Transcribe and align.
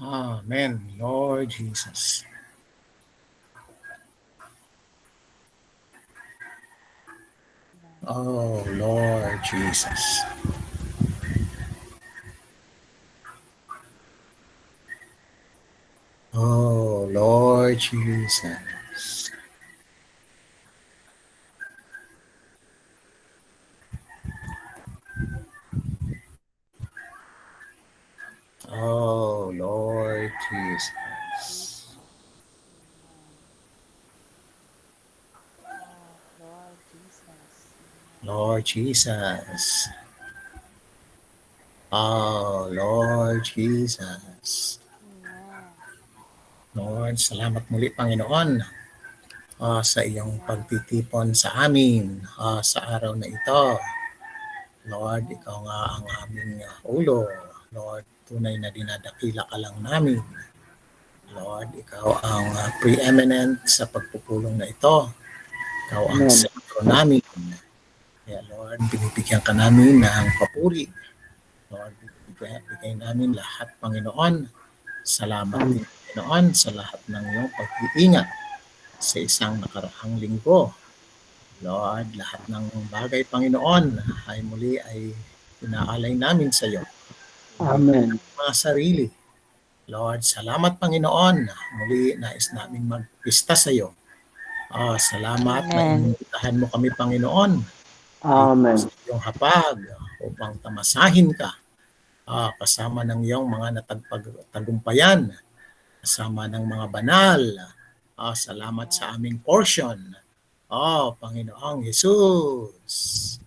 Amen, 0.00 0.80
Lord 0.98 1.48
Jesus. 1.50 2.24
Oh, 8.06 8.64
Lord 8.72 9.40
Jesus. 9.44 10.20
Oh, 16.34 17.08
Lord 17.10 17.78
Jesus. 17.78 19.30
Lord 38.56 38.72
Jesus. 38.72 39.84
Oh, 41.92 42.72
Lord 42.72 43.44
Jesus. 43.44 44.80
Lord, 46.72 47.20
salamat 47.20 47.68
muli, 47.68 47.92
Panginoon, 47.92 48.64
ah, 49.60 49.84
sa 49.84 50.00
iyong 50.00 50.40
pagtitipon 50.48 51.36
sa 51.36 51.68
amin 51.68 52.24
ah, 52.40 52.64
sa 52.64 52.96
araw 52.96 53.12
na 53.12 53.28
ito. 53.28 53.76
Lord, 54.88 55.28
ikaw 55.28 55.60
nga 55.60 56.00
ang 56.00 56.06
aming 56.24 56.64
ulo. 56.88 57.28
Lord, 57.76 58.08
tunay 58.24 58.56
na 58.56 58.72
dinadakila 58.72 59.44
ka 59.52 59.56
lang 59.60 59.84
namin. 59.84 60.24
Lord, 61.36 61.76
ikaw 61.76 62.24
ang 62.24 62.56
preeminent 62.80 63.68
sa 63.68 63.84
pagpupulong 63.84 64.56
na 64.56 64.64
ito. 64.64 65.12
Ikaw 65.92 66.04
ang 66.08 66.32
sentro 66.32 66.80
namin. 66.80 67.20
Kaya 68.26 68.42
Lord, 68.50 68.82
binibigyan 68.90 69.38
ka 69.38 69.54
namin 69.54 70.02
ng 70.02 70.26
papuri. 70.34 70.90
Lord, 71.70 71.94
bigay, 72.34 72.98
namin 72.98 73.38
lahat, 73.38 73.70
Panginoon. 73.78 74.50
Salamat 75.06 75.62
din, 75.70 75.86
Panginoon, 75.86 76.50
sa 76.50 76.74
lahat 76.74 76.98
ng 77.06 77.22
iyong 77.22 77.50
pag-iingat 77.54 78.26
sa 78.98 79.22
isang 79.22 79.62
nakaraang 79.62 80.18
linggo. 80.18 80.74
Lord, 81.62 82.18
lahat 82.18 82.42
ng 82.50 82.90
bagay, 82.90 83.22
Panginoon, 83.30 84.02
ay 84.26 84.42
muli 84.42 84.82
ay 84.82 85.14
inaalay 85.62 86.18
namin 86.18 86.50
sa 86.50 86.66
iyo. 86.66 86.82
Amen. 87.62 88.18
Mga 88.18 88.52
sarili. 88.58 89.06
Lord, 89.86 90.26
salamat, 90.26 90.82
Panginoon. 90.82 91.46
Muli, 91.78 92.18
nais 92.18 92.50
namin 92.50 92.90
magpista 92.90 93.54
sa 93.54 93.70
iyo. 93.70 93.94
Ah, 94.66 94.98
salamat 94.98 95.70
na 95.70 95.78
Amen. 95.78 96.10
inibitahan 96.10 96.58
mo 96.58 96.66
kami, 96.66 96.90
Panginoon, 96.90 97.75
Amen. 98.24 98.76
sa 98.78 98.88
iyong 99.04 99.22
hapag 99.22 99.76
upang 100.24 100.56
tamasahin 100.60 101.34
ka 101.36 101.52
ah, 102.26 102.50
kasama 102.58 103.06
ng 103.06 103.22
iyong 103.22 103.46
mga 103.46 103.80
natagpagumpayan, 103.80 105.30
kasama 106.02 106.50
ng 106.50 106.64
mga 106.66 106.86
banal. 106.90 107.42
Ah, 108.16 108.34
salamat 108.34 108.88
sa 108.90 109.14
aming 109.14 109.38
portion. 109.44 110.16
Oh, 110.66 111.14
Panginoong 111.20 111.86
Jesus. 111.86 113.38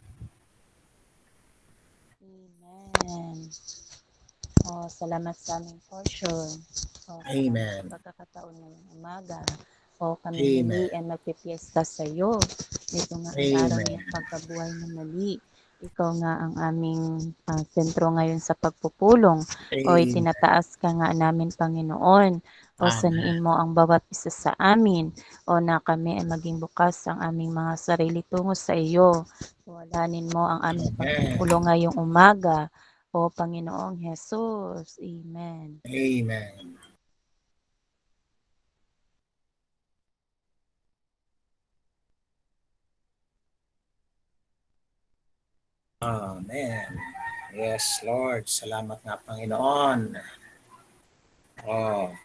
Amen. 2.24 3.50
Oh, 4.69 4.88
salamat 4.88 5.36
sa 5.36 5.60
aming 5.60 5.81
portion. 5.92 6.48
Oh, 7.12 7.19
Amen. 7.27 7.89
Pagkakataon 7.92 8.56
ngayong 8.56 8.88
umaga. 8.95 9.42
Oh, 10.00 10.16
kami 10.16 10.63
Amen. 10.63 10.63
muli 10.63 10.86
ay 10.95 11.04
magpipiesta 11.04 11.83
sa 11.83 12.07
iyo. 12.07 12.39
Ito 12.90 13.14
nga 13.22 13.32
ang 13.38 13.54
araw 13.70 13.80
ng 13.86 14.06
pagkabuhay 14.10 14.72
na 14.74 14.88
muli. 14.90 15.38
Ikaw 15.80 16.10
nga 16.20 16.34
ang 16.44 16.54
aming 16.60 17.32
ah, 17.48 17.64
sentro 17.72 18.12
ngayon 18.12 18.42
sa 18.42 18.58
pagpupulong. 18.58 19.46
O 19.86 19.96
itinataas 19.96 20.76
ka 20.76 20.90
nga 20.92 21.14
namin, 21.14 21.54
Panginoon. 21.54 22.34
O 22.82 22.84
Amen. 22.84 23.00
saniin 23.00 23.40
mo 23.40 23.54
ang 23.56 23.78
bawat 23.78 24.04
isa 24.10 24.34
sa 24.34 24.52
amin. 24.58 25.14
O 25.46 25.62
na 25.62 25.78
kami 25.80 26.18
ay 26.18 26.26
maging 26.26 26.58
bukas 26.58 27.06
ang 27.08 27.22
aming 27.22 27.54
mga 27.54 27.74
sarili 27.78 28.26
tungo 28.26 28.58
sa 28.58 28.74
iyo. 28.74 29.24
Walanin 29.70 30.28
mo 30.34 30.50
ang 30.50 30.66
aming 30.66 30.92
pagpupulong 30.98 31.70
ngayong 31.70 31.96
umaga. 31.96 32.74
O 33.14 33.30
Panginoong 33.30 34.02
Jesus. 34.02 34.98
Amen. 34.98 35.80
Amen. 35.86 36.89
Amen. 46.00 46.96
Yes, 47.51 48.00
Lord. 48.07 48.48
Salamat 48.48 49.04
nga, 49.04 49.19
Panginoon. 49.19 50.16
Oh, 51.68 52.16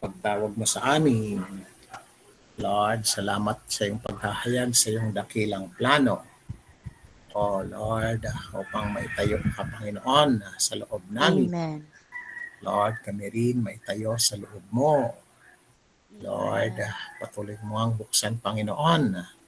pagtawag 0.00 0.56
mo 0.56 0.64
sa 0.64 0.96
amin. 0.96 1.36
Lord, 2.56 3.04
salamat 3.04 3.60
sa 3.68 3.84
iyong 3.84 4.00
paghahayag 4.00 4.72
sa 4.72 4.88
iyong 4.88 5.12
dakilang 5.12 5.68
plano. 5.76 6.24
Oh, 7.36 7.60
Lord, 7.60 8.24
upang 8.56 8.96
maitayo 8.96 9.36
ka, 9.52 9.68
Panginoon, 9.68 10.56
sa 10.56 10.72
loob 10.72 11.04
namin. 11.12 11.52
Amen. 11.52 11.80
Lord, 12.64 13.04
kami 13.04 13.28
rin 13.28 13.60
maitayo 13.60 14.16
sa 14.16 14.40
loob 14.40 14.64
mo. 14.72 15.12
Lord, 16.24 16.80
patuloy 17.20 17.60
mo 17.68 17.84
ang 17.84 18.00
buksan, 18.00 18.40
Panginoon. 18.40 19.43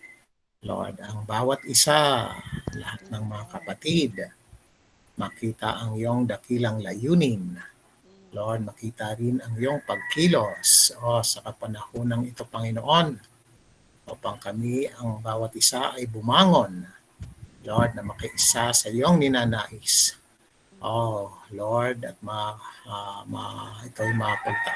Lord, 0.66 0.98
ang 0.98 1.22
bawat 1.22 1.62
isa, 1.70 2.26
lahat 2.74 3.00
ng 3.06 3.22
mga 3.22 3.44
kapatid, 3.54 4.18
makita 5.14 5.78
ang 5.78 5.94
iyong 5.94 6.26
dakilang 6.26 6.82
layunin. 6.82 7.54
Lord, 8.34 8.66
makita 8.66 9.14
rin 9.14 9.38
ang 9.38 9.54
iyong 9.54 9.86
pagkilos 9.86 10.90
o 10.98 11.22
sa 11.22 11.46
kapanahonang 11.46 12.26
ito, 12.26 12.42
Panginoon, 12.42 13.14
upang 14.10 14.42
kami, 14.42 14.90
ang 14.90 15.22
bawat 15.22 15.54
isa 15.54 15.94
ay 15.94 16.10
bumangon. 16.10 16.82
Lord, 17.62 17.94
na 17.94 18.02
makiisa 18.02 18.74
sa 18.74 18.86
iyong 18.90 19.22
ninanais. 19.22 20.18
Oh, 20.82 21.30
Lord, 21.54 22.02
at 22.02 22.18
ma, 22.26 22.58
uh, 22.90 23.22
ma 23.30 23.70
ito'y 23.86 24.10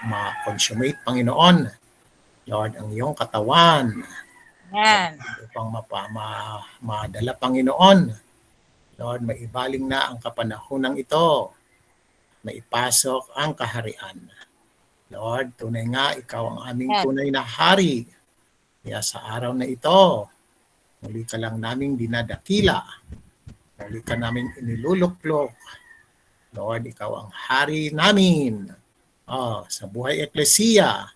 ma-consummate, 0.06 1.02
Panginoon. 1.02 1.66
Lord, 2.46 2.78
ang 2.78 2.94
iyong 2.94 3.18
katawan, 3.18 4.06
Amen. 4.70 5.18
upang 5.50 5.68
mapa, 5.74 6.06
ma, 6.14 6.62
madala, 6.78 7.34
Panginoon. 7.34 8.00
Lord, 9.00 9.20
maibaling 9.26 9.82
na 9.82 10.14
ang 10.14 10.22
kapanahonang 10.22 10.94
ito. 10.94 11.50
Maipasok 12.46 13.34
ang 13.34 13.52
kaharian. 13.58 14.30
Lord, 15.10 15.58
tunay 15.58 15.90
nga, 15.90 16.14
ikaw 16.14 16.54
ang 16.54 16.58
aming 16.70 16.94
Amen. 16.94 17.02
tunay 17.02 17.28
na 17.34 17.42
hari. 17.42 18.06
Kaya 18.80 19.02
sa 19.02 19.26
araw 19.34 19.50
na 19.52 19.66
ito, 19.66 20.30
muli 21.02 21.26
ka 21.26 21.34
lang 21.34 21.58
naming 21.58 21.98
dinadakila. 21.98 22.78
Muli 23.82 24.00
ka 24.06 24.14
naming 24.14 24.54
iniluluklok. 24.62 25.52
Lord, 26.54 26.86
ikaw 26.86 27.26
ang 27.26 27.30
hari 27.34 27.90
namin. 27.90 28.70
Oh, 29.26 29.66
sa 29.66 29.90
buhay 29.90 30.22
eklesiya, 30.26 31.10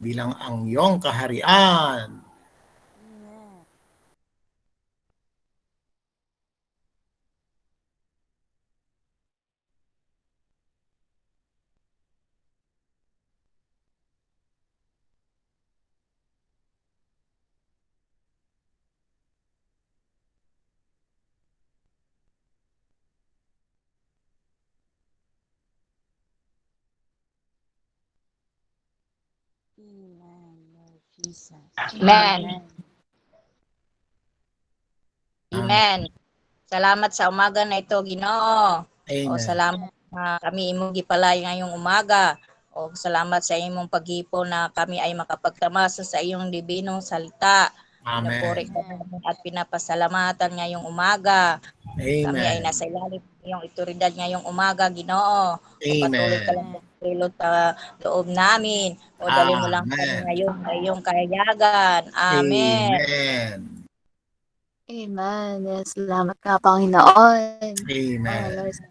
bilang 0.00 0.36
ang 0.36 0.68
iyong 0.68 1.00
kaharian. 1.00 2.19
Amen, 29.80 30.56
Lord 30.76 31.00
Jesus. 31.16 31.56
Amen. 31.96 32.44
Amen. 32.44 32.62
Amen. 35.56 36.00
Salamat 36.68 37.10
sa 37.16 37.32
umaga 37.32 37.64
na 37.64 37.80
ito, 37.80 37.96
Ginoo. 38.04 38.84
O 38.84 39.30
Amen. 39.32 39.40
salamat 39.40 39.92
na 40.12 40.36
kami 40.36 40.76
imong 40.76 40.92
gipalay 40.92 41.42
ngayong 41.48 41.72
umaga. 41.72 42.36
O 42.76 42.92
salamat 42.92 43.40
sa 43.40 43.56
imong 43.56 43.88
paghipon 43.88 44.52
na 44.52 44.68
kami 44.68 45.00
ay 45.00 45.16
makapagtamasa 45.16 46.04
sa 46.04 46.20
iyong 46.20 46.52
dibinong 46.52 47.00
salita. 47.00 47.72
Pinupuri 48.00 48.64
Amen. 48.64 48.72
ka 48.72 48.80
namin 48.80 49.20
at 49.28 49.36
pinapasalamatan 49.44 50.50
ngayong 50.56 50.84
umaga. 50.88 51.60
Kami 52.00 52.44
ay 52.48 52.58
Amen. 52.58 52.64
nasa 52.64 52.88
ilalim 52.88 53.20
ng 53.20 53.44
iyong 53.44 53.62
itoridad 53.68 54.12
ngayong 54.16 54.44
umaga, 54.48 54.88
Ginoo. 54.88 55.60
Patuloy 55.80 56.40
ka 56.40 56.52
lang 56.56 56.68
Amen. 56.72 56.76
magpilot 56.80 57.32
sa 57.36 57.76
loob 58.00 58.26
namin. 58.32 58.96
O 59.20 59.28
dali 59.28 59.52
mo 59.52 59.66
lang 59.68 59.84
kami 59.84 60.00
Amen. 60.00 60.24
ngayon 60.24 60.54
sa 60.64 60.70
iyong 60.72 61.02
kayagan. 61.04 62.02
Amen. 62.16 62.96
Amen. 62.96 63.58
Amen. 64.90 65.54
Yes, 65.70 65.94
salamat 65.94 66.36
ka, 66.42 66.58
Panginoon. 66.58 67.14
Oh, 67.14 67.94
Amen. 67.94 68.48
Lord, 68.58 68.74
sa 68.74 68.86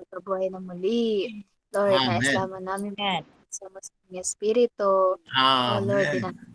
pagkabuhay 0.00 0.48
na 0.48 0.62
muli. 0.62 1.28
Lord, 1.76 1.98
Amen. 1.98 2.24
naislaman 2.24 2.62
namin 2.64 2.94
Amen. 2.96 3.22
sa 3.52 3.68
masang 3.68 4.16
Espiritu. 4.16 5.18
Oh, 5.20 5.76
Lord, 5.82 6.08
Amen. 6.08 6.49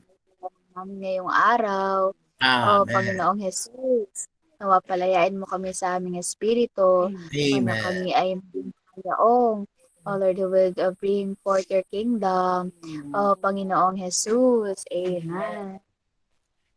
Namin 0.76 0.98
ngayong 1.00 1.32
araw. 1.32 1.98
Oh, 2.44 2.84
Amen. 2.84 2.92
Panginoong 2.92 3.40
Jesus, 3.48 4.28
nawapalayain 4.60 5.40
mo 5.40 5.48
kami 5.48 5.72
sa 5.72 5.96
aming 5.96 6.20
Espiritu. 6.20 7.08
Ano 7.08 7.72
Amen. 7.72 7.80
kami 7.80 8.10
ay 8.12 8.36
maging 8.36 8.70
Panginoong. 8.76 9.60
Oh 10.06 10.22
Lord, 10.22 10.38
who 10.38 10.52
will 10.52 10.76
bring 11.02 11.34
forth 11.42 11.66
your 11.72 11.82
kingdom. 11.90 12.76
Oh, 13.16 13.34
Panginoong 13.40 14.04
Jesus. 14.04 14.84
Amen. 14.92 15.80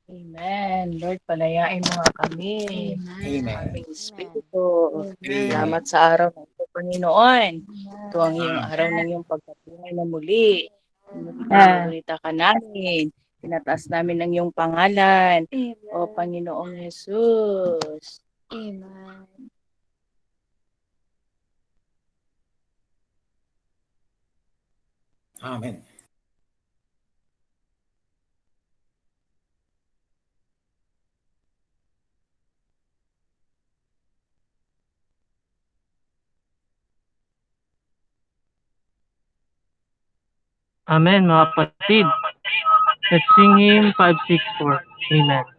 Amen. 0.09 0.85
Lord, 0.97 1.21
palayain 1.29 1.85
mo 1.85 1.93
nga 2.01 2.13
kami. 2.25 2.97
Amen. 2.97 3.45
Aming 3.45 3.89
Espiritu. 3.93 5.05
Amen. 5.05 5.51
Salamat 5.53 5.83
sa 5.85 5.99
araw 6.15 6.29
ng 6.33 6.47
ito, 6.49 6.65
Panginoon. 6.73 7.53
Ito 8.09 8.17
ang 8.17 8.35
iyong 8.39 8.63
araw 8.63 8.87
ng 8.89 9.07
iyong 9.13 9.27
pagkabuhay 9.29 9.93
na 9.93 10.05
muli. 10.09 10.71
Pinagsalita 11.13 12.15
ka 12.23 12.31
namin. 12.33 13.13
Pinataas 13.39 13.87
namin 13.87 14.19
ang 14.19 14.33
iyong 14.35 14.53
pangalan. 14.55 15.47
O 15.95 16.11
Panginoong 16.11 16.75
Jesus. 16.75 18.23
Amen. 18.51 19.27
Amen. 25.39 25.87
Amen, 40.89 41.29
mga 41.29 41.47
kapatid. 41.53 42.07
Let's 43.11 43.25
sing 43.37 43.59
hymn 43.59 43.95
564. 43.97 44.85
Amen. 45.13 45.23
Amen. 45.23 45.58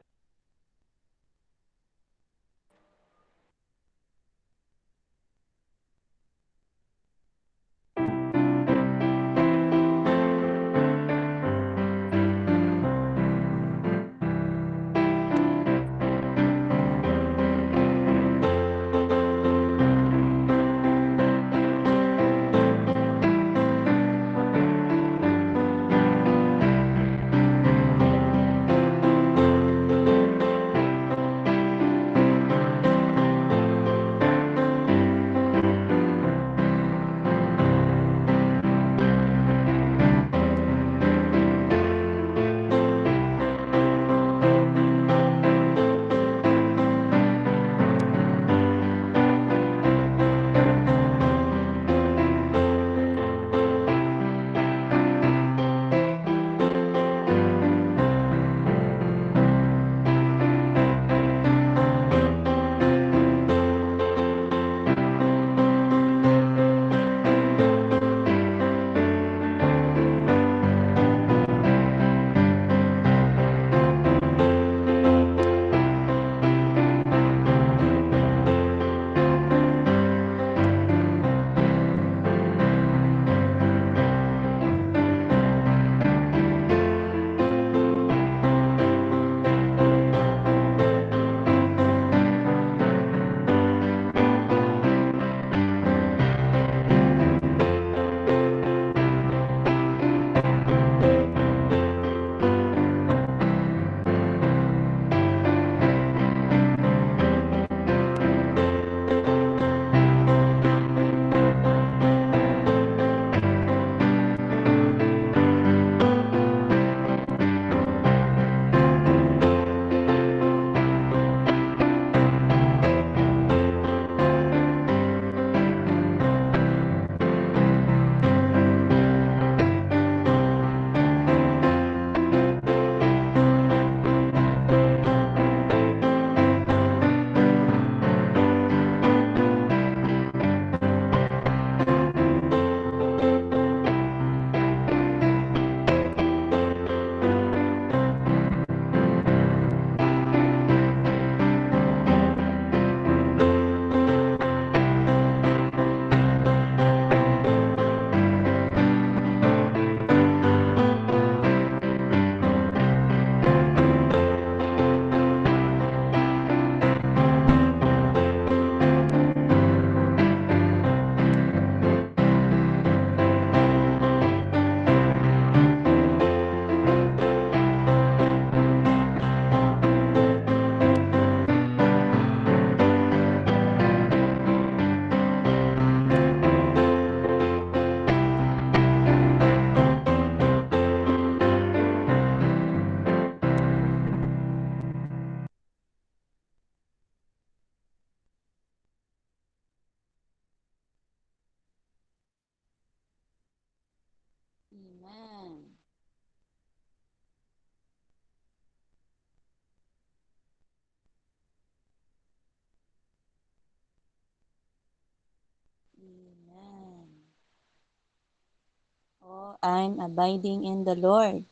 I'm 219.63 219.99
abiding 219.99 220.65
in 220.65 220.85
the 220.85 220.95
Lord 220.95 221.45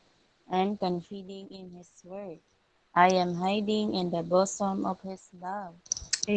and 0.52 0.80
confiding 0.80 1.50
in 1.52 1.72
His 1.78 1.92
word. 2.04 2.40
I 2.96 3.10
am 3.10 3.36
hiding 3.36 3.96
in 3.96 4.12
the 4.12 4.24
bosom 4.24 4.86
of 4.86 5.02
His 5.02 5.30
love. 5.42 5.76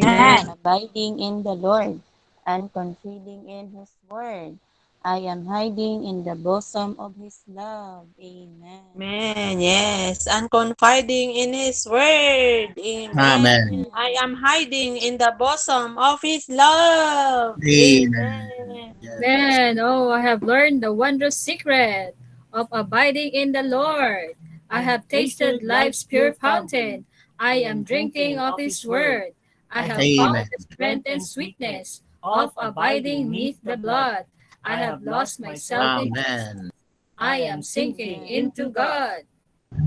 I 0.02 0.16
am 0.18 0.48
abiding 0.48 1.20
in 1.20 1.42
the 1.44 1.54
Lord 1.54 2.00
and 2.46 2.72
confiding 2.72 3.48
in 3.50 3.72
His 3.72 3.90
word. 4.08 4.58
I 5.00 5.24
am 5.32 5.48
hiding 5.48 6.04
in 6.04 6.24
the 6.24 6.36
bosom 6.36 6.94
of 7.00 7.16
His 7.16 7.40
love. 7.48 8.08
Amen. 8.20 8.84
Amen. 8.96 9.60
Yes. 9.60 10.28
And 10.28 10.50
confiding 10.50 11.32
in 11.32 11.56
His 11.56 11.88
word. 11.88 12.76
Amen. 12.76 13.16
Amen. 13.16 13.86
I 13.96 14.12
am 14.20 14.36
hiding 14.36 14.98
in 15.00 15.16
the 15.16 15.32
bosom 15.38 15.96
of 15.96 16.20
His 16.20 16.44
love. 16.52 17.56
Amen. 17.64 18.92
Yes. 19.00 19.16
Then, 19.20 19.78
oh, 19.80 20.10
I 20.12 20.20
have 20.20 20.42
learned 20.42 20.82
the 20.82 20.92
wondrous 20.92 21.36
secret 21.36 22.14
of 22.52 22.68
abiding 22.70 23.32
in 23.32 23.52
the 23.52 23.62
Lord. 23.64 24.36
I 24.68 24.82
have 24.82 25.08
tasted 25.08 25.64
life's 25.64 26.04
pure 26.04 26.34
fountain. 26.34 27.06
I 27.38 27.64
am 27.64 27.84
drinking 27.84 28.38
of 28.38 28.60
His 28.60 28.84
word. 28.84 29.32
I 29.72 29.80
have 29.80 29.96
Amen. 29.96 30.16
found 30.16 30.44
the 30.44 30.60
strength 30.60 31.06
and 31.08 31.24
sweetness 31.24 32.02
of 32.22 32.52
abiding 32.60 33.30
neath 33.30 33.56
the 33.64 33.78
blood. 33.78 34.28
I 34.64 34.76
have 34.76 35.02
lost 35.02 35.40
myself 35.40 36.02
in 36.02 36.16
Amen. 36.16 36.70
I 37.18 37.38
am 37.40 37.62
sinking 37.62 38.26
into 38.26 38.68
God. 38.68 39.22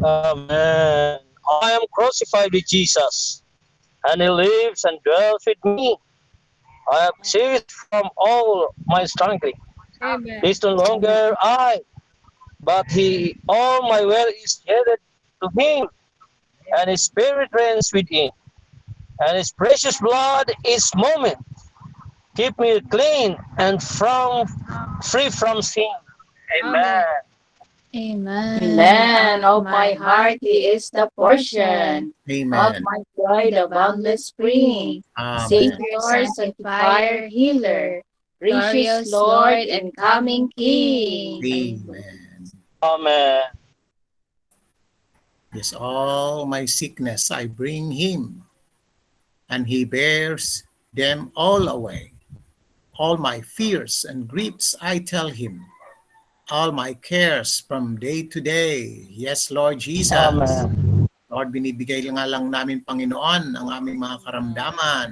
Amen. 0.03 1.19
I 1.61 1.71
am 1.71 1.81
crucified 1.93 2.53
with 2.53 2.67
Jesus, 2.67 3.43
and 4.05 4.21
he 4.21 4.29
lives 4.29 4.83
and 4.83 4.97
dwells 5.03 5.43
with 5.45 5.57
me. 5.63 5.97
I 6.91 6.99
have 7.03 7.13
ceased 7.21 7.71
from 7.89 8.09
all 8.17 8.73
my 8.87 9.05
struggling. 9.05 9.53
Amen. 10.01 10.39
It 10.43 10.49
is 10.49 10.63
no 10.63 10.75
longer 10.75 11.35
I, 11.41 11.79
but 12.61 12.89
he, 12.91 13.39
all 13.47 13.87
my 13.87 14.01
will 14.01 14.27
is 14.43 14.61
yielded 14.67 14.99
to 15.41 15.49
him, 15.57 15.87
and 16.77 16.89
his 16.89 17.03
spirit 17.03 17.49
reigns 17.53 17.91
within. 17.93 18.29
And 19.19 19.37
his 19.37 19.51
precious 19.51 19.99
blood 19.99 20.51
is 20.65 20.91
moment. 20.95 21.37
Keep 22.35 22.59
me 22.59 22.81
clean 22.81 23.37
and 23.57 23.81
from 23.81 24.47
free 25.03 25.29
from 25.29 25.61
sin. 25.61 25.85
Amen. 26.63 27.03
Amen. 27.95 28.63
Amen. 28.63 29.43
Of 29.43 29.65
my 29.65 29.93
heart, 29.93 30.39
He 30.41 30.65
is 30.65 30.89
the 30.89 31.09
portion. 31.15 32.13
Amen. 32.29 32.59
Of 32.59 32.75
Amen. 32.75 32.83
my 32.83 32.99
joy, 33.15 33.51
the 33.51 33.67
boundless 33.69 34.25
spring. 34.25 35.03
Amen. 35.17 35.47
Savior, 35.47 36.25
sanctifier, 36.33 37.27
healer. 37.27 38.01
Gracious 38.41 39.11
Lord 39.11 39.69
and 39.69 39.95
coming 39.95 40.51
King. 40.57 41.45
Amen. 41.45 42.51
Amen. 42.81 43.43
Yes, 45.53 45.71
all 45.71 46.47
my 46.47 46.65
sickness 46.65 47.29
I 47.29 47.45
bring 47.45 47.91
him, 47.91 48.43
and 49.49 49.67
he 49.67 49.85
bears 49.85 50.63
them 50.91 51.31
all 51.35 51.69
away. 51.69 52.12
All 53.01 53.17
my 53.17 53.41
fears 53.41 54.05
and 54.05 54.29
griefs 54.29 54.77
I 54.77 55.01
tell 55.01 55.33
him, 55.33 55.65
all 56.53 56.69
my 56.69 56.93
cares 56.93 57.63
from 57.65 57.97
day 57.97 58.21
to 58.29 58.37
day. 58.37 59.09
Yes, 59.09 59.49
Lord 59.49 59.81
Jesus. 59.81 60.13
Amen. 60.13 61.09
Lord, 61.33 61.49
binibigay 61.49 62.05
nga 62.13 62.29
lang 62.29 62.53
namin, 62.53 62.85
Panginoon, 62.85 63.57
ang 63.57 63.67
aming 63.73 63.97
mga 63.97 64.21
karamdaman, 64.21 65.09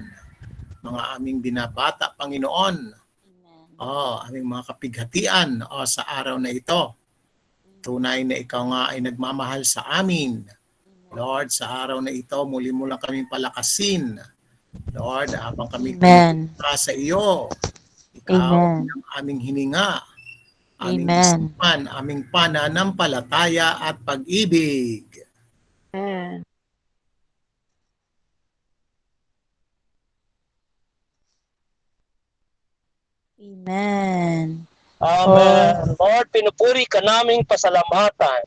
mga 0.85 1.01
aming 1.17 1.41
binabata, 1.41 2.13
Panginoon, 2.13 2.77
Amen. 2.93 3.81
oh, 3.81 4.21
aming 4.29 4.45
mga 4.45 4.63
kapighatian 4.69 5.65
oh, 5.65 5.81
sa 5.89 6.05
araw 6.05 6.37
na 6.37 6.53
ito. 6.53 6.93
Tunay 7.81 8.21
na 8.21 8.37
ikaw 8.37 8.69
nga 8.69 8.81
ay 8.93 9.01
nagmamahal 9.01 9.65
sa 9.65 9.89
amin. 9.89 10.45
Lord, 11.09 11.49
sa 11.49 11.81
araw 11.81 11.97
na 11.97 12.13
ito, 12.13 12.37
muli 12.45 12.69
mo 12.69 12.85
lang 12.85 13.01
kaming 13.01 13.25
palakasin. 13.25 14.21
Lord, 14.95 15.31
habang 15.35 15.67
kami 15.71 15.95
Amen. 15.99 16.51
sa 16.59 16.91
iyo, 16.95 17.47
ikaw 18.15 18.35
Amen. 18.37 18.87
ang 18.87 19.03
aming 19.19 19.39
hininga, 19.43 20.03
aming 20.79 21.09
Amen. 21.11 21.19
isipan, 21.19 21.79
aming 21.91 22.21
pananampalataya 22.31 23.79
at 23.83 23.99
pag-ibig. 24.03 25.07
Amen. 25.95 26.43
Amen. 33.41 34.67
Amen. 35.01 35.97
Lord, 35.97 36.27
pinupuri 36.29 36.85
ka 36.85 37.01
naming 37.01 37.41
pasalamatan. 37.41 38.45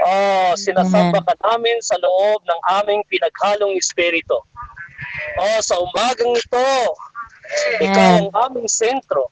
Oh, 0.00 0.56
sinasamba 0.56 1.20
ka 1.26 1.34
namin 1.44 1.76
sa 1.84 1.98
loob 2.00 2.40
ng 2.46 2.60
aming 2.80 3.02
pinaghalong 3.10 3.76
espiritu. 3.76 4.38
Oh, 5.40 5.58
sa 5.62 5.76
umagang 5.80 6.34
ito, 6.34 6.70
ikaw 7.82 8.10
ang 8.24 8.30
aming 8.50 8.68
sentro. 8.70 9.30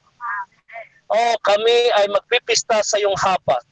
Oh, 1.09 1.35
kami 1.41 1.89
ay 1.97 2.05
magpipista 2.13 2.85
sa 2.85 3.01
iyong 3.01 3.17
hapat. 3.17 3.63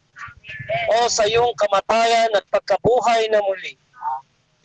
Oh, 0.97 1.07
sa 1.11 1.27
iyong 1.29 1.53
kamatayan 1.59 2.33
at 2.33 2.45
pagkabuhay 2.49 3.29
na 3.29 3.43
muli. 3.43 3.77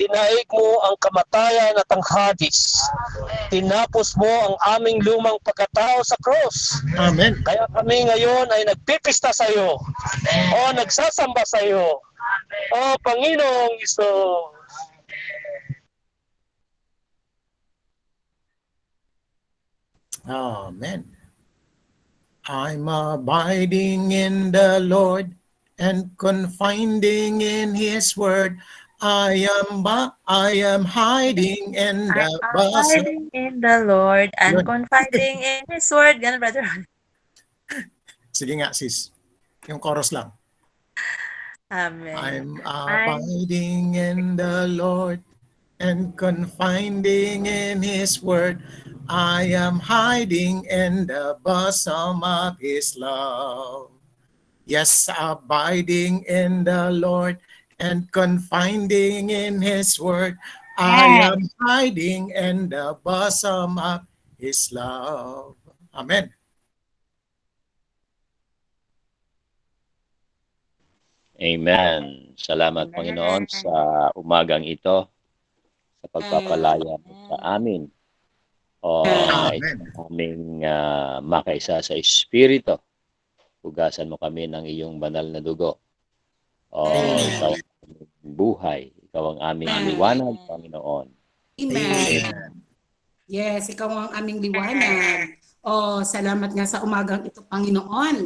Dinaig 0.01 0.49
mo 0.51 0.81
ang 0.89 0.97
kamatayan 0.99 1.77
at 1.77 1.87
ang 1.93 2.03
hadis. 2.03 2.81
Tinapos 3.53 4.17
mo 4.17 4.27
ang 4.27 4.57
aming 4.81 5.05
lumang 5.05 5.37
pagkatao 5.45 6.01
sa 6.03 6.17
cross. 6.25 6.81
Amen. 6.97 7.39
Kaya 7.45 7.69
kami 7.77 8.09
ngayon 8.09 8.49
ay 8.51 8.67
nagpipista 8.67 9.31
sa 9.31 9.47
iyo. 9.53 9.79
O 10.57 10.59
nagsasamba 10.73 11.45
sa 11.45 11.61
iyo. 11.61 12.01
O 12.73 12.79
Panginoong 13.05 13.79
Isus. 13.85 14.62
Amen. 20.27 21.07
I'm 22.47 22.87
abiding 22.87 24.11
in 24.11 24.51
the 24.51 24.83
Lord 24.83 25.35
and 25.79 26.11
confiding 26.19 27.43
in 27.43 27.75
His 27.75 28.17
word. 28.17 28.59
I 29.03 29.47
am 29.51 29.83
I 30.27 30.63
am 30.63 30.87
hiding 30.87 31.75
in 31.75 32.11
the. 32.15 32.31
Abiding 32.55 33.31
in 33.35 33.59
the 33.59 33.83
Lord 33.83 34.31
and 34.39 34.63
confiding 34.63 35.43
in 35.59 35.63
His 35.71 35.91
word. 35.91 36.23
Ganun, 36.23 36.39
brother. 36.39 36.67
Sige 38.31 38.55
nga 38.59 38.71
sis. 38.71 39.11
Yung 39.67 39.83
chorus 39.83 40.15
lang. 40.15 40.31
Amen. 41.71 42.15
I'm 42.15 42.51
abiding 42.63 43.95
in 43.99 44.39
the 44.39 44.71
Lord 44.71 45.23
and 45.83 46.15
confiding 46.15 47.47
in 47.47 47.83
His 47.83 48.23
word. 48.23 48.63
I 49.09 49.51
am 49.59 49.81
hiding 49.83 50.65
in 50.71 51.07
the 51.07 51.37
bosom 51.43 52.23
of 52.23 52.59
His 52.59 52.95
love. 52.97 53.91
Yes, 54.63 55.11
abiding 55.11 56.23
in 56.31 56.63
the 56.65 56.91
Lord 56.95 57.43
and 57.83 58.07
confiding 58.13 59.31
in 59.31 59.59
His 59.61 59.99
word. 59.99 60.39
I 60.79 61.19
am 61.19 61.43
hiding 61.61 62.31
in 62.31 62.71
the 62.71 62.97
bosom 63.03 63.79
of 63.79 64.07
His 64.39 64.71
love. 64.71 65.59
Amen. 65.93 66.31
Amen. 71.43 72.39
Salamat 72.39 72.87
Amen. 72.87 72.95
Panginoon 72.95 73.45
sa 73.51 73.75
umagang 74.15 74.63
ito 74.63 75.11
sa 75.99 76.07
pagpapalaya 76.07 76.95
mo 77.03 77.13
sa 77.27 77.59
amin. 77.59 77.91
O 78.83 79.07
Amen. 79.07 79.79
aming 80.11 80.67
ah, 80.67 81.23
makaisa 81.23 81.79
sa 81.79 81.95
Espiritu. 81.95 82.75
Hugasan 83.63 84.11
mo 84.11 84.19
kami 84.19 84.51
ng 84.51 84.67
iyong 84.67 84.99
banal 84.99 85.23
na 85.31 85.39
dugo. 85.39 85.79
O 86.75 86.91
ikaw 87.15 87.55
ang 87.55 87.71
aming 87.87 88.11
buhay. 88.27 88.83
Ikaw 89.07 89.25
ang 89.39 89.41
aming 89.55 89.71
Amen. 89.71 89.87
liwanag, 89.95 90.35
Panginoon. 90.51 91.07
Amen. 91.63 92.59
Yes, 93.31 93.71
ikaw 93.71 93.87
ang 93.87 94.11
aming 94.19 94.43
liwanag. 94.43 95.39
Oh, 95.63 96.03
salamat 96.03 96.51
nga 96.51 96.67
sa 96.67 96.83
umagang 96.83 97.23
ito, 97.23 97.39
Panginoon. 97.47 98.17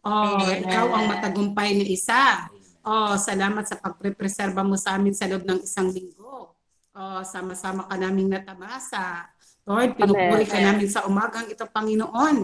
Oh, 0.00 0.40
Amen. 0.40 0.64
ikaw 0.64 0.96
ang 0.96 1.12
matagumpay 1.12 1.76
na 1.76 1.84
isa. 1.84 2.48
Oh, 2.86 3.20
salamat 3.20 3.68
sa 3.68 3.76
pagprepreserba 3.76 4.64
mo 4.64 4.80
sa 4.80 4.96
amin 4.96 5.12
sa 5.12 5.28
loob 5.28 5.44
ng 5.44 5.60
isang 5.60 5.92
linggo. 5.92 6.56
Oh, 6.96 7.20
sama-sama 7.20 7.84
ka 7.84 8.00
naming 8.00 8.32
natamasa. 8.32 9.28
Lord, 9.66 9.98
pinupuri 9.98 10.46
ka 10.46 10.62
namin 10.62 10.86
sa 10.86 11.02
umagang 11.10 11.50
ito, 11.50 11.66
Panginoon. 11.66 12.36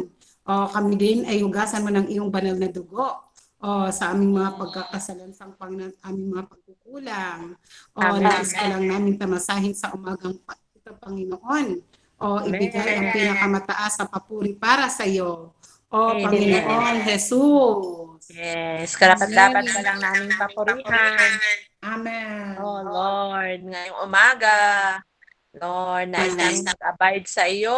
Oh, 0.43 0.67
kami 0.67 0.99
din 0.99 1.23
ay 1.23 1.39
hugasan 1.39 1.87
mo 1.87 1.91
ng 1.95 2.11
iyong 2.11 2.35
banal 2.35 2.59
na 2.59 2.67
dugo. 2.67 3.31
Oh, 3.63 3.87
sa 3.95 4.11
aming 4.11 4.35
mga 4.35 4.59
pagkakasalansang 4.59 5.55
pang 5.55 5.71
aming 5.79 6.29
mga 6.35 6.51
pagkukulang. 6.51 7.55
Amen. 7.95 8.27
nais 8.27 8.51
ka 8.51 8.67
lang 8.67 8.91
namin 8.91 9.15
tamasahin 9.15 9.71
sa 9.71 9.95
umagang 9.95 10.35
ito, 10.75 10.91
Panginoon. 10.99 11.79
O 12.19 12.43
ibigay 12.43 12.99
ang 12.99 13.15
pinakamataas 13.15 14.03
na 14.03 14.07
papuri 14.11 14.59
para 14.59 14.91
sa 14.91 15.07
iyo. 15.07 15.55
O 15.95 15.99
Amen. 16.11 16.27
Panginoon 16.27 16.97
Jesus. 17.07 18.27
Yes, 18.35 18.99
karapat-dapat 18.99 19.63
ka 19.63 19.79
lang 19.79 19.99
naming 20.03 20.35
papurihan. 20.35 21.39
Amen. 21.87 22.59
Oh 22.59 22.83
Lord, 22.83 23.63
ngayong 23.63 23.99
umaga, 24.11 24.59
Lord, 25.53 26.09
nais 26.09 26.33
namin 26.33 26.65
nag-abide 26.65 27.29
sa 27.29 27.45
iyo. 27.45 27.77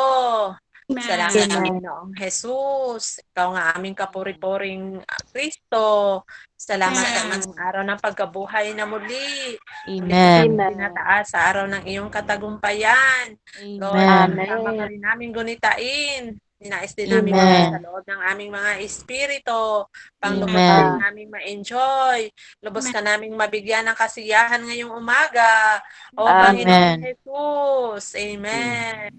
Salamat 0.85 1.49
Amen. 1.49 1.49
Panginoong 1.49 2.13
Jesus. 2.13 3.25
Ikaw 3.33 3.49
nga 3.57 3.65
aming 3.73 3.97
kapuri-puring 3.97 5.01
ah, 5.01 5.23
Kristo. 5.33 6.23
Salamat 6.55 7.03
sa 7.03 7.21
iyong 7.25 7.57
araw 7.57 7.83
ng 7.83 8.01
pagkabuhay 8.05 8.77
na 8.77 8.85
muli. 8.85 9.57
Amen. 9.89 10.55
Tinataas 10.55 11.33
sa 11.33 11.51
araw 11.51 11.65
ng 11.73 11.83
iyong 11.89 12.13
katagumpayan. 12.13 13.33
Lord, 13.81 14.07
Amen. 14.07 14.77
ka 14.77 14.85
rin 14.87 15.03
namin 15.03 15.31
gunitain. 15.33 16.37
Ninais 16.65 16.97
din 16.97 17.13
namin 17.13 17.37
Amen. 17.37 17.45
mga 17.45 17.77
sa 17.77 17.79
loob 17.85 18.05
ng 18.09 18.23
aming 18.25 18.49
mga 18.49 18.73
espiritu. 18.81 19.85
Panglubos 20.17 20.65
Amen. 20.65 20.97
ka 20.97 20.97
namin 20.97 21.27
ma-enjoy. 21.29 22.21
Lubos 22.65 22.89
ka 22.89 23.05
namin 23.05 23.37
mabigyan 23.37 23.85
ng 23.85 23.93
kasiyahan 23.93 24.65
ngayong 24.65 24.97
umaga. 24.97 25.85
O 26.17 26.25
Amen. 26.25 26.41
Panginoon 26.41 26.89
Jesus. 27.05 28.17
Amen. 28.17 29.13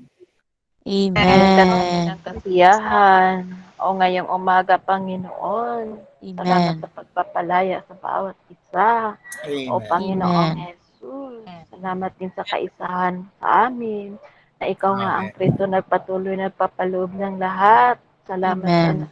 Amen. 0.90 2.10
ng 2.10 2.20
kasiyahan. 2.26 3.46
O 3.78 3.94
ngayong 3.94 4.30
umaga, 4.34 4.82
Panginoon. 4.82 6.02
Salamat 6.26 6.74
Amen. 6.74 6.82
sa 6.82 6.90
pagpapalaya 6.98 7.86
sa 7.86 7.94
bawat 7.94 8.38
isa. 8.50 9.22
O 9.70 9.78
Amen. 9.78 9.86
Panginoong 9.86 10.50
Amen. 10.58 10.74
Jesus. 10.74 11.46
Salamat 11.70 12.10
din 12.18 12.34
sa 12.34 12.42
kaisahan 12.42 13.22
sa 13.38 13.70
amin. 13.70 14.18
Na 14.62 14.66
ikaw 14.72 14.94
nga 14.96 15.12
ang 15.20 15.28
Amen. 15.28 15.36
Kristo 15.36 15.64
nagpatuloy 15.68 16.36
na 16.40 16.54
papaloob 16.54 17.12
ng 17.16 17.36
lahat. 17.38 18.00
Salamat 18.26 18.72
Amen. 18.72 18.96
sa 19.06 19.08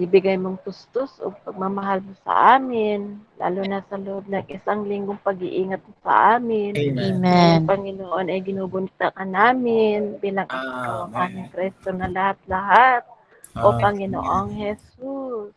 ibigay 0.00 0.36
mong 0.40 0.58
tustos 0.64 1.20
o 1.20 1.30
pagmamahal 1.44 2.00
mo 2.02 2.12
sa 2.24 2.56
amin. 2.56 3.20
Lalo 3.38 3.60
na 3.68 3.84
sa 3.86 3.96
loob 4.00 4.26
ng 4.26 4.48
isang 4.50 4.88
linggong 4.88 5.20
pag-iingat 5.20 5.80
mo 5.84 5.94
sa 6.02 6.36
amin. 6.40 6.74
Amen. 6.74 6.98
Amen. 6.98 7.60
Panginoon, 7.62 8.26
ay 8.32 8.40
ginubunta 8.42 9.12
ka 9.12 9.24
namin 9.24 10.18
bilang 10.18 10.48
ikaw 10.48 11.06
ang 11.06 11.14
Amen. 11.14 11.28
aming 11.30 11.48
Kristo 11.52 11.92
na 11.92 12.08
lahat-lahat. 12.08 13.04
O 13.62 13.70
Amen. 13.70 13.76
Panginoong 13.76 14.48
Jesus. 14.56 15.52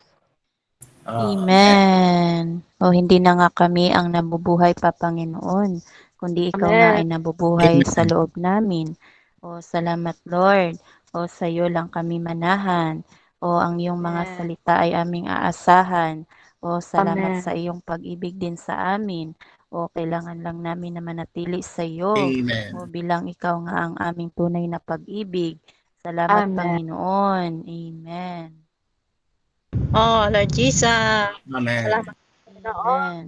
Amen. 1.07 2.61
O 2.83 2.91
hindi 2.91 3.17
na 3.23 3.39
nga 3.39 3.49
kami 3.53 3.89
ang 3.93 4.11
nabubuhay 4.11 4.75
pa, 4.75 4.91
Panginoon, 4.91 5.79
kundi 6.19 6.51
ikaw 6.51 6.71
nga 6.75 6.89
ay 6.99 7.03
Amen. 7.03 7.09
nabubuhay 7.09 7.81
sa 7.87 8.03
Amen. 8.03 8.09
loob 8.09 8.35
namin. 8.35 8.93
O 9.41 9.59
salamat, 9.63 10.15
Lord. 10.27 10.79
O 11.15 11.27
sa 11.31 11.47
iyo 11.47 11.71
lang 11.71 11.87
kami 11.87 12.19
manahan. 12.19 13.03
O 13.39 13.59
ang 13.59 13.79
iyong 13.79 13.99
mga 13.99 14.23
Amen. 14.23 14.35
salita 14.35 14.73
ay 14.83 14.91
aming 14.95 15.27
aasahan. 15.31 16.27
O 16.59 16.79
salamat 16.81 17.31
Amen. 17.31 17.43
sa 17.43 17.51
iyong 17.55 17.79
pag-ibig 17.83 18.35
din 18.35 18.55
sa 18.59 18.95
amin. 18.95 19.35
O 19.71 19.91
kailangan 19.91 20.39
lang 20.39 20.63
namin 20.63 20.97
na 20.97 21.03
manatili 21.03 21.59
sa 21.63 21.83
iyo. 21.83 22.15
Amen. 22.15 22.71
O 22.75 22.87
bilang 22.87 23.27
ikaw 23.27 23.59
nga 23.67 23.75
ang 23.87 23.95
aming 23.99 24.31
tunay 24.31 24.65
na 24.67 24.79
pag-ibig. 24.79 25.59
Salamat, 26.05 26.45
Amen. 26.45 26.53
Panginoon. 26.53 27.65
Amen. 27.65 28.49
Oh, 29.95 30.27
Lord 30.27 30.51
Jesus. 30.51 30.85
Amen. 31.49 31.81
Salamat, 31.81 32.15
Panginoon. 32.45 32.83
Amen. 32.85 33.25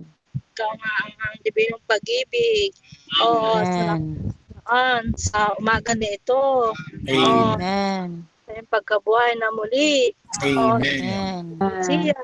Ikaw 0.53 0.69
nga 0.77 0.91
ang, 1.03 1.13
ang 1.21 1.83
pag-ibig. 1.87 2.73
Oh, 3.21 3.61
salamat. 3.65 4.36
Panginoon, 4.67 5.15
sa 5.15 5.55
umaga 5.55 5.95
na 5.95 6.07
ito. 6.11 6.75
Amen. 7.07 7.23
Oh, 7.23 7.55
Amen. 7.55 8.09
sa 8.43 8.51
iyong 8.51 8.71
pagkabuhay 8.71 9.31
na 9.39 9.47
muli. 9.55 10.11
Oh, 10.43 10.75
Amen. 10.75 11.55
Amen. 11.63 11.83
siya. 11.87 12.19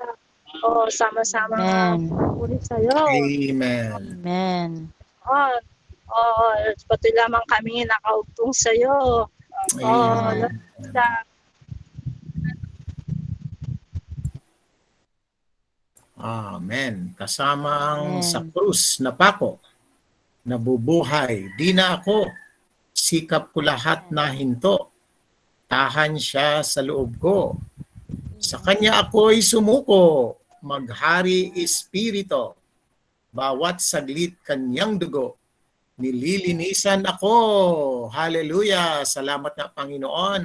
Oh, 0.64 0.88
sama-sama 0.92 1.96
muli 2.36 2.60
sa'yo. 2.60 2.92
Amen. 2.92 3.96
Amen. 3.96 4.70
Oh, 5.24 5.56
oh, 6.12 6.52
patuloy 6.92 7.16
lamang 7.16 7.48
kami 7.48 7.88
nakaugtong. 7.88 8.52
Oh, 8.92 9.28
Amen. 9.80 10.44
Lord 10.44 10.52
Jesus. 10.84 11.32
Amen. 16.24 17.16
Kasama 17.16 17.72
ang 18.00 18.20
Amen. 18.20 18.24
sa 18.24 18.40
krus 18.44 19.00
na 19.00 19.12
pako, 19.16 19.60
nabubuhay. 20.48 21.52
Di 21.56 21.72
na 21.72 22.00
ako. 22.00 22.28
Sikap 22.94 23.52
ko 23.52 23.60
lahat 23.66 24.12
na 24.14 24.30
hinto. 24.30 24.94
Tahan 25.66 26.20
siya 26.20 26.62
sa 26.62 26.86
loob 26.86 27.18
ko. 27.18 27.58
Sa 28.38 28.62
kanya 28.62 29.02
ako'y 29.02 29.42
sumuko. 29.42 30.38
Maghari 30.64 31.52
espirito. 31.60 32.56
Bawat 33.34 33.82
saglit 33.82 34.38
kanyang 34.46 35.02
dugo. 35.02 35.42
Nililinisan 35.98 37.02
ako. 37.08 37.34
Hallelujah. 38.14 39.02
Salamat 39.04 39.58
na 39.58 39.68
Panginoon. 39.74 40.44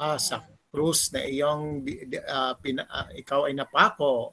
Ah, 0.00 0.16
sa 0.16 0.40
krus 0.72 1.12
na 1.12 1.20
iyong 1.20 1.84
ah, 2.24 2.56
pina- 2.56 2.88
ah, 2.88 3.12
ikaw 3.12 3.44
ay 3.44 3.52
napako 3.52 4.32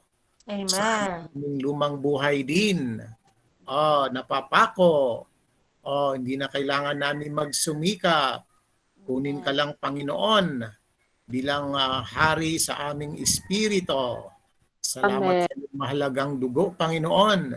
sa 0.66 1.06
Amen. 1.06 1.30
aming 1.30 1.56
lumang 1.62 2.00
buhay 2.00 2.42
din. 2.42 2.98
Oh, 3.70 4.10
napapako. 4.10 5.24
Oh, 5.86 6.10
hindi 6.18 6.34
na 6.34 6.50
kailangan 6.50 6.98
namin 6.98 7.30
magsumikap. 7.30 8.42
Kunin 9.06 9.40
ka 9.40 9.54
lang 9.54 9.78
Panginoon 9.78 10.66
bilang 11.30 11.78
ah, 11.78 12.02
hari 12.02 12.58
sa 12.58 12.90
aming 12.90 13.14
espiritu. 13.22 14.26
Salamat 14.82 15.46
Amen. 15.46 15.54
sa 15.54 15.74
mahalagang 15.78 16.42
dugo, 16.42 16.74
Panginoon. 16.74 17.54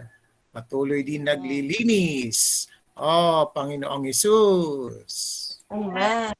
Patuloy 0.53 1.01
din 1.01 1.25
naglilinis. 1.25 2.69
Oh, 2.93 3.49
Panginoong 3.49 4.05
Yesus. 4.05 5.11
Amen. 5.73 6.37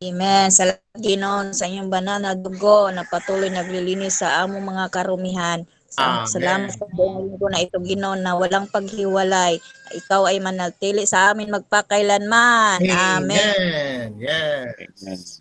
Amen. 0.00 0.48
Salamat 0.48 0.80
Ginoon 0.96 1.52
sa 1.52 1.68
inyong 1.68 1.92
banal 1.92 2.24
na 2.24 2.32
dugo 2.32 2.88
na 2.88 3.04
patuloy 3.04 3.52
naglilinis 3.52 4.24
sa 4.24 4.40
among 4.44 4.64
mga 4.64 4.88
karumihan. 4.88 5.68
Sa- 5.88 6.24
Amen. 6.24 6.28
Salamat 6.28 6.70
sa 6.74 6.86
linggo 6.90 7.46
na 7.48 7.62
ito 7.62 7.78
Ginoon 7.78 8.20
na 8.20 8.34
walang 8.36 8.66
paghiwalay. 8.68 9.56
Ikaw 9.94 10.28
ay 10.28 10.38
manatili 10.42 11.06
sa 11.06 11.30
amin 11.32 11.48
magpakailanman. 11.52 12.82
Amen. 12.82 13.30
Amen. 13.32 14.06
Yes. 14.18 15.40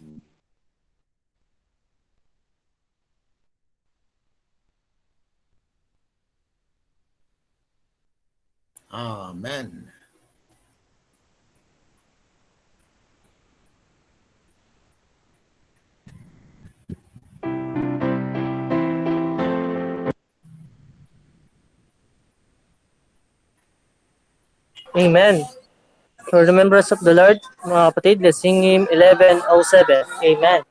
Amen. 8.91 9.94
Amen. 24.97 25.43
For 26.29 26.45
the 26.45 26.53
members 26.53 26.91
of 26.91 26.99
the 27.03 27.13
Lord, 27.13 27.37
mga 27.67 27.93
kapatid, 27.93 28.23
let's 28.23 28.39
sing 28.41 28.63
hymn 28.63 28.87
1107. 28.87 30.07
Amen. 30.23 30.63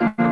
Amen. 0.00 0.27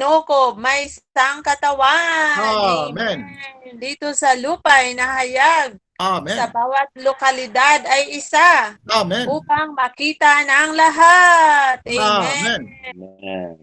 Sinukob, 0.00 0.56
may 0.56 0.88
isang 0.88 1.44
katawan. 1.44 2.88
Amen. 2.88 3.36
Dito 3.76 4.16
sa 4.16 4.32
lupa 4.32 4.80
ay 4.80 4.96
nahayag. 4.96 5.76
Amen. 6.00 6.40
Sa 6.40 6.48
bawat 6.48 6.88
lokalidad 6.96 7.84
ay 7.84 8.16
isa. 8.16 8.80
Amen. 8.88 9.28
Upang 9.28 9.76
makita 9.76 10.48
ng 10.48 10.72
lahat. 10.72 11.84
Amen. 11.84 12.60
Amen. 12.96 13.58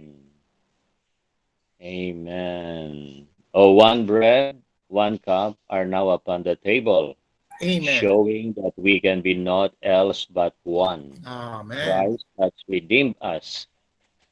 Amen. 1.81 3.25
Oh, 3.57 3.73
one 3.73 4.05
bread, 4.05 4.61
one 4.93 5.17
cup 5.17 5.57
are 5.73 5.89
now 5.89 6.13
upon 6.13 6.45
the 6.45 6.53
table, 6.53 7.17
Amen. 7.65 7.97
showing 7.97 8.53
that 8.61 8.77
we 8.77 9.01
can 9.01 9.25
be 9.25 9.33
not 9.33 9.73
else 9.81 10.29
but 10.29 10.53
one. 10.61 11.17
Amen. 11.25 11.81
Christ 11.81 12.29
has 12.37 12.53
redeemed 12.69 13.17
us, 13.25 13.65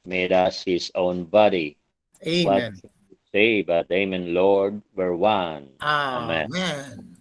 made 0.05 0.29
us 0.29 0.61
his 0.61 0.93
own 0.93 1.25
body. 1.25 1.81
What 2.25 2.57
Amen. 2.57 2.81
we 2.81 3.17
say 3.29 3.61
but 3.61 3.85
Amen, 3.93 4.33
Lord, 4.33 4.81
we're 4.97 5.13
one. 5.13 5.69
Amen. 5.77 6.49
Amen. 6.49 7.15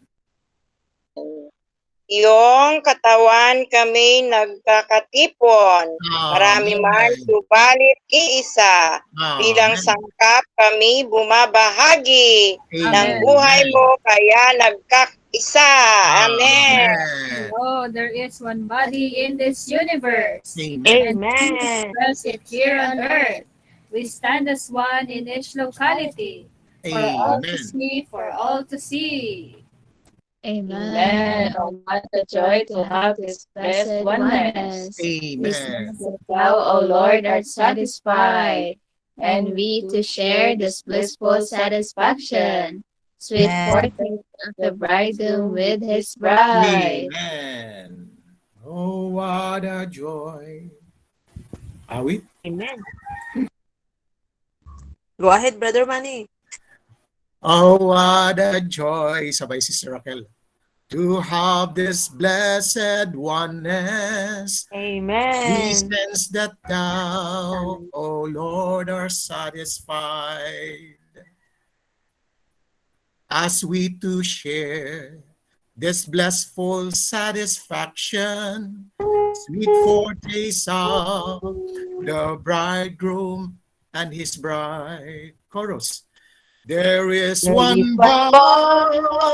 Iyong 2.04 2.80
katawan 2.80 3.68
kami 3.68 4.28
nagkakatipon. 4.32 6.00
Marami 6.32 6.76
man 6.80 7.12
subalit 7.20 8.00
iisa. 8.08 9.00
Bilang 9.36 9.76
sangkap 9.76 10.44
kami 10.56 11.04
bumabahagi. 11.04 12.56
Ng 12.72 12.92
Amen. 12.92 13.20
buhay 13.20 13.60
mo 13.72 13.96
kaya 14.04 14.44
nagkakaisa. 14.56 15.72
Amen. 16.28 17.52
Oh, 17.52 17.88
there 17.92 18.12
is 18.12 18.40
one 18.40 18.64
body 18.64 19.24
in 19.24 19.36
this 19.36 19.68
universe. 19.68 20.56
Amen. 20.56 21.16
Express 21.60 22.24
it 22.24 22.40
here 22.48 22.80
on 22.80 23.00
earth. 23.00 23.48
We 23.94 24.06
stand 24.06 24.48
as 24.48 24.68
one 24.72 25.06
in 25.06 25.28
each 25.28 25.54
locality. 25.54 26.50
For 26.82 26.98
all 26.98 27.40
to 27.40 27.56
see, 27.56 28.08
for 28.10 28.28
all 28.32 28.64
to 28.64 28.76
see. 28.76 29.64
Amen. 30.44 31.54
Oh, 31.56 31.80
what 31.84 32.04
a 32.12 32.26
joy 32.26 32.64
to 32.68 32.82
have 32.82 33.16
this 33.16 33.46
blessed 33.54 34.04
oneness. 34.04 34.98
Amen. 35.00 35.96
That 36.00 36.18
thou, 36.28 36.56
O 36.56 36.80
Lord, 36.80 37.24
art 37.24 37.46
satisfied, 37.46 38.80
and 39.16 39.54
we 39.54 39.86
to 39.88 40.02
share 40.02 40.56
this 40.56 40.82
blissful 40.82 41.46
satisfaction. 41.46 42.82
Sweet 43.18 43.46
Amen. 43.46 43.70
foretaste 43.70 44.34
of 44.44 44.54
the 44.58 44.72
bridegroom 44.72 45.52
with 45.52 45.82
his 45.82 46.16
bride. 46.16 47.14
Amen. 47.14 48.10
Oh, 48.66 49.06
what 49.06 49.64
a 49.64 49.86
joy. 49.86 50.68
Are 51.88 52.02
we? 52.02 52.22
Amen. 52.44 52.82
Go 55.20 55.30
ahead, 55.30 55.60
Brother 55.60 55.86
Manny. 55.86 56.28
Oh, 57.40 57.92
what 57.92 58.38
a 58.38 58.60
joy, 58.60 59.30
sabay 59.30 59.62
Sister 59.62 59.92
Raquel, 59.92 60.24
to 60.90 61.20
have 61.20 61.74
this 61.74 62.08
blessed 62.08 63.14
oneness. 63.14 64.66
We 64.72 64.98
Amen. 64.98 65.76
sense 65.76 66.28
that 66.34 66.56
thou, 66.66 67.84
O 67.92 68.22
Lord, 68.24 68.90
are 68.90 69.08
satisfied. 69.08 70.98
As 73.30 73.64
we 73.64 73.90
to 74.00 74.22
share 74.22 75.22
this 75.76 76.06
blissful 76.06 76.90
satisfaction, 76.90 78.90
sweet 79.46 79.70
foretaste 79.84 80.68
of 80.68 81.40
the 82.02 82.38
bridegroom 82.42 83.58
and 83.94 84.12
his 84.12 84.36
bride. 84.36 85.32
Chorus. 85.48 86.02
There 86.66 87.10
is 87.10 87.48
one 87.48 87.96
body 87.96 89.28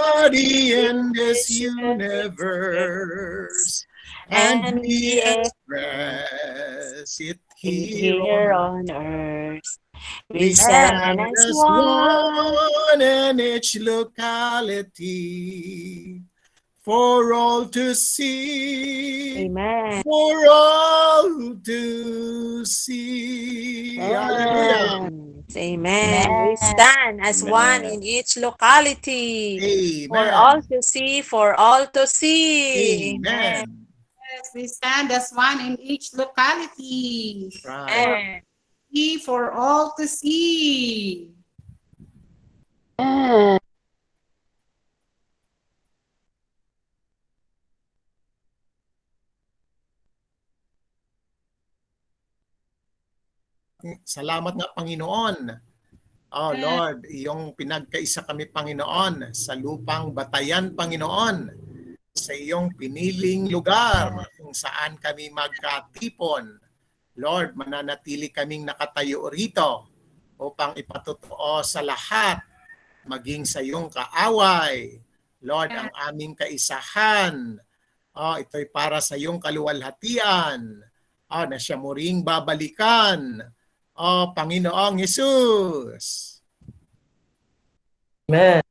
in 0.75 1.13
this 1.13 1.49
universe, 1.51 2.67
and 4.29 4.81
we 4.81 5.23
express 5.23 7.21
it 7.21 7.39
here 7.57 8.21
Here 8.21 8.53
on 8.53 8.91
on 8.91 8.91
earth. 8.91 9.79
we 10.29 10.53
stand 10.53 11.21
as 11.21 11.55
one 11.55 13.01
in 13.01 13.39
each 13.39 13.77
locality 13.79 15.01
for 16.91 17.33
all 17.33 17.67
to 17.67 17.95
see. 17.95 19.47
Amen. 19.47 20.03
For 20.03 20.35
all 20.51 21.55
to 21.55 22.65
see. 22.67 23.95
Hallelujah. 23.95 25.07
Amen. 25.55 26.49
We 26.51 26.57
stand 26.57 27.21
as 27.23 27.45
one 27.45 27.85
in 27.85 28.03
each 28.03 28.37
locality 28.37 29.63
Amen. 29.63 30.09
for 30.11 30.35
all 30.35 30.63
to 30.63 30.83
see, 30.83 31.23
for 31.23 31.55
all 31.55 31.87
to 31.87 32.09
see. 32.09 33.15
Amen. 33.15 33.87
Yes, 34.35 34.51
we 34.53 34.67
stand 34.67 35.13
as 35.13 35.31
one 35.31 35.61
in 35.61 35.79
each 35.79 36.13
locality. 36.13 37.53
Right. 37.65 38.43
See 38.93 39.19
for 39.19 39.53
all 39.53 39.95
to 39.97 40.09
see. 40.09 41.31
Salamat 54.05 54.55
nga 54.57 54.69
Panginoon. 54.73 55.37
Oh 56.31 56.55
Lord, 56.55 57.11
iyong 57.11 57.59
pinagkaisa 57.59 58.23
kami 58.23 58.47
Panginoon 58.47 59.35
sa 59.35 59.59
lupang 59.59 60.15
batayan 60.15 60.79
Panginoon 60.79 61.37
sa 62.15 62.31
iyong 62.31 62.75
piniling 62.79 63.51
lugar 63.51 64.15
kung 64.39 64.55
saan 64.55 64.95
kami 64.95 65.35
magkatipon. 65.35 66.55
Lord, 67.19 67.59
mananatili 67.59 68.31
kaming 68.31 68.63
nakatayo 68.63 69.27
rito 69.27 69.91
upang 70.39 70.79
ipatotoo 70.79 71.67
sa 71.67 71.83
lahat 71.83 72.39
maging 73.11 73.43
sa 73.43 73.59
iyong 73.59 73.91
kaaway. 73.91 75.03
Lord, 75.43 75.73
ang 75.73 75.91
aming 76.09 76.37
kaisahan. 76.37 77.57
Oh, 78.15 78.37
ito'y 78.37 78.69
para 78.69 79.01
sa 79.01 79.17
iyong 79.17 79.41
kaluwalhatian. 79.41 80.85
Oh, 81.31 81.45
na 81.47 81.57
siya 81.57 81.81
muring 81.81 82.23
babalikan. 82.23 83.41
Oh, 84.01 84.33
Panginoong 84.33 84.97
Jesus. 84.97 86.41
Amen. 88.33 88.65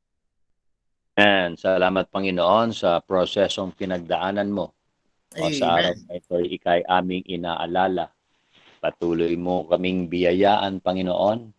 Amen. 1.14 1.54
Salamat 1.54 2.10
Panginoon 2.10 2.74
sa 2.74 2.98
prosesong 2.98 3.70
pinagdaanan 3.78 4.50
mo. 4.50 4.74
O 5.38 5.46
sa 5.54 5.78
araw 5.78 5.94
Amen. 5.94 6.02
na 6.10 6.18
ito, 6.18 6.34
ikay 6.34 6.82
aming 6.82 7.22
inaalala. 7.30 8.10
Patuloy 8.82 9.38
mo 9.38 9.70
kaming 9.70 10.10
biyayaan, 10.10 10.82
Panginoon. 10.82 11.54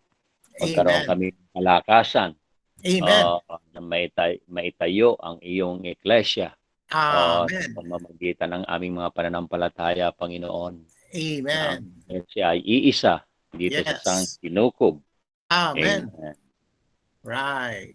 Magkaroon 0.60 0.92
Amen. 0.92 1.08
kami 1.08 1.26
ng 1.32 1.50
kalakasan. 1.56 2.36
Amen. 2.84 3.24
o, 3.24 3.40
na 3.72 3.80
maitay, 3.80 4.36
maitayo 4.52 5.16
ang 5.16 5.40
iyong 5.40 5.88
iglesia. 5.88 6.52
o, 6.92 7.48
Amen. 7.48 7.72
sa 7.72 7.72
pamamagitan 7.72 8.52
ng 8.52 8.64
aming 8.68 9.00
mga 9.00 9.16
pananampalataya, 9.16 10.12
Panginoon. 10.12 10.76
Amen. 11.16 11.88
Siya 12.28 12.52
ay 12.52 12.60
iisa 12.60 13.24
dito 13.52 13.78
sa 13.84 13.94
Yes. 13.96 14.02
sang 14.04 14.24
kinukob. 14.40 15.00
Amen. 15.52 16.08
Amen. 16.08 16.36
Right. 17.22 17.94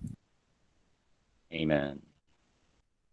Amen. 1.49 1.97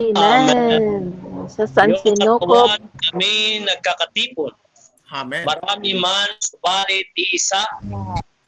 Amen. 0.03 1.15
Sa 1.49 1.65
San 1.65 1.95
katawan, 1.97 2.83
kami 3.09 3.65
nagkakatipon. 3.65 4.53
Amen. 5.15 5.47
Marami 5.47 5.97
man, 5.97 6.29
subalit 6.43 7.07
isa. 7.17 7.63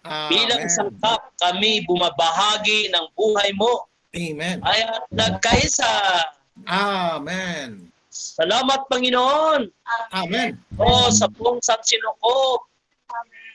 Bilang 0.04 0.66
sangkap, 0.70 1.30
kami 1.38 1.86
bumabahagi 1.86 2.90
ng 2.90 3.06
buhay 3.14 3.50
mo. 3.54 3.86
Amen. 4.14 4.58
Ay 4.64 4.80
at 4.86 5.06
nagkaisa. 5.14 6.24
Amen. 6.66 7.90
Salamat, 8.10 8.88
Panginoon. 8.88 9.68
Amen. 10.16 10.56
O 10.80 11.12
sa 11.12 11.28
buong 11.28 11.60
San 11.60 11.78
Sinukob 11.84 12.64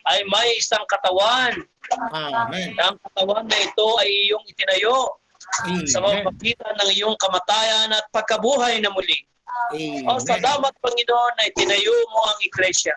ay 0.09 0.25
may 0.29 0.57
isang 0.57 0.81
katawan. 0.89 1.53
Amen. 2.13 2.73
Ang 2.79 2.97
katawan 3.09 3.45
na 3.45 3.57
ito 3.59 3.87
ay 4.01 4.09
iyong 4.29 4.45
itinayo 4.49 5.21
sa 5.89 5.99
Amen. 5.99 6.25
pamagitan 6.25 6.73
ng 6.79 6.89
iyong 6.95 7.17
kamatayan 7.19 7.91
at 7.91 8.05
pagkabuhay 8.15 8.79
na 8.79 8.89
muli. 8.93 9.19
O 10.07 10.17
Amen. 10.17 10.23
salamat 10.23 10.73
Panginoon 10.79 11.33
na 11.37 11.47
itinayo 11.51 11.93
mo 12.11 12.19
ang 12.27 12.39
iglesia. 12.41 12.95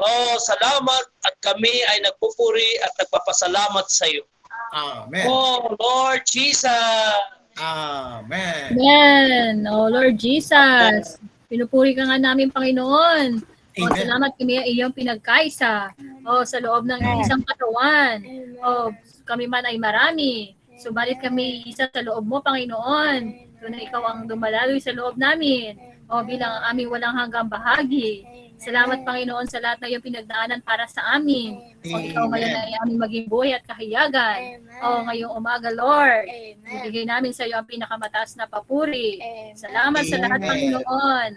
O 0.00 0.08
salamat 0.40 1.04
at 1.28 1.34
kami 1.44 1.70
ay 1.92 2.00
nagpupuri 2.02 2.80
at 2.82 2.92
nagpapasalamat 2.98 3.86
sa 3.86 4.08
iyo. 4.08 4.24
Amen. 4.72 5.28
Oh 5.28 5.76
Lord 5.76 6.24
Jesus. 6.24 7.20
Amen. 7.60 8.80
Amen. 8.80 9.68
O 9.68 9.92
Lord 9.92 10.16
Jesus, 10.16 11.20
pinupuri 11.52 11.92
ka 11.92 12.08
nga 12.08 12.16
namin, 12.16 12.48
Panginoon. 12.48 13.44
O 13.72 13.88
Amen. 13.88 14.04
salamat 14.04 14.32
kami 14.36 14.60
ay 14.60 14.68
iyong 14.76 14.92
pinagkaisa. 14.92 15.96
O 16.28 16.44
sa 16.44 16.60
loob 16.60 16.84
ng 16.84 17.00
isang 17.24 17.40
katawan. 17.40 18.20
O 18.60 18.92
kami 19.24 19.48
man 19.48 19.64
ay 19.64 19.80
marami. 19.80 20.52
Subalit 20.76 21.22
kami 21.24 21.64
isa 21.64 21.88
sa 21.88 22.04
loob 22.04 22.28
mo, 22.28 22.44
Panginoon. 22.44 23.20
Doon 23.62 23.72
na 23.72 23.80
ikaw 23.80 24.02
ang 24.04 24.20
dumalaloy 24.28 24.76
sa 24.76 24.92
loob 24.92 25.16
namin. 25.16 25.78
O 26.12 26.20
bilang 26.20 26.60
ang 26.60 26.76
aming 26.76 26.92
walang 26.92 27.16
hanggang 27.16 27.48
bahagi. 27.48 28.28
Salamat, 28.62 29.02
Panginoon, 29.02 29.50
sa 29.50 29.58
lahat 29.58 29.82
na 29.82 29.90
iyong 29.90 30.06
pinagdaanan 30.06 30.62
para 30.62 30.86
sa 30.86 31.18
amin. 31.18 31.58
O 31.82 31.98
ikaw 31.98 32.30
ngayon 32.30 32.52
ay 32.52 32.74
aming 32.84 33.00
maging 33.00 33.26
buhay 33.26 33.56
at 33.58 33.64
kahiyagan. 33.66 34.62
O 34.84 35.02
ngayong 35.08 35.34
umaga, 35.34 35.72
Lord. 35.72 36.28
Ibigay 36.62 37.08
namin 37.08 37.34
sa 37.34 37.42
iyo 37.48 37.58
ang 37.58 37.66
pinakamataas 37.66 38.36
na 38.36 38.46
papuri. 38.46 39.18
Salamat 39.56 40.04
sa 40.06 40.20
lahat. 40.20 40.40
Panginoon. 40.44 41.30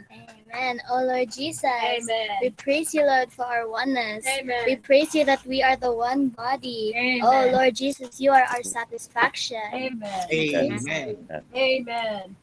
Amen. 0.56 0.82
Oh 0.89 1.04
Lord 1.04 1.32
Jesus, 1.32 1.65
Amen. 1.65 2.39
we 2.41 2.50
praise 2.52 2.94
you, 2.94 3.06
Lord, 3.06 3.32
for 3.32 3.46
our 3.46 3.68
oneness. 3.68 4.26
Amen. 4.26 4.63
We 4.65 4.76
praise 4.78 5.13
you 5.13 5.26
that 5.26 5.46
we 5.46 5.62
are 5.62 5.76
the 5.76 5.92
one 5.92 6.29
body. 6.29 6.94
Amen. 6.96 7.21
Oh 7.23 7.52
Lord 7.52 7.75
Jesus, 7.75 8.19
you 8.19 8.32
are 8.32 8.44
our 8.44 8.63
satisfaction. 8.63 9.60
Amen. 9.73 10.27
Amen. 10.32 11.27
Amen. 11.56 12.36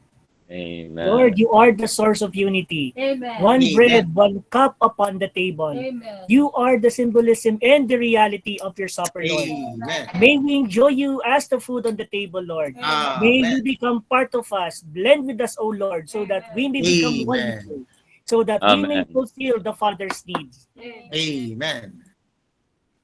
Amen. 0.51 1.07
Lord, 1.09 1.39
you 1.39 1.51
are 1.53 1.72
the 1.72 1.89
source 1.89 2.20
of 2.20 2.36
unity. 2.36 2.93
Amen. 2.99 3.41
One 3.41 3.62
Amen. 3.62 3.74
bread, 3.74 4.14
one 4.14 4.45
cup 4.51 4.76
upon 4.82 5.18
the 5.18 5.28
table. 5.28 5.72
Amen. 5.72 6.28
You 6.28 6.53
are 6.53 6.78
the 6.78 6.91
symbolism 6.91 7.59
and 7.62 7.89
the 7.89 7.97
reality 7.97 8.59
of 8.61 8.78
your 8.78 8.89
supper, 8.89 9.24
Lord. 9.24 9.49
Amen. 9.49 10.09
May 10.20 10.36
we 10.36 10.57
enjoy 10.57 10.89
you 10.89 11.22
as 11.24 11.49
the 11.49 11.59
food 11.59 11.86
on 11.86 11.97
the 11.97 12.05
table, 12.05 12.43
Lord. 12.43 12.76
May 12.76 13.41
you 13.49 13.62
become 13.62 14.03
part 14.03 14.34
of 14.34 14.53
us. 14.53 14.82
Blend 14.82 15.24
with 15.26 15.41
us, 15.41 15.57
O 15.59 15.68
Lord, 15.68 16.11
so 16.11 16.26
that 16.26 16.53
we 16.55 16.68
may 16.68 16.82
become 16.82 17.24
one 17.24 17.41
with 17.41 17.64
Amen. 17.64 17.66
you. 17.68 17.86
So 18.33 18.43
that 18.45 18.62
we 18.66 18.80
may 18.87 19.05
fulfill 19.12 19.61
the 19.61 19.74
Father's 19.74 20.24
needs. 20.26 20.66
Amen. 21.14 22.03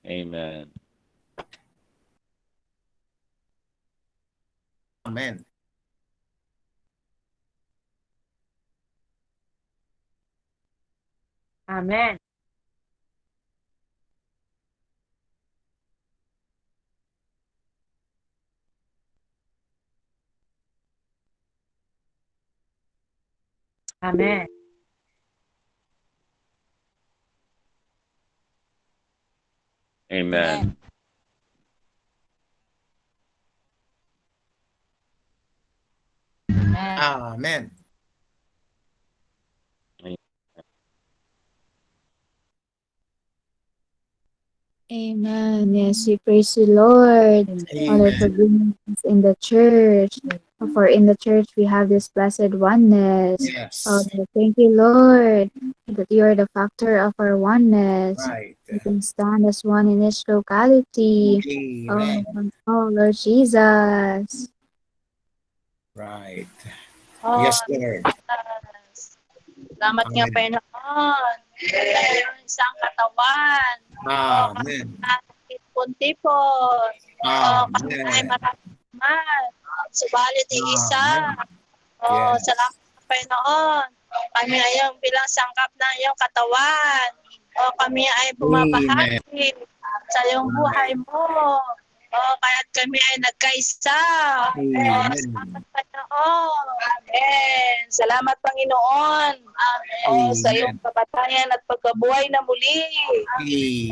Amen. 0.07 0.71
Amen. 5.07 5.45
Amen. 11.69 12.17
Amen. 24.03 24.47
Amen. 30.11 30.77
Amen. 36.97 37.71
Amen. 44.91 45.75
Yes, 45.75 46.07
we 46.07 46.17
praise 46.17 46.57
you, 46.57 46.65
Lord. 46.65 47.69
Father, 47.87 48.13
for 48.13 48.29
bringing 48.31 48.75
us 48.91 49.05
in 49.05 49.21
the 49.21 49.37
church. 49.37 50.19
For 50.59 50.87
in 50.91 51.07
the 51.07 51.15
church 51.15 51.47
we 51.55 51.65
have 51.71 51.89
this 51.89 52.09
blessed 52.11 52.59
oneness. 52.59 53.39
Yes. 53.39 53.87
Father, 53.87 54.27
thank 54.35 54.59
you, 54.59 54.75
Lord, 54.75 55.51
that 55.87 56.11
you 56.11 56.25
are 56.27 56.35
the 56.35 56.51
factor 56.51 56.99
of 56.99 57.15
our 57.19 57.39
oneness. 57.39 58.19
Right. 58.19 58.59
We 58.67 58.81
can 58.81 59.01
stand 59.01 59.47
as 59.47 59.63
one 59.63 59.87
in 59.87 60.03
each 60.03 60.27
locality. 60.27 61.39
Oh, 61.89 61.95
amen. 61.95 62.51
Oh, 62.67 62.75
oh, 62.75 62.89
Lord 62.91 63.15
Jesus. 63.15 64.51
Right. 65.95 66.51
Oh, 67.23 67.39
Yes, 67.39 67.63
Lord. 67.71 68.03
Salamat 69.79 70.07
nga, 70.11 70.27
Amen. 70.27 70.59
Panginoon. 70.59 71.37
Tayo 71.71 72.27
isang 72.43 72.75
katawan. 72.83 73.77
Amen. 74.11 74.91
Tipon-tipon. 75.47 76.91
Oh, 77.23 77.63
kami 77.71 77.95
Amen. 77.95 78.11
ay 78.11 78.23
maraming 78.27 78.75
Subalit 79.93 80.49
isa. 80.51 81.07
Oh, 82.05 82.35
Yes. 82.37 82.47
salamat 82.47 82.77
Panginoon. 83.09 83.89
Kami 84.09 84.57
ay 84.57 84.73
yung 84.81 84.97
bilang 85.03 85.29
sangkap 85.29 85.71
ng 85.75 85.95
iyong 86.01 86.19
katawan. 86.19 87.11
O 87.59 87.75
kami 87.83 88.07
ay 88.07 88.29
bumabahagi. 88.39 89.51
sa 90.09 90.21
iyong 90.31 90.49
buhay 90.57 90.97
mo. 91.05 91.61
Oh, 92.09 92.35
kaya 92.41 92.61
kami 92.73 92.97
ay 92.97 93.17
nagkaisa. 93.21 94.01
Amen. 94.57 94.89
Oh, 94.89 95.13
salamat 95.13 95.65
Panginoon. 95.77 96.67
Amen. 96.81 97.77
Salamat 97.93 98.37
Panginoon. 98.41 99.37
Amen. 99.45 100.09
Oh, 100.09 100.33
sa 100.33 100.49
iyong 100.57 100.81
kapatayan 100.81 101.53
at 101.53 101.61
pagkabuhay 101.69 102.25
na 102.33 102.41
muli. 102.49 102.81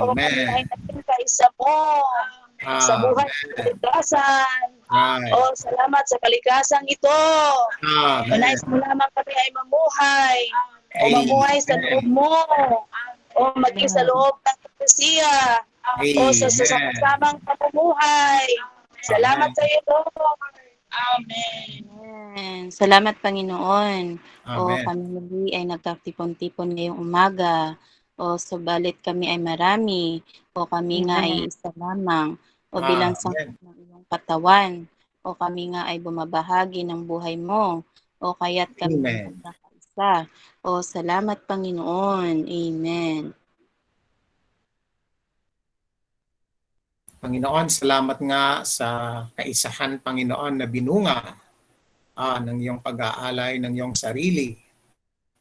Oh, 0.01 0.17
kami 0.17 0.41
ay 0.49 0.65
Amen. 0.65 0.73
naging 0.73 1.03
kaisa 1.05 1.45
mo. 1.61 2.01
Sa 2.67 2.99
buhay 2.99 3.27
ng 3.31 3.55
kalikasan. 3.55 4.67
Right. 4.87 5.35
Oh, 5.35 5.51
salamat 5.55 6.05
sa 6.07 6.19
kalikasan 6.23 6.83
ito. 6.87 7.23
Amen. 7.83 8.39
Nais 8.39 8.63
mo 8.67 8.79
lamang 8.79 9.11
kami 9.15 9.35
ay 9.35 9.51
mamuhay. 9.55 10.39
O 10.97 11.05
mamuhay 11.11 11.59
sa 11.63 11.79
loob 11.79 12.07
mo. 12.07 12.35
O 13.39 13.55
maging 13.59 13.91
sa 13.91 14.03
loob 14.03 14.35
ng 14.43 14.59
Ecclesia. 14.67 15.63
O 16.19 16.31
sa 16.35 16.51
Amen. 16.51 16.95
sasamang 16.95 17.39
pamumuhay. 17.47 18.47
Salamat 19.07 19.55
sa 19.55 19.63
iyo, 19.63 19.81
Lord. 19.87 20.55
Amen. 20.97 21.87
Amen. 22.37 22.63
Salamat 22.75 23.15
Panginoon. 23.23 24.19
O 24.57 24.61
Amen. 24.67 24.85
kami 24.87 25.05
muli 25.07 25.55
ay 25.55 25.65
nagkatipon-tipon 25.71 26.75
ngayong 26.75 26.99
umaga. 26.99 27.79
O 28.17 28.41
subalit 28.41 28.99
kami 29.05 29.31
ay 29.31 29.39
marami. 29.39 30.25
O 30.57 30.67
kami 30.67 31.07
nga 31.07 31.23
ay 31.23 31.45
Amen. 31.45 31.49
isa 31.49 31.71
lamang. 31.77 32.35
O 32.75 32.83
bilang 32.83 33.15
Amen. 33.15 33.23
sangkap 33.23 33.57
ng 33.63 33.77
iyong 33.87 34.05
katawan. 34.11 34.73
O 35.27 35.35
kami 35.35 35.75
nga 35.75 35.91
ay 35.91 35.99
bumabahagi 35.99 36.87
ng 36.87 37.03
buhay 37.07 37.35
mo. 37.39 37.83
O 38.23 38.35
kaya't 38.35 38.75
kami 38.79 39.03
Amen. 39.03 39.35
nagkakaisa. 39.39 40.31
O 40.63 40.83
salamat 40.83 41.43
Panginoon. 41.47 42.47
Amen. 42.47 43.35
Panginoon, 47.17 47.67
salamat 47.67 48.19
nga 48.23 48.63
sa 48.63 48.89
kaisahan, 49.35 49.99
Panginoon, 49.99 50.63
na 50.63 50.67
binunga 50.71 51.35
ah, 52.15 52.39
ng 52.39 52.61
iyong 52.61 52.79
pag-aalay 52.79 53.59
ng 53.59 53.73
iyong 53.75 53.99
sarili. 53.99 54.55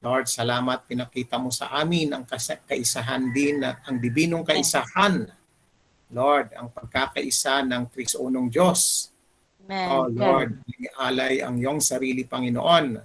Lord, 0.02 0.26
salamat 0.26 0.90
pinakita 0.90 1.38
mo 1.38 1.54
sa 1.54 1.70
amin 1.78 2.10
ang 2.14 2.24
kaisahan 2.66 3.30
din, 3.30 3.62
na- 3.62 3.82
ang 3.86 4.02
dibinong 4.02 4.42
kaisahan. 4.42 5.30
Lord, 6.14 6.54
ang 6.54 6.70
pagkakaisa 6.70 7.66
ng 7.66 7.90
Trisunong 7.90 8.52
Diyos. 8.52 9.10
Amen. 9.66 9.90
Oh 9.90 10.06
Lord, 10.10 10.62
alay 11.02 11.42
ang 11.42 11.58
iyong 11.58 11.82
sarili, 11.82 12.28
Panginoon. 12.28 13.02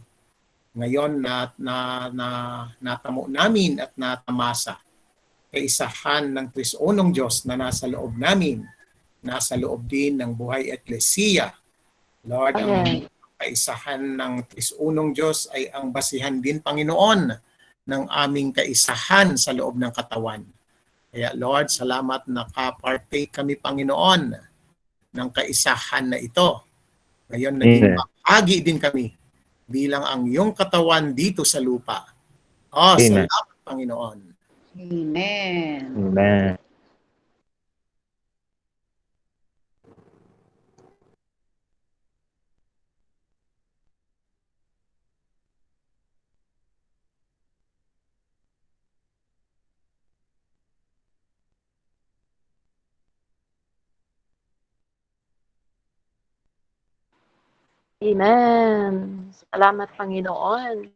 Ngayon 0.77 1.13
na, 1.19 1.49
na, 1.57 1.77
na 2.13 2.29
natamo 2.79 3.27
namin 3.27 3.81
at 3.81 3.97
natamasa 3.97 4.79
kaisahan 5.51 6.31
ng 6.31 6.47
Trisunong 6.55 7.11
Diyos 7.11 7.43
na 7.43 7.59
nasa 7.59 7.91
loob 7.91 8.15
namin, 8.15 8.63
nasa 9.21 9.59
loob 9.59 9.85
din 9.91 10.23
ng 10.23 10.31
buhay 10.31 10.71
eklesiya. 10.71 11.51
Lord, 12.23 12.55
ang 12.63 12.87
Amen. 12.87 13.11
kaisahan 13.35 14.15
ng 14.15 14.47
Trisunong 14.47 15.11
Diyos 15.11 15.51
ay 15.51 15.67
ang 15.75 15.91
basihan 15.91 16.39
din, 16.39 16.63
Panginoon, 16.63 17.35
ng 17.91 18.05
aming 18.07 18.55
kaisahan 18.55 19.35
sa 19.35 19.51
loob 19.51 19.75
ng 19.75 19.91
katawan. 19.91 20.47
Kaya 21.11 21.35
Lord, 21.35 21.75
salamat 21.75 22.31
na 22.31 22.47
ka-partake 22.47 23.35
kami, 23.35 23.59
Panginoon, 23.59 24.23
ng 25.11 25.29
kaisahan 25.35 26.07
na 26.15 26.19
ito. 26.23 26.63
Ngayon, 27.31 27.55
naging 27.59 27.99
bahagi 27.99 28.63
din 28.63 28.79
kami 28.79 29.15
bilang 29.67 30.07
ang 30.07 30.23
iyong 30.27 30.55
katawan 30.55 31.11
dito 31.15 31.43
sa 31.43 31.59
lupa. 31.59 32.07
Oh, 32.71 32.95
Amen. 32.95 33.27
salamat, 33.27 33.57
Panginoon. 33.67 34.19
Amen. 34.79 35.83
Amen. 35.99 36.70
Amen. 58.01 59.29
Salamat, 59.53 59.93
Panginoon. 59.93 60.89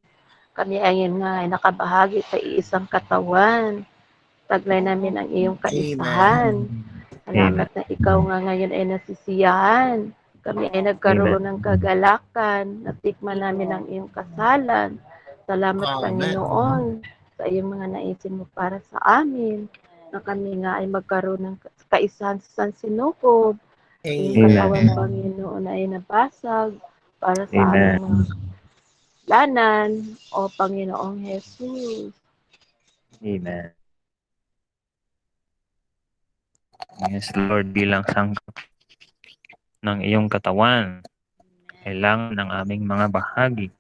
Kami 0.56 0.80
ay 0.80 1.04
nga 1.20 1.44
ay 1.44 1.52
nakabahagi 1.52 2.24
sa 2.24 2.40
iisang 2.40 2.88
katawan. 2.88 3.84
Taglay 4.48 4.80
namin 4.80 5.20
ang 5.20 5.28
iyong 5.28 5.60
kaisahan. 5.60 6.64
Salamat 7.28 7.68
na 7.76 7.84
ikaw 7.92 8.24
nga 8.24 8.40
ngayon 8.48 8.72
ay 8.72 8.84
nasisiyahan. 8.88 10.16
Kami 10.48 10.72
ay 10.72 10.80
nagkaroon 10.80 11.44
ng 11.44 11.60
kagalakan. 11.60 12.88
Natikman 12.88 13.44
namin 13.44 13.68
ang 13.68 13.84
iyong 13.84 14.08
kasalan. 14.08 14.96
Salamat, 15.44 15.84
Amen. 15.84 16.00
Panginoon, 16.08 16.84
sa 17.36 17.44
iyong 17.44 17.68
mga 17.68 17.86
naisin 18.00 18.40
mo 18.40 18.48
para 18.56 18.80
sa 18.80 19.20
amin. 19.20 19.68
Na 20.08 20.24
kami 20.24 20.56
nga 20.64 20.80
ay 20.80 20.88
magkaroon 20.88 21.52
ng 21.52 21.56
kaisahan 21.92 22.40
sa 22.40 22.64
Sansinukob. 22.64 23.60
Iyong 24.08 24.40
Amen. 24.40 24.56
katawan, 24.56 24.88
Panginoon, 24.96 25.68
ay 25.68 25.84
nabasag 25.84 26.80
para 27.24 27.48
sa 27.48 27.56
Amen. 27.56 27.96
aming 27.96 28.04
mga 28.04 28.24
lanan 29.24 29.90
o 30.28 30.44
Panginoong 30.52 31.24
Jesus. 31.24 32.12
Amen. 33.24 33.72
Yes, 37.08 37.32
Lord, 37.32 37.72
bilang 37.72 38.04
sangkap 38.04 38.60
ng 39.80 40.04
iyong 40.04 40.28
katawan, 40.28 41.00
kailangan 41.80 42.36
ng 42.36 42.50
aming 42.60 42.84
mga 42.84 43.06
bahagi. 43.08 43.72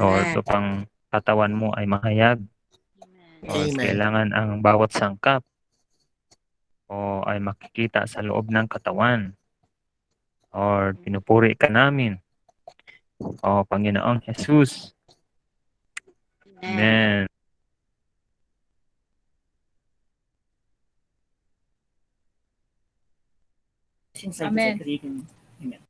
Lord, 0.00 0.32
Amen. 0.32 0.40
upang 0.40 0.66
katawan 1.12 1.52
mo 1.52 1.68
ay 1.76 1.84
mahayag. 1.84 2.40
Lord, 3.44 3.76
Amen. 3.76 3.84
kailangan 3.84 4.28
ang 4.32 4.64
bawat 4.64 4.96
sangkap 4.96 5.44
o 6.88 7.20
ay 7.28 7.44
makikita 7.44 8.08
sa 8.08 8.24
loob 8.24 8.48
ng 8.48 8.64
katawan. 8.72 9.36
Lord, 10.56 11.04
pinupuri 11.04 11.52
ka 11.52 11.68
namin. 11.68 12.23
O 13.20 13.64
Panginoong 13.64 14.20
Jesus. 14.26 14.94
Amen. 16.62 17.26
Amen. 24.40 24.80
Amen. 24.80 25.80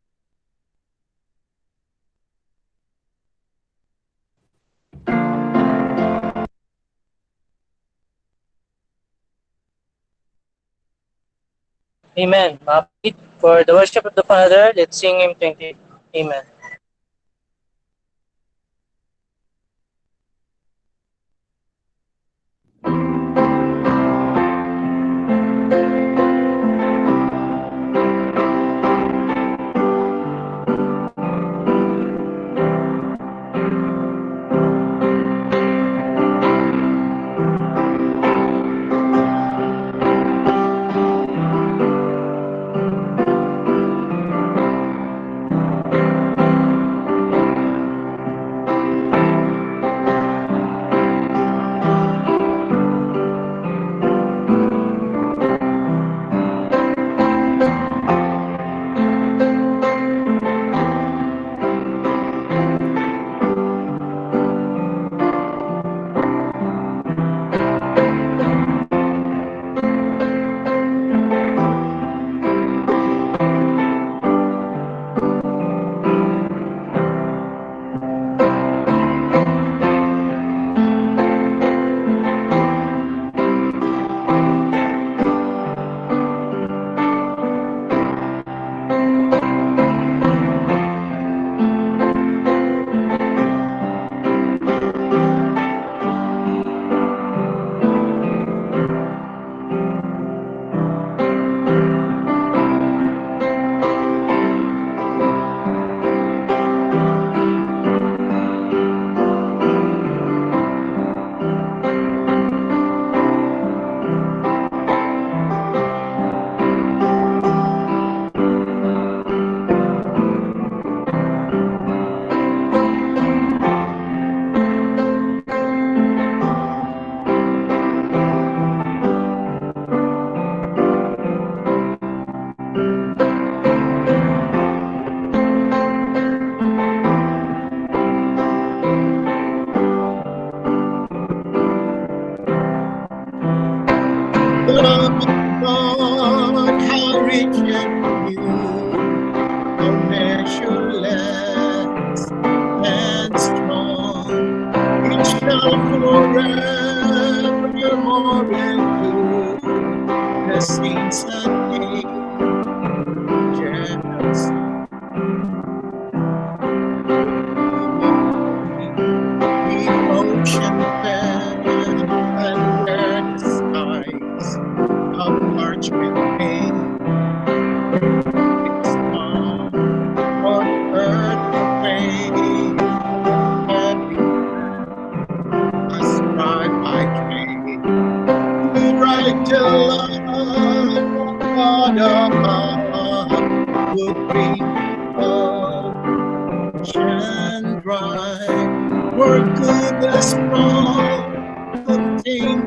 Amen. 12.18 12.58
Mapit 12.66 13.14
for 13.38 13.64
the 13.64 13.74
worship 13.74 14.04
of 14.06 14.14
the 14.14 14.22
Father, 14.22 14.72
let's 14.76 14.96
sing 14.98 15.20
Him 15.20 15.34
20. 15.34 15.76
Amen. 16.14 16.44
Amen. 16.44 16.53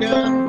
America. 0.08 0.47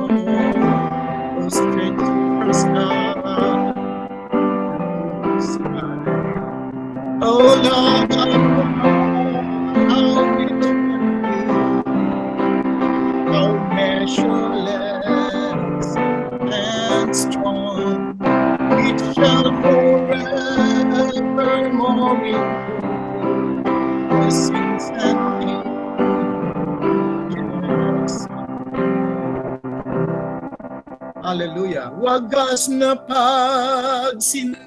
Wagas 32.09 32.65
na 32.73 32.97
pagsinta 32.97 34.57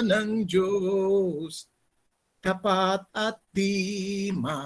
ng 0.00 0.48
Diyos, 0.48 1.68
tapat 2.40 3.04
at 3.12 3.44
di 3.52 4.32
masukat. 4.32 4.64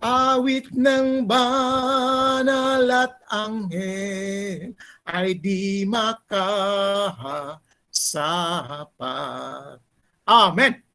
Awit 0.00 0.72
ng 0.72 1.28
banal 1.28 2.88
at 2.88 3.20
anghel 3.28 4.72
ay 5.04 5.36
di 5.36 5.84
makasapat. 5.84 7.60
Amen. 10.24 10.85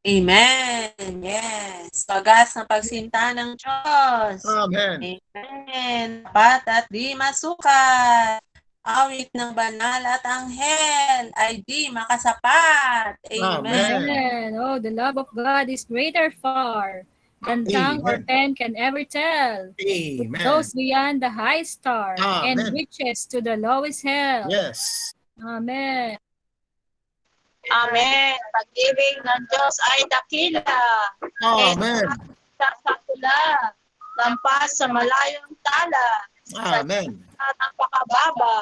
Amen. 0.00 0.96
Yes. 1.20 2.08
Pagas 2.08 2.56
ng 2.56 2.64
pagsinta 2.64 3.36
ng 3.36 3.52
Diyos. 3.52 4.40
Amen. 4.48 5.20
Amen. 5.36 6.24
Tapat 6.24 6.64
at 6.64 6.86
di 6.88 7.12
masukat. 7.12 8.40
Awit 8.80 9.28
ng 9.36 9.52
banal 9.52 10.00
at 10.08 10.24
anghel 10.24 11.28
ay 11.36 11.60
di 11.68 11.92
makasapat. 11.92 13.20
Amen. 13.28 14.08
Amen. 14.08 14.48
Oh, 14.56 14.80
the 14.80 14.88
love 14.88 15.20
of 15.20 15.28
God 15.36 15.68
is 15.68 15.84
greater 15.84 16.32
far 16.32 17.04
than 17.44 17.68
tongue 17.68 18.00
or 18.00 18.24
pen 18.24 18.56
can 18.56 18.72
ever 18.80 19.04
tell. 19.04 19.76
It 19.76 20.24
Amen. 20.24 20.40
goes 20.40 20.72
beyond 20.72 21.20
the 21.20 21.28
high 21.28 21.60
star 21.60 22.16
and 22.16 22.56
Amen. 22.56 22.72
reaches 22.72 23.28
to 23.28 23.44
the 23.44 23.60
lowest 23.60 24.00
hell. 24.00 24.48
Yes. 24.48 25.12
Amen. 25.44 26.16
Amen. 27.68 28.36
Pag-ibig 28.56 29.16
ng 29.20 29.42
Diyos 29.52 29.76
ay 29.92 30.00
dakila. 30.08 30.64
Amen. 31.44 32.08
Sa 32.56 32.68
sakula. 32.82 33.40
Lampas 34.16 34.80
sa 34.80 34.88
malayong 34.88 35.54
tala. 35.64 36.08
Amen. 36.56 37.20
At 37.40 37.54
napakababa. 37.60 38.56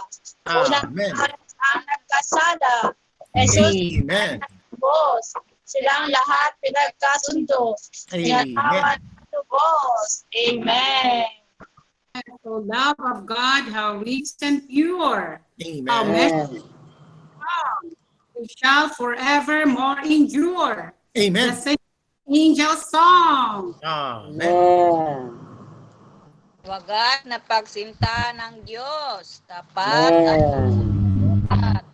Unang 0.66 0.90
Amen. 0.92 1.12
ang 1.14 1.82
nagkasala. 1.86 2.74
Jesus, 3.38 3.74
Amen. 3.74 4.42
Boss. 4.78 5.34
Silang 5.68 6.08
lahat 6.10 6.50
pinagkasundo. 6.64 7.76
Amen. 8.14 8.98
Tubos. 9.30 10.24
Amen. 10.32 11.28
The 12.42 12.50
love 12.50 12.98
of 12.98 13.26
God, 13.26 13.68
how 13.70 14.00
rich 14.00 14.34
and 14.42 14.66
pure. 14.66 15.44
How 15.86 16.02
Amen. 16.02 16.62
strong. 17.38 17.97
Shall 18.46 18.88
forevermore 18.94 19.98
endure. 20.06 20.94
Amen. 21.18 21.50
The 21.50 21.74
same 21.74 21.86
angel 22.30 22.74
song. 22.78 23.74
Amen. 23.82 25.34
Wagat 26.62 27.26
na 27.26 27.42
pagsinta 27.42 28.30
ng 28.38 28.62
Diyos, 28.62 29.42
tapat 29.48 30.12
at 30.12 30.38
at 31.48 31.84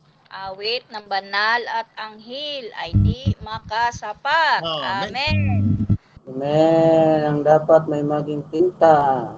awit 0.51 0.84
ng 0.90 1.07
banal 1.07 1.62
at 1.70 1.88
anghel 1.97 2.68
ay 2.76 2.92
di 2.92 3.32
makasapat. 3.40 4.61
Amen. 4.66 5.86
Amen. 6.28 7.18
Ang 7.24 7.40
dapat 7.47 7.88
may 7.88 8.05
maging 8.05 8.45
tinta. 8.53 9.30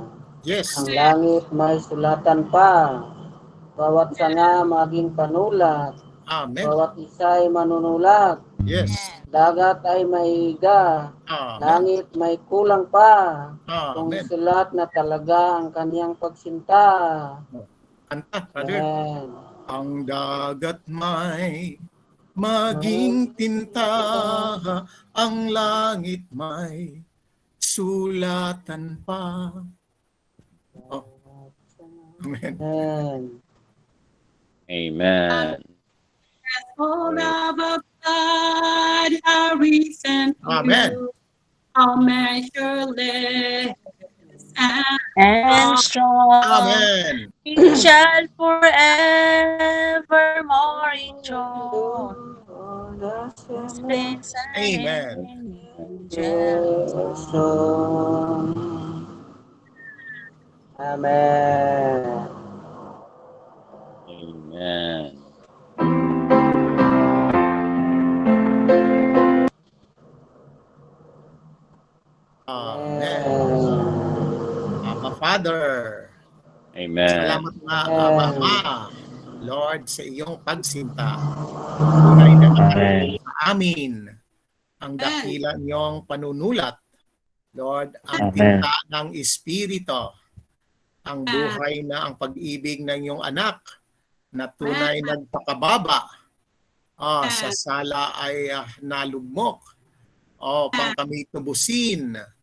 Yes. 0.43 0.75
Ang 0.81 0.91
langit 0.91 1.45
may 1.55 1.79
sulatan 1.85 2.51
pa. 2.51 3.05
Bawat 3.77 4.17
sanga 4.17 4.65
maging 4.65 5.13
panulat. 5.13 6.06
Amen. 6.27 6.67
Bawat 6.67 6.99
isa 6.99 7.39
ay 7.43 7.47
manunulat. 7.47 8.43
Yes. 8.67 8.91
Dagat 9.31 9.87
ay 9.87 10.03
maiga. 10.03 11.15
Amen. 11.31 11.59
Langit 11.63 12.07
may 12.19 12.35
kulang 12.51 12.91
pa. 12.91 13.55
Kung 13.95 14.11
Amen. 14.11 14.27
sulat 14.27 14.75
na 14.75 14.91
talaga 14.91 15.63
ang 15.63 15.71
kaniyang 15.71 16.19
pagsinta. 16.19 16.87
Kanta, 18.11 18.39
Father. 18.51 18.83
Amen. 18.83 19.27
Ang 19.67 19.91
dagat 20.07 20.83
may 20.87 21.79
maging 22.37 23.35
tinta, 23.35 23.91
ang 25.11 25.37
langit 25.51 26.23
may 26.31 27.03
sulatan 27.59 29.03
pa. 29.03 29.51
Oh. 30.91 31.03
Amen. 32.23 32.55
Amen. 32.59 33.21
Amen. 34.67 35.76
Oh, 36.79 37.11
love 37.17 37.59
of 37.61 37.83
God, 38.05 39.13
how 39.25 39.55
rich 39.57 39.97
and 40.05 40.37
Amen. 40.47 40.91
pure. 40.91 41.11
How 41.75 41.97
measureless 41.97 43.73
and, 44.59 44.85
And 45.17 45.79
strong. 45.79 46.45
Amen. 46.45 47.33
It 47.47 47.79
shall 47.79 48.27
forevermore 48.37 50.93
enjoy. 50.93 52.13
Saints 53.89 54.35
Amen. 54.59 55.29
Amen. 60.81 62.31
Amen. 64.09 65.26
Amen. 72.47 73.23
Ama 74.87 75.11
Father. 75.19 75.65
Amen. 76.79 77.11
Salamat 77.11 77.55
nga, 77.67 77.79
Ama 77.91 78.25
Ama. 78.39 78.57
Lord, 79.43 79.91
sa 79.91 80.03
iyong 80.07 80.43
pagsinta. 80.47 81.19
Tunay 81.79 82.33
na 82.39 82.49
Amen. 82.55 83.19
sa 83.19 83.33
amin 83.55 83.95
ang 84.81 84.95
dakila 84.95 85.57
niyong 85.59 86.05
panunulat. 86.05 86.77
Lord, 87.57 87.97
ang 88.05 88.31
tinta 88.37 88.73
ng 88.93 89.17
Espiritu, 89.17 90.13
ang 91.09 91.25
buhay 91.25 91.81
na 91.83 92.07
ang 92.07 92.15
pag-ibig 92.21 92.85
ng 92.85 93.01
iyong 93.09 93.23
anak 93.25 93.65
na 94.31 94.47
tunay 94.53 95.01
nagpakababa. 95.01 96.05
Ah, 96.97 97.29
sa 97.29 97.49
sala 97.53 98.17
ay 98.21 98.53
ah, 98.53 98.69
nalugmok. 98.85 99.61
Oh, 100.37 100.69
pang 100.69 100.93
kami 100.93 101.25
tubusin. 101.33 102.36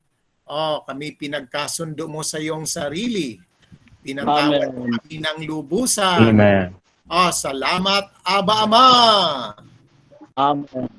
Oh, 0.53 0.85
kami 0.85 1.17
pinagkasundo 1.17 2.05
mo 2.05 2.21
sa 2.21 2.37
iyong 2.37 2.69
sarili. 2.69 3.41
Amen. 4.05 4.85
kami 5.01 5.17
ng 5.17 5.39
lubusan. 5.49 6.29
Amen. 6.29 6.77
Ah, 7.09 7.33
salamat, 7.33 8.13
Aba 8.21 8.69
Ama. 8.69 8.87
Amen. 10.37 10.89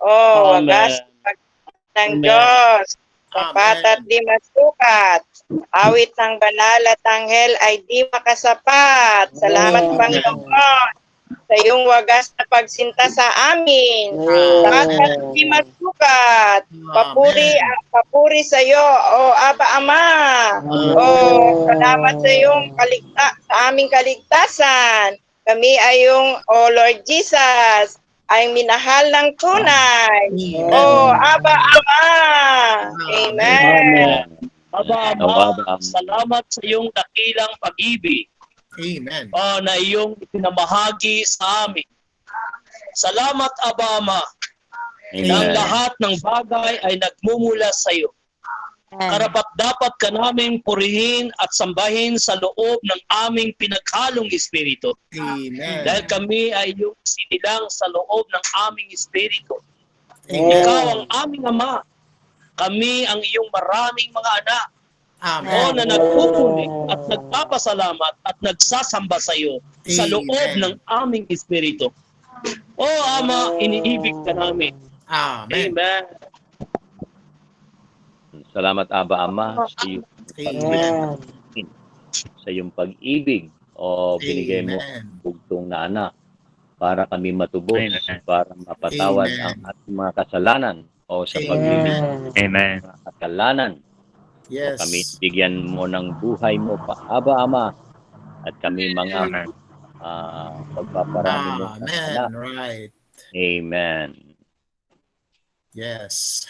O 0.00 0.08
Amen. 0.08 0.64
wagas 0.64 0.96
ng 1.92 2.10
Amen. 2.16 2.24
Diyos. 2.24 2.96
Tapat 3.34 3.82
at 3.84 4.00
di 4.06 4.16
masukat. 4.24 5.20
Awit 5.74 6.14
ng 6.16 6.34
banal 6.38 6.80
at 6.88 7.02
anghel 7.04 7.52
ay 7.66 7.84
di 7.84 8.06
makasapat. 8.08 9.34
Salamat 9.36 9.92
Amen. 9.92 9.98
Panginoon 10.00 11.03
sa 11.24 11.54
iyong 11.60 11.84
wagas 11.88 12.32
na 12.36 12.44
pagsinta 12.48 13.04
sa 13.08 13.26
amin. 13.52 14.16
Tapat 14.64 14.88
at 14.92 15.14
di 15.32 15.42
masukat. 15.48 16.60
Papuri, 16.92 17.56
papuri 17.88 18.44
sa 18.44 18.60
iyo, 18.60 18.80
o 19.14 19.32
Aba 19.32 19.66
Ama. 19.80 20.06
O 20.96 21.04
salamat 21.68 22.14
sa 22.20 22.30
iyong 22.30 22.72
kaligta, 22.76 23.26
sa 23.48 23.54
aming 23.72 23.88
kaligtasan. 23.88 25.16
Kami 25.44 25.72
ay 25.80 26.08
yung, 26.08 26.40
O 26.48 26.56
Lord 26.72 27.04
Jesus, 27.04 28.00
ay 28.32 28.48
minahal 28.56 29.12
ng 29.12 29.28
tunay. 29.36 30.32
O 30.72 31.12
Aba 31.12 31.54
Ama. 31.54 32.04
Amen. 33.12 33.68
Amen. 33.84 34.18
Aba, 34.74 35.14
Ama, 35.14 35.78
salamat 35.78 36.42
sa 36.50 36.58
iyong 36.66 36.90
dakilang 36.90 37.54
pag-ibig. 37.62 38.26
Amen. 38.78 39.30
Oh, 39.30 39.58
na 39.62 39.74
iyong 39.78 40.18
pinamahagi 40.30 41.22
sa 41.26 41.68
amin. 41.68 41.86
Salamat, 42.94 43.50
Aba 43.66 43.98
Ama, 43.98 44.22
na 45.14 45.34
ang 45.34 45.50
Amen. 45.50 45.54
lahat 45.54 45.92
ng 45.98 46.14
bagay 46.22 46.78
ay 46.82 46.94
nagmumula 46.98 47.70
sa 47.74 47.90
iyo. 47.94 48.10
Karapat 48.94 49.46
dapat 49.58 49.92
ka 49.98 50.14
namin 50.14 50.62
purihin 50.62 51.34
at 51.42 51.50
sambahin 51.50 52.14
sa 52.14 52.38
loob 52.38 52.78
ng 52.86 53.00
aming 53.26 53.50
pinaghalong 53.58 54.30
espiritu. 54.30 54.94
Amen. 55.18 55.82
Dahil 55.82 56.06
kami 56.06 56.54
ay 56.54 56.78
iyong 56.78 56.94
sinilang 57.02 57.66
sa 57.74 57.90
loob 57.90 58.22
ng 58.30 58.44
aming 58.70 58.86
espiritu. 58.94 59.58
Amen. 60.30 60.46
Ikaw 60.62 60.82
ang 60.94 61.02
aming 61.26 61.42
ama. 61.42 61.82
Kami 62.54 63.02
ang 63.10 63.18
iyong 63.18 63.50
maraming 63.50 64.14
mga 64.14 64.30
anak. 64.46 64.66
Amen. 65.24 65.48
O 65.56 65.72
na 65.72 65.84
nagpupuli 65.88 66.68
at 66.92 67.00
nagpapasalamat 67.08 68.14
at 68.28 68.36
nagsasamba 68.44 69.16
sa 69.16 69.32
iyo 69.32 69.56
sa 69.88 70.04
loob 70.04 70.28
Amen. 70.28 70.60
ng 70.60 70.74
aming 70.84 71.24
espiritu. 71.32 71.88
O 72.76 72.84
Ama, 73.16 73.56
iniibig 73.56 74.12
ka 74.28 74.36
namin. 74.36 74.76
Amen. 75.08 75.72
Amen. 75.72 76.02
Salamat 78.52 78.84
Aba 78.92 79.24
Ama 79.24 79.64
sa 79.64 79.88
iyong 79.88 80.04
Amen. 80.44 81.16
sa 82.44 82.48
iyong 82.52 82.68
pag-ibig 82.68 83.48
o 83.72 84.20
binigay 84.20 84.60
mo 84.60 84.76
Amen. 84.76 85.24
bugtong 85.24 85.72
na 85.72 85.88
anak 85.88 86.12
para 86.76 87.08
kami 87.08 87.32
matubos, 87.32 87.80
Amen. 87.80 88.20
para 88.28 88.52
mapatawad 88.52 89.30
Amen. 89.32 89.40
ang 89.40 89.58
ating 89.72 89.94
mga 89.96 90.12
kasalanan 90.20 90.76
o 91.08 91.24
sa 91.24 91.40
pagbibig 91.40 91.96
Amen. 92.36 92.84
ng 92.84 92.84
mga 92.84 93.00
kasalanan. 93.08 93.72
Yes. 94.52 94.76
Kami 94.76 95.00
bigyan 95.24 95.64
mo 95.64 95.88
ng 95.88 96.20
buhay 96.20 96.60
mo 96.60 96.76
pa, 96.76 97.00
Aba 97.08 97.48
Ama, 97.48 97.72
at 98.44 98.54
kami 98.60 98.92
mga 98.92 99.20
Amen. 99.24 99.48
ah, 100.04 100.60
pagpaparami 100.76 101.50
mo 101.56 101.66
sa 101.72 101.76
Amen. 101.80 102.12
anak. 102.12 102.28
Right. 102.28 102.92
Amen. 103.32 104.08
Yes. 105.72 106.44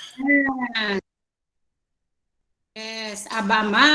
Yes, 2.74 3.30
Abama. 3.30 3.86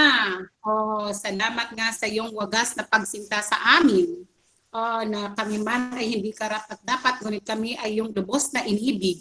Oh, 0.64 1.12
salamat 1.12 1.76
nga 1.76 1.92
sa 1.92 2.08
iyong 2.08 2.32
wagas 2.32 2.80
na 2.80 2.88
pagsinta 2.88 3.44
sa 3.44 3.60
amin. 3.78 4.24
Oh, 4.72 5.02
na 5.04 5.36
kami 5.36 5.60
man 5.60 5.92
ay 5.98 6.16
hindi 6.16 6.32
karapat 6.32 6.80
dapat, 6.88 7.20
ngunit 7.20 7.44
kami 7.44 7.76
ay 7.76 8.00
yung 8.00 8.16
lubos 8.16 8.56
na 8.56 8.64
inibig. 8.64 9.20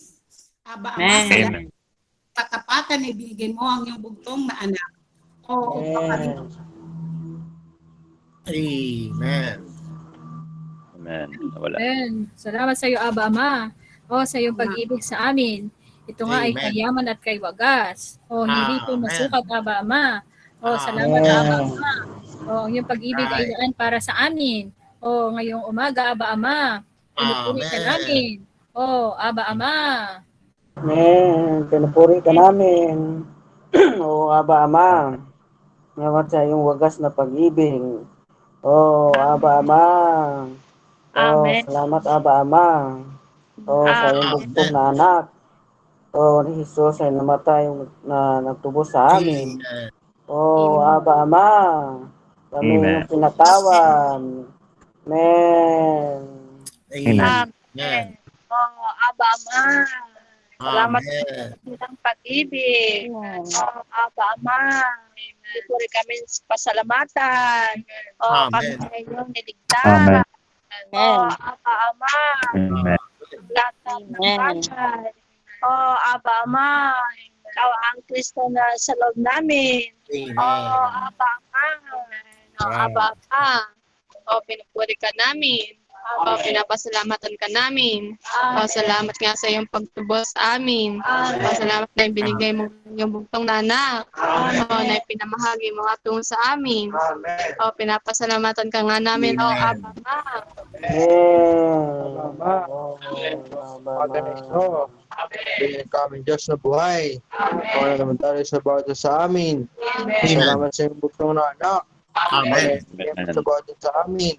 Aba, 0.62 0.95
Ama, 1.03 1.03
Amen. 1.03 1.26
salamat 1.26 1.62
Amen. 1.66 1.78
Katapatan 2.39 3.03
ay 3.03 3.12
binigay 3.18 3.51
mo 3.51 3.66
ang 3.66 3.82
iyong 3.82 3.99
bugtong 3.99 4.47
na 4.47 4.55
anak. 4.62 4.91
Oh, 5.49 5.80
upang 5.82 6.07
kami 6.12 6.26
Amen. 8.49 9.59
Amen. 10.97 11.28
Wala. 11.59 11.76
Amen. 11.76 12.32
Salamat 12.32 12.76
sa 12.78 12.89
iyo, 12.89 12.97
Aba 12.97 13.28
Ama. 13.28 13.72
O 14.09 14.24
sa 14.24 14.41
iyong 14.41 14.57
pag-ibig 14.57 15.05
sa 15.05 15.28
amin. 15.28 15.68
Ito 16.09 16.24
nga 16.24 16.49
ay 16.49 16.57
Amen. 16.57 16.64
kayaman 16.72 17.07
at 17.12 17.20
kay 17.20 17.36
wagas. 17.36 18.16
O 18.30 18.49
hindi 18.49 18.80
Amen. 18.80 19.05
masukat, 19.05 19.45
Aba 19.53 19.84
Ama. 19.84 20.24
O 20.64 20.80
salamat, 20.80 21.20
Amen. 21.20 21.36
Aba 21.36 21.55
Ama. 21.61 21.93
O 22.49 22.53
ang 22.64 22.70
iyong 22.72 22.89
pag-ibig 22.89 23.28
ay 23.28 23.45
Right. 23.45 23.53
daan 23.53 23.72
para 23.76 23.99
sa 24.01 24.16
amin. 24.24 24.72
O 25.03 25.28
ngayong 25.36 25.64
umaga, 25.68 26.16
Aba 26.16 26.32
Ama. 26.32 26.80
Pinupuri 27.12 27.61
ka 27.68 27.76
Amen. 27.76 27.84
namin. 27.84 28.34
O 28.72 29.12
Aba 29.12 29.43
Ama. 29.53 29.76
Amen. 30.16 30.28
Pinupuri 31.68 32.22
ka 32.22 32.31
namin. 32.31 33.26
o 33.99 34.31
Aba 34.31 34.62
Ama. 34.62 35.18
Salamat 35.99 36.26
sa 36.31 36.47
iyong 36.47 36.62
wagas 36.62 37.03
na 37.03 37.11
pag-ibig. 37.11 37.83
O 38.62 38.76
Aba 39.18 39.59
Ama. 39.59 39.85
O 41.18 41.22
Amen. 41.35 41.66
salamat 41.66 42.03
Aba 42.07 42.33
Ama. 42.47 42.68
O 43.66 43.91
sa 43.91 44.07
iyong 44.14 44.31
Amen. 44.31 44.39
bugtong 44.39 44.70
na 44.70 44.95
anak. 44.95 45.24
O 46.14 46.47
ni 46.47 46.62
Jesus 46.62 47.03
ay 47.03 47.11
namatay 47.11 47.66
na 48.07 48.39
nagtubos 48.39 48.95
sa 48.95 49.18
amin. 49.18 49.59
Amen. 49.66 49.91
O 50.31 50.79
Aba 50.79 51.26
Ama. 51.26 51.51
Kami 52.55 52.74
Amen. 52.79 53.03
yung 53.03 53.07
pinatawan. 53.11 54.22
Amen. 55.05 56.22
Amen. 56.95 57.51
Amen. 57.74 58.07
Oh, 58.49 58.89
Aba 59.11 59.26
Ama. 59.37 60.08
Salamat 60.59 60.99
Amen. 61.07 61.55
sa 61.79 61.87
ng 61.87 61.97
pag-ibig. 62.03 63.15
Oh, 63.15 63.79
Aba 63.95 64.25
Ama. 64.35 64.83
Pupuri 65.55 65.87
kami 65.95 66.19
sa 66.27 66.43
pasalamatan. 66.51 67.87
Oh, 68.19 68.51
kami 68.51 68.75
Amen. 68.75 68.91
ay 68.91 69.07
iyong 69.07 69.31
niligtas. 69.31 69.87
Amen. 69.87 70.27
Oh, 70.99 71.31
Aba 71.31 71.73
Ama. 71.95 72.19
Amen. 72.59 72.99
Lahat 73.55 73.75
ng 73.87 74.03
Amen. 74.19 74.35
bagay. 74.35 75.15
Oh, 75.63 75.95
Aba 75.95 76.33
Ama. 76.43 76.91
Ikaw 77.55 77.71
ang 77.95 78.03
Kristo 78.11 78.51
na 78.51 78.67
sa 78.83 78.99
loob 78.99 79.15
namin. 79.15 79.95
Amen. 80.11 80.35
Oh, 80.43 81.07
Aba 81.07 81.29
Ama. 81.39 81.67
Oh, 82.67 82.71
Aba 82.75 83.15
Ama. 83.15 83.47
Oh, 84.27 84.43
pinupuri 84.43 84.99
ka 84.99 85.15
namin. 85.23 85.78
Oh, 86.18 86.34
pinapasalamatan 86.40 87.34
ka 87.38 87.49
namin. 87.53 88.18
Oh, 88.59 88.66
salamat 88.66 89.14
nga 89.14 89.38
sa 89.38 89.46
iyong 89.46 89.70
pagtubos 89.70 90.34
sa 90.34 90.59
amin. 90.59 90.99
Oh, 91.05 91.55
salamat 91.55 91.86
na 91.94 92.11
binigay 92.11 92.53
mo 92.57 92.66
yung 92.96 93.14
bugtong 93.14 93.46
na 93.46 93.62
anak. 93.62 94.09
Oh, 94.18 94.82
na 94.82 94.99
pinamahagi 95.07 95.70
mo 95.76 95.86
tungo 96.03 96.24
sa 96.24 96.59
amin. 96.59 96.90
Oh, 97.62 97.70
pinapasalamatan 97.76 98.72
ka 98.72 98.82
nga 98.82 98.99
namin. 98.99 99.38
Oh, 99.38 99.46
Amen. 99.46 99.78
Aba 102.09 102.34
Ama. 102.34 102.55
Amen. 103.05 103.38
Aba 103.55 103.92
Ama. 104.03 104.90
Bigyan 105.59 105.88
kami 105.90 106.22
Diyos 106.22 106.46
na 106.46 106.57
buhay. 106.59 107.18
Kung 107.74 107.94
naman 107.99 108.18
tayo 108.18 108.38
sa 108.46 108.59
bawat 108.62 108.86
sa 108.94 109.26
amin. 109.26 109.66
Salamat 110.24 110.70
sa 110.74 110.86
iyong 110.86 110.99
bugtong 110.99 111.34
na 111.34 111.53
anak. 111.59 111.82
Amen. 112.34 112.82
Salamat 112.86 113.34
sa 113.34 113.42
bawat 113.42 113.70
sa 113.78 113.90
amin. 114.07 114.36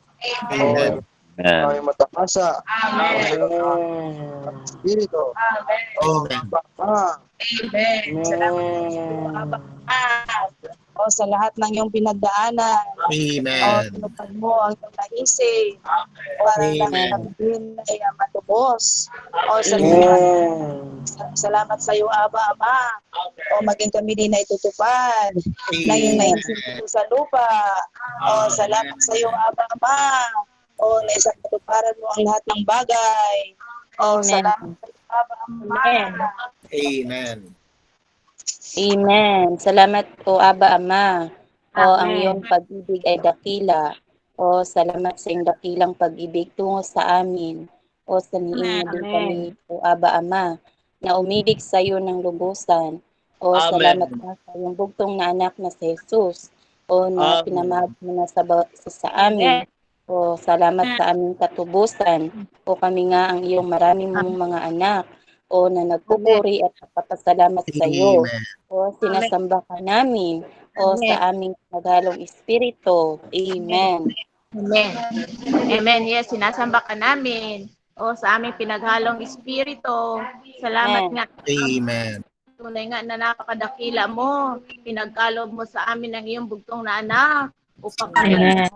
Amen. 0.51 1.03
Amen. 1.39 1.63
Kami 1.63 1.79
matakasa. 1.87 2.59
Amen. 2.67 3.39
Espiritu. 4.67 5.23
Amen. 6.03 6.43
Bapa. 6.51 7.23
Amen. 7.39 8.03
Salamat 8.27 8.91
sa 8.91 9.03
Aba 9.39 9.39
Ama. 9.39 9.59
Oh, 10.99 11.07
sa 11.07 11.23
lahat 11.31 11.55
ng 11.55 11.79
iyong 11.79 11.91
pinagdaanan. 11.95 12.83
Oh, 12.99 13.07
Amen. 13.07 13.87
tinupad 13.95 14.29
mo 14.35 14.51
ang 14.67 14.75
iyong 14.75 14.95
naisip. 14.99 15.79
Para 16.43 16.75
lang 16.75 16.91
Amen. 16.91 17.31
din 17.39 17.63
ay 17.87 18.03
matubos. 18.19 19.07
O 19.47 19.63
salamat, 19.63 20.19
Amen. 20.19 20.99
salamat 21.39 21.79
sa 21.79 21.95
iyo, 21.95 22.11
Aba, 22.11 22.51
Ama. 22.51 22.79
O 23.55 23.63
maging 23.63 23.95
kami 23.95 24.11
din 24.11 24.35
ay 24.35 24.43
tutupad 24.43 25.31
na 25.87 25.95
iyong 25.95 26.19
naisip 26.19 26.59
sa 26.83 27.07
lupa. 27.07 27.47
O 28.27 28.51
salamat 28.51 28.99
sa 28.99 29.15
iyo, 29.15 29.31
Aba, 29.31 29.63
Ama. 29.79 29.95
O 30.79 31.03
na 31.03 31.11
isang 31.11 31.35
katuparan 31.43 31.95
mo 31.99 32.07
ang 32.15 32.23
lahat 32.23 32.43
ng 32.47 32.63
bagay. 32.63 33.37
O 33.99 34.23
Amen. 34.23 34.23
salamat 34.23 34.79
sa 34.79 34.87
iyo, 34.87 35.01
Aba, 35.11 35.35
Ama. 35.43 35.83
Amen. 36.71 37.39
Amen. 38.79 39.45
Salamat 39.59 40.05
po, 40.23 40.39
Aba 40.39 40.79
Ama. 40.79 41.27
O 41.75 41.83
ang 41.99 42.15
Amen. 42.15 42.15
iyong 42.15 42.41
pag-ibig 42.47 43.03
ay 43.03 43.19
dakila. 43.19 43.91
O 44.39 44.63
salamat 44.63 45.19
sa 45.19 45.27
iyong 45.35 45.43
dakilang 45.43 45.93
pag-ibig 45.99 46.55
tungo 46.55 46.79
sa 46.79 47.19
amin. 47.19 47.67
O 48.07 48.23
sa 48.23 48.39
niing 48.39 48.79
mo 48.79 48.87
din 48.87 49.03
Amen. 49.03 49.11
kami, 49.11 49.41
o 49.67 49.83
Aba 49.83 50.15
Ama, 50.15 50.55
na 51.03 51.19
umibig 51.19 51.59
sa 51.59 51.83
iyo 51.83 51.99
ng 51.99 52.23
lubusan. 52.23 53.03
O 53.43 53.55
Amen. 53.55 53.67
salamat 53.67 54.09
nga 54.15 54.31
sa 54.47 54.51
iyong 54.55 54.75
bugtong 54.79 55.19
na 55.19 55.35
anak 55.35 55.59
na 55.59 55.71
si 55.75 55.91
Jesus. 55.91 56.47
O 56.87 57.11
na 57.11 57.35
Amen. 57.35 57.43
pinamahal 57.43 57.91
mo 57.99 58.11
na 58.15 58.25
sa, 58.31 58.47
sa, 58.79 58.89
sa 58.89 59.09
amin. 59.27 59.67
O 60.09 60.33
salamat 60.35 60.97
sa 60.97 61.13
aming 61.13 61.37
katubusan. 61.37 62.33
O 62.65 62.73
kami 62.73 63.13
nga 63.13 63.29
ang 63.29 63.45
iyong 63.45 63.69
maraming 63.69 64.09
mong 64.09 64.35
mga 64.49 64.59
anak. 64.65 65.05
o 65.49 65.65
na 65.65 65.81
nagpupuri 65.81 66.61
at 66.61 66.69
nagpapasalamat 66.77 67.65
sa 67.73 67.85
iyo. 67.89 68.21
O 68.69 68.93
sinasamba 69.01 69.65
ka 69.65 69.81
namin 69.81 70.45
o 70.77 70.93
sa 70.93 71.33
aming 71.33 71.57
naghalong 71.73 72.21
espiritu. 72.21 73.17
Amen. 73.33 74.13
Amen. 74.53 74.91
Amen. 75.73 76.01
Yes, 76.05 76.29
sinasamba 76.29 76.85
ka 76.85 76.93
namin. 76.93 77.65
O 77.97 78.13
sa 78.13 78.37
aming 78.37 78.55
pinaghalong 78.61 79.25
espiritu. 79.25 80.21
Salamat 80.61 81.09
Amen. 81.09 81.13
nga. 81.17 81.25
Amen. 81.49 82.17
Tunay 82.53 82.85
nga 82.93 83.01
na 83.01 83.17
napakadakila 83.17 84.05
mo. 84.05 84.61
Pinagkalob 84.85 85.49
mo 85.49 85.65
sa 85.65 85.89
amin 85.89 86.13
ang 86.13 86.25
iyong 86.29 86.47
bugtong 86.47 86.85
na 86.85 87.01
anak 87.01 87.49
upang 87.81 88.13
kami. 88.13 88.69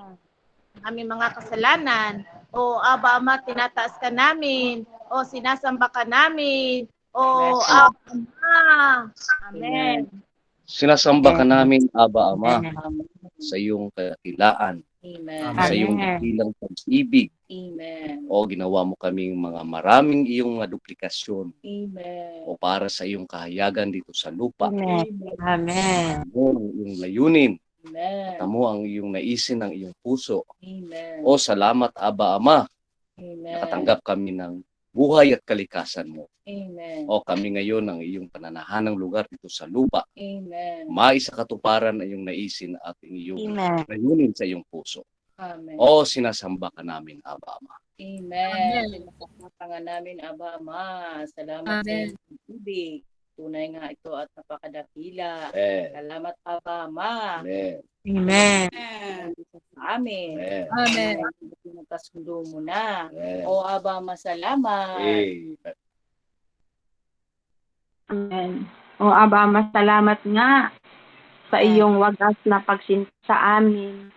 Aming 0.81 1.09
mga 1.13 1.27
kasalanan. 1.37 2.13
O 2.53 2.77
Aba 2.81 3.17
Ama, 3.17 3.41
tinataas 3.41 3.97
ka 3.97 4.09
namin. 4.09 4.85
O 5.09 5.21
sinasamba 5.21 5.89
ka 5.89 6.05
namin. 6.05 6.89
O 7.13 7.57
Aba 7.61 7.97
Ama. 8.09 8.57
Amen. 9.49 10.09
Sinasamba 10.63 11.37
ka 11.37 11.45
namin, 11.45 11.85
Aba 11.93 12.33
Ama, 12.33 12.63
sa 13.37 13.59
iyong 13.59 13.91
kadakilaan, 13.93 14.81
Amen. 15.03 15.53
sa 15.59 15.73
iyong 15.75 15.99
dakilang 15.99 16.51
pag-ibig. 16.55 17.29
Amen. 17.51 18.25
O 18.31 18.47
ginawa 18.47 18.87
mo 18.87 18.95
kaming 18.95 19.35
mga 19.35 19.61
maraming 19.67 20.23
iyong 20.23 20.57
mga 20.57 20.71
duplikasyon 20.71 21.51
Amen. 21.61 22.47
o 22.47 22.55
para 22.55 22.87
sa 22.87 23.03
iyong 23.03 23.27
kahayagan 23.27 23.91
dito 23.91 24.15
sa 24.15 24.31
lupa. 24.31 24.71
Amen. 24.71 26.25
Ang 26.31 26.57
iyong 26.79 26.95
layunin. 26.97 27.59
Amen. 27.83 28.39
Tamo 28.39 28.63
ang 28.71 28.87
iyong 28.87 29.11
naisin 29.11 29.59
ng 29.59 29.73
iyong 29.75 29.95
puso. 29.99 30.47
Amen. 30.63 31.19
O 31.27 31.35
salamat, 31.35 31.91
Aba 31.99 32.39
Ama, 32.39 32.63
Amen. 33.19 33.43
nakatanggap 33.43 33.99
kami 33.99 34.31
ng 34.31 34.63
buhay 34.95 35.35
at 35.35 35.43
kalikasan 35.43 36.07
mo. 36.07 36.31
Amen. 36.47 37.03
O 37.11 37.19
kami 37.19 37.59
ngayon 37.59 37.83
ang 37.87 37.99
iyong 37.99 38.31
pananahanang 38.31 38.95
lugar 38.95 39.27
dito 39.27 39.51
sa 39.51 39.67
lupa. 39.67 40.07
Amen. 40.15 40.87
Mais 40.87 41.27
sa 41.27 41.35
katuparan 41.35 41.99
ang 41.99 42.07
iyong 42.07 42.23
naisin 42.23 42.79
at 42.79 42.95
iyong 43.03 43.51
Amen. 43.51 43.83
layunin 43.87 44.31
sa 44.31 44.47
iyong 44.47 44.63
puso. 44.63 45.03
Amen. 45.35 45.75
O 45.75 46.07
sinasamba 46.07 46.71
ka 46.71 46.85
namin, 46.85 47.19
Aba 47.25 47.59
Ama. 47.59 47.75
Amen. 47.99 48.87
Sinasamba 49.11 49.47
nga 49.59 49.79
namin, 49.81 50.17
Aba 50.23 50.47
Ama. 50.55 50.83
Salamat 51.35 51.83
sa 51.83 51.91
Amen. 51.91 52.15
iyong 52.15 52.21
pag-ibig. 52.31 53.01
Tunay 53.33 53.65
nga 53.73 53.89
ito 53.89 54.11
at 54.13 54.29
napakadakila. 54.37 55.49
Amen. 55.49 55.85
Salamat, 55.97 56.35
Aba 56.45 56.73
Ama. 56.85 57.41
Amen. 57.41 57.81
Amen. 58.03 58.67
Sa 59.73 59.81
amin. 59.97 60.35
Amen. 60.37 60.65
Amen. 60.69 61.15
Nagkasundo 61.63 62.45
mo 62.53 62.61
na. 62.61 63.09
Amen. 63.09 63.43
O 63.49 63.65
Aba 63.65 63.97
Ama, 63.97 64.13
salamat. 64.13 65.01
Amen. 65.01 65.57
Amen. 68.13 68.69
O 69.01 69.09
Aba, 69.09 69.49
masalamat 69.49 70.21
nga 70.21 70.69
sa 71.49 71.57
iyong 71.57 71.97
wagas 71.97 72.37
na 72.45 72.61
pagsinta 72.61 73.09
sa 73.25 73.57
amin. 73.57 74.13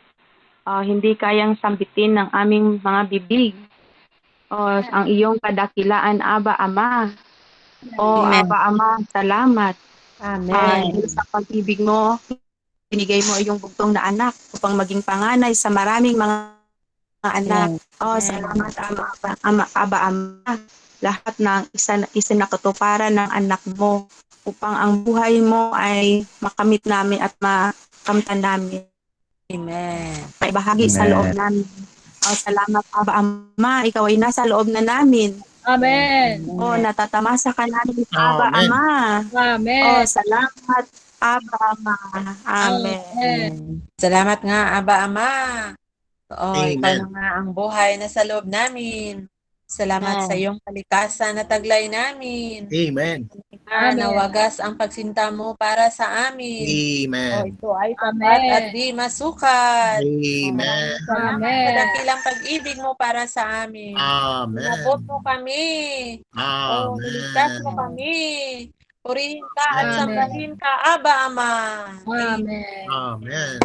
Ah, 0.66 0.82
hindi 0.84 1.16
kayang 1.16 1.56
sambitin 1.62 2.18
ng 2.18 2.28
aming 2.34 2.82
mga 2.84 3.02
bibig. 3.08 3.54
O 4.52 4.58
ang 4.78 5.06
iyong 5.08 5.40
kadakilaan, 5.40 6.20
Aba 6.20 6.58
Ama. 6.60 7.14
O 7.96 8.24
Amen. 8.24 8.44
Aba 8.46 8.56
Ama, 8.68 8.88
salamat. 9.12 9.74
Amen. 10.20 10.56
Ah, 10.56 10.80
dahil 10.80 11.06
sa 11.08 11.22
pag-ibig 11.28 11.80
mo, 11.84 12.16
binigay 12.88 13.20
mo 13.24 13.36
iyong 13.36 13.60
bugtong 13.60 13.92
na 13.92 14.08
anak 14.08 14.32
upang 14.56 14.74
maging 14.74 15.04
panganay 15.04 15.52
sa 15.52 15.68
maraming 15.68 16.16
mga 16.16 16.56
anak. 17.26 17.68
Oh, 18.00 18.16
salamat 18.20 18.72
Ama, 18.76 19.02
Aba, 19.12 19.30
Ama, 19.44 19.64
Aba, 19.76 19.98
Ama. 20.08 20.52
Lahat 21.04 21.34
ng 21.36 21.62
isa, 21.76 22.00
isinakatuparan 22.16 23.12
ng 23.12 23.28
anak 23.28 23.60
mo 23.76 24.08
upang 24.48 24.72
ang 24.72 24.92
buhay 25.04 25.42
mo 25.44 25.74
ay 25.76 26.24
makamit 26.40 26.80
namin 26.88 27.20
at 27.20 27.36
makamtan 27.42 28.40
namin. 28.40 28.80
Amen. 29.52 30.26
May 30.40 30.50
bahagi 30.50 30.88
sa 30.88 31.04
Amen. 31.04 31.12
loob 31.12 31.28
namin. 31.36 31.66
Oh, 32.26 32.34
salamat 32.34 32.84
Aba, 32.96 33.12
Ama. 33.20 33.84
Ikaw 33.84 34.04
ay 34.08 34.16
nasa 34.16 34.48
loob 34.48 34.72
na 34.72 34.80
namin. 34.80 35.36
Amen. 35.66 36.46
Oh, 36.46 36.78
natatamasa 36.78 37.50
ka 37.50 37.66
namin, 37.66 38.06
Aba, 38.14 38.54
Amen. 38.54 38.70
Ama. 38.70 38.86
Amen. 39.34 39.82
Oh, 39.82 40.02
salamat, 40.06 40.84
Aba, 41.18 41.58
Ama. 41.74 41.96
Amen. 42.46 43.82
Salamat 43.98 44.38
nga, 44.46 44.78
Aba 44.78 44.94
Ama. 45.10 45.30
Oo, 46.30 46.54
Amen. 46.54 46.78
ikaw 46.78 46.94
na 47.02 47.06
nga 47.10 47.26
ang 47.42 47.50
buhay 47.50 47.98
na 47.98 48.06
sa 48.06 48.22
loob 48.22 48.46
namin. 48.46 49.26
Salamat 49.66 50.22
Amen. 50.22 50.26
sa 50.30 50.34
iyong 50.38 50.58
kalikasan 50.62 51.34
na 51.34 51.42
taglay 51.42 51.90
namin. 51.90 52.70
Amen. 52.70 53.26
Na 53.66 53.90
nawagas 53.90 54.62
ang 54.62 54.78
pagsinta 54.78 55.26
mo 55.34 55.58
para 55.58 55.90
sa 55.90 56.30
amin. 56.30 56.70
Amen. 57.10 57.50
Ito 57.50 57.74
ay 57.74 57.98
tapat 57.98 58.14
Amen. 58.14 58.54
at 58.54 58.64
di 58.70 58.86
masukat. 58.94 60.00
Amen. 60.06 60.94
Salamat 61.02 61.42
Amen. 61.42 61.66
sa 61.66 61.72
dakilang 61.74 62.20
pag-ibig 62.22 62.78
mo 62.78 62.94
para 62.94 63.26
sa 63.26 63.66
amin. 63.66 63.98
Amen. 63.98 64.62
Inabot 64.62 65.02
mo 65.10 65.18
kami. 65.18 65.66
O, 66.70 67.02
niligtas 67.02 67.58
mo 67.66 67.74
Amen. 67.74 67.78
kami. 67.82 68.16
Purihin 69.02 69.46
ka 69.50 69.66
at 69.82 69.86
Amen. 69.90 69.98
sambahin 69.98 70.52
ka, 70.54 70.72
Aba 70.94 71.12
Ama. 71.26 71.54
Amen. 72.06 72.86
Amen. 72.86 73.58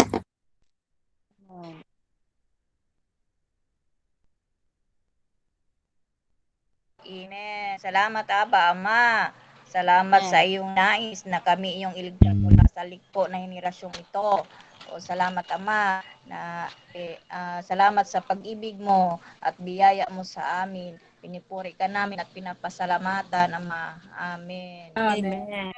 Amen. 7.05 7.73
Salamat, 7.77 8.25
Aba, 8.25 8.73
Ama. 8.73 9.40
Salamat 9.71 10.27
sa 10.27 10.43
iyong 10.43 10.75
nais 10.75 11.23
na 11.23 11.39
kami 11.39 11.79
iyong 11.79 11.95
iligtas 11.95 12.35
mula 12.35 12.67
sa 12.67 12.83
likpo 12.83 13.31
na 13.31 13.39
henerasyong 13.39 13.95
ito. 13.95 14.43
O 14.91 14.99
salamat, 14.99 15.47
Ama, 15.47 16.03
na 16.27 16.67
eh, 16.91 17.15
ah, 17.31 17.63
salamat 17.63 18.03
sa 18.03 18.19
pag-ibig 18.19 18.75
mo 18.75 19.23
at 19.39 19.55
biyaya 19.55 20.11
mo 20.11 20.27
sa 20.27 20.67
amin. 20.67 20.99
Pinipuri 21.23 21.71
ka 21.71 21.87
namin 21.87 22.19
at 22.19 22.27
pinapasalamatan, 22.35 23.55
Ama. 23.55 23.95
Amen. 24.35 24.91
Amen. 24.99 25.71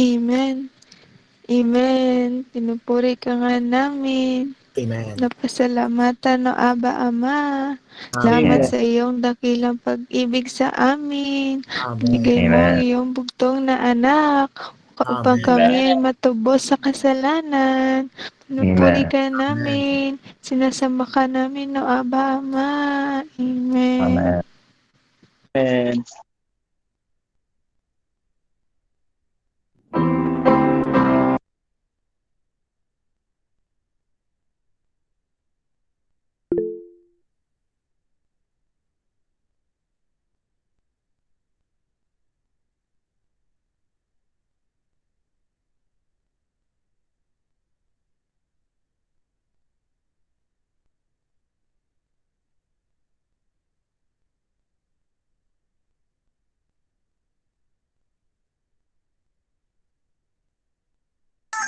Amen. 0.00 0.56
Amen. 1.52 2.30
Pinupuri 2.48 3.12
ka 3.20 3.36
nga 3.36 3.60
namin. 3.60 4.56
Amen. 4.78 5.18
Napasalamatan 5.18 6.46
no 6.46 6.54
Aba 6.54 7.10
Ama. 7.10 7.74
Salamat 8.14 8.62
sa 8.62 8.78
iyong 8.78 9.18
dakilang 9.18 9.82
pag-ibig 9.82 10.46
sa 10.46 10.70
amin. 10.70 11.66
Bigay 11.98 12.46
mo 12.46 12.62
ang 12.62 12.78
Amen. 12.78 12.78
iyong 12.78 13.10
bugtong 13.10 13.66
na 13.66 13.82
anak 13.82 14.54
upang 15.00 15.42
Amen. 15.42 15.44
kami 15.44 15.74
ay 15.90 15.96
matubos 15.98 16.70
sa 16.70 16.78
kasalanan. 16.78 18.06
Pinupuri 18.46 19.02
Amen. 19.02 19.10
ka 19.10 19.22
namin. 19.28 20.08
Sinasamba 20.38 21.04
ka 21.10 21.26
namin 21.26 21.74
no 21.74 21.82
Aba 21.84 22.38
Ama. 22.38 22.70
Amen. 23.36 24.00
Amen. 24.00 24.42
Amen. 25.58 25.98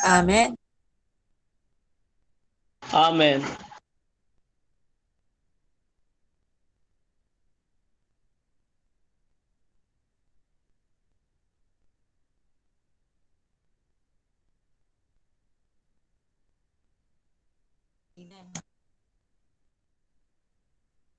Amen. 0.04 0.56
Amen. 2.94 3.44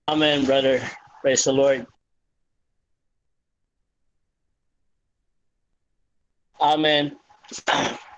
Amen, 0.09 0.45
brother. 0.45 0.81
Praise 1.21 1.43
the 1.45 1.53
Lord. 1.53 1.87
Amen. 6.61 7.17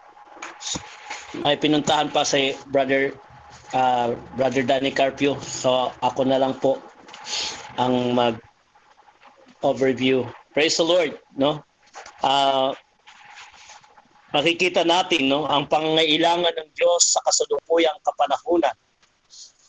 May 1.44 1.60
pinuntahan 1.60 2.10
pa 2.14 2.24
si 2.24 2.56
brother 2.72 3.12
ah, 3.76 4.16
Brother 4.40 4.64
Danny 4.64 4.92
Carpio. 4.92 5.36
So 5.44 5.92
ako 6.00 6.28
na 6.28 6.40
lang 6.40 6.56
po 6.58 6.80
ang 7.76 8.16
mag 8.16 8.40
overview. 9.66 10.24
Praise 10.56 10.78
the 10.80 10.86
Lord, 10.86 11.20
no? 11.36 11.60
Ah 12.24 12.72
makikita 14.36 14.84
natin 14.84 15.32
no 15.32 15.48
ang 15.48 15.64
pangangailangan 15.72 16.52
ng 16.60 16.70
Diyos 16.76 17.16
sa 17.16 17.24
kasalukuyang 17.24 17.96
kapanahunan. 18.04 18.76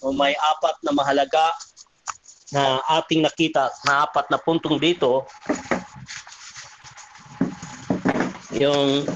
No, 0.03 0.11
may 0.11 0.34
apat 0.34 0.76
na 0.82 0.90
mahalaga 0.90 1.55
na 2.51 2.82
ating 2.99 3.22
nakita 3.22 3.70
na 3.86 4.07
apat 4.07 4.26
na 4.30 4.38
puntong 4.38 4.78
dito 4.78 5.26
yung 8.55 9.07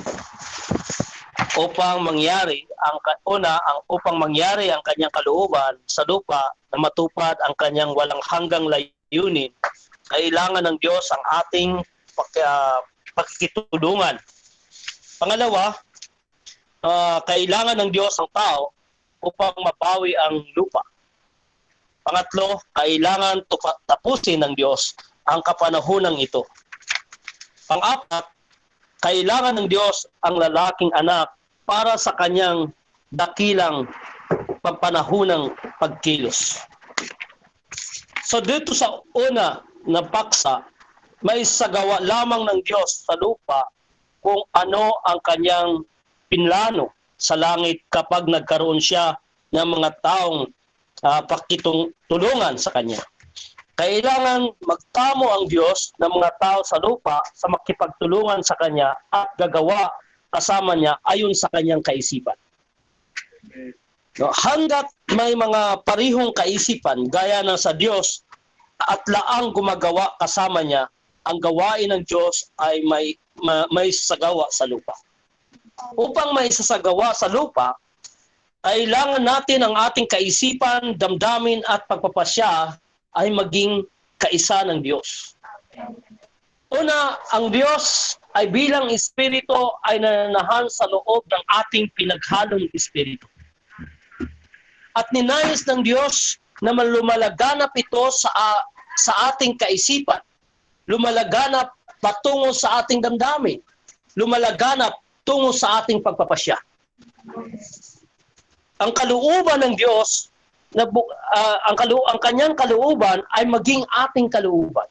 upang 1.61 2.01
mangyari 2.01 2.65
ang 2.89 2.97
una 3.29 3.61
ang 3.61 3.85
upang 3.93 4.17
mangyari 4.17 4.73
ang 4.73 4.81
kanyang 4.81 5.13
kalooban 5.13 5.77
sa 5.85 6.01
lupa 6.09 6.57
na 6.73 6.81
matupad 6.81 7.37
ang 7.45 7.53
kanyang 7.61 7.93
walang 7.93 8.21
hanggang 8.33 8.65
layunin 8.65 9.53
kailangan 10.09 10.65
ng 10.65 10.77
Diyos 10.81 11.05
ang 11.13 11.25
ating 11.45 11.71
pag, 12.17 12.31
ah, 12.41 12.81
pagkikitulungan 13.13 14.17
pangalawa 15.21 15.77
ah, 16.81 17.21
kailangan 17.29 17.77
ng 17.77 17.91
Diyos 17.93 18.17
ang 18.17 18.31
tao 18.33 18.73
upang 19.21 19.53
mabawi 19.61 20.17
ang 20.17 20.41
lupa. 20.57 20.81
Pangatlo 22.01 22.65
kailangan 22.73 23.45
tupa- 23.47 23.77
tapusin 23.85 24.41
ng 24.41 24.57
Diyos 24.57 24.97
ang 25.29 25.45
kapanahunang 25.45 26.17
ito. 26.17 26.49
Pang-apat 27.69 28.25
kailangan 29.05 29.61
ng 29.61 29.69
Diyos 29.69 30.09
ang 30.25 30.41
lalaking 30.41 30.91
anak 30.97 31.29
para 31.71 31.95
sa 31.95 32.11
kanyang 32.19 32.75
dakilang 33.15 33.87
pampanahunang 34.59 35.55
pagkilos. 35.79 36.59
So 38.27 38.43
dito 38.43 38.75
sa 38.75 38.99
una 39.15 39.63
na 39.87 40.03
paksa, 40.03 40.67
may 41.23 41.47
sagawa 41.47 42.03
lamang 42.03 42.51
ng 42.51 42.61
Diyos 42.67 43.07
sa 43.07 43.15
lupa 43.23 43.71
kung 44.19 44.43
ano 44.51 44.99
ang 45.07 45.23
kanyang 45.23 45.87
pinlano 46.27 46.91
sa 47.15 47.39
langit 47.39 47.87
kapag 47.87 48.27
nagkaroon 48.27 48.83
siya 48.83 49.15
ng 49.55 49.69
mga 49.79 49.95
taong 50.03 50.51
uh, 51.07 51.23
pakitong 51.23 51.95
tulungan 52.11 52.59
sa 52.59 52.75
kanya. 52.75 52.99
Kailangan 53.81 54.53
magtamo 54.61 55.27
ang 55.33 55.45
Diyos 55.49 55.97
ng 55.97 56.13
mga 56.21 56.31
tao 56.37 56.61
sa 56.61 56.77
lupa 56.85 57.25
sa 57.33 57.49
makipagtulungan 57.49 58.45
sa 58.45 58.53
Kanya 58.61 58.93
at 59.09 59.33
gagawa 59.41 59.89
kasama 60.31 60.79
niya 60.79 60.99
ayon 61.07 61.35
sa 61.35 61.51
kanyang 61.51 61.83
kaisipan. 61.83 62.37
No, 64.19 64.31
hanggat 64.35 64.91
may 65.15 65.33
mga 65.33 65.87
parihong 65.87 66.35
kaisipan 66.35 67.09
gaya 67.09 67.41
ng 67.47 67.57
sa 67.57 67.73
Diyos 67.73 68.27
at 68.89 69.01
laang 69.07 69.53
gumagawa 69.53 70.17
kasama 70.19 70.65
niya, 70.65 70.89
ang 71.29 71.39
gawain 71.41 71.93
ng 71.93 72.03
Diyos 72.05 72.49
ay 72.59 72.81
may 72.85 73.17
ma, 73.45 73.69
may 73.73 73.93
sagawa 73.93 74.49
sa 74.53 74.69
lupa. 74.69 74.93
Upang 75.97 76.37
may 76.37 76.53
sasagawa 76.53 77.17
sa 77.17 77.29
lupa, 77.29 77.77
kailangan 78.61 79.25
natin 79.25 79.65
ang 79.65 79.73
ating 79.73 80.05
kaisipan, 80.05 80.97
damdamin 81.01 81.65
at 81.65 81.89
pagpapasya 81.89 82.77
ay 83.17 83.33
maging 83.33 83.89
kaisa 84.21 84.61
ng 84.69 84.85
Diyos. 84.85 85.33
Una, 86.69 87.17
ang 87.33 87.49
Diyos 87.49 88.15
ay 88.39 88.47
bilang 88.47 88.87
espiritu 88.91 89.75
ay 89.91 89.99
nananahan 89.99 90.71
sa 90.71 90.87
loob 90.87 91.23
ng 91.27 91.45
ating 91.63 91.91
pinaghalong 91.99 92.71
espiritu. 92.71 93.27
At 94.95 95.11
ninayos 95.15 95.67
ng 95.67 95.83
Diyos 95.83 96.39
na 96.63 96.75
lumalaganap 96.75 97.73
ito 97.75 98.05
sa 98.13 98.31
sa 99.01 99.33
ating 99.33 99.57
kaisipan. 99.57 100.21
Lumalaganap 100.91 101.73
patungo 102.03 102.51
sa 102.53 102.83
ating 102.83 103.01
damdamin. 103.01 103.63
Lumalaganap 104.19 104.99
tungo 105.23 105.55
sa 105.55 105.83
ating 105.83 106.03
pagpapasya. 106.03 106.59
Ang 108.81 108.93
kalooban 108.97 109.61
ng 109.63 109.75
Diyos 109.77 110.33
na 110.75 110.87
uh, 110.87 111.57
ang, 111.67 111.77
kalu- 111.77 112.07
ang 112.11 112.19
kanyang 112.23 112.55
kalooban 112.57 113.23
ay 113.37 113.45
maging 113.47 113.85
ating 114.07 114.31
kalooban. 114.31 114.87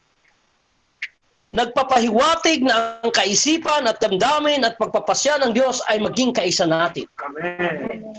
Nagpapahiwatig 1.50 2.62
na 2.62 3.02
ang 3.02 3.10
kaisipan 3.10 3.90
at 3.90 3.98
damdamin 3.98 4.62
at 4.62 4.78
pagpapasya 4.78 5.42
ng 5.42 5.52
Diyos 5.58 5.82
ay 5.90 5.98
maging 5.98 6.30
kaisa 6.30 6.70
natin. 6.70 7.10
Amen. 7.26 8.14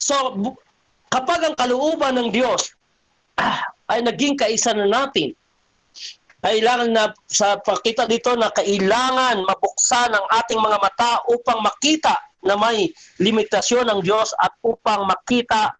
So, 0.00 0.32
kapag 1.12 1.44
ang 1.44 1.56
kalooban 1.58 2.16
ng 2.16 2.28
Diyos 2.32 2.72
ah, 3.36 3.60
ay 3.92 4.00
naging 4.02 4.40
kaisa 4.40 4.72
na 4.72 4.88
natin, 4.88 5.36
kailangan 6.40 6.90
na 6.94 7.04
sa 7.28 7.60
pakita 7.60 8.08
dito 8.08 8.32
na 8.38 8.48
kailangan 8.54 9.44
mabuksan 9.44 10.14
ang 10.14 10.26
ating 10.40 10.62
mga 10.62 10.78
mata 10.78 11.20
upang 11.28 11.60
makita 11.60 12.16
na 12.46 12.54
may 12.54 12.88
limitasyon 13.18 13.90
ng 13.90 14.00
Diyos 14.00 14.30
at 14.38 14.54
upang 14.62 15.04
makita 15.10 15.74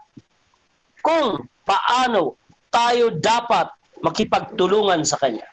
kung 1.01 1.47
paano 1.62 2.35
tayo 2.68 3.14
dapat 3.14 3.70
makipagtulungan 4.03 5.07
sa 5.07 5.16
Kanya. 5.22 5.47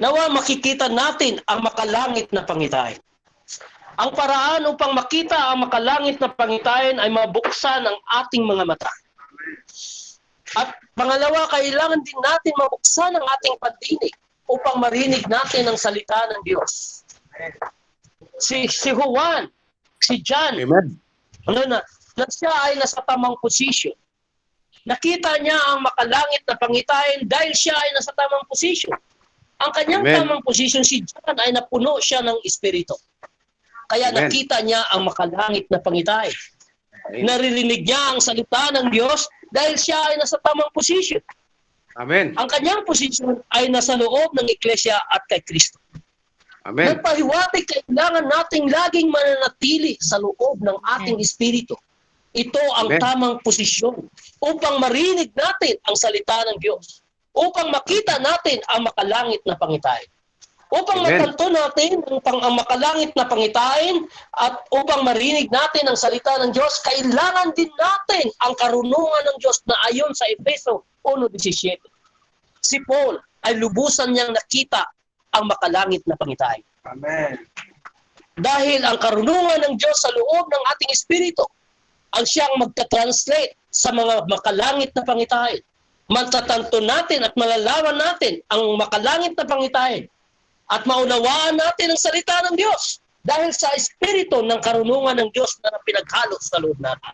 Nawa 0.00 0.32
makikita 0.32 0.88
natin 0.88 1.42
ang 1.44 1.60
makalangit 1.60 2.32
na 2.32 2.44
pangitain. 2.44 2.96
Ang 3.98 4.14
paraan 4.14 4.62
upang 4.70 4.94
makita 4.94 5.34
ang 5.34 5.66
makalangit 5.66 6.22
na 6.22 6.30
pangitain 6.30 7.02
ay 7.02 7.10
mabuksan 7.10 7.82
ang 7.82 7.98
ating 8.22 8.46
mga 8.46 8.62
mata. 8.62 8.92
At 10.54 10.78
pangalawa, 10.94 11.50
kailangan 11.50 12.00
din 12.06 12.20
natin 12.22 12.54
mabuksan 12.56 13.12
ang 13.12 13.26
ating 13.26 13.56
pandinig 13.58 14.14
upang 14.48 14.80
marinig 14.80 15.26
natin 15.28 15.68
ang 15.68 15.76
salita 15.76 16.16
ng 16.32 16.40
Diyos. 16.46 17.04
Si, 18.38 18.70
si 18.70 18.90
Juan, 18.94 19.50
si 20.00 20.22
John, 20.22 20.56
Amen. 20.56 20.94
ano 21.50 21.60
na, 21.66 21.78
na 22.16 22.26
siya 22.30 22.54
ay 22.70 22.78
nasa 22.78 23.02
tamang 23.04 23.36
posisyon. 23.42 23.98
Nakita 24.88 25.36
niya 25.42 25.58
ang 25.68 25.84
makalangit 25.84 26.46
na 26.48 26.56
pangitain 26.56 27.26
dahil 27.28 27.52
siya 27.52 27.76
ay 27.76 27.90
nasa 27.92 28.14
tamang 28.14 28.46
posisyon. 28.48 28.96
Ang 29.58 29.72
kanyang 29.74 30.04
Amen. 30.06 30.14
tamang 30.22 30.42
posisyon, 30.46 30.86
si 30.86 31.02
John 31.02 31.34
ay 31.34 31.50
napuno 31.50 31.98
siya 31.98 32.22
ng 32.22 32.38
Espiritu. 32.46 32.94
Kaya 33.90 34.14
Amen. 34.14 34.30
nakita 34.30 34.62
niya 34.62 34.86
ang 34.94 35.02
makalangit 35.08 35.66
na 35.66 35.82
pangitain. 35.82 36.30
Naririnig 37.08 37.88
niya 37.88 38.14
ang 38.14 38.20
salita 38.20 38.70
ng 38.76 38.92
Diyos 38.92 39.26
dahil 39.50 39.74
siya 39.80 39.98
ay 40.12 40.20
nasa 40.20 40.36
tamang 40.44 40.68
posisyon. 40.70 41.24
Amen. 41.98 42.36
Ang 42.38 42.46
kanyang 42.46 42.86
posisyon 42.86 43.42
ay 43.50 43.66
nasa 43.72 43.98
loob 43.98 44.30
ng 44.38 44.46
Iglesia 44.46 44.94
at 45.10 45.26
kay 45.26 45.42
Kristo. 45.42 45.82
Amen. 46.62 46.94
Nagpahiwatig 46.94 47.64
kailangan 47.64 48.28
nating 48.28 48.70
laging 48.70 49.08
mananatili 49.10 49.98
sa 49.98 50.20
loob 50.20 50.62
ng 50.62 50.78
ating 51.00 51.18
espiritu. 51.18 51.74
Ito 52.36 52.60
ang 52.78 52.92
Amen. 52.92 53.00
tamang 53.02 53.36
posisyon 53.42 54.04
upang 54.38 54.78
marinig 54.78 55.32
natin 55.34 55.74
ang 55.88 55.96
salita 55.96 56.44
ng 56.52 56.60
Diyos. 56.60 57.02
Upang 57.38 57.70
makita 57.70 58.18
natin 58.18 58.58
ang 58.66 58.82
makalangit 58.82 59.38
na 59.46 59.54
pangitain. 59.54 60.06
Upang 60.68 61.00
Amen. 61.00 61.16
matanto 61.16 61.48
natin 61.48 62.04
ang, 62.04 62.20
pang, 62.20 62.40
ang 62.44 62.60
makalangit 62.60 63.16
na 63.16 63.24
pangitain 63.24 64.04
at 64.36 64.68
upang 64.68 65.00
marinig 65.00 65.48
natin 65.48 65.88
ang 65.88 65.96
salita 65.96 66.36
ng 66.44 66.52
Diyos, 66.52 66.84
kailangan 66.84 67.56
din 67.56 67.72
natin 67.72 68.28
ang 68.44 68.52
karunungan 68.60 69.22
ng 69.32 69.36
Diyos 69.40 69.64
na 69.64 69.72
ayon 69.88 70.12
sa 70.12 70.28
Efeso 70.28 70.84
1.17. 71.08 71.80
Si 72.60 72.76
Paul 72.84 73.16
ay 73.48 73.56
lubusan 73.56 74.12
niyang 74.12 74.36
nakita 74.36 74.84
ang 75.32 75.48
makalangit 75.48 76.04
na 76.04 76.20
pangitain. 76.20 76.60
Amen. 76.84 77.40
Dahil 78.36 78.84
ang 78.84 79.00
karunungan 79.00 79.64
ng 79.64 79.74
Diyos 79.80 79.98
sa 80.04 80.12
loob 80.12 80.52
ng 80.52 80.64
ating 80.76 80.90
espiritu 80.92 81.48
ang 82.12 82.28
siyang 82.28 82.60
magta-translate 82.60 83.56
sa 83.72 83.88
mga 83.88 84.28
makalangit 84.28 84.92
na 84.92 85.04
pangitain. 85.04 85.60
Matatanto 86.08 86.80
natin 86.80 87.20
at 87.20 87.36
malalaman 87.36 88.00
natin 88.00 88.40
ang 88.48 88.80
makalangit 88.80 89.36
na 89.36 89.44
pangitain 89.44 90.08
at 90.72 90.82
maunawaan 90.88 91.60
natin 91.60 91.92
ang 91.92 92.00
salita 92.00 92.32
ng 92.48 92.56
Diyos 92.56 93.04
dahil 93.28 93.52
sa 93.52 93.68
espiritu 93.76 94.40
ng 94.40 94.60
karunungan 94.64 95.20
ng 95.20 95.30
Diyos 95.36 95.60
na 95.60 95.76
pinaghalo 95.84 96.36
sa 96.40 96.56
loob 96.64 96.80
natin. 96.80 97.12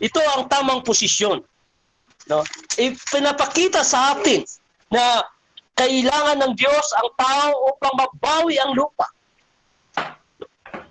Ito 0.00 0.20
ang 0.32 0.48
tamang 0.48 0.80
posisyon. 0.80 1.44
No? 2.32 2.40
Ipinapakita 2.80 3.84
sa 3.84 4.16
atin 4.16 4.40
na 4.88 5.20
kailangan 5.76 6.40
ng 6.40 6.52
Diyos 6.56 6.86
ang 6.96 7.08
tao 7.20 7.52
upang 7.68 7.94
mabawi 8.00 8.56
ang 8.60 8.72
lupa. 8.72 9.08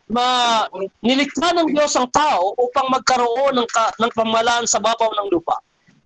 Ma, 0.10 0.66
nilikha 1.06 1.54
ng 1.54 1.70
Diyos 1.74 1.94
ang 1.98 2.10
tao 2.10 2.54
upang 2.58 2.90
magkaroon 2.90 3.54
ng, 3.62 3.70
ka, 3.70 3.94
ng 3.98 4.10
pamalaan 4.14 4.66
sa 4.66 4.82
babaw 4.82 5.10
ng 5.10 5.30
lupa. 5.30 5.58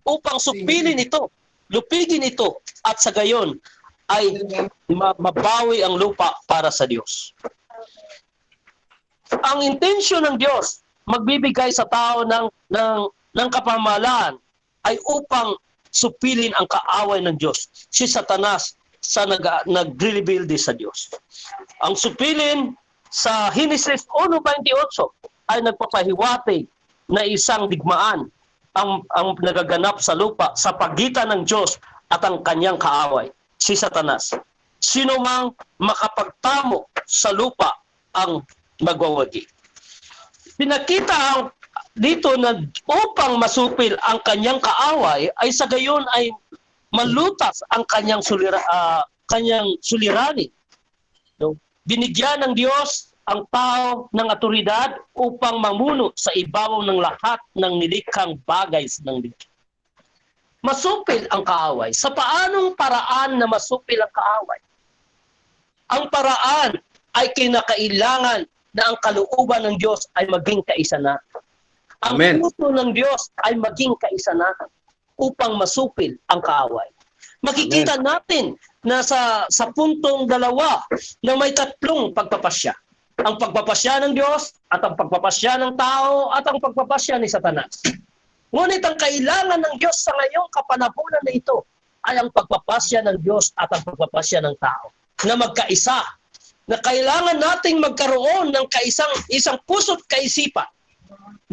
Upang 0.04 0.38
supilin 0.40 1.00
ito, 1.00 1.32
lupigin 1.72 2.24
ito, 2.24 2.60
at 2.84 3.00
sa 3.00 3.12
gayon 3.16 3.56
ay 4.12 4.36
ma- 4.92 5.16
mabawi 5.16 5.80
ang 5.80 5.96
lupa 5.96 6.36
para 6.46 6.68
sa 6.68 6.84
Diyos. 6.84 7.32
Ang 9.32 9.64
intensyon 9.66 10.28
ng 10.28 10.38
Diyos 10.38 10.84
magbibigay 11.08 11.72
sa 11.72 11.88
tao 11.88 12.24
ng 12.24 12.48
ng 12.72 12.98
ng 13.34 13.50
kapamahalaan 13.50 14.40
ay 14.88 15.00
upang 15.08 15.56
supilin 15.90 16.54
ang 16.56 16.68
kaaway 16.68 17.24
ng 17.24 17.36
Diyos. 17.40 17.70
Si 17.90 18.06
Satanas 18.06 18.76
sa 19.04 19.28
nag 19.28 19.44
nagre-rebelde 19.68 20.56
sa 20.56 20.72
Diyos. 20.72 21.12
Ang 21.84 22.00
supilin 22.00 22.72
sa 23.12 23.52
Genesis 23.52 24.08
1:28 24.16 25.12
ay 25.52 25.60
nagpapahiwatig 25.60 26.66
na 27.12 27.28
isang 27.28 27.68
digmaan 27.68 28.32
ang 28.74 29.06
ang 29.14 29.38
nagaganap 29.38 30.02
sa 30.02 30.18
lupa 30.18 30.54
sa 30.58 30.74
pagitan 30.74 31.30
ng 31.30 31.42
Diyos 31.46 31.78
at 32.10 32.22
ang 32.26 32.42
kanyang 32.42 32.78
kaaway, 32.82 33.30
si 33.62 33.78
Satanas. 33.78 34.34
Sino 34.84 35.22
mang 35.22 35.56
makapagtamo 35.80 36.90
sa 37.08 37.32
lupa 37.32 37.80
ang 38.18 38.44
magwawagi. 38.82 39.46
Pinakita 40.60 41.16
ang 41.16 41.42
dito 41.94 42.34
na 42.38 42.58
upang 42.90 43.38
masupil 43.38 43.94
ang 44.06 44.18
kanyang 44.26 44.58
kaaway 44.58 45.30
ay 45.42 45.50
sa 45.54 45.70
gayon 45.70 46.02
ay 46.18 46.34
malutas 46.94 47.62
ang 47.74 47.86
kanyang 47.90 48.22
sulira, 48.22 48.62
ah, 48.70 49.06
kanyang 49.30 49.78
suliranin. 49.82 50.50
No? 51.38 51.58
Binigyan 51.86 52.46
ng 52.46 52.54
Diyos 52.58 53.13
ang 53.24 53.48
tao 53.48 54.12
ng 54.12 54.28
atoridad 54.28 55.00
upang 55.16 55.64
mamuno 55.64 56.12
sa 56.20 56.36
ibabaw 56.36 56.84
ng 56.84 57.00
lahat 57.00 57.40
ng 57.56 57.74
nilikhang 57.80 58.36
bagay 58.44 58.84
ng 58.84 59.18
likha. 59.24 59.48
Masupil 60.64 61.28
ang 61.32 61.44
kaaway. 61.44 61.92
Sa 61.92 62.12
paanong 62.12 62.76
paraan 62.80 63.36
na 63.36 63.48
masupil 63.48 64.00
ang 64.00 64.14
kaaway? 64.16 64.60
Ang 65.92 66.04
paraan 66.08 66.72
ay 67.20 67.28
kinakailangan 67.36 68.48
na 68.74 68.84
ang 68.88 68.98
kalooban 69.04 69.68
ng 69.68 69.76
Diyos 69.76 70.08
ay 70.16 70.26
maging 70.32 70.64
kaisa 70.64 70.98
na. 71.04 71.20
Ang 72.08 72.16
Amen. 72.20 72.36
puso 72.40 72.72
ng 72.72 72.96
Diyos 72.96 73.32
ay 73.44 73.60
maging 73.60 73.96
kaisa 74.00 74.36
na 74.36 74.52
upang 75.20 75.56
masupil 75.56 76.16
ang 76.32 76.40
kaaway. 76.40 76.88
Makikita 77.44 78.00
natin 78.00 78.56
na 78.88 79.04
sa, 79.04 79.44
sa 79.52 79.68
puntong 79.72 80.32
dalawa 80.32 80.84
na 81.20 81.36
may 81.36 81.52
tatlong 81.52 82.16
pagpapasya. 82.16 82.72
Ang 83.22 83.38
pagpapasya 83.38 84.02
ng 84.02 84.14
Diyos 84.18 84.58
at 84.74 84.82
ang 84.82 84.98
pagpapasya 84.98 85.62
ng 85.62 85.78
tao 85.78 86.34
at 86.34 86.42
ang 86.50 86.58
pagpapasya 86.58 87.22
ni 87.22 87.30
Satanas. 87.30 87.78
Ngunit 88.50 88.82
ang 88.82 88.98
kailangan 88.98 89.62
ng 89.62 89.76
Diyos 89.78 90.02
sa 90.02 90.14
ngayong 90.18 90.50
kapanahunan 90.50 91.22
na 91.22 91.34
ito 91.34 91.62
ay 92.10 92.18
ang 92.18 92.34
pagpapasya 92.34 93.06
ng 93.06 93.22
Diyos 93.22 93.54
at 93.62 93.70
ang 93.70 93.86
pagpapasya 93.86 94.42
ng 94.42 94.56
tao 94.58 94.90
na 95.30 95.38
magkaisa 95.38 96.02
na 96.66 96.78
kailangan 96.82 97.38
nating 97.38 97.78
magkaroon 97.78 98.50
ng 98.50 98.66
kaisang 98.72 99.14
isang 99.30 99.62
puso't 99.70 100.02
kaisipan 100.10 100.68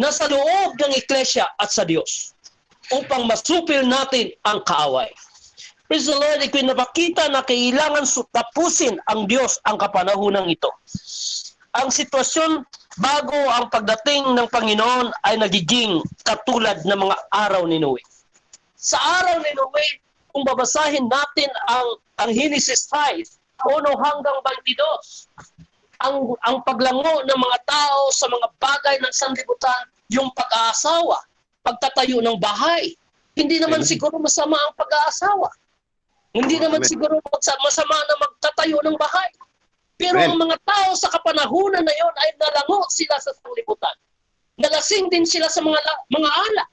na 0.00 0.08
sa 0.08 0.30
loob 0.32 0.80
ng 0.80 0.92
iglesia 0.96 1.44
at 1.60 1.68
sa 1.68 1.84
Diyos 1.84 2.32
upang 2.88 3.28
masupil 3.28 3.86
natin 3.86 4.32
ang 4.48 4.64
kaaway. 4.64 5.10
Praise 5.90 6.06
the 6.06 6.14
Lord, 6.14 6.38
ikinapakita 6.46 7.26
na 7.34 7.42
kailangan 7.42 8.06
tapusin 8.30 9.02
ang 9.10 9.26
Diyos 9.26 9.58
ang 9.66 9.74
kapanahunang 9.74 10.46
ito. 10.46 10.70
Ang 11.70 11.94
sitwasyon 11.94 12.66
bago 12.98 13.38
ang 13.54 13.70
pagdating 13.70 14.34
ng 14.34 14.48
Panginoon 14.50 15.14
ay 15.22 15.38
nagiging 15.38 16.02
katulad 16.26 16.82
ng 16.82 16.98
mga 16.98 17.16
araw 17.30 17.62
ni 17.70 17.78
Noe. 17.78 18.02
Sa 18.74 18.98
araw 18.98 19.38
ni 19.38 19.54
Noe, 19.54 19.86
kung 20.34 20.42
babasahin 20.42 21.06
natin 21.06 21.50
ang 21.70 21.86
ang 22.18 22.30
Genesis 22.34 22.90
5, 22.90 23.22
1 23.70 23.86
hanggang 24.02 24.38
22, 24.74 24.82
ang 26.02 26.34
ang 26.42 26.58
paglango 26.66 27.22
ng 27.22 27.38
mga 27.38 27.58
tao 27.70 28.10
sa 28.10 28.26
mga 28.26 28.46
bagay 28.58 28.96
ng 28.98 29.14
sanlibutan, 29.14 29.86
yung 30.10 30.26
pag-aasawa, 30.34 31.22
pagtatayo 31.62 32.18
ng 32.18 32.34
bahay. 32.42 32.98
Hindi 33.38 33.62
naman 33.62 33.86
Amen. 33.86 33.90
siguro 33.94 34.18
masama 34.18 34.58
ang 34.58 34.74
pag-aasawa. 34.74 35.54
Hindi 36.34 36.58
naman 36.58 36.82
Amen. 36.82 36.90
siguro 36.90 37.14
masama 37.62 37.94
na 37.94 38.14
magtatayo 38.26 38.82
ng 38.82 38.98
bahay. 38.98 39.30
Pero 40.00 40.16
ang 40.16 40.40
mga 40.40 40.56
tao 40.64 40.96
sa 40.96 41.12
kapanahunan 41.12 41.84
na 41.84 41.92
yon 41.92 42.14
ay 42.24 42.32
nalango 42.40 42.88
sila 42.88 43.20
sa 43.20 43.36
sanlibutan. 43.36 43.92
Nalasing 44.56 45.12
din 45.12 45.28
sila 45.28 45.52
sa 45.52 45.60
mga 45.60 45.76
mga 46.08 46.30
alak. 46.32 46.70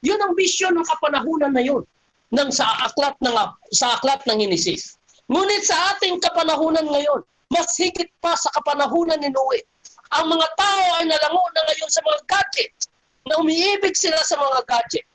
Yun 0.00 0.20
ang 0.24 0.32
bisyon 0.32 0.72
ng 0.80 0.88
kapanahunan 0.88 1.52
na 1.52 1.60
yun 1.60 1.84
ng 2.32 2.48
sa 2.48 2.64
aklat 2.88 3.12
ng 3.20 3.36
sa 3.76 4.00
aklat 4.00 4.24
ng 4.24 4.40
Genesis. 4.40 4.96
Ngunit 5.28 5.64
sa 5.68 5.96
ating 5.96 6.20
kapanahunan 6.24 6.88
ngayon, 6.88 7.20
mas 7.52 7.68
higit 7.76 8.08
pa 8.24 8.32
sa 8.36 8.48
kapanahunan 8.56 9.20
ni 9.20 9.28
Noe. 9.28 9.60
Ang 10.16 10.32
mga 10.32 10.48
tao 10.56 10.84
ay 11.00 11.04
nalango 11.08 11.44
na 11.52 11.62
ngayon 11.68 11.90
sa 11.92 12.00
mga 12.00 12.20
gadget, 12.28 12.72
na 13.24 13.40
umiibig 13.40 13.96
sila 13.96 14.20
sa 14.24 14.36
mga 14.36 14.60
gadget. 14.68 15.06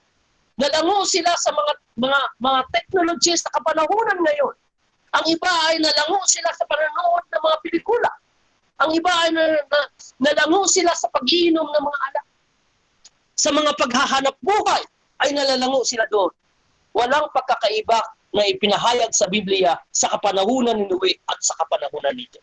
Nalango 0.58 1.06
sila 1.06 1.34
sa 1.38 1.54
mga 1.54 1.74
mga 1.98 2.20
mga 2.42 2.62
technologies 2.74 3.42
sa 3.42 3.54
kapanahunan 3.58 4.20
ngayon. 4.22 4.56
Ang 5.10 5.26
iba 5.26 5.52
ay 5.70 5.82
nalango 5.82 6.22
sila 6.30 6.50
sa 6.54 6.66
panonood 6.70 7.26
ng 7.34 7.42
mga 7.42 7.58
pelikula. 7.66 8.12
Ang 8.80 8.96
iba 8.96 9.12
ay 9.12 9.30
na, 9.34 9.44
na, 9.58 9.80
nalango 10.22 10.70
sila 10.70 10.94
sa 10.94 11.10
pag-iinom 11.10 11.66
ng 11.66 11.84
mga 11.84 12.00
alak. 12.12 12.26
Sa 13.40 13.50
mga 13.50 13.72
paghahanap 13.76 14.36
buhay 14.44 14.84
ay 15.26 15.34
nalalango 15.34 15.82
sila 15.82 16.06
doon. 16.14 16.30
Walang 16.94 17.28
pagkakaiba 17.34 18.00
na 18.34 18.46
ipinahayag 18.46 19.10
sa 19.10 19.26
Biblia 19.26 19.74
sa 19.90 20.14
kapanahunan 20.14 20.78
ni 20.78 20.86
Noe 20.86 21.12
at 21.26 21.40
sa 21.42 21.58
kapanahunan 21.58 22.14
nito. 22.14 22.38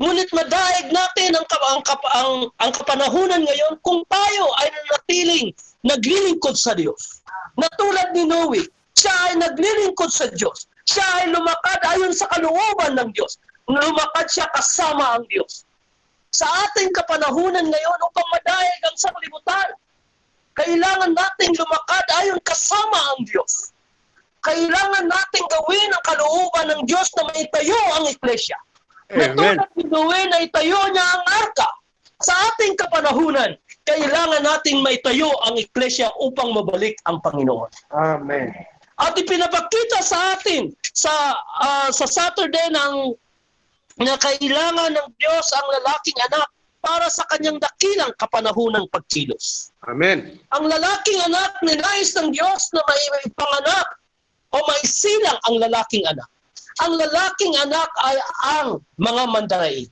Ngunit 0.00 0.32
madaig 0.32 0.88
natin 0.94 1.36
ang, 1.36 1.44
ang, 1.44 1.82
ang, 2.16 2.32
ang 2.56 2.72
kapanahunan 2.72 3.44
ngayon 3.44 3.74
kung 3.84 4.00
tayo 4.08 4.44
ay 4.62 4.72
nanatiling 4.72 5.52
naglilingkod 5.84 6.56
sa 6.56 6.72
Diyos. 6.72 7.20
Na 7.58 7.68
tulad 7.76 8.16
ni 8.16 8.24
Noe, 8.24 8.64
siya 8.96 9.12
ay 9.28 9.34
naglilingkod 9.42 10.08
sa 10.08 10.30
Diyos. 10.32 10.69
Siya 10.90 11.06
ay 11.22 11.26
lumakad 11.30 11.80
ayon 11.94 12.10
sa 12.10 12.26
kalooban 12.34 12.98
ng 12.98 13.14
Diyos. 13.14 13.38
Lumakad 13.70 14.26
siya 14.26 14.50
kasama 14.50 15.14
ang 15.14 15.24
Diyos. 15.30 15.62
Sa 16.34 16.46
ating 16.46 16.90
kapanahunan 16.90 17.62
ngayon 17.62 17.98
upang 18.10 18.28
madaig 18.34 18.80
ang 18.82 18.96
sanglibutan, 18.98 19.68
kailangan 20.58 21.14
nating 21.14 21.54
lumakad 21.54 22.06
ayon 22.18 22.42
kasama 22.42 22.98
ang 23.14 23.22
Diyos. 23.22 23.70
Kailangan 24.42 25.06
nating 25.06 25.46
gawin 25.46 25.90
ang 25.94 26.04
kalooban 26.10 26.66
ng 26.74 26.82
Diyos 26.90 27.06
na 27.14 27.28
maitayo 27.30 27.80
ang 27.94 28.10
iglesia. 28.10 28.58
Na 29.14 29.30
Amen. 29.30 29.38
tulad 29.38 29.70
ni 29.78 29.84
Noe 29.90 30.20
na 30.26 30.38
itayo 30.42 30.80
niya 30.90 31.06
ang 31.06 31.24
arka. 31.44 31.68
Sa 32.20 32.34
ating 32.50 32.74
kapanahunan, 32.74 33.54
kailangan 33.86 34.42
nating 34.42 34.82
maitayo 34.82 35.30
ang 35.46 35.54
iglesia 35.54 36.10
upang 36.18 36.50
mabalik 36.50 36.98
ang 37.06 37.22
Panginoon. 37.22 37.70
Amen. 37.94 38.50
At 39.00 39.16
ipinapakita 39.16 40.04
sa 40.04 40.36
atin 40.36 40.76
sa 40.92 41.12
ah, 41.64 41.88
sa 41.88 42.04
Saturday 42.04 42.68
ng 42.68 43.16
na 44.00 44.16
kailangan 44.16 44.96
ng 44.96 45.08
Diyos 45.20 45.46
ang 45.56 45.68
lalaking 45.80 46.18
anak 46.28 46.48
para 46.80 47.06
sa 47.12 47.28
kanyang 47.28 47.60
dakilang 47.60 48.12
kapanahunang 48.16 48.88
pagkilos. 48.88 49.72
Amen. 49.84 50.40
Ang 50.56 50.64
lalaking 50.68 51.20
anak 51.28 51.52
ninais 51.60 52.16
ng 52.16 52.32
Diyos 52.32 52.72
na 52.72 52.80
may, 52.88 53.02
may 53.20 53.26
panganak 53.36 53.88
o 54.56 54.58
may 54.64 54.82
silang 54.88 55.36
ang 55.44 55.56
lalaking 55.60 56.04
anak. 56.08 56.28
Ang 56.80 56.96
lalaking 56.96 57.54
anak 57.60 57.88
ay 58.00 58.16
ang 58.48 58.68
mga 58.96 59.22
mandaraig. 59.28 59.88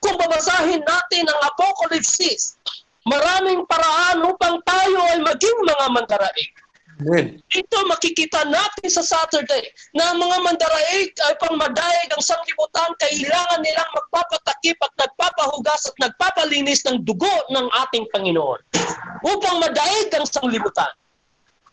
Kung 0.00 0.16
babasahin 0.16 0.80
natin 0.80 1.24
ang 1.28 1.40
Apocalypse, 1.52 2.56
maraming 3.04 3.68
paraan 3.68 4.24
upang 4.24 4.56
tayo 4.64 4.98
ay 5.12 5.20
maging 5.20 5.58
mga 5.68 5.86
mandaraig. 5.92 6.52
Amen. 7.00 7.40
Ito 7.48 7.88
makikita 7.88 8.44
natin 8.44 8.88
sa 8.92 9.00
Saturday 9.00 9.72
na 9.96 10.12
mga 10.12 10.36
mandaraig 10.44 11.10
ay 11.16 11.34
pangmadaig 11.40 12.08
ang 12.12 12.20
sanglibutan, 12.20 12.92
kailangan 13.00 13.60
nilang 13.64 13.90
magpapatakip 13.96 14.76
at 14.84 14.92
nagpapahugas 15.00 15.88
at 15.88 15.96
nagpapalinis 15.96 16.84
ng 16.84 17.00
dugo 17.08 17.32
ng 17.48 17.66
ating 17.88 18.04
Panginoon 18.12 18.60
upang 19.24 19.56
madaig 19.64 20.12
ang 20.12 20.28
sanglibutan. 20.28 20.92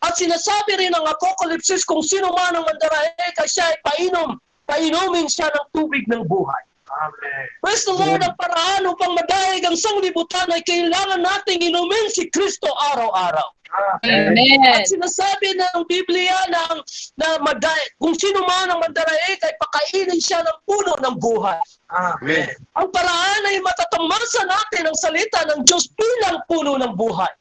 At 0.00 0.16
sinasabi 0.16 0.80
rin 0.80 0.96
ng 0.96 1.04
Apocalypse 1.04 1.84
kung 1.84 2.00
sino 2.00 2.32
man 2.32 2.56
ang 2.56 2.64
mandaraig 2.64 3.36
ay 3.36 3.48
siya 3.50 3.68
ay 3.68 3.76
painom, 3.84 4.40
painumin 4.64 5.28
siya 5.28 5.52
ng 5.52 5.66
tubig 5.76 6.08
ng 6.08 6.24
buhay. 6.24 6.62
Amen. 6.88 7.44
Praise 7.60 7.84
the 7.84 7.92
Lord, 7.92 8.24
ang 8.24 8.32
paraan 8.40 8.88
upang 8.88 9.12
madaig 9.12 9.60
ang 9.60 9.76
sanglibutan 9.76 10.48
ay 10.48 10.64
kailangan 10.64 11.20
nating 11.20 11.60
inumin 11.60 12.08
si 12.08 12.32
Kristo 12.32 12.72
araw-araw. 12.94 13.57
Amen. 14.02 14.64
At 14.64 14.88
sinasabi 14.88 15.52
ng 15.54 15.84
Biblia 15.84 16.34
na, 16.48 16.80
na 17.20 17.28
maday, 17.44 17.82
kung 18.00 18.16
sino 18.16 18.40
man 18.48 18.72
ang 18.72 18.80
mandaraig 18.80 19.40
ay 19.44 19.54
pakainin 19.60 20.20
siya 20.20 20.40
ng 20.40 20.58
puno 20.64 20.92
ng 21.04 21.16
buhay. 21.20 21.60
Amen. 21.92 22.48
Ang 22.76 22.88
paraan 22.88 23.42
ay 23.48 23.60
matatamasa 23.60 24.42
natin 24.48 24.88
ang 24.88 24.96
salita 24.96 25.40
ng 25.52 25.60
Diyos 25.68 25.88
bilang 25.92 26.40
puno 26.48 26.80
ng 26.80 26.92
buhay. 26.96 27.32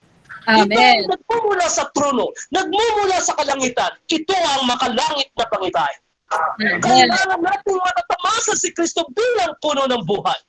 Ito 0.48 0.64
Amen. 0.64 1.04
ang 1.04 1.12
nagmumula 1.12 1.68
sa 1.68 1.92
trono, 1.92 2.32
nagmumula 2.56 3.20
sa 3.20 3.36
kalangitan. 3.36 3.92
Ito 4.08 4.36
ang 4.36 4.64
makalangit 4.68 5.32
na 5.36 5.46
pangitay. 5.52 5.94
Amen. 6.32 6.80
Kailangan 6.84 7.40
natin 7.40 7.76
matatamasa 7.76 8.56
si 8.56 8.72
Kristo 8.72 9.04
bilang 9.12 9.56
puno 9.60 9.88
ng 9.88 10.04
buhay. 10.08 10.40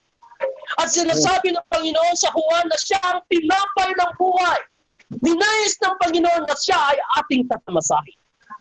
At 0.78 0.94
sinasabi 0.94 1.50
ng 1.50 1.66
Panginoon 1.66 2.14
sa 2.14 2.30
Juan 2.30 2.66
na 2.70 2.78
siya 2.78 2.98
ang 3.02 3.26
tinapay 3.26 3.90
ng 3.98 4.12
buhay. 4.14 4.60
Dinais 5.08 5.74
ng 5.80 5.96
Panginoon 6.04 6.44
na 6.44 6.56
siya 6.56 6.76
ay 6.76 6.98
ating 7.24 7.48
tatamasahin. 7.48 8.18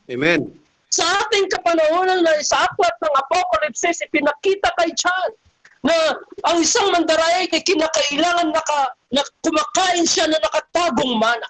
Amen. 0.07 0.47
Sa 0.87 1.03
ating 1.03 1.51
kapanahonan 1.51 2.23
na 2.23 2.39
sa 2.39 2.63
aklat 2.63 2.95
ng 3.03 3.13
Apocalypse, 3.19 3.99
ipinakita 3.99 4.71
kay 4.79 4.95
John 4.95 5.31
na 5.83 5.95
ang 6.47 6.57
isang 6.63 6.89
mandaraig 6.95 7.51
ay 7.51 7.63
kinakailangan 7.63 8.55
naka, 8.55 8.95
na 9.11 9.23
kumakain 9.43 10.07
siya 10.07 10.27
na 10.31 10.39
nakatagong 10.39 11.15
mana. 11.19 11.47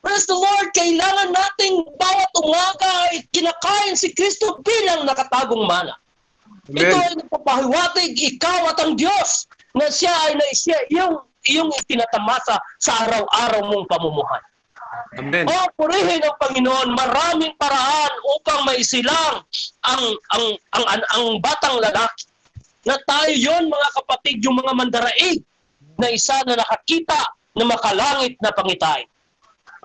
Praise 0.00 0.28
the 0.28 0.36
Lord, 0.36 0.70
kailangan 0.76 1.34
nating 1.34 1.82
bawat 1.98 2.30
umaga 2.38 2.90
ay 3.10 3.26
kinakain 3.32 3.96
si 3.98 4.12
Kristo 4.12 4.60
bilang 4.62 5.08
nakatagong 5.08 5.64
mana. 5.66 5.96
Amen. 6.70 6.78
Ito 6.78 6.96
ay 6.96 7.12
nagpapahiwatig 7.20 8.14
ikaw 8.14 8.70
at 8.70 8.78
ang 8.82 8.94
Diyos 8.94 9.50
na 9.76 9.90
siya 9.90 10.14
ay 10.30 10.32
naisya, 10.38 10.76
iyong, 10.88 11.20
iyong 11.46 11.72
itinatamasa 11.84 12.58
sa 12.78 12.92
araw-araw 13.06 13.62
mong 13.70 13.86
pamumuhay. 13.88 14.42
Amen. 15.16 15.48
O 15.48 15.54
purihin 15.78 16.20
ng 16.20 16.36
Panginoon, 16.40 16.92
maraming 16.92 17.54
paraan 17.56 18.12
upang 18.36 18.68
maisilang 18.68 19.44
ang 19.86 20.04
ang 20.34 20.44
ang 20.76 20.84
ang, 20.92 21.02
ang 21.14 21.26
batang 21.40 21.78
lalaki. 21.80 22.28
Na 22.86 22.94
tayo 23.02 23.34
yon 23.34 23.66
mga 23.66 23.88
kapatid, 23.98 24.36
yung 24.46 24.62
mga 24.62 24.72
mandaraig 24.76 25.42
na 25.98 26.06
isa 26.12 26.38
na 26.46 26.54
nakakita 26.54 27.18
na 27.56 27.64
makalangit 27.66 28.38
na 28.38 28.54
pangitain. 28.54 29.08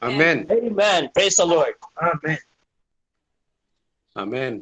Amen. 0.01 0.45
Amen. 0.49 1.09
Praise 1.13 1.37
the 1.37 1.45
Lord. 1.45 1.73
Amen. 1.97 2.41
Amen. 4.17 4.53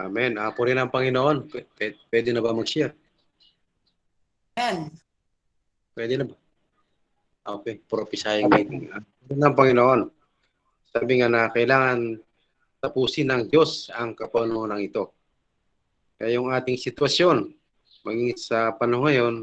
Amen. 0.00 0.40
Apo 0.40 0.64
rin 0.64 0.80
ang 0.80 0.88
Panginoon. 0.88 1.52
P- 1.52 1.68
p- 1.76 2.00
pwede 2.08 2.32
na 2.32 2.40
ba 2.40 2.56
mag-share? 2.56 2.96
Amen. 4.56 4.88
Pwede 5.92 6.14
na 6.16 6.24
ba? 6.24 6.36
Okay. 7.60 7.84
Propisayang 7.84 8.48
meeting. 8.48 8.88
Apo 8.88 9.36
ang 9.36 9.56
Panginoon. 9.56 10.00
Sabi 10.88 11.20
nga 11.20 11.28
na 11.28 11.52
kailangan 11.52 12.16
tapusin 12.80 13.28
ng 13.28 13.52
Diyos 13.52 13.92
ang 13.92 14.16
kapanunan 14.16 14.80
ito. 14.80 15.12
Kaya 16.16 16.40
yung 16.40 16.48
ating 16.48 16.80
sitwasyon, 16.80 17.52
maging 18.04 18.36
sa 18.40 18.72
panahon 18.72 19.04
ngayon, 19.04 19.34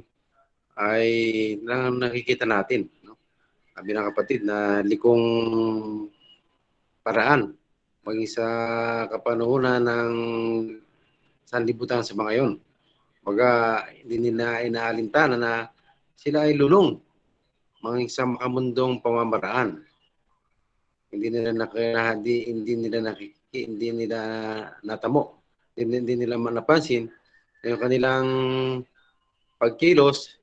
ay 0.78 1.10
lang 1.66 2.02
nakikita 2.02 2.46
natin. 2.46 2.90
No? 3.06 3.18
Sabi 3.74 3.94
ng 3.94 4.08
kapatid 4.14 4.42
na 4.46 4.82
likong 4.82 5.26
paraan 7.02 7.57
maging 8.08 8.30
sa 8.32 8.48
kapanahunan 9.12 9.84
ng 9.84 10.12
sanlibutan 11.44 12.08
sa 12.08 12.16
mga 12.16 12.40
yon. 12.40 12.52
Baga, 13.20 13.84
hindi 14.00 14.32
nila 14.32 14.64
inaalintana 14.64 15.36
na 15.36 15.68
sila 16.16 16.48
ay 16.48 16.56
lulong 16.56 16.96
maging 17.84 18.08
sa 18.08 18.24
makamundong 18.24 19.04
pamamaraan. 19.04 19.84
Hindi 21.12 21.28
nila 21.36 21.52
nakaya, 21.52 22.16
hindi, 22.16 22.48
nila 22.80 23.12
nakiki, 23.12 23.68
hindi 23.68 23.92
nila 23.92 24.20
natamo, 24.88 25.44
hindi, 25.76 26.00
hindi 26.00 26.16
nila 26.24 26.40
napansin 26.40 27.12
na 27.60 27.76
yung 27.76 27.82
kanilang 27.84 28.28
pagkilos 29.60 30.40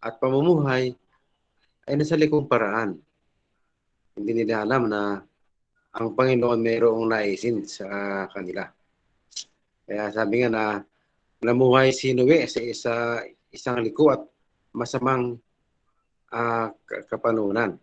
at 0.00 0.16
pamumuhay 0.16 0.96
ay 1.84 1.94
nasa 1.96 2.16
likong 2.16 2.48
paraan. 2.48 2.96
Hindi 4.16 4.32
nila 4.32 4.64
alam 4.64 4.88
na 4.88 5.20
ang 5.96 6.12
Panginoon 6.12 6.60
mayroong 6.60 7.08
naisin 7.08 7.64
sa 7.64 7.88
kanila. 8.28 8.68
Kaya 9.88 10.12
sabi 10.12 10.44
nga 10.44 10.50
na 10.52 10.64
namuhay 11.40 11.88
si 11.88 12.12
Noe 12.12 12.44
sa 12.44 12.60
isa, 12.60 12.94
isang 13.48 13.80
liko 13.80 14.12
at 14.12 14.20
masamang 14.76 15.40
uh, 16.36 16.68
kapanunan. 17.08 17.80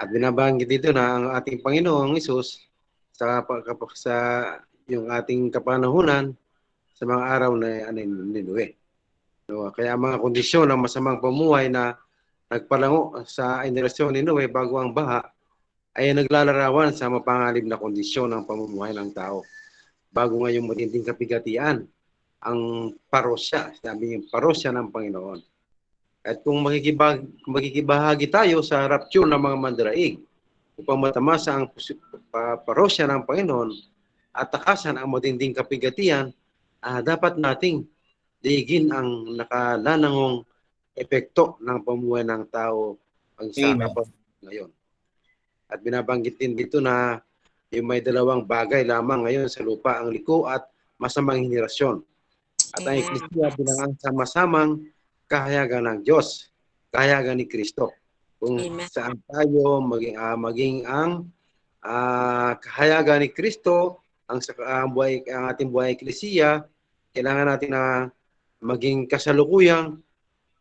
At 0.00 0.08
binabanggit 0.08 0.66
dito 0.66 0.88
na 0.96 1.04
ang 1.12 1.24
ating 1.36 1.60
Panginoong 1.60 2.16
Isus 2.16 2.64
sa, 3.12 3.44
sa 3.92 4.14
yung 4.88 5.12
ating 5.12 5.52
kapanahunan 5.52 6.32
sa 6.96 7.04
mga 7.04 7.22
araw 7.36 7.52
na 7.60 7.92
ano, 7.92 8.00
ni 8.00 8.40
Noe. 8.40 8.66
No, 9.52 9.68
kaya 9.76 9.92
mga 9.92 10.24
kondisyon 10.24 10.72
ng 10.72 10.80
masamang 10.88 11.20
pamuhay 11.20 11.68
na 11.68 12.00
nagpalango 12.48 13.28
sa 13.28 13.60
generasyon 13.68 14.16
ni 14.16 14.24
Noe 14.24 14.48
bago 14.48 14.80
ang 14.80 14.96
baha 14.96 15.20
ay 15.92 16.16
naglalarawan 16.16 16.96
sa 16.96 17.12
mapangalib 17.12 17.68
na 17.68 17.76
kondisyon 17.76 18.32
ng 18.32 18.48
pamumuhay 18.48 18.96
ng 18.96 19.12
tao. 19.12 19.44
Bago 20.12 20.40
ngayong 20.44 20.68
matinding 20.68 21.04
kapigatian, 21.04 21.84
ang 22.42 22.92
parosya, 23.12 23.70
sabi 23.78 24.16
yung 24.16 24.26
parosya 24.28 24.72
ng 24.72 24.88
Panginoon. 24.88 25.40
At 26.22 26.42
kung 26.42 26.64
makikibag, 26.64 27.22
makikibahagi 27.44 28.26
tayo 28.30 28.64
sa 28.64 28.88
rapture 28.88 29.28
ng 29.28 29.38
mga 29.38 29.56
mandaraig, 29.58 30.16
upang 30.80 30.98
matamasa 30.98 31.52
ang 31.52 31.68
parosya 32.64 33.04
ng 33.06 33.28
Panginoon 33.28 33.70
at 34.32 34.48
takasan 34.48 34.96
ang 34.96 35.12
matinding 35.12 35.52
kapigatian, 35.52 36.32
ah, 36.80 37.04
dapat 37.04 37.36
nating 37.36 37.84
digin 38.40 38.90
ang 38.90 39.38
nakalanangong 39.38 40.42
epekto 40.96 41.60
ng 41.62 41.78
pamuhay 41.84 42.24
ng 42.26 42.42
tao 42.48 42.98
ang 43.38 43.48
sa 43.52 43.76
ngayon. 44.42 44.70
At 45.72 45.80
binabanggit 45.80 46.36
din 46.36 46.52
dito 46.52 46.84
na 46.84 47.16
yung 47.72 47.88
may 47.88 48.04
dalawang 48.04 48.44
bagay 48.44 48.84
lamang 48.84 49.24
ngayon 49.24 49.48
sa 49.48 49.64
lupa, 49.64 49.96
ang 49.96 50.12
liko 50.12 50.44
at 50.44 50.68
masamang 51.00 51.40
henerasyon. 51.40 52.04
At 52.76 52.84
ang 52.84 53.00
Eklesia 53.00 53.48
bilang 53.56 53.78
ang 53.80 53.94
sama-samang 53.96 54.70
kahayagan 55.24 55.88
ng 55.88 55.98
Diyos, 56.04 56.52
kahayagan 56.92 57.40
ni 57.40 57.48
Kristo. 57.48 57.96
Kung 58.36 58.60
Amen. 58.60 58.84
saan 58.92 59.16
tayo 59.24 59.80
maging, 59.80 60.20
uh, 60.20 60.36
maging 60.36 60.76
ang 60.84 61.32
uh, 61.80 62.52
kahayagan 62.60 63.24
ni 63.24 63.32
Kristo, 63.32 64.04
ang, 64.28 64.44
uh, 64.44 64.86
buhay, 64.92 65.24
ang 65.32 65.48
ating 65.48 65.72
buhay 65.72 65.96
Eklesia, 65.96 66.68
kailangan 67.16 67.48
natin 67.48 67.70
na 67.72 67.84
maging 68.60 69.08
kasalukuyang, 69.08 69.96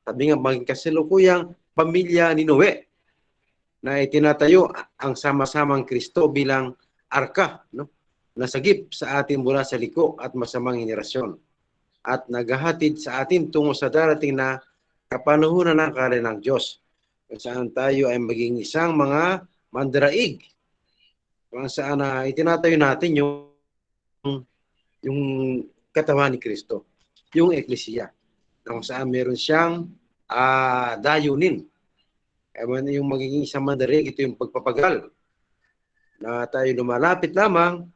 sabi 0.08 0.32
nga 0.32 0.40
maging 0.40 0.64
kasalukuyang 0.64 1.52
pamilya 1.76 2.32
ni 2.32 2.48
Noe 2.48 2.91
na 3.82 3.98
itinatayo 4.02 4.70
ang 5.02 5.18
sama-samang 5.18 5.86
Kristo 5.86 6.30
bilang 6.30 6.74
arka, 7.10 7.66
no? 7.74 7.90
nasagip 8.38 8.94
sa 8.96 9.20
atin 9.20 9.44
mula 9.44 9.66
sa 9.68 9.76
liko 9.76 10.16
at 10.22 10.32
masamang 10.38 10.80
henerasyon 10.80 11.36
at 12.08 12.26
naghahatid 12.32 12.98
sa 12.98 13.22
atin 13.22 13.52
tungo 13.52 13.76
sa 13.76 13.92
darating 13.92 14.40
na 14.40 14.58
kapanahunan 15.12 15.78
ng 15.78 15.92
kare 15.92 16.18
ng 16.24 16.38
Diyos 16.40 16.80
kung 17.28 17.42
saan 17.42 17.68
tayo 17.76 18.08
ay 18.08 18.18
maging 18.18 18.64
isang 18.64 18.96
mga 18.96 19.44
mandaraig 19.76 20.42
kung 21.52 21.68
saan 21.68 22.00
na 22.00 22.24
itinatayo 22.24 22.80
natin 22.80 23.12
yung 23.20 23.52
yung 25.02 25.20
katawan 25.92 26.32
ni 26.32 26.40
Kristo, 26.40 26.88
yung 27.36 27.52
eklesia, 27.52 28.08
kung 28.64 28.86
saan 28.86 29.12
meron 29.12 29.36
siyang 29.36 29.90
uh, 30.30 30.94
dayunin 31.02 31.66
Ewan 32.52 32.92
yung 32.92 33.08
magiging 33.08 33.48
isang 33.48 33.64
mandarig, 33.64 34.12
ito 34.12 34.24
yung 34.24 34.36
pagpapagal 34.36 35.08
na 36.22 36.46
tayo 36.52 36.70
lumalapit 36.78 37.34
lamang 37.34 37.88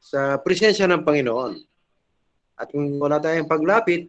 sa 0.00 0.40
presensya 0.40 0.88
ng 0.88 1.02
Panginoon. 1.02 1.52
At 2.54 2.70
kung 2.70 2.96
wala 3.02 3.18
tayong 3.18 3.50
paglapit, 3.50 4.08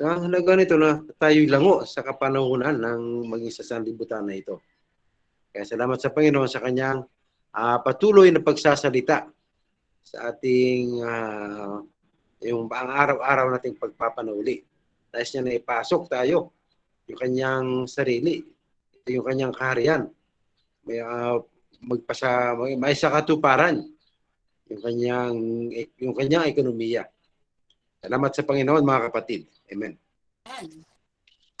sa 0.00 0.16
halaga 0.16 0.56
nito 0.56 0.80
na 0.80 0.96
tayo 1.20 1.44
lango 1.44 1.84
sa 1.84 2.00
kapanahunan 2.00 2.72
ng 2.72 3.28
maging 3.28 3.52
sa 3.52 3.64
sanlibutan 3.76 4.24
na 4.24 4.40
ito. 4.40 4.64
Kaya 5.52 5.68
salamat 5.68 6.00
sa 6.00 6.08
Panginoon 6.08 6.48
sa 6.48 6.64
kanyang 6.64 7.04
uh, 7.52 7.78
patuloy 7.84 8.32
na 8.32 8.40
pagsasalita 8.40 9.28
sa 10.00 10.16
ating 10.32 11.04
uh, 11.04 11.84
yung 12.40 12.64
ang 12.72 12.88
araw-araw 12.88 13.52
nating 13.52 13.76
pagpapanuli. 13.76 14.64
Nais 15.12 15.28
niya 15.36 15.42
na 15.44 15.52
ipasok 15.60 16.08
tayo 16.08 16.56
yung 17.04 17.18
kanyang 17.20 17.66
sarili 17.84 18.40
yung 19.08 19.24
kanyang 19.24 19.54
kaharian. 19.54 20.02
May 20.84 21.00
uh, 21.00 21.40
magpasa 21.80 22.52
may, 22.60 22.76
may 22.76 22.92
sa 22.92 23.08
katuparan 23.08 23.80
yung 24.68 24.82
kanyang 24.84 25.36
yung 25.96 26.14
kanyang 26.14 26.48
ekonomiya. 26.52 27.08
Salamat 28.00 28.30
sa 28.32 28.46
Panginoon 28.46 28.84
mga 28.84 29.04
kapatid. 29.12 29.48
Amen. 29.72 29.94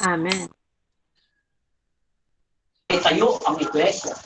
Amen. 0.00 0.48
Tayo 2.90 3.36
ang 3.44 3.56
iglesia. 3.60 4.16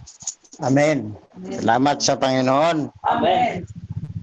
Amen. 0.63 1.15
Salamat 1.59 1.99
sa 1.99 2.15
Panginoon. 2.19 2.91
Amen. 3.07 3.67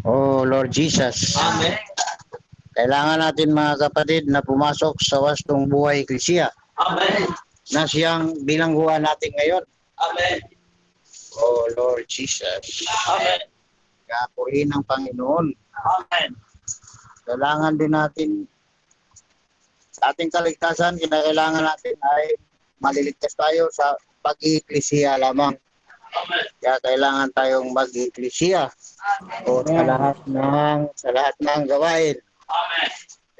Oh 0.07 0.43
Lord 0.43 0.72
Jesus. 0.72 1.35
Amen. 1.35 1.77
Kailangan 2.72 3.19
natin 3.19 3.51
mga 3.51 3.76
kapatid 3.91 4.31
na 4.31 4.39
pumasok 4.39 4.95
sa 5.03 5.19
wastong 5.19 5.68
buhay 5.68 6.07
Iglesia. 6.07 6.47
Amen 6.80 7.51
na 7.72 7.88
siyang 7.88 8.35
bilangguan 8.43 9.03
natin 9.03 9.31
ngayon. 9.39 9.64
Amen. 9.99 10.39
Oh 11.39 11.68
Lord 11.80 12.07
Jesus. 12.11 12.84
Amen. 13.07 13.48
Kaya 14.07 14.23
purihin 14.35 14.72
ng 14.76 14.84
Panginoon. 14.84 15.56
Amen. 15.76 16.31
Kailangan 17.23 17.73
din 17.80 17.91
natin 17.95 18.30
sa 19.91 20.11
ating 20.11 20.34
kaligtasan, 20.34 20.99
kinakailangan 20.99 21.64
natin 21.64 21.95
ay 21.99 22.35
maliligtas 22.81 23.38
tayo 23.38 23.69
sa 23.72 23.95
pag-iiklesiya 24.26 25.22
lamang. 25.22 25.56
Kaya 26.60 26.76
kailangan 26.84 27.31
tayong 27.31 27.72
mag-iklesiya 27.72 28.68
o 29.48 29.64
sa 29.64 29.81
lahat 29.88 30.18
ng 30.27 30.80
sa 30.98 31.10
lahat 31.15 31.35
ng 31.39 31.61
gawain. 31.72 32.18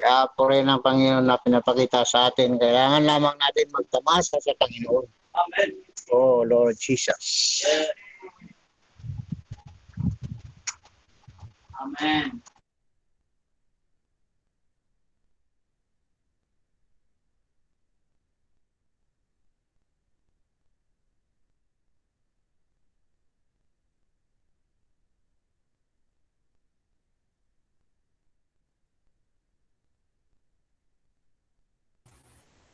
Kaya 0.02 0.26
purihin 0.34 0.66
ng 0.66 0.82
Panginoon 0.82 1.22
na 1.30 1.38
pinapakita 1.38 2.02
sa 2.02 2.26
atin. 2.26 2.58
Kailangan 2.58 3.06
lamang 3.06 3.38
natin 3.38 3.70
magtamasa 3.70 4.42
sa 4.42 4.50
Panginoon. 4.58 5.06
Amen. 5.38 5.70
Oh, 6.10 6.42
Lord 6.42 6.74
Jesus. 6.74 7.62
Amen. 11.78 12.42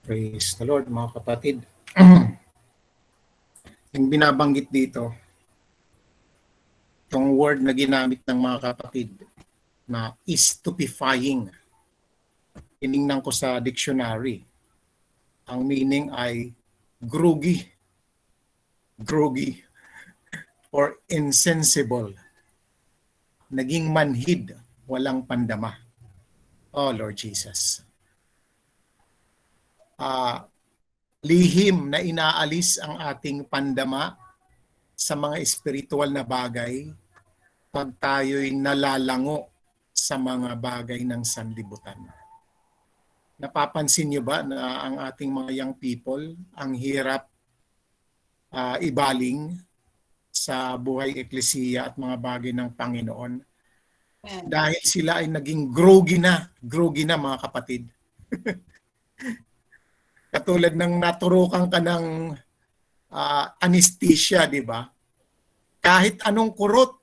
Praise 0.08 0.56
the 0.56 0.64
Lord, 0.64 0.88
mga 0.88 1.20
kapatid. 1.20 1.60
Yung 3.92 4.08
binabanggit 4.08 4.72
dito, 4.72 5.12
yung 7.12 7.36
word 7.36 7.60
na 7.60 7.76
ginamit 7.76 8.24
ng 8.24 8.40
mga 8.40 8.72
kapatid 8.72 9.12
na 9.84 10.16
stupefying. 10.24 11.52
Tiningnan 12.80 13.20
ko 13.20 13.28
sa 13.28 13.60
dictionary. 13.60 14.48
Ang 15.44 15.68
meaning 15.68 16.08
ay 16.16 16.56
groggy. 17.04 17.68
Groggy 18.96 19.60
or 20.72 21.04
insensible. 21.12 22.16
Naging 23.52 23.92
manhid, 23.92 24.56
walang 24.88 25.28
pandama. 25.28 25.76
Oh 26.72 26.96
Lord 26.96 27.20
Jesus. 27.20 27.84
Ah, 29.98 30.46
lihim 31.26 31.90
na 31.90 31.98
inaalis 31.98 32.78
ang 32.78 33.02
ating 33.02 33.42
pandama 33.50 34.14
sa 34.94 35.18
mga 35.18 35.42
espiritual 35.42 36.06
na 36.14 36.22
bagay 36.22 36.94
pag 37.74 37.90
tayo'y 37.98 38.54
nalalango 38.54 39.50
sa 39.90 40.14
mga 40.14 40.54
bagay 40.54 41.02
ng 41.02 41.26
sanlibutan. 41.26 41.98
Napapansin 43.42 44.14
niyo 44.14 44.22
ba 44.22 44.46
na 44.46 44.86
ang 44.86 44.96
ating 45.02 45.34
mga 45.34 45.50
young 45.66 45.74
people 45.74 46.22
ang 46.54 46.78
hirap 46.78 47.26
ah, 48.54 48.78
ibaling 48.78 49.58
sa 50.30 50.78
buhay 50.78 51.18
eklesiya 51.18 51.90
at 51.90 51.98
mga 51.98 52.16
bagay 52.22 52.54
ng 52.54 52.70
Panginoon 52.70 53.42
dahil 54.46 54.80
sila 54.86 55.22
ay 55.22 55.30
naging 55.30 55.74
groggy 55.74 56.22
na, 56.22 56.46
groggy 56.62 57.02
na 57.02 57.18
mga 57.18 57.38
kapatid. 57.42 57.82
Katulad 60.38 60.70
ng 60.78 61.02
naturukan 61.02 61.66
ka 61.66 61.82
ng 61.82 62.30
ah, 63.10 63.58
anesthesia, 63.58 64.46
di 64.46 64.62
ba? 64.62 64.86
Kahit 65.82 66.22
anong 66.22 66.54
kurot, 66.54 66.94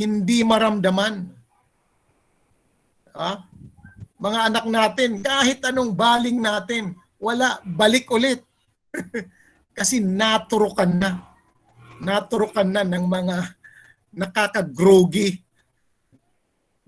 hindi 0.00 0.40
maramdaman. 0.40 1.28
Ah? 3.12 3.44
Mga 4.16 4.40
anak 4.48 4.64
natin, 4.64 5.10
kahit 5.20 5.60
anong 5.68 5.92
baling 5.92 6.40
natin, 6.40 6.96
wala, 7.20 7.60
balik 7.68 8.08
ulit. 8.08 8.40
Kasi 9.76 10.00
naturukan 10.00 10.88
na. 10.88 11.20
Naturukan 12.00 12.64
na 12.64 12.80
ng 12.80 13.04
mga 13.04 13.36
nakakagrogi, 14.16 15.44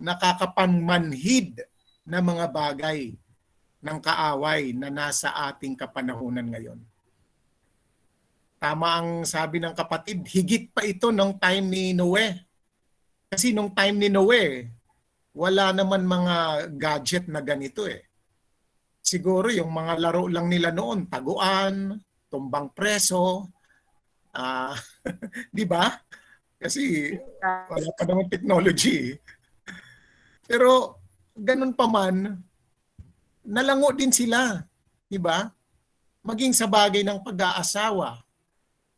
nakakapanmanhid 0.01 1.61
na 2.09 2.25
mga 2.25 2.49
bagay 2.49 3.13
ng 3.79 3.99
kaaway 4.03 4.75
na 4.75 4.91
nasa 4.91 5.31
ating 5.51 5.79
kapanahunan 5.79 6.51
ngayon. 6.51 6.81
Tama 8.59 8.89
ang 8.99 9.11
sabi 9.23 9.63
ng 9.63 9.71
kapatid, 9.71 10.27
higit 10.27 10.75
pa 10.75 10.83
ito 10.83 11.15
nung 11.15 11.39
time 11.39 11.67
ni 11.71 11.85
Noe. 11.95 12.43
Kasi 13.31 13.55
nung 13.55 13.71
time 13.71 13.95
ni 14.03 14.09
Noe, 14.11 14.67
wala 15.39 15.71
naman 15.71 16.03
mga 16.03 16.67
gadget 16.75 17.31
na 17.31 17.39
ganito 17.39 17.87
eh. 17.87 18.03
Siguro 18.99 19.47
yung 19.55 19.71
mga 19.71 19.95
laro 20.03 20.27
lang 20.27 20.51
nila 20.51 20.75
noon, 20.75 21.07
taguan, 21.07 21.95
tumbang 22.27 22.75
preso, 22.75 23.47
ah, 24.35 24.75
di 25.55 25.63
ba? 25.63 25.95
Kasi 26.59 27.15
wala 27.71 27.89
pa 27.95 28.03
naman 28.03 28.27
technology. 28.27 29.15
Pero 30.43 30.99
ganun 31.39 31.79
pa 31.79 31.87
man, 31.87 32.43
nalango 33.49 33.97
din 33.97 34.13
sila, 34.13 34.61
di 35.09 35.17
ba? 35.17 35.49
Maging 36.21 36.53
sa 36.53 36.69
bagay 36.69 37.01
ng 37.01 37.25
pag-aasawa, 37.25 38.21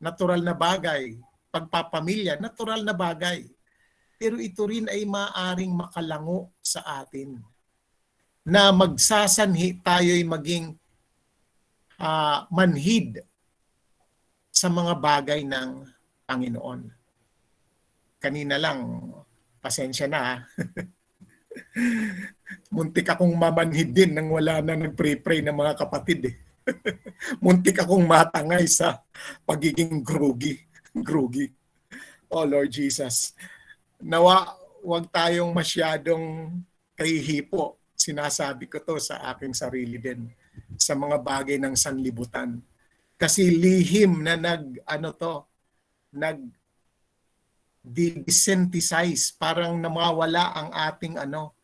natural 0.03 0.43
na 0.43 0.59
bagay, 0.59 1.15
pagpapamilya, 1.55 2.43
natural 2.43 2.83
na 2.83 2.91
bagay. 2.91 3.47
Pero 4.19 4.43
ito 4.43 4.67
rin 4.67 4.91
ay 4.91 5.07
maaring 5.07 5.71
makalango 5.71 6.51
sa 6.59 6.83
atin 7.01 7.39
na 8.43 8.75
magsasanhi 8.75 9.79
tayo'y 9.81 10.27
maging 10.27 10.75
ah, 12.03 12.51
manhid 12.51 13.23
sa 14.51 14.67
mga 14.67 14.99
bagay 14.99 15.41
ng 15.47 15.87
Panginoon. 16.27 16.91
Kanina 18.21 18.61
lang, 18.61 19.09
pasensya 19.63 20.11
na. 20.11 20.45
Muntik 22.75 23.07
akong 23.11 23.35
mamanhid 23.35 23.91
din 23.91 24.15
nang 24.15 24.31
wala 24.31 24.63
na 24.63 24.79
nag-pray-pray 24.79 25.43
ng 25.43 25.57
mga 25.57 25.75
kapatid 25.79 26.21
eh. 26.31 26.37
Muntik 27.45 27.83
akong 27.83 28.07
matangay 28.07 28.67
sa 28.71 29.03
pagiging 29.43 30.03
groggy. 30.03 30.59
Groggy. 31.07 31.51
Oh 32.31 32.47
Lord 32.47 32.71
Jesus. 32.71 33.35
Nawa, 34.03 34.55
wag 34.83 35.07
tayong 35.11 35.51
masyadong 35.51 36.57
kahihipo. 36.95 37.79
Sinasabi 37.95 38.67
ko 38.67 38.81
to 38.81 38.97
sa 38.97 39.21
aking 39.35 39.53
sarili 39.53 40.01
din 40.01 40.31
sa 40.81 40.97
mga 40.97 41.21
bagay 41.21 41.61
ng 41.61 41.77
sanlibutan. 41.77 42.59
Kasi 43.21 43.53
lihim 43.53 44.25
na 44.25 44.41
nag 44.41 44.81
ano 44.89 45.13
to, 45.13 45.45
nag 46.17 46.41
desensitize, 47.81 49.33
parang 49.37 49.81
namawala 49.81 50.53
ang 50.53 50.71
ating 50.73 51.17
ano 51.17 51.57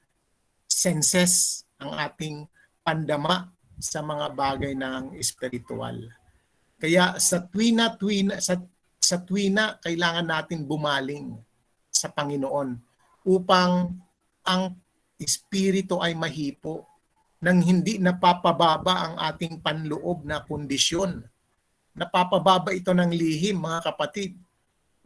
senses, 0.65 1.65
ang 1.77 1.93
ating 1.97 2.49
pandama 2.81 3.53
sa 3.77 4.01
mga 4.01 4.33
bagay 4.33 4.73
ng 4.73 5.17
espiritual. 5.21 5.97
Kaya 6.77 7.17
sa 7.21 7.45
tuwina 7.45 7.97
tuwina 7.97 8.41
sa 8.41 8.61
sa 9.01 9.21
tuwina 9.21 9.81
kailangan 9.81 10.29
natin 10.29 10.65
bumaling 10.65 11.37
sa 11.93 12.13
Panginoon 12.13 12.77
upang 13.25 13.97
ang 14.45 14.63
espiritu 15.17 16.01
ay 16.01 16.13
mahipo 16.13 16.85
nang 17.41 17.61
hindi 17.61 18.01
napapababa 18.01 19.13
ang 19.13 19.15
ating 19.33 19.61
panloob 19.61 20.25
na 20.25 20.45
kondisyon. 20.45 21.25
Napapababa 21.97 22.77
ito 22.77 22.93
ng 22.93 23.13
lihim 23.13 23.61
mga 23.61 23.93
kapatid 23.93 24.37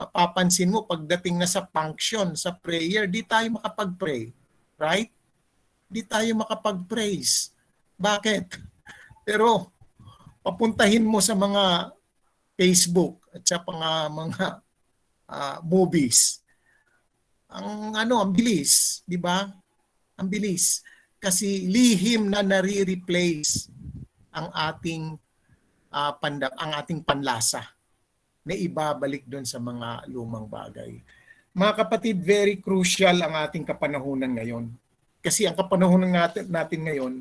mapapansin 0.01 0.73
mo 0.73 0.89
pagdating 0.89 1.37
na 1.37 1.45
sa 1.45 1.69
function, 1.69 2.33
sa 2.33 2.57
prayer, 2.57 3.05
di 3.05 3.21
tayo 3.21 3.61
makapag-pray. 3.61 4.33
Right? 4.81 5.13
Di 5.93 6.01
tayo 6.01 6.41
makapag-praise. 6.41 7.53
Bakit? 8.01 8.57
Pero 9.29 9.69
papuntahin 10.41 11.05
mo 11.05 11.21
sa 11.21 11.37
mga 11.37 11.93
Facebook 12.57 13.21
at 13.29 13.45
sa 13.45 13.61
mga 13.61 13.91
mga 14.09 14.45
ah, 15.29 15.59
movies. 15.61 16.41
Ang 17.53 17.93
ano, 17.93 18.25
ang 18.25 18.33
bilis, 18.33 19.05
di 19.05 19.21
ba? 19.21 19.53
Ang 20.17 20.29
bilis. 20.33 20.81
Kasi 21.21 21.69
lihim 21.69 22.33
na 22.33 22.41
nare-replace 22.41 23.69
ang 24.33 24.49
ating 24.49 25.13
ah, 25.93 26.17
panda, 26.17 26.49
ang 26.57 26.73
ating 26.81 27.05
panlasa 27.05 27.80
na 28.51 28.59
ibabalik 28.59 29.23
doon 29.31 29.47
sa 29.47 29.63
mga 29.63 30.11
lumang 30.11 30.51
bagay. 30.51 30.99
Mga 31.55 31.73
kapatid, 31.87 32.19
very 32.19 32.59
crucial 32.59 33.15
ang 33.23 33.39
ating 33.47 33.63
kapanahunan 33.63 34.35
ngayon. 34.35 34.67
Kasi 35.23 35.47
ang 35.47 35.55
kapanahunan 35.55 36.11
natin, 36.11 36.51
natin 36.51 36.81
ngayon, 36.83 37.15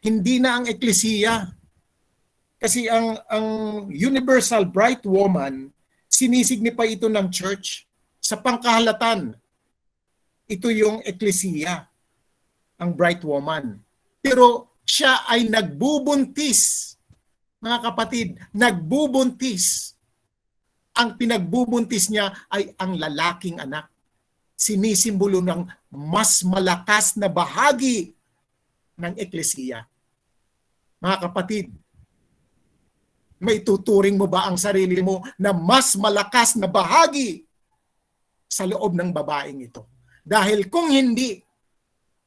hindi 0.00 0.40
na 0.40 0.56
ang 0.56 0.64
eklesiya. 0.64 1.52
Kasi 2.56 2.88
ang, 2.88 3.20
ang 3.28 3.46
universal 3.92 4.64
bright 4.64 5.04
woman, 5.04 5.68
sinisignipa 6.08 6.88
ito 6.88 7.12
ng 7.12 7.28
church 7.28 7.84
sa 8.24 8.40
Sa 8.40 8.40
pangkahalatan, 8.40 9.36
ito 10.48 10.72
yung 10.72 11.04
eklesiya, 11.04 11.84
ang 12.80 12.96
bright 12.96 13.20
woman. 13.20 13.84
Pero 14.24 14.72
siya 14.88 15.28
ay 15.28 15.44
nagbubuntis. 15.48 16.94
Mga 17.60 17.78
kapatid, 17.84 18.28
nagbubuntis. 18.56 19.93
Ang 20.94 21.18
pinagbubuntis 21.18 22.06
niya 22.06 22.30
ay 22.50 22.70
ang 22.78 22.94
lalaking 22.94 23.58
anak. 23.58 23.90
Sinisimbolo 24.54 25.42
ng 25.42 25.66
mas 25.90 26.46
malakas 26.46 27.18
na 27.18 27.26
bahagi 27.26 28.14
ng 28.94 29.14
eklesiya. 29.18 29.82
Mga 31.02 31.16
kapatid, 31.26 31.74
may 33.42 33.60
tuturing 33.60 34.14
mo 34.14 34.30
ba 34.30 34.46
ang 34.46 34.56
sarili 34.56 35.02
mo 35.02 35.20
na 35.36 35.50
mas 35.50 35.98
malakas 35.98 36.54
na 36.54 36.70
bahagi 36.70 37.42
sa 38.46 38.64
loob 38.64 38.94
ng 38.94 39.10
babaeng 39.10 39.60
ito? 39.66 39.90
Dahil 40.22 40.70
kung 40.70 40.88
hindi, 40.88 41.42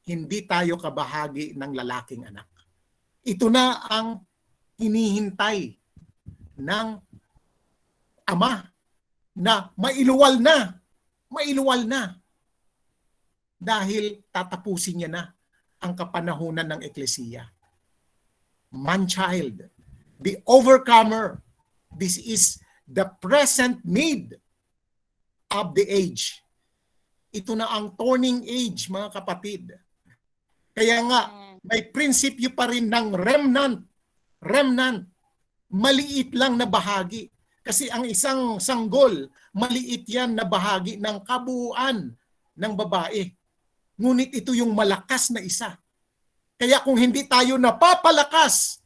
hindi 0.06 0.38
tayo 0.44 0.76
kabahagi 0.78 1.56
ng 1.56 1.72
lalaking 1.74 2.28
anak. 2.28 2.46
Ito 3.24 3.48
na 3.50 3.82
ang 3.88 4.22
hinihintay 4.78 5.74
ng 6.60 6.86
ama 8.28 8.68
na 9.32 9.72
mailuwal 9.80 10.36
na. 10.36 10.76
Mailuwal 11.32 11.88
na. 11.88 12.20
Dahil 13.58 14.22
tatapusin 14.28 15.02
niya 15.02 15.10
na 15.10 15.22
ang 15.80 15.96
kapanahunan 15.96 16.68
ng 16.68 16.80
eklesiya. 16.84 17.48
Man-child, 18.68 19.72
the 20.20 20.38
overcomer, 20.44 21.40
this 21.96 22.20
is 22.20 22.60
the 22.84 23.08
present 23.18 23.80
need 23.84 24.36
of 25.48 25.72
the 25.72 25.86
age. 25.88 26.44
Ito 27.32 27.56
na 27.56 27.68
ang 27.72 27.96
turning 27.96 28.44
age, 28.44 28.88
mga 28.92 29.08
kapatid. 29.20 29.72
Kaya 30.76 31.02
nga, 31.08 31.20
may 31.64 31.84
prinsipyo 31.88 32.54
pa 32.54 32.70
rin 32.70 32.88
ng 32.88 33.16
remnant. 33.16 33.82
Remnant. 34.40 35.04
Maliit 35.68 36.32
lang 36.32 36.56
na 36.56 36.64
bahagi. 36.64 37.28
Kasi 37.68 37.92
ang 37.92 38.08
isang 38.08 38.56
sanggol, 38.56 39.28
maliit 39.52 40.08
yan 40.08 40.32
na 40.32 40.48
bahagi 40.48 40.96
ng 40.96 41.20
kabuuan 41.20 42.16
ng 42.56 42.72
babae. 42.72 43.28
Ngunit 44.00 44.32
ito 44.40 44.56
yung 44.56 44.72
malakas 44.72 45.28
na 45.28 45.44
isa. 45.44 45.76
Kaya 46.56 46.80
kung 46.80 46.96
hindi 46.96 47.28
tayo 47.28 47.60
napapalakas, 47.60 48.80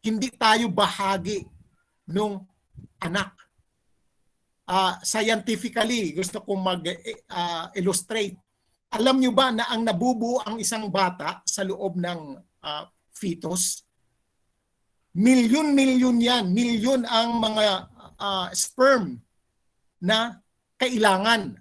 hindi 0.00 0.32
tayo 0.32 0.72
bahagi 0.72 1.44
ng 2.08 2.40
anak. 3.04 3.36
Uh, 4.64 4.96
scientifically, 5.04 6.16
gusto 6.16 6.40
kong 6.40 6.64
mag-illustrate. 6.64 8.40
Uh, 8.40 8.96
Alam 8.96 9.20
nyo 9.20 9.36
ba 9.36 9.52
na 9.52 9.68
ang 9.68 9.84
nabubuo 9.84 10.40
ang 10.40 10.56
isang 10.56 10.88
bata 10.88 11.44
sa 11.44 11.60
loob 11.60 12.00
ng 12.00 12.40
uh, 12.40 12.84
fetus? 13.12 13.84
Milyon-milyon 15.12 16.16
yan. 16.20 16.44
Milyon 16.56 17.04
ang 17.04 17.36
mga 17.36 17.64
uh, 18.16 18.48
sperm 18.56 19.20
na 20.00 20.40
kailangan. 20.80 21.60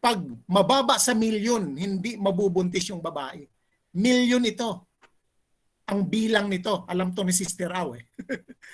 Pag 0.00 0.20
mababa 0.48 0.96
sa 0.96 1.12
milyon, 1.12 1.76
hindi 1.76 2.16
mabubuntis 2.16 2.88
yung 2.92 3.00
babae. 3.00 3.44
Milyon 3.96 4.44
ito. 4.48 4.88
Ang 5.88 6.08
bilang 6.08 6.48
nito. 6.48 6.84
Alam 6.88 7.12
to 7.16 7.24
ni 7.24 7.32
Sister 7.32 7.72
Aw 7.72 7.88
eh. 7.96 8.04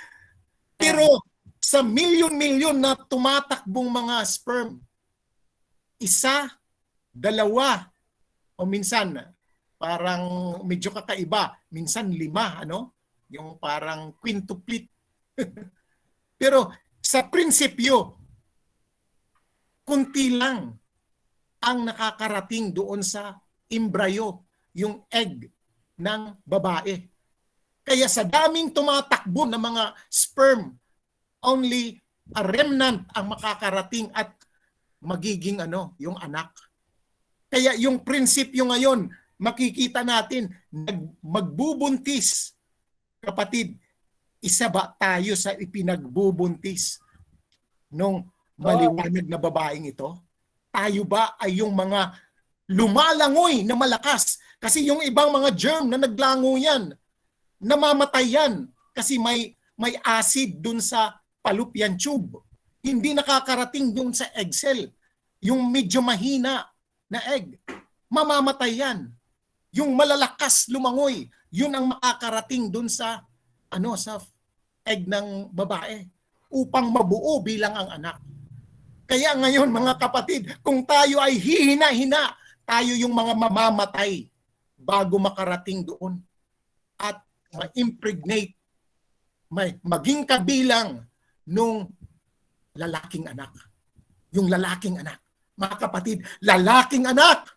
Pero 0.80 1.22
sa 1.62 1.82
milyon-milyon 1.82 2.78
na 2.78 2.94
tumatakbong 2.94 3.90
mga 3.90 4.16
sperm, 4.26 4.78
isa, 5.98 6.46
dalawa, 7.10 7.88
o 8.58 8.68
minsan 8.68 9.16
parang 9.76 10.56
medyo 10.64 10.92
kakaiba, 10.92 11.56
minsan 11.72 12.12
lima, 12.12 12.64
ano? 12.64 12.95
Yung 13.32 13.58
parang 13.58 14.14
quintuplet. 14.18 14.86
Pero 16.40 16.70
sa 17.02 17.26
prinsipyo, 17.26 18.18
kunti 19.86 20.34
lang 20.34 20.74
ang 21.62 21.78
nakakarating 21.86 22.74
doon 22.74 23.02
sa 23.02 23.38
embryo, 23.70 24.46
yung 24.76 25.06
egg 25.08 25.48
ng 25.98 26.22
babae. 26.44 26.94
Kaya 27.86 28.10
sa 28.10 28.26
daming 28.26 28.74
tumatakbo 28.74 29.46
ng 29.46 29.62
mga 29.62 29.84
sperm, 30.10 30.74
only 31.46 32.02
a 32.34 32.42
remnant 32.42 33.06
ang 33.14 33.30
makakarating 33.30 34.10
at 34.10 34.34
magiging 34.98 35.62
ano, 35.62 35.94
yung 36.02 36.18
anak. 36.18 36.50
Kaya 37.46 37.78
yung 37.78 38.02
prinsipyo 38.02 38.66
ngayon, 38.66 39.06
makikita 39.38 40.02
natin, 40.02 40.50
magbubuntis. 41.22 42.55
Kapatid, 43.26 43.74
isa 44.38 44.70
ba 44.70 44.94
tayo 44.94 45.34
sa 45.34 45.50
ipinagbubuntis 45.58 47.02
nung 47.90 48.22
maliwanag 48.54 49.26
na 49.26 49.34
babaeng 49.34 49.90
ito? 49.90 50.14
Tayo 50.70 51.02
ba 51.02 51.34
ay 51.34 51.58
yung 51.58 51.74
mga 51.74 52.14
lumalangoy 52.70 53.66
na 53.66 53.74
malakas? 53.74 54.38
Kasi 54.62 54.86
yung 54.86 55.02
ibang 55.02 55.34
mga 55.34 55.50
germ 55.58 55.90
na 55.90 55.98
naglango 55.98 56.54
yan, 56.54 56.94
namamatay 57.58 58.38
yan 58.38 58.70
kasi 58.94 59.18
may 59.18 59.58
may 59.74 59.98
acid 60.06 60.62
dun 60.62 60.78
sa 60.78 61.18
fallopian 61.42 61.98
tube. 61.98 62.40
Hindi 62.80 63.10
nakakarating 63.12 63.90
dun 63.90 64.14
sa 64.14 64.30
egg 64.38 64.54
cell. 64.54 64.86
Yung 65.42 65.66
medyo 65.68 65.98
mahina 66.00 66.64
na 67.10 67.20
egg. 67.34 67.58
Mamamatay 68.08 68.72
yan. 68.80 69.10
Yung 69.74 69.92
malalakas 69.92 70.70
lumangoy, 70.72 71.28
yun 71.56 71.72
ang 71.72 71.96
makakarating 71.96 72.68
dun 72.68 72.84
sa 72.84 73.24
ano 73.72 73.96
sa 73.96 74.20
egg 74.84 75.08
ng 75.08 75.48
babae 75.56 76.04
upang 76.52 76.92
mabuo 76.92 77.40
bilang 77.40 77.72
ang 77.72 77.88
anak. 77.96 78.20
Kaya 79.08 79.32
ngayon 79.32 79.72
mga 79.72 79.96
kapatid, 79.96 80.42
kung 80.60 80.84
tayo 80.84 81.16
ay 81.24 81.40
hihina-hina, 81.40 82.36
tayo 82.68 82.92
yung 82.92 83.16
mga 83.16 83.32
mamamatay 83.32 84.28
bago 84.76 85.16
makarating 85.16 85.82
doon 85.82 86.20
at 87.00 87.24
ma-impregnate, 87.56 88.52
may 89.48 89.78
maging 89.80 90.28
kabilang 90.28 91.08
nung 91.48 91.88
lalaking 92.76 93.24
anak. 93.30 93.50
Yung 94.34 94.52
lalaking 94.52 95.00
anak. 95.00 95.22
Mga 95.56 95.76
kapatid, 95.80 96.18
lalaking 96.44 97.08
anak 97.08 97.48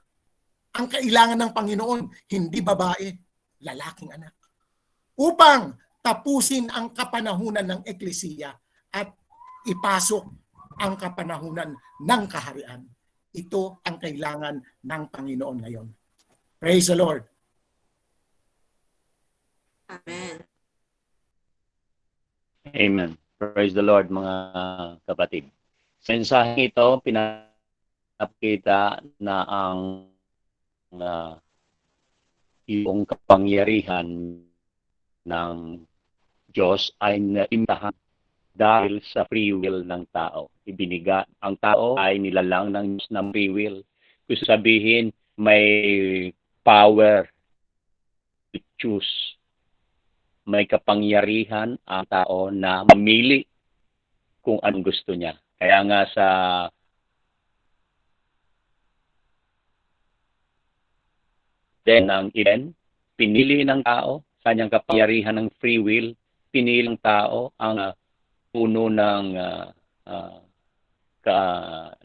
ang 0.71 0.87
kailangan 0.87 1.39
ng 1.43 1.51
Panginoon, 1.51 2.01
hindi 2.29 2.59
babae, 2.61 3.09
lalaking 3.63 4.11
anak. 4.15 4.35
Upang 5.19 5.75
tapusin 5.99 6.71
ang 6.71 6.95
kapanahunan 6.95 7.65
ng 7.67 7.81
eklesiya 7.83 8.55
at 8.95 9.11
ipasok 9.67 10.23
ang 10.79 10.95
kapanahunan 10.95 11.75
ng 11.99 12.23
kaharian. 12.31 12.87
Ito 13.35 13.83
ang 13.83 13.99
kailangan 13.99 14.55
ng 14.63 15.03
Panginoon 15.11 15.57
ngayon. 15.61 15.87
Praise 16.57 16.87
the 16.87 16.97
Lord. 16.97 17.27
Amen. 19.89 20.43
Amen. 22.73 23.11
Praise 23.39 23.73
the 23.73 23.83
Lord 23.83 24.11
mga 24.11 24.33
kapatid. 25.07 25.49
Sa 25.99 26.15
mensahe 26.15 26.71
ito, 26.71 26.87
pinapakita 27.03 29.01
na 29.19 29.43
ang 29.47 30.07
uh, 30.95 31.35
iyong 32.69 33.09
kapangyarihan 33.09 34.05
ng 35.25 35.57
Diyos 36.53 36.93
ay 37.01 37.17
naimtahan 37.17 37.97
dahil 38.53 39.01
sa 39.01 39.25
free 39.25 39.49
will 39.57 39.81
ng 39.81 40.05
tao. 40.13 40.53
Ibiniga, 40.69 41.25
ang 41.41 41.57
tao 41.57 41.97
ay 41.97 42.21
nilalang 42.21 42.69
ng 42.69 42.85
Diyos 42.97 43.09
ng 43.09 43.27
free 43.33 43.49
will. 43.49 43.81
Gusto 44.29 44.45
sabihin, 44.45 45.09
may 45.33 45.65
power 46.61 47.25
to 48.53 48.61
choose 48.77 49.39
may 50.49 50.65
kapangyarihan 50.65 51.77
ang 51.85 52.09
tao 52.09 52.49
na 52.49 52.81
mamili 52.81 53.45
kung 54.41 54.57
anong 54.65 54.81
gusto 54.81 55.13
niya. 55.13 55.37
Kaya 55.61 55.85
nga 55.85 56.01
sa 56.09 56.27
then 61.89 62.05
ng 62.05 62.29
event, 62.37 62.69
pinili 63.17 63.65
ng 63.65 63.81
tao 63.81 64.21
sa 64.45 64.53
kanyang 64.53 64.69
kapangyarihan 64.69 65.41
ng 65.41 65.49
free 65.57 65.81
will, 65.81 66.13
pinili 66.53 66.85
ng 66.85 67.01
tao 67.01 67.49
ang 67.57 67.81
uh, 67.81 67.93
puno 68.53 68.85
ng 68.93 69.25
uh, 69.33 69.67
uh, 70.05 70.37
ka, 71.25 71.39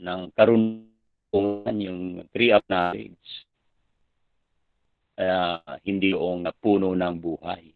ng 0.00 0.20
karunungan 0.32 1.76
yung 1.76 2.00
tree 2.32 2.56
of 2.56 2.64
knowledge. 2.72 3.28
Uh, 5.14 5.60
hindi 5.84 6.16
yung 6.16 6.48
puno 6.58 6.96
ng 6.96 7.16
buhay 7.20 7.74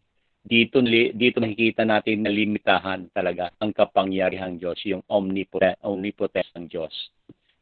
dito 0.49 0.81
dito 1.13 1.39
nakikita 1.45 1.85
natin 1.85 2.25
na 2.25 2.33
limitahan 2.33 3.13
talaga 3.13 3.53
ang 3.61 3.77
kapangyarihang 3.77 4.57
Diyos, 4.57 4.81
yung 4.89 5.05
omnipotent, 5.13 5.77
omnipotent 5.85 6.49
ng 6.57 6.67
Diyos. 6.73 7.13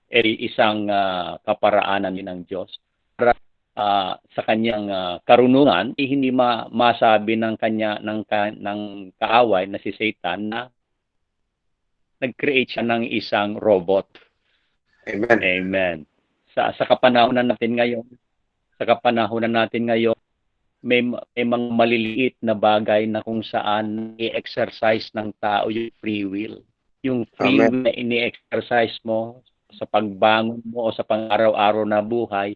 ay 0.06 0.38
isang 0.46 0.86
ah, 0.86 1.34
kaparaanan 1.42 2.14
din 2.14 2.30
ng 2.30 2.46
Diyos 2.46 2.70
para 3.18 3.34
ah, 3.76 4.16
sa 4.32 4.42
kanyang 4.42 4.88
ah, 4.90 5.16
karunungan 5.22 5.92
eh, 5.94 6.08
hindi 6.08 6.32
ma- 6.32 6.66
masabi 6.72 7.36
ng 7.36 7.54
kanya 7.60 8.00
ng 8.00 8.20
ka- 8.24 8.56
ng 8.56 8.80
kaaway 9.20 9.68
na 9.68 9.78
si 9.78 9.92
Satan 9.92 10.50
na 10.50 10.60
nag-create 12.16 12.72
siya 12.72 12.84
ng 12.88 13.04
isang 13.12 13.60
robot. 13.60 14.08
Amen. 15.06 15.38
Amen. 15.38 15.96
Sa 16.56 16.72
sa 16.72 16.88
kapanahonan 16.88 17.52
natin 17.52 17.76
ngayon, 17.76 18.06
sa 18.80 18.88
kapanahonan 18.88 19.52
natin 19.52 19.86
ngayon, 19.92 20.16
may, 20.86 21.02
may 21.02 21.46
mga 21.46 21.68
maliliit 21.72 22.36
na 22.40 22.54
bagay 22.54 23.10
na 23.10 23.24
kung 23.24 23.42
saan 23.42 24.14
i-exercise 24.16 25.10
ng 25.16 25.34
tao 25.42 25.66
yung 25.72 25.90
free 25.98 26.22
will. 26.22 26.62
Yung 27.02 27.26
free 27.34 27.58
Amen. 27.58 27.70
will 27.70 27.82
na 27.90 27.92
ini-exercise 27.92 28.96
mo 29.02 29.42
sa 29.74 29.84
pagbangon 29.84 30.62
mo 30.62 30.88
o 30.88 30.94
sa 30.94 31.02
pang-araw-araw 31.02 31.84
na 31.84 32.00
buhay, 32.00 32.54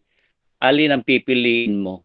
alin 0.61 0.93
ang 0.93 1.03
pipiliin 1.03 1.81
mo? 1.81 2.05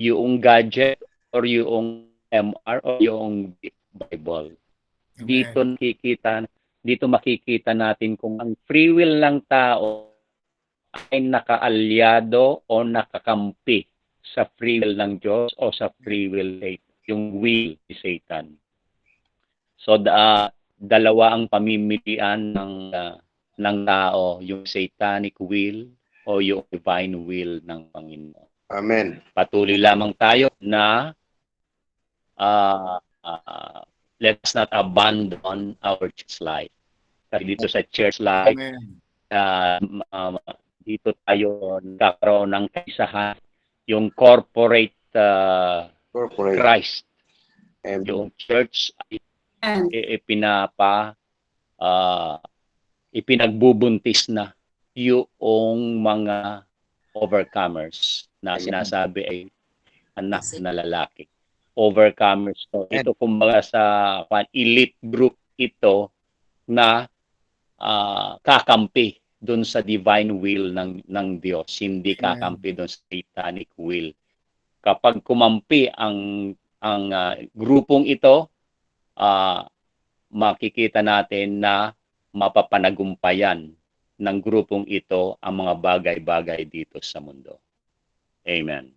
Yung 0.00 0.40
gadget 0.40 0.98
or 1.30 1.44
yung 1.44 2.08
MR 2.32 2.78
or 2.82 2.98
yung 2.98 3.52
Bible? 3.92 4.56
Dito 5.18 5.60
nakikita 5.60 6.48
dito 6.78 7.04
makikita 7.10 7.76
natin 7.76 8.16
kung 8.16 8.40
ang 8.40 8.56
free 8.64 8.88
will 8.88 9.20
ng 9.20 9.44
tao 9.44 10.08
ay 11.12 11.20
nakaalyado 11.20 12.64
o 12.64 12.74
nakakampi 12.80 13.84
sa 14.24 14.48
free 14.56 14.80
will 14.80 14.96
ng 14.96 15.20
Diyos 15.20 15.52
o 15.60 15.68
sa 15.68 15.92
free 16.00 16.32
will 16.32 16.56
ng 16.62 16.80
yung 17.08 17.40
will 17.40 17.76
ni 17.76 17.94
Satan. 17.96 18.56
So 19.80 19.96
da, 19.96 20.48
dalawa 20.76 21.34
ang 21.34 21.48
pamimilian 21.48 22.52
ng 22.52 22.74
ah, 22.92 23.16
ng 23.58 23.78
tao, 23.82 24.38
yung 24.38 24.62
satanic 24.62 25.34
will 25.42 25.90
o 26.28 26.44
yung 26.44 26.60
divine 26.68 27.16
will 27.16 27.64
ng 27.64 27.88
Panginoon. 27.88 28.48
Amen. 28.68 29.24
Patuloy 29.32 29.80
lamang 29.80 30.12
tayo 30.12 30.52
na 30.60 31.16
ah, 32.36 33.00
ah, 33.24 33.80
let's 34.20 34.52
not 34.52 34.68
abandon 34.68 35.72
our 35.80 36.04
church 36.12 36.44
life. 36.44 36.72
Kasi 37.28 37.42
dito 37.44 37.64
sa 37.64 37.80
church 37.88 38.20
life, 38.20 38.52
Amen. 38.52 39.00
ah, 39.32 39.80
um, 40.12 40.36
dito 40.84 41.16
tayo 41.24 41.80
nagkakaroon 41.80 42.52
ng 42.52 42.66
kaisahan 42.72 43.36
yung 43.88 44.12
corporate, 44.12 44.96
ah, 45.16 45.88
Corporate. 46.12 46.60
Christ. 46.60 47.08
Yung 48.04 48.28
church 48.36 48.92
ay 49.08 49.16
i- 49.88 50.08
ipinapa 50.12 51.16
ah, 51.80 52.36
ipinagbubuntis 53.08 54.28
na 54.28 54.52
yung 54.98 56.02
mga 56.02 56.66
overcomers 57.14 58.26
na 58.42 58.58
sinasabi 58.58 59.22
ay 59.30 59.38
anak 60.18 60.42
na 60.58 60.74
lalaki. 60.74 61.30
Overcomers. 61.78 62.66
So, 62.74 62.90
ito 62.90 63.14
kumbaga 63.14 63.62
sa 63.62 63.82
elite 64.50 64.98
group 64.98 65.38
ito 65.54 66.10
na 66.66 67.06
ah, 67.78 68.34
kakampi 68.42 69.22
doon 69.38 69.62
sa 69.62 69.86
divine 69.86 70.34
will 70.34 70.74
ng 70.74 71.06
ng 71.06 71.28
Diyos, 71.38 71.78
hindi 71.78 72.18
kakampi 72.18 72.74
doon 72.74 72.90
sa 72.90 72.98
satanic 73.06 73.70
will. 73.78 74.10
Kapag 74.82 75.22
kumampi 75.22 75.86
ang 75.94 76.50
ang 76.82 77.04
ah, 77.14 77.38
grupong 77.54 78.10
ito, 78.10 78.50
ah, 79.14 79.62
makikita 80.34 81.06
natin 81.06 81.62
na 81.62 81.94
mapapanagumpayan 82.34 83.78
ng 84.18 84.38
grupong 84.42 84.84
ito 84.90 85.38
ang 85.38 85.62
mga 85.62 85.74
bagay-bagay 85.78 86.66
dito 86.66 86.98
sa 86.98 87.22
mundo. 87.22 87.58
Amen. 88.42 88.90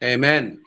Amen. 0.00 0.60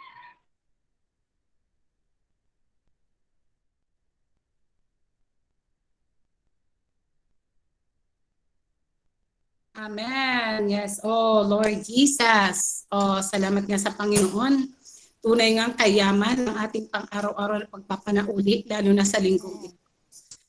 Amen. 9.80 10.68
Yes. 10.68 11.00
Oh, 11.08 11.40
Lord 11.46 11.88
Jesus. 11.88 12.84
Oh, 12.92 13.24
salamat 13.24 13.64
nga 13.64 13.80
sa 13.80 13.96
Panginoon. 13.96 14.79
Tunay 15.20 15.60
nga 15.60 15.68
ang 15.68 15.76
kayaman 15.76 16.48
ng 16.48 16.58
ating 16.64 16.88
pang-araw-araw 16.88 17.58
na 17.60 17.68
pagpapanauli, 17.68 18.64
lalo 18.72 18.90
na 18.96 19.04
sa 19.04 19.20
linggong 19.20 19.68
ito. 19.68 19.84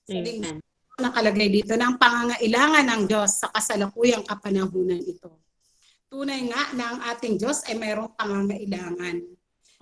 Sa 0.06 0.14
linggong 0.14 0.62
ito, 0.62 0.98
nakalagay 1.02 1.48
dito 1.50 1.74
ang 1.74 1.98
pangangailangan 1.98 2.86
ng 2.86 3.02
Diyos 3.10 3.42
sa 3.42 3.50
kasalukuyang 3.50 4.22
kapanahunan 4.22 5.02
ito. 5.02 5.42
Tunay 6.06 6.46
nga 6.50 6.62
na 6.74 6.84
ang 6.94 7.00
ating 7.14 7.34
Diyos 7.38 7.66
ay 7.66 7.78
mayroong 7.78 8.14
pangangailangan. 8.14 9.16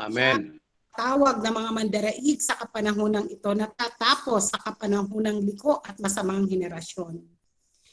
Amen. 0.00 0.56
Tawag 0.96 1.44
ng 1.44 1.54
mga 1.54 1.70
mandaraig 1.70 2.38
sa 2.40 2.58
kapanahunang 2.58 3.28
ito 3.28 3.50
na 3.54 3.68
tatapos 3.68 4.50
sa 4.50 4.58
kapanahunang 4.58 5.44
liko 5.44 5.78
at 5.84 6.00
masamang 6.00 6.48
henerasyon. 6.48 7.22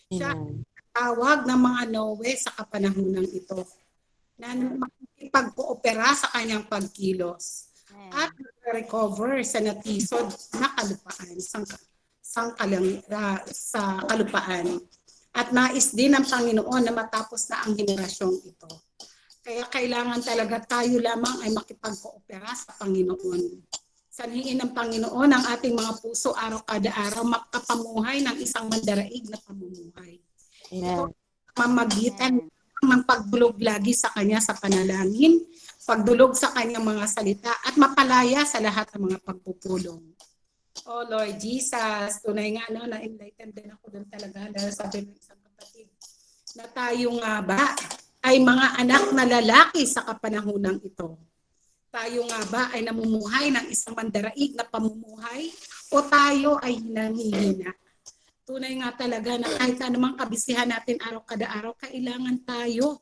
Siya 0.10 0.32
tawag 0.96 1.44
ng 1.44 1.60
mga 1.60 1.82
Noe 1.92 2.32
sa 2.40 2.56
kapanahunang 2.56 3.28
ito 3.28 3.68
na 4.40 4.56
makikipag-koopera 5.16 6.12
sa 6.12 6.28
kanyang 6.36 6.68
pagkilos 6.68 7.72
at 8.12 8.36
recover 8.76 9.40
sa 9.48 9.64
natisod 9.64 10.28
na 10.60 10.68
kalupaan 10.76 11.40
sang 12.26 12.52
kalang, 12.60 13.00
ah, 13.16 13.40
sa 13.48 14.04
kalupaan. 14.12 14.84
At 15.36 15.56
nais 15.56 15.96
din 15.96 16.16
ng 16.16 16.28
Panginoon 16.28 16.84
na 16.84 16.92
matapos 16.92 17.48
na 17.48 17.64
ang 17.64 17.76
henerasyong 17.76 18.40
ito. 18.44 18.72
Kaya 19.40 19.64
kailangan 19.72 20.20
talaga 20.20 20.60
tayo 20.64 21.00
lamang 21.00 21.48
ay 21.48 21.52
makipag-koopera 21.56 22.52
sa 22.52 22.76
Panginoon. 22.82 23.64
Sanhiin 24.12 24.64
ng 24.64 24.72
Panginoon 24.72 25.32
ang 25.32 25.44
ating 25.56 25.76
mga 25.76 26.00
puso 26.00 26.36
araw 26.36 26.64
kada 26.64 26.92
araw 26.92 27.24
makapamuhay 27.28 28.24
ng 28.24 28.36
isang 28.40 28.68
mandaraig 28.68 29.28
na 29.28 29.40
pamumuhay. 29.44 30.20
Ito 30.72 31.12
mamagitan 31.56 32.52
ng 32.84 33.04
pagdulog 33.08 33.56
lagi 33.64 33.96
sa 33.96 34.12
Kanya 34.12 34.44
sa 34.44 34.58
panalangin, 34.58 35.40
pagdulog 35.88 36.36
sa 36.36 36.52
Kanyang 36.52 36.84
mga 36.84 37.06
salita, 37.08 37.54
at 37.64 37.80
mapalaya 37.80 38.44
sa 38.44 38.60
lahat 38.60 38.92
ng 38.96 39.12
mga 39.12 39.20
pagpupulong. 39.24 40.04
Oh 40.84 41.04
Lord 41.08 41.40
Jesus, 41.40 42.20
tunay 42.20 42.60
nga 42.60 42.68
no, 42.70 42.84
na-enlighten 42.84 43.56
din 43.56 43.72
ako 43.72 43.96
doon 43.96 44.08
talaga 44.12 44.52
dahil 44.52 44.72
sabi 44.76 45.08
ng 45.08 45.16
isang 45.16 45.40
kapatid 45.40 45.88
na 46.60 46.66
tayo 46.68 47.16
nga 47.24 47.40
ba 47.40 47.64
ay 48.26 48.44
mga 48.44 48.68
anak 48.84 49.04
na 49.16 49.24
lalaki 49.24 49.88
sa 49.88 50.04
kapanahunang 50.04 50.84
ito. 50.84 51.16
Tayo 51.96 52.28
nga 52.28 52.42
ba 52.52 52.62
ay 52.76 52.84
namumuhay 52.84 53.56
ng 53.56 53.72
isang 53.72 53.96
mandaraig 53.96 54.52
na 54.52 54.68
pamumuhay 54.68 55.48
o 55.96 56.04
tayo 56.04 56.60
ay 56.60 56.76
hinangihina? 56.76 57.72
Tunay 58.46 58.78
nga 58.78 58.94
talaga 58.94 59.42
na 59.42 59.50
kahit 59.50 59.82
anumang 59.82 60.14
kabisihan 60.14 60.70
natin 60.70 61.02
araw 61.02 61.26
kada 61.26 61.50
araw, 61.50 61.74
kailangan 61.82 62.38
tayo 62.46 63.02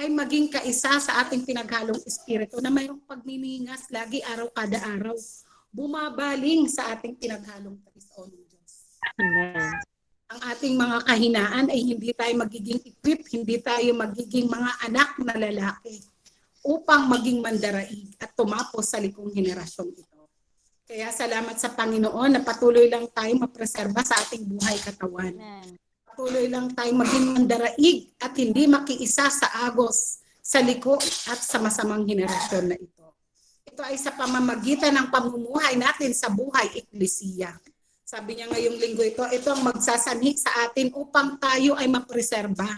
ay 0.00 0.08
maging 0.08 0.48
kaisa 0.48 0.96
sa 0.96 1.20
ating 1.20 1.44
pinaghalong 1.44 2.00
espiritu 2.08 2.56
na 2.64 2.72
mayroong 2.72 3.04
pagniningas 3.04 3.92
lagi 3.92 4.24
araw 4.24 4.48
kada 4.48 4.80
araw. 4.80 5.12
Bumabaling 5.68 6.72
sa 6.72 6.88
ating 6.96 7.20
pinaghalong 7.20 7.76
taison 7.84 8.32
ng 8.32 8.44
Diyos. 8.48 8.72
Ang 10.32 10.40
ating 10.40 10.74
mga 10.80 10.98
kahinaan 11.04 11.66
ay 11.68 11.80
hindi 11.92 12.08
tayo 12.16 12.32
magiging 12.40 12.80
equip, 12.80 13.28
hindi 13.28 13.60
tayo 13.60 13.92
magiging 13.92 14.48
mga 14.48 14.72
anak 14.88 15.20
na 15.20 15.36
lalaki 15.36 16.00
upang 16.64 17.12
maging 17.12 17.44
mandaraig 17.44 18.16
at 18.16 18.32
tumapos 18.32 18.88
sa 18.88 18.96
likong 18.96 19.28
henerasyong 19.36 19.92
ito. 19.92 20.11
Kaya 20.92 21.08
salamat 21.08 21.56
sa 21.56 21.72
Panginoon 21.72 22.36
na 22.36 22.44
patuloy 22.44 22.84
lang 22.92 23.08
tayo 23.16 23.32
mapreserba 23.40 24.04
sa 24.04 24.12
ating 24.28 24.44
buhay 24.44 24.76
katawan. 24.76 25.32
Patuloy 26.04 26.52
lang 26.52 26.68
tayo 26.76 26.92
maging 26.92 27.32
mandaraig 27.32 28.12
at 28.20 28.36
hindi 28.36 28.68
makiisa 28.68 29.32
sa 29.32 29.48
agos, 29.64 30.20
sa 30.44 30.60
liko 30.60 31.00
at 31.32 31.40
sa 31.40 31.56
masamang 31.64 32.04
henerasyon 32.04 32.64
na 32.68 32.76
ito. 32.76 33.08
Ito 33.72 33.80
ay 33.80 33.96
sa 33.96 34.12
pamamagitan 34.12 34.92
ng 34.92 35.08
pamumuhay 35.08 35.80
natin 35.80 36.12
sa 36.12 36.28
buhay 36.28 36.84
eklesiya. 36.84 37.56
Sabi 38.04 38.36
niya 38.36 38.52
ngayong 38.52 38.76
linggo 38.76 39.00
ito, 39.00 39.24
ito 39.32 39.48
ang 39.48 39.64
magsasanhi 39.64 40.36
sa 40.36 40.68
atin 40.68 40.92
upang 40.92 41.40
tayo 41.40 41.72
ay 41.72 41.88
mapreserba. 41.88 42.68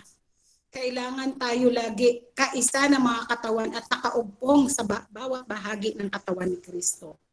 Kailangan 0.70 1.34
tayo 1.34 1.66
lagi 1.66 2.30
kaisa 2.30 2.86
ng 2.86 3.02
mga 3.02 3.22
katawan 3.26 3.74
at 3.74 3.90
nakaugpong 3.90 4.70
sa 4.70 4.86
ba- 4.86 5.02
bawat 5.10 5.50
bahagi 5.50 5.98
ng 5.98 6.06
katawan 6.14 6.54
ni 6.54 6.62
Kristo. 6.62 7.23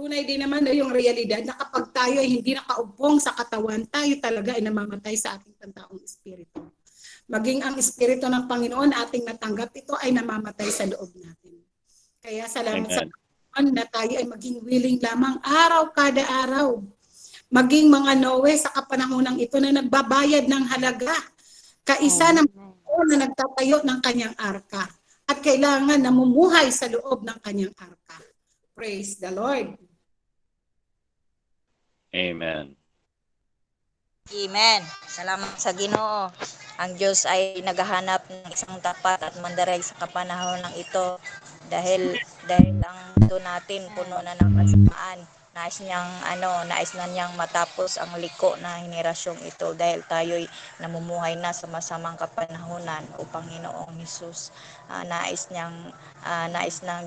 Tunay 0.00 0.24
din 0.24 0.40
naman 0.40 0.64
na 0.64 0.72
yung 0.72 0.96
realidad 0.96 1.44
na 1.44 1.52
kapag 1.52 1.92
tayo 1.92 2.24
ay 2.24 2.40
hindi 2.40 2.56
nakaugpong 2.56 3.20
sa 3.20 3.36
katawan, 3.36 3.84
tayo 3.84 4.16
talaga 4.16 4.56
ay 4.56 4.64
namamatay 4.64 5.12
sa 5.12 5.36
ating 5.36 5.52
pantaong 5.60 6.00
espiritu. 6.00 6.72
Maging 7.28 7.60
ang 7.60 7.76
espiritu 7.76 8.24
ng 8.24 8.48
Panginoon 8.48 8.96
ating 8.96 9.28
natanggap, 9.28 9.68
ito 9.76 9.92
ay 10.00 10.16
namamatay 10.16 10.72
sa 10.72 10.88
loob 10.88 11.12
natin. 11.20 11.52
Kaya 12.16 12.48
salamat 12.48 12.88
sa 12.88 13.04
Amen. 13.04 13.12
Panginoon 13.12 13.76
na 13.76 13.84
tayo 13.92 14.14
ay 14.16 14.24
maging 14.24 14.56
willing 14.64 14.96
lamang 15.04 15.36
araw 15.44 15.92
kada 15.92 16.24
araw. 16.48 16.80
Maging 17.52 17.92
mga 17.92 18.24
Noe 18.24 18.56
sa 18.56 18.72
kapanahonang 18.72 19.36
ito 19.36 19.60
na 19.60 19.84
nagbabayad 19.84 20.48
ng 20.48 20.64
halaga. 20.64 21.12
Kaisa 21.84 22.32
ng 22.40 22.48
Panginoon 22.48 23.06
na 23.12 23.28
nagtatayo 23.28 23.84
ng 23.84 24.00
kanyang 24.00 24.32
arka. 24.40 24.88
At 25.28 25.44
kailangan 25.44 26.00
namumuhay 26.00 26.72
sa 26.72 26.88
loob 26.88 27.20
ng 27.20 27.36
kanyang 27.44 27.76
arka. 27.76 28.16
Praise 28.72 29.20
the 29.20 29.28
Lord. 29.28 29.89
Amen. 32.10 32.74
Amen. 34.30 34.82
Salamat 35.06 35.54
sa 35.58 35.70
Ginoo. 35.70 36.30
Ang 36.80 36.96
Diyos 36.98 37.22
ay 37.26 37.62
naghahanap 37.62 38.26
ng 38.30 38.50
isang 38.50 38.78
tapat 38.82 39.22
at 39.22 39.34
mandaray 39.38 39.78
sa 39.78 39.94
kapanahon 40.00 40.58
ng 40.64 40.74
ito 40.80 41.22
dahil 41.70 42.18
dahil 42.50 42.74
ang 42.82 43.14
ito 43.20 43.36
natin 43.38 43.86
puno 43.94 44.18
na 44.22 44.34
ng 44.34 44.52
kasamaan. 44.58 45.18
Nais 45.50 45.82
niyang 45.82 46.10
ano, 46.26 46.62
nais 46.66 46.94
na 46.94 47.10
niyang 47.10 47.34
matapos 47.34 47.98
ang 47.98 48.14
liko 48.22 48.54
na 48.62 48.82
henerasyong 48.82 49.38
ito 49.46 49.74
dahil 49.74 50.02
tayo'y 50.06 50.46
namumuhay 50.78 51.34
na 51.38 51.50
sa 51.50 51.66
masamang 51.66 52.14
kapanahunan 52.18 53.06
o 53.18 53.26
Panginoong 53.26 53.98
Hesus. 53.98 54.54
Ah, 54.86 55.02
nais 55.06 55.50
niyang 55.50 55.94
ah, 56.22 56.46
nais 56.50 56.82
nang 56.86 57.06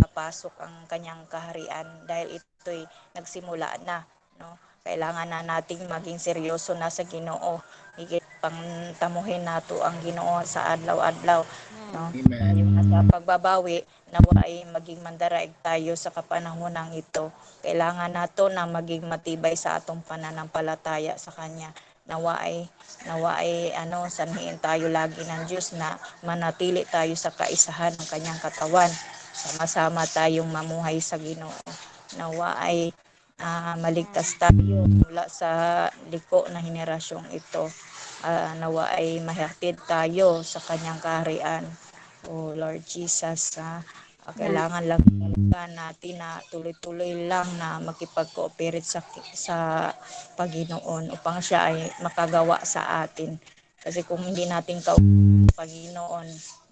mapasok 0.00 0.54
ang 0.62 0.74
kanyang 0.86 1.22
kaharian 1.26 1.86
dahil 2.06 2.38
ito'y 2.38 2.86
nagsimula 3.14 3.78
na, 3.82 4.06
no? 4.40 4.56
kailangan 4.80 5.28
na 5.28 5.44
nating 5.44 5.84
maging 5.86 6.16
seryoso 6.16 6.72
na 6.72 6.88
sa 6.88 7.04
Ginoo. 7.04 7.60
Higit 8.00 8.24
pang 8.40 8.56
tamuhin 8.96 9.44
nato 9.44 9.84
ang 9.84 10.00
Ginoo 10.00 10.40
sa 10.48 10.72
adlaw-adlaw. 10.72 11.44
No? 11.92 12.08
Yung 12.56 12.72
nasa 12.74 13.04
pagbabawi, 13.04 13.84
nawa 14.08 14.42
ay 14.42 14.64
maging 14.72 15.04
mandaraig 15.04 15.52
tayo 15.60 15.92
sa 15.94 16.08
kapanahonang 16.08 16.96
ito. 16.96 17.28
Kailangan 17.60 18.10
nato 18.10 18.48
na 18.48 18.64
maging 18.64 19.04
matibay 19.04 19.52
sa 19.54 19.76
atong 19.76 20.00
pananampalataya 20.00 21.20
sa 21.20 21.30
Kanya. 21.30 21.76
Nawa 22.08 22.40
ay, 22.42 22.66
nawa 23.06 23.38
ay 23.38 23.70
ano, 23.76 24.08
sanhiin 24.08 24.58
tayo 24.58 24.88
lagi 24.90 25.22
ng 25.22 25.46
Diyos 25.46 25.76
na 25.76 26.00
manatili 26.24 26.82
tayo 26.88 27.12
sa 27.14 27.30
kaisahan 27.30 27.94
ng 27.94 28.08
Kanyang 28.08 28.40
katawan. 28.40 28.90
Sama-sama 29.30 30.08
tayong 30.08 30.48
mamuhay 30.48 30.98
sa 30.98 31.20
Ginoo. 31.20 31.54
Nawa 32.18 32.58
ay 32.58 32.90
ah, 33.40 33.74
maligtas 33.80 34.36
tayo 34.36 34.86
mula 34.86 35.26
sa 35.26 35.50
liko 36.12 36.46
na 36.52 36.60
henerasyong 36.60 37.32
ito. 37.32 37.66
Ah, 38.24 38.52
nawa 38.56 38.92
ay 38.94 39.20
mahatid 39.24 39.80
tayo 39.88 40.44
sa 40.44 40.60
kanyang 40.60 41.00
kaharian. 41.00 41.64
Oh 42.28 42.52
Lord 42.52 42.84
Jesus, 42.84 43.56
ah, 43.56 43.80
kailangan 44.36 44.84
lang 44.86 45.02
natin 45.50 46.22
na 46.22 46.38
tuloy-tuloy 46.48 47.26
lang 47.26 47.48
na 47.58 47.82
makipag-cooperate 47.82 48.86
sa, 48.86 49.02
sa 49.34 49.56
Panginoon 50.38 51.10
upang 51.10 51.42
siya 51.42 51.74
ay 51.74 51.90
makagawa 52.00 52.62
sa 52.62 53.02
atin. 53.02 53.34
Kasi 53.80 54.04
kung 54.06 54.20
hindi 54.22 54.46
natin 54.46 54.78
ka 54.84 54.94
Panginoon, 55.56 56.28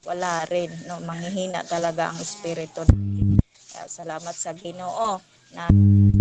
wala 0.07 0.47
rin. 0.47 0.71
No? 0.87 1.01
Manghihina 1.03 1.65
talaga 1.67 2.13
ang 2.13 2.19
Espiritu 2.21 2.87
natin. 2.87 3.41
Kaya 3.73 3.85
salamat 3.91 4.35
sa 4.37 4.55
Ginoo 4.55 5.38
na 5.53 5.69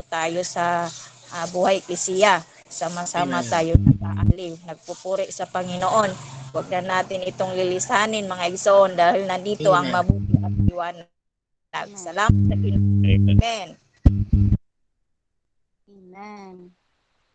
tayo 0.07 0.41
sa 0.43 0.87
ah, 1.33 1.47
buhay 1.51 1.83
kisiya. 1.83 2.43
Sama-sama 2.67 3.39
Amen. 3.39 3.51
tayo 3.51 3.71
nag-aaliw, 3.79 4.53
nagpupuri 4.67 5.31
sa 5.31 5.47
Panginoon. 5.47 6.11
Huwag 6.51 6.67
na 6.67 6.81
natin 6.83 7.23
itong 7.23 7.55
lilisanin 7.55 8.27
mga 8.27 8.45
igsoon 8.51 8.91
dahil 8.95 9.23
nandito 9.23 9.71
ang 9.71 9.87
Amen. 9.87 9.95
mabuti 9.95 10.35
at 10.39 10.53
liwanag. 10.67 11.09
Salamat 11.95 12.43
sa 12.47 12.55
Ginoo. 12.59 12.83
Amen. 13.07 13.69
Amen. 15.87 16.55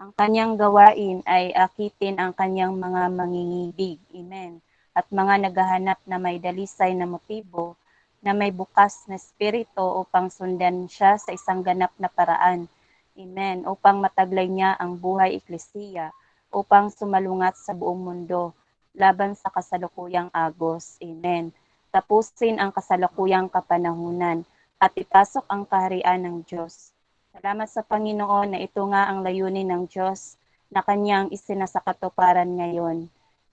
Ang 0.03 0.11
kanyang 0.19 0.59
gawain 0.59 1.23
ay 1.31 1.55
akitin 1.55 2.19
ang 2.19 2.35
kanyang 2.35 2.75
mga 2.75 3.09
mangingibig. 3.15 4.03
Amen. 4.11 4.59
At 4.93 5.07
mga 5.09 5.49
naghahanap 5.49 6.03
na 6.05 6.19
may 6.19 6.43
dalisay 6.43 6.93
na 6.93 7.07
motibo 7.07 7.79
na 8.23 8.31
may 8.31 8.55
bukas 8.55 9.03
na 9.11 9.19
espiritu 9.19 9.83
upang 9.83 10.31
sundan 10.31 10.87
siya 10.87 11.19
sa 11.19 11.35
isang 11.35 11.61
ganap 11.67 11.91
na 11.99 12.07
paraan. 12.07 12.71
Amen. 13.19 13.67
Upang 13.67 13.99
mataglay 13.99 14.47
niya 14.47 14.79
ang 14.79 14.97
buhay 14.97 15.37
eklesiya, 15.37 16.15
upang 16.55 16.89
sumalungat 16.95 17.59
sa 17.59 17.75
buong 17.75 17.99
mundo 17.99 18.55
laban 18.95 19.35
sa 19.35 19.51
kasalukuyang 19.51 20.31
agos. 20.31 20.97
Amen. 21.03 21.51
Tapusin 21.91 22.63
ang 22.63 22.71
kasalukuyang 22.73 23.51
kapanahunan 23.51 24.47
at 24.81 24.93
ipasok 24.95 25.45
ang 25.51 25.67
kaharian 25.67 26.23
ng 26.23 26.37
Diyos. 26.47 26.95
Salamat 27.35 27.69
sa 27.69 27.83
Panginoon 27.83 28.55
na 28.55 28.61
ito 28.63 28.81
nga 28.89 29.11
ang 29.11 29.25
layunin 29.27 29.69
ng 29.69 29.85
Diyos 29.91 30.39
na 30.73 30.81
kanyang 30.81 31.29
isinasakatuparan 31.35 32.49
ngayon. 32.49 33.09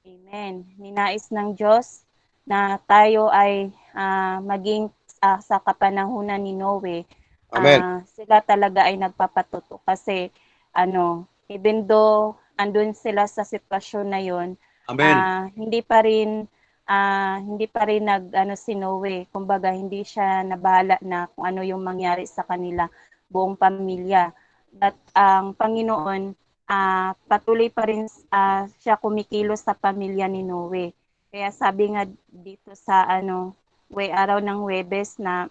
Amen. 0.07 0.63
Ninais 0.79 1.27
ng 1.31 1.55
Diyos 1.55 2.07
na 2.47 2.79
tayo 2.87 3.27
ay 3.31 3.71
ah, 3.95 4.39
maging 4.43 4.89
ah, 5.21 5.39
sa 5.41 5.59
kapanahunan 5.61 6.41
ni 6.41 6.53
Noe. 6.55 7.05
Amen. 7.53 7.81
ah, 7.81 7.99
sila 8.05 8.41
talaga 8.45 8.85
ay 8.85 8.95
nagpapatuto 8.99 9.81
kasi 9.85 10.29
ano, 10.73 11.25
even 11.49 11.85
though 11.89 12.37
andun 12.59 12.93
sila 12.93 13.25
sa 13.25 13.41
sitwasyon 13.47 14.05
na 14.09 14.21
yon, 14.21 14.49
Amen. 14.89 15.17
ah, 15.17 15.49
hindi 15.57 15.81
pa 15.81 16.03
rin 16.05 16.45
ah, 16.89 17.37
hindi 17.41 17.65
pa 17.69 17.85
rin 17.89 18.05
nag 18.09 18.33
ano 18.33 18.53
si 18.57 18.73
Noe. 18.77 19.29
Kumbaga 19.33 19.73
hindi 19.73 20.01
siya 20.05 20.41
nabahala 20.45 20.97
na 21.05 21.29
kung 21.33 21.45
ano 21.45 21.61
yung 21.65 21.81
mangyari 21.81 22.25
sa 22.29 22.45
kanila 22.45 22.89
buong 23.29 23.55
pamilya. 23.57 24.33
At 24.81 24.95
ang 25.17 25.53
Panginoon 25.57 26.33
ah, 26.69 27.13
patuloy 27.29 27.69
pa 27.73 27.85
rin 27.89 28.05
ah, 28.33 28.69
siya 28.81 28.97
kumikilos 29.01 29.65
sa 29.65 29.73
pamilya 29.77 30.29
ni 30.29 30.45
Noe. 30.45 30.93
Kaya 31.29 31.49
sabi 31.53 31.93
nga 31.93 32.05
dito 32.29 32.73
sa 32.73 33.05
ano, 33.05 33.53
way 33.89 34.13
araw 34.13 34.37
ng 34.37 34.61
Webes 34.69 35.17
na 35.17 35.49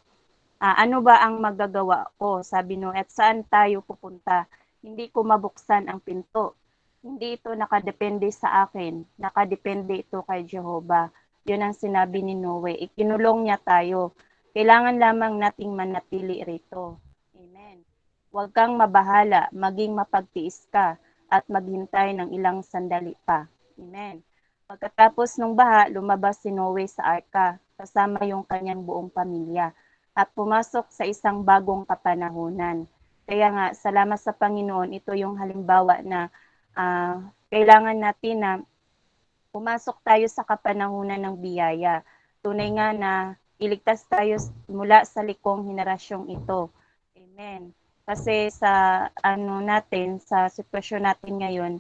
ah, 0.63 0.77
ano 0.79 1.03
ba 1.03 1.23
ang 1.23 1.43
magagawa 1.43 2.11
ko? 2.19 2.43
Sabi 2.43 2.79
no, 2.79 2.95
at 2.95 3.11
saan 3.11 3.43
tayo 3.47 3.83
pupunta? 3.83 4.47
Hindi 4.79 5.11
ko 5.11 5.27
mabuksan 5.27 5.91
ang 5.91 5.99
pinto. 5.99 6.55
Hindi 7.03 7.39
ito 7.39 7.51
nakadepende 7.55 8.31
sa 8.31 8.67
akin. 8.67 9.03
Nakadepende 9.19 10.03
ito 10.03 10.23
kay 10.27 10.47
Jehovah. 10.47 11.11
Yun 11.47 11.63
ang 11.67 11.75
sinabi 11.75 12.23
ni 12.23 12.35
Noe. 12.39 12.75
Ikinulong 12.75 13.47
niya 13.47 13.59
tayo. 13.63 14.15
Kailangan 14.55 14.99
lamang 14.99 15.39
nating 15.39 15.75
manatili 15.75 16.43
rito. 16.43 16.99
Amen. 17.35 17.83
Huwag 18.35 18.51
kang 18.55 18.75
mabahala, 18.75 19.51
maging 19.55 19.95
mapagtiis 19.95 20.67
ka 20.71 20.99
at 21.31 21.47
maghintay 21.47 22.19
ng 22.19 22.35
ilang 22.35 22.63
sandali 22.67 23.15
pa. 23.23 23.47
Amen. 23.79 24.23
Pagkatapos 24.67 25.39
ng 25.39 25.55
baha, 25.55 25.87
lumabas 25.91 26.43
si 26.43 26.51
Noe 26.51 26.87
sa 26.91 27.19
arka 27.19 27.63
kasama 27.79 28.27
yung 28.27 28.43
kanyang 28.43 28.83
buong 28.83 29.07
pamilya 29.09 29.71
at 30.19 30.35
pumasok 30.35 30.91
sa 30.91 31.07
isang 31.07 31.47
bagong 31.47 31.87
kapanahunan. 31.87 32.91
Kaya 33.23 33.47
nga, 33.55 33.67
salamat 33.71 34.19
sa 34.19 34.35
Panginoon, 34.35 34.91
ito 34.91 35.15
yung 35.15 35.39
halimbawa 35.39 36.03
na 36.03 36.27
ah, 36.75 37.23
kailangan 37.55 37.95
natin 37.95 38.37
na 38.43 38.51
pumasok 39.55 40.03
tayo 40.03 40.27
sa 40.27 40.43
kapanahunan 40.43 41.23
ng 41.23 41.37
biyaya. 41.39 42.03
Tunay 42.43 42.69
nga 42.75 42.91
na 42.91 43.13
iligtas 43.63 44.03
tayo 44.11 44.43
mula 44.67 45.07
sa 45.07 45.23
likong 45.23 45.71
henerasyong 45.71 46.35
ito. 46.35 46.75
Amen. 47.15 47.71
Kasi 48.09 48.49
sa 48.51 49.05
ano 49.23 49.61
natin, 49.61 50.19
sa 50.19 50.51
sitwasyon 50.51 51.03
natin 51.07 51.35
ngayon, 51.39 51.73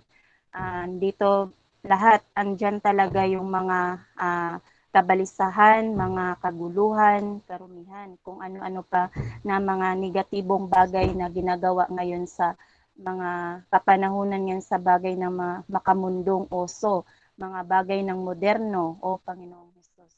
ah, 0.55 0.87
dito 0.87 1.51
lahat 1.83 2.23
andyan 2.39 2.79
talaga 2.79 3.25
yung 3.27 3.51
mga 3.51 3.79
ah, 4.15 4.63
kabalisahan, 4.95 5.93
mga 5.93 6.41
kaguluhan, 6.41 7.45
karumihan, 7.45 8.17
kung 8.25 8.41
ano-ano 8.41 8.81
pa 8.83 9.13
na 9.45 9.61
mga 9.61 9.95
negatibong 10.01 10.67
bagay 10.67 11.13
na 11.13 11.29
ginagawa 11.29 11.85
ngayon 11.93 12.25
sa 12.25 12.57
mga 12.99 13.63
kapanahunan 13.71 14.43
ngayon 14.43 14.65
sa 14.65 14.81
bagay 14.81 15.15
ng 15.15 15.31
mga 15.31 15.57
makamundong 15.71 16.51
oso, 16.51 17.07
mga 17.39 17.61
bagay 17.63 18.01
ng 18.03 18.19
moderno 18.19 18.99
o 18.99 19.23
Panginoong 19.23 19.71
Hesus. 19.79 20.13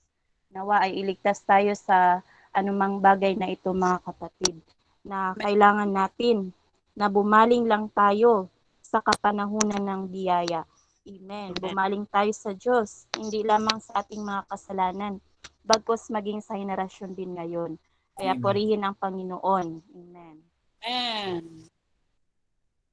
Nawa 0.49 0.89
ay 0.89 0.97
iligtas 0.97 1.45
tayo 1.45 1.77
sa 1.77 2.25
anumang 2.57 2.99
bagay 3.05 3.37
na 3.37 3.53
ito 3.53 3.71
mga 3.71 4.01
kapatid 4.01 4.57
na 5.05 5.37
kailangan 5.37 5.93
natin 5.93 6.51
na 6.97 7.13
bumaling 7.13 7.69
lang 7.69 7.93
tayo 7.93 8.49
sa 8.81 8.99
kapanahunan 9.05 9.85
ng 9.85 10.03
biyaya. 10.11 10.67
Amen. 11.09 11.57
Bumaling 11.57 12.05
tayo 12.13 12.29
sa 12.37 12.53
Diyos, 12.53 13.09
hindi 13.17 13.41
lamang 13.41 13.81
sa 13.81 14.05
ating 14.05 14.21
mga 14.21 14.45
kasalanan, 14.53 15.17
bagkos 15.65 16.13
maging 16.13 16.45
sa 16.45 16.61
henerasyon 16.61 17.17
din 17.17 17.37
ngayon. 17.37 17.81
Kaya 18.17 18.37
Amen. 18.37 18.43
purihin 18.45 18.85
ang 18.85 18.97
Panginoon. 19.01 19.67
Amen. 19.97 20.37
Amen. 20.85 21.45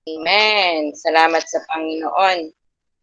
Amen. 0.07 0.95
Salamat 0.95 1.43
sa 1.43 1.59
Panginoon. 1.67 2.39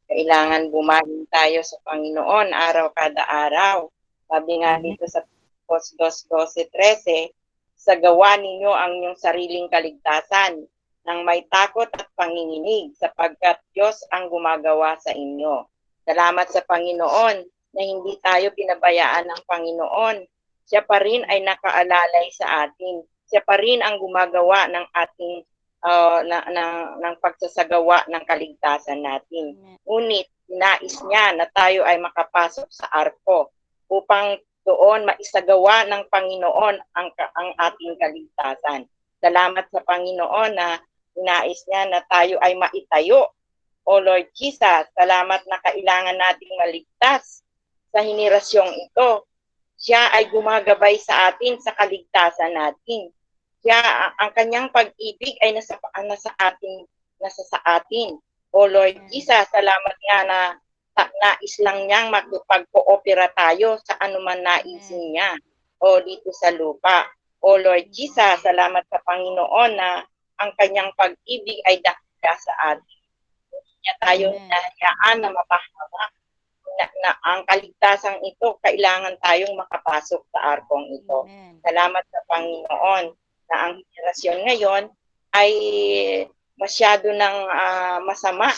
Kailangan 0.09 0.73
bumaling 0.73 1.29
tayo 1.29 1.61
sa 1.61 1.77
Panginoon 1.85 2.53
araw 2.53 2.93
kada 2.97 3.25
araw. 3.29 3.93
Sabi 4.25 4.65
nga 4.65 4.81
dito 4.81 5.05
sa 5.05 5.21
Marcos 5.69 5.93
2.12.13, 6.01 7.29
sa 7.77 7.97
gawa 8.01 8.41
ninyo 8.41 8.73
ang 8.73 8.93
inyong 9.01 9.19
sariling 9.21 9.69
kaligtasan 9.69 10.65
ng 11.05 11.21
may 11.25 11.45
takot 11.53 11.89
at 11.93 12.09
panginginig 12.17 12.97
sapagkat 12.97 13.61
Diyos 13.77 14.01
ang 14.09 14.33
gumagawa 14.33 14.97
sa 15.01 15.13
inyo. 15.13 15.69
Salamat 16.05 16.49
sa 16.49 16.65
Panginoon 16.65 17.37
na 17.75 17.83
hindi 17.83 18.17
tayo 18.25 18.53
pinabayaan 18.53 19.29
ng 19.29 19.43
Panginoon. 19.45 20.17
Siya 20.65 20.81
pa 20.85 21.01
rin 21.01 21.25
ay 21.29 21.45
nakaalalay 21.45 22.29
sa 22.33 22.69
atin. 22.69 23.05
Siya 23.29 23.45
pa 23.45 23.61
rin 23.61 23.85
ang 23.85 24.01
gumagawa 24.01 24.69
ng 24.69 24.87
ating 24.97 25.45
uh, 25.85 26.21
na, 26.25 26.39
na, 26.49 26.65
ng 26.97 27.15
pagsasagawa 27.21 28.09
ng 28.09 28.25
kaligtasan 28.25 29.05
natin. 29.05 29.61
Ngunit 29.85 30.29
nais 30.49 30.97
niya 31.05 31.37
na 31.37 31.49
tayo 31.53 31.85
ay 31.85 32.01
makapasok 32.01 32.69
sa 32.73 32.89
arko 32.93 33.53
upang 33.93 34.41
doon 34.65 35.05
maisagawa 35.05 35.85
ng 35.85 36.09
Panginoon 36.09 36.77
ang, 36.97 37.09
ang 37.13 37.51
ating 37.61 38.01
kaligtasan. 38.01 38.89
Salamat 39.21 39.69
sa 39.69 39.85
Panginoon 39.85 40.53
na 40.57 40.81
nais 41.19 41.63
niya 41.71 41.91
na 41.91 42.01
tayo 42.07 42.39
ay 42.43 42.59
maitayo. 42.59 43.31
O 43.85 44.01
Lord 44.01 44.33
Jesus, 44.33 44.89
salamat 44.97 45.45
na 45.45 45.61
kailangan 45.61 46.17
nating 46.17 46.55
maligtas 46.57 47.45
sa 47.93 48.01
henerasyong 48.01 48.73
ito. 48.73 49.29
Siya 49.77 50.09
ay 50.17 50.33
gumagabay 50.33 50.97
sa 50.97 51.29
atin 51.29 51.61
sa 51.61 51.77
kaligtasan 51.77 52.57
natin. 52.57 53.13
Siya, 53.61 53.81
ang 54.17 54.33
kanyang 54.33 54.73
pag-ibig 54.73 55.37
ay 55.45 55.53
nasa, 55.53 55.77
nasa 56.05 56.33
atin, 56.41 56.89
nasa 57.21 57.43
sa 57.45 57.61
atin. 57.65 58.17
O 58.55 58.65
Lord 58.71 58.97
Jesus, 59.13 59.45
salamat 59.53 59.97
nga 60.09 60.21
na 60.25 60.41
nais 60.95 61.55
lang 61.59 61.91
niyang 61.91 62.09
magpag-coopera 62.15 63.35
tayo 63.35 63.81
sa 63.83 63.99
anuman 63.99 64.39
naisin 64.39 65.11
niya 65.11 65.35
o 65.83 65.99
dito 66.01 66.31
sa 66.31 66.55
lupa. 66.55 67.09
O 67.45 67.59
Lord 67.59 67.91
Jesus, 67.91 68.41
salamat 68.41 68.87
sa 68.89 69.03
Panginoon 69.03 69.73
na 69.75 70.07
ang 70.41 70.51
kanyang 70.59 70.91
pag-ibig 70.99 71.59
ay 71.69 71.79
dakila 71.83 72.35
sa 72.41 72.53
atin. 72.75 73.01
Niya 73.85 73.95
tayo 74.01 74.27
hinahayaan 74.33 75.17
na 75.21 75.31
mapahama 75.31 76.05
na, 76.75 76.87
na 77.07 77.11
ang 77.23 77.47
kaligtasang 77.47 78.19
ito, 78.27 78.59
kailangan 78.65 79.15
tayong 79.23 79.55
makapasok 79.55 80.23
sa 80.35 80.59
arkong 80.59 80.91
ito. 80.91 81.29
Amen. 81.29 81.63
Salamat 81.63 82.05
sa 82.11 82.21
Panginoon 82.27 83.05
na 83.51 83.57
ang 83.63 83.73
henerasyon 83.79 84.39
ngayon 84.51 84.83
ay 85.35 85.51
masyado 86.59 87.11
ng 87.15 87.37
uh, 87.51 87.99
masama 88.03 88.51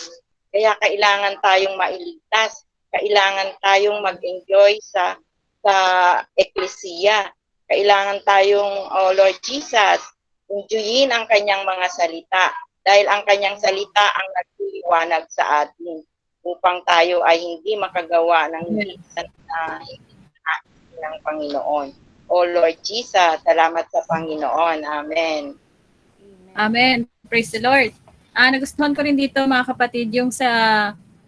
kaya 0.57 0.73
kailangan 0.81 1.36
tayong 1.44 1.77
mailigtas. 1.77 2.65
Kailangan 2.89 3.61
tayong 3.61 4.01
mag-enjoy 4.01 4.81
sa 4.81 5.20
sa 5.61 5.77
eklesiya. 6.32 7.28
Kailangan 7.69 8.24
tayong, 8.24 8.89
oh 8.89 9.12
Lord 9.12 9.36
Jesus, 9.44 10.01
enjoyin 10.51 11.10
ang 11.10 11.27
kanyang 11.27 11.62
mga 11.66 11.86
salita. 11.90 12.44
Dahil 12.86 13.06
ang 13.10 13.27
kanyang 13.27 13.59
salita 13.59 14.05
ang 14.14 14.28
nagliliwanag 14.31 15.24
sa 15.27 15.66
atin 15.66 16.06
upang 16.47 16.86
tayo 16.86 17.27
ay 17.27 17.43
hindi 17.43 17.74
makagawa 17.74 18.47
ng 18.55 18.66
na 19.51 19.82
ng 20.97 21.14
Panginoon. 21.27 21.89
O 22.27 22.43
Lord 22.47 22.78
Jesus, 22.82 23.43
salamat 23.43 23.86
sa 23.90 24.02
Panginoon. 24.06 24.86
Amen. 24.86 25.55
Amen. 26.55 27.06
Praise 27.27 27.51
the 27.51 27.62
Lord. 27.62 27.90
Ah, 28.36 28.51
nagustuhan 28.52 28.94
ko 28.94 29.02
rin 29.02 29.18
dito 29.18 29.43
mga 29.43 29.66
kapatid 29.74 30.12
yung 30.14 30.31
sa 30.31 30.47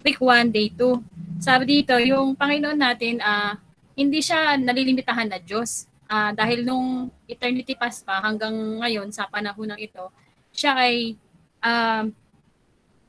week 0.02 0.22
1, 0.22 0.54
day 0.54 0.70
2. 0.70 1.42
Sabi 1.42 1.82
dito, 1.82 1.94
yung 1.98 2.34
Panginoon 2.38 2.78
natin, 2.78 3.18
ah, 3.22 3.58
hindi 3.98 4.22
siya 4.22 4.54
nalilimitahan 4.54 5.26
na 5.26 5.42
Diyos. 5.42 5.87
Ah, 6.08 6.32
dahil 6.32 6.64
nung 6.64 7.12
eternity 7.28 7.76
past 7.76 8.00
pa 8.00 8.24
hanggang 8.24 8.80
ngayon 8.80 9.12
sa 9.12 9.28
panahon 9.28 9.76
ng 9.76 9.80
ito, 9.80 10.08
siya 10.56 10.72
ay 10.72 11.20
um, 11.60 12.08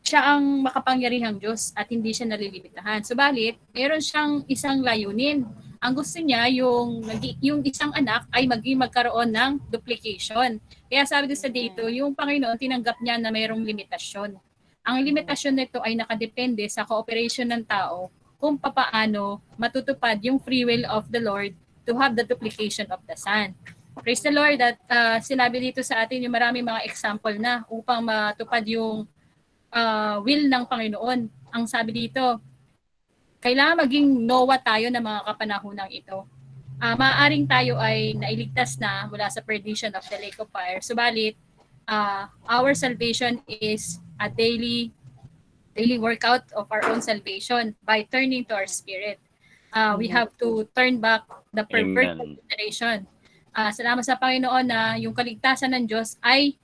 siya 0.03 0.35
ang 0.35 0.67
makapangyarihang 0.67 1.39
Diyos 1.39 1.71
at 1.79 1.87
hindi 1.87 2.11
siya 2.11 2.27
nalilimitahan. 2.27 3.07
Subalit, 3.07 3.55
meron 3.71 4.03
siyang 4.03 4.43
isang 4.51 4.83
layunin. 4.83 5.47
Ang 5.79 5.93
gusto 5.95 6.19
niya, 6.19 6.51
yung, 6.51 7.07
yung 7.39 7.63
isang 7.63 7.95
anak 7.95 8.27
ay 8.35 8.43
maging 8.43 8.83
magkaroon 8.83 9.31
ng 9.31 9.51
duplication. 9.71 10.59
Kaya 10.91 11.07
sabi 11.07 11.31
doon 11.31 11.39
sa 11.39 11.47
dito, 11.47 11.87
yung 11.87 12.11
Panginoon 12.11 12.59
tinanggap 12.59 12.99
niya 12.99 13.15
na 13.15 13.31
mayroong 13.31 13.63
limitasyon. 13.63 14.35
Ang 14.83 14.97
limitasyon 15.07 15.55
nito 15.55 15.79
ay 15.79 15.95
nakadepende 15.95 16.67
sa 16.67 16.83
cooperation 16.83 17.47
ng 17.47 17.63
tao 17.63 18.11
kung 18.35 18.59
papaano 18.59 19.39
matutupad 19.55 20.19
yung 20.19 20.41
free 20.41 20.67
will 20.67 20.83
of 20.91 21.07
the 21.07 21.23
Lord 21.23 21.55
to 21.89 21.97
have 21.97 22.13
the 22.13 22.21
duplication 22.21 22.85
of 22.93 23.01
the 23.09 23.17
Son. 23.17 23.57
Praise 23.97 24.21
the 24.21 24.29
Lord 24.29 24.61
that 24.61 24.77
uh, 24.85 25.17
sinabi 25.17 25.73
dito 25.73 25.81
sa 25.81 26.05
atin 26.05 26.21
yung 26.21 26.31
maraming 26.31 26.61
mga 26.61 26.85
example 26.85 27.33
na 27.41 27.65
upang 27.67 28.05
matupad 28.05 28.61
yung 28.69 29.09
uh, 29.73 30.21
will 30.21 30.45
ng 30.45 30.63
Panginoon. 30.69 31.19
Ang 31.49 31.63
sabi 31.65 32.05
dito, 32.05 32.37
kailangan 33.41 33.89
maging 33.89 34.07
Noah 34.23 34.61
tayo 34.61 34.87
ng 34.93 35.01
mga 35.01 35.19
kapanahonang 35.33 35.91
ito. 35.91 36.29
Uh, 36.79 36.95
maaaring 36.95 37.43
tayo 37.43 37.75
ay 37.75 38.15
nailigtas 38.15 38.79
na 38.79 39.09
mula 39.09 39.27
sa 39.27 39.43
perdition 39.43 39.91
of 39.97 40.05
the 40.07 40.15
lake 40.21 40.37
of 40.39 40.47
fire. 40.53 40.79
Subalit, 40.79 41.35
uh, 41.89 42.29
our 42.47 42.71
salvation 42.71 43.43
is 43.49 43.99
a 44.21 44.31
daily 44.31 44.93
daily 45.75 45.99
workout 45.99 46.43
of 46.55 46.67
our 46.71 46.83
own 46.91 46.99
salvation 46.99 47.75
by 47.83 48.03
turning 48.07 48.43
to 48.47 48.55
our 48.55 48.67
spirit. 48.67 49.19
Uh, 49.69 49.93
we 49.97 50.09
have 50.09 50.33
to 50.37 50.65
turn 50.73 50.97
back 50.97 51.25
the 51.53 51.65
perverted 51.65 52.37
generation. 52.45 53.05
Uh, 53.53 53.69
salamat 53.73 54.05
sa 54.05 54.17
Panginoon 54.17 54.65
na 54.65 54.97
yung 54.97 55.13
kaligtasan 55.13 55.73
ng 55.73 55.85
Diyos 55.89 56.17
ay 56.21 56.57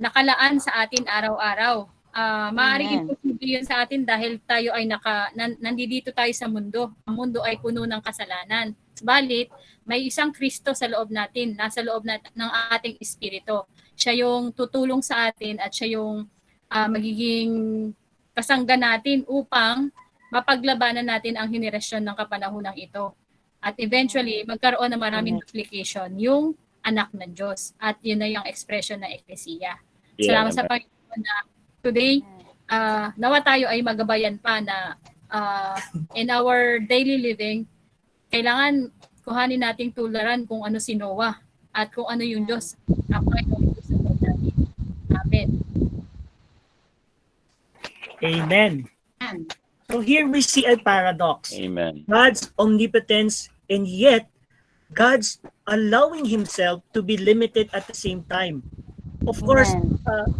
nakalaan 0.00 0.60
sa 0.60 0.84
atin 0.84 1.04
araw-araw 1.04 1.88
Uh, 2.10 2.50
maaaring 2.50 3.06
imposible 3.06 3.46
yun 3.46 3.62
sa 3.62 3.86
atin 3.86 4.02
dahil 4.02 4.42
tayo 4.42 4.74
ay 4.74 4.82
naka, 4.82 5.30
nan, 5.38 5.54
nandito 5.62 6.10
tayo 6.10 6.34
sa 6.34 6.50
mundo. 6.50 6.90
Ang 7.06 7.14
mundo 7.14 7.38
ay 7.46 7.62
puno 7.62 7.86
ng 7.86 8.02
kasalanan. 8.02 8.74
Balit, 8.98 9.46
may 9.86 10.02
isang 10.02 10.34
Kristo 10.34 10.74
sa 10.74 10.90
loob 10.90 11.14
natin, 11.14 11.54
nasa 11.54 11.78
loob 11.86 12.02
nat, 12.02 12.20
ng 12.34 12.50
ating 12.74 12.98
espiritu. 12.98 13.62
Siya 13.94 14.26
yung 14.26 14.50
tutulong 14.50 15.06
sa 15.06 15.30
atin 15.30 15.62
at 15.62 15.70
siya 15.70 16.02
yung 16.02 16.26
uh, 16.66 16.88
magiging 16.90 17.52
kasangga 18.34 18.74
natin 18.74 19.22
upang 19.30 19.94
mapaglabanan 20.30 21.06
natin 21.06 21.36
ang 21.36 21.50
henerasyon 21.50 22.06
ng 22.06 22.16
kapanahonang 22.16 22.78
ito. 22.78 23.12
At 23.60 23.76
eventually, 23.76 24.46
magkaroon 24.48 24.88
ng 24.96 25.02
maraming 25.02 25.36
duplication 25.36 26.16
yung 26.16 26.56
anak 26.80 27.12
ng 27.12 27.36
Diyos. 27.36 27.76
At 27.76 28.00
yun 28.00 28.24
na 28.24 28.30
yung 28.30 28.46
expression 28.48 29.04
ng 29.04 29.10
Ecclesia. 29.20 29.76
Salamat 30.16 30.52
sa 30.56 30.64
Panginoon 30.64 31.20
na 31.20 31.34
today, 31.84 32.24
uh, 32.72 33.12
nawa 33.20 33.44
tayo 33.44 33.68
ay 33.68 33.84
magabayan 33.84 34.40
pa 34.40 34.64
na 34.64 34.96
uh, 35.28 35.76
in 36.16 36.32
our 36.32 36.80
daily 36.80 37.20
living, 37.20 37.68
kailangan 38.32 38.88
kuhanin 39.26 39.60
nating 39.60 39.92
tularan 39.92 40.48
kung 40.48 40.64
ano 40.64 40.80
si 40.80 40.96
Noah 40.96 41.36
at 41.76 41.92
kung 41.92 42.08
ano 42.08 42.24
yung 42.24 42.48
Diyos. 42.48 42.80
Ang 43.12 43.24
Panginoon 43.28 43.64
Diyos 43.76 43.88
natin. 45.10 45.48
Amen. 48.20 48.88
Amen. 49.20 49.59
So 49.90 49.98
here 49.98 50.28
we 50.28 50.40
see 50.40 50.64
a 50.66 50.78
paradox. 50.78 51.52
Amen. 51.54 52.04
God's 52.08 52.52
omnipotence 52.58 53.50
and 53.68 53.86
yet 53.86 54.30
God's 54.94 55.42
allowing 55.66 56.24
himself 56.24 56.82
to 56.94 57.02
be 57.02 57.16
limited 57.16 57.70
at 57.72 57.86
the 57.86 57.94
same 57.94 58.22
time. 58.30 58.62
Of 59.26 59.42
course, 59.42 59.74
uh, 60.06 60.30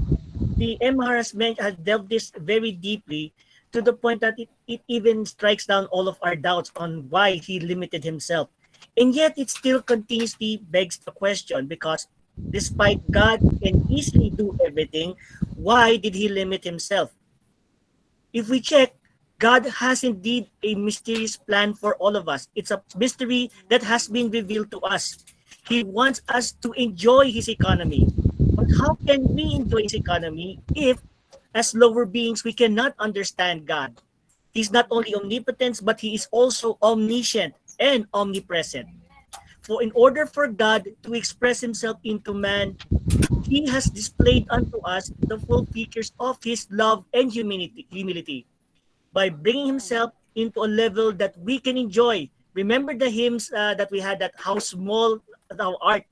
the 0.55 0.79
MR 0.81 1.19
has, 1.19 1.35
has 1.59 1.75
delved 1.83 2.11
this 2.11 2.31
very 2.39 2.71
deeply 2.71 3.35
to 3.73 3.83
the 3.83 3.93
point 3.93 4.21
that 4.21 4.39
it, 4.39 4.49
it 4.67 4.83
even 4.87 5.27
strikes 5.27 5.67
down 5.67 5.87
all 5.87 6.07
of 6.07 6.19
our 6.23 6.37
doubts 6.37 6.71
on 6.77 7.11
why 7.11 7.35
he 7.35 7.59
limited 7.59 8.05
himself. 8.05 8.49
And 8.97 9.15
yet 9.15 9.35
it 9.37 9.51
still 9.51 9.83
continuously 9.83 10.63
begs 10.71 10.99
the 10.99 11.11
question 11.11 11.67
because 11.67 12.07
despite 12.51 13.03
God 13.11 13.41
can 13.63 13.87
easily 13.91 14.31
do 14.31 14.57
everything, 14.65 15.15
why 15.57 15.97
did 15.97 16.15
he 16.15 16.29
limit 16.29 16.63
himself? 16.63 17.11
If 18.33 18.49
we 18.49 18.61
check, 18.61 18.95
God 19.41 19.65
has 19.81 20.05
indeed 20.05 20.53
a 20.63 20.77
mysterious 20.77 21.41
plan 21.41 21.73
for 21.73 21.97
all 21.97 22.13
of 22.15 22.29
us. 22.29 22.53
It's 22.53 22.71
a 22.71 22.85
mystery 23.01 23.49
that 23.73 23.81
has 23.83 24.05
been 24.05 24.29
revealed 24.29 24.71
to 24.77 24.85
us. 24.85 25.17
He 25.65 25.83
wants 25.83 26.21
us 26.29 26.53
to 26.61 26.77
enjoy 26.77 27.33
his 27.33 27.49
economy. 27.49 28.05
But 28.53 28.69
how 28.77 29.01
can 29.01 29.25
we 29.33 29.57
enjoy 29.57 29.89
his 29.89 29.97
economy 29.97 30.61
if, 30.77 31.01
as 31.57 31.73
lower 31.73 32.05
beings, 32.05 32.45
we 32.45 32.53
cannot 32.53 32.93
understand 33.01 33.65
God? 33.65 33.97
He's 34.53 34.71
not 34.71 34.87
only 34.93 35.17
omnipotent, 35.17 35.81
but 35.83 36.05
he 36.05 36.13
is 36.13 36.29
also 36.31 36.77
omniscient 36.85 37.57
and 37.81 38.05
omnipresent. 38.13 38.93
For 39.65 39.81
in 39.83 39.91
order 39.95 40.27
for 40.27 40.49
God 40.49 40.85
to 40.85 41.15
express 41.15 41.65
himself 41.65 41.97
into 42.05 42.35
man, 42.35 42.77
he 43.49 43.65
has 43.73 43.89
displayed 43.89 44.45
unto 44.53 44.85
us 44.85 45.09
the 45.25 45.41
full 45.49 45.65
features 45.73 46.13
of 46.21 46.37
his 46.45 46.69
love 46.69 47.09
and 47.15 47.33
humility, 47.33 47.89
humility 47.89 48.45
by 49.13 49.29
bringing 49.29 49.67
himself 49.67 50.13
into 50.35 50.63
a 50.63 50.71
level 50.71 51.13
that 51.13 51.37
we 51.39 51.59
can 51.59 51.77
enjoy 51.77 52.31
Remember 52.55 52.95
the 52.95 53.09
hymns 53.09 53.51
uh, 53.55 53.75
that 53.75 53.91
we 53.91 54.01
had 54.01 54.19
that 54.19 54.35
how 54.35 54.59
small 54.59 55.23
thou 55.51 55.79
art. 55.83 56.05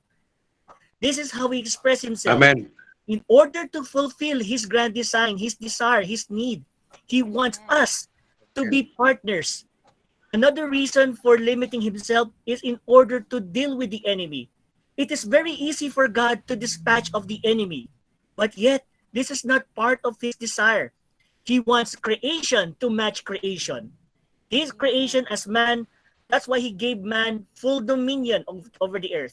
This 1.00 1.18
is 1.18 1.30
how 1.30 1.50
he 1.50 1.58
expressed 1.58 2.02
himself. 2.02 2.36
Amen. 2.36 2.70
In 3.06 3.24
order 3.26 3.66
to 3.66 3.82
fulfill 3.82 4.38
his 4.42 4.66
grand 4.66 4.94
design, 4.94 5.38
his 5.38 5.54
desire, 5.54 6.02
his 6.02 6.28
need, 6.30 6.62
he 7.06 7.22
wants 7.22 7.58
us 7.68 8.08
to 8.54 8.68
be 8.68 8.92
partners. 8.96 9.64
Another 10.32 10.68
reason 10.68 11.16
for 11.16 11.38
limiting 11.38 11.80
himself 11.80 12.28
is 12.44 12.60
in 12.60 12.78
order 12.86 13.20
to 13.32 13.40
deal 13.40 13.78
with 13.78 13.90
the 13.90 14.04
enemy. 14.06 14.50
It 14.96 15.10
is 15.10 15.24
very 15.24 15.52
easy 15.52 15.88
for 15.88 16.06
God 16.06 16.46
to 16.48 16.56
dispatch 16.56 17.08
of 17.14 17.28
the 17.28 17.40
enemy, 17.44 17.88
but 18.36 18.58
yet 18.58 18.84
this 19.12 19.30
is 19.30 19.44
not 19.44 19.64
part 19.74 20.00
of 20.04 20.20
his 20.20 20.36
desire. 20.36 20.92
He 21.48 21.64
wants 21.64 21.96
creation 21.96 22.76
to 22.76 22.92
match 22.92 23.24
creation. 23.24 23.96
His 24.52 24.68
creation 24.68 25.24
as 25.32 25.48
man, 25.48 25.88
that's 26.28 26.44
why 26.44 26.60
he 26.60 26.76
gave 26.76 27.00
man 27.00 27.48
full 27.56 27.80
dominion 27.80 28.44
of, 28.44 28.68
over 28.84 29.00
the 29.00 29.16
earth, 29.16 29.32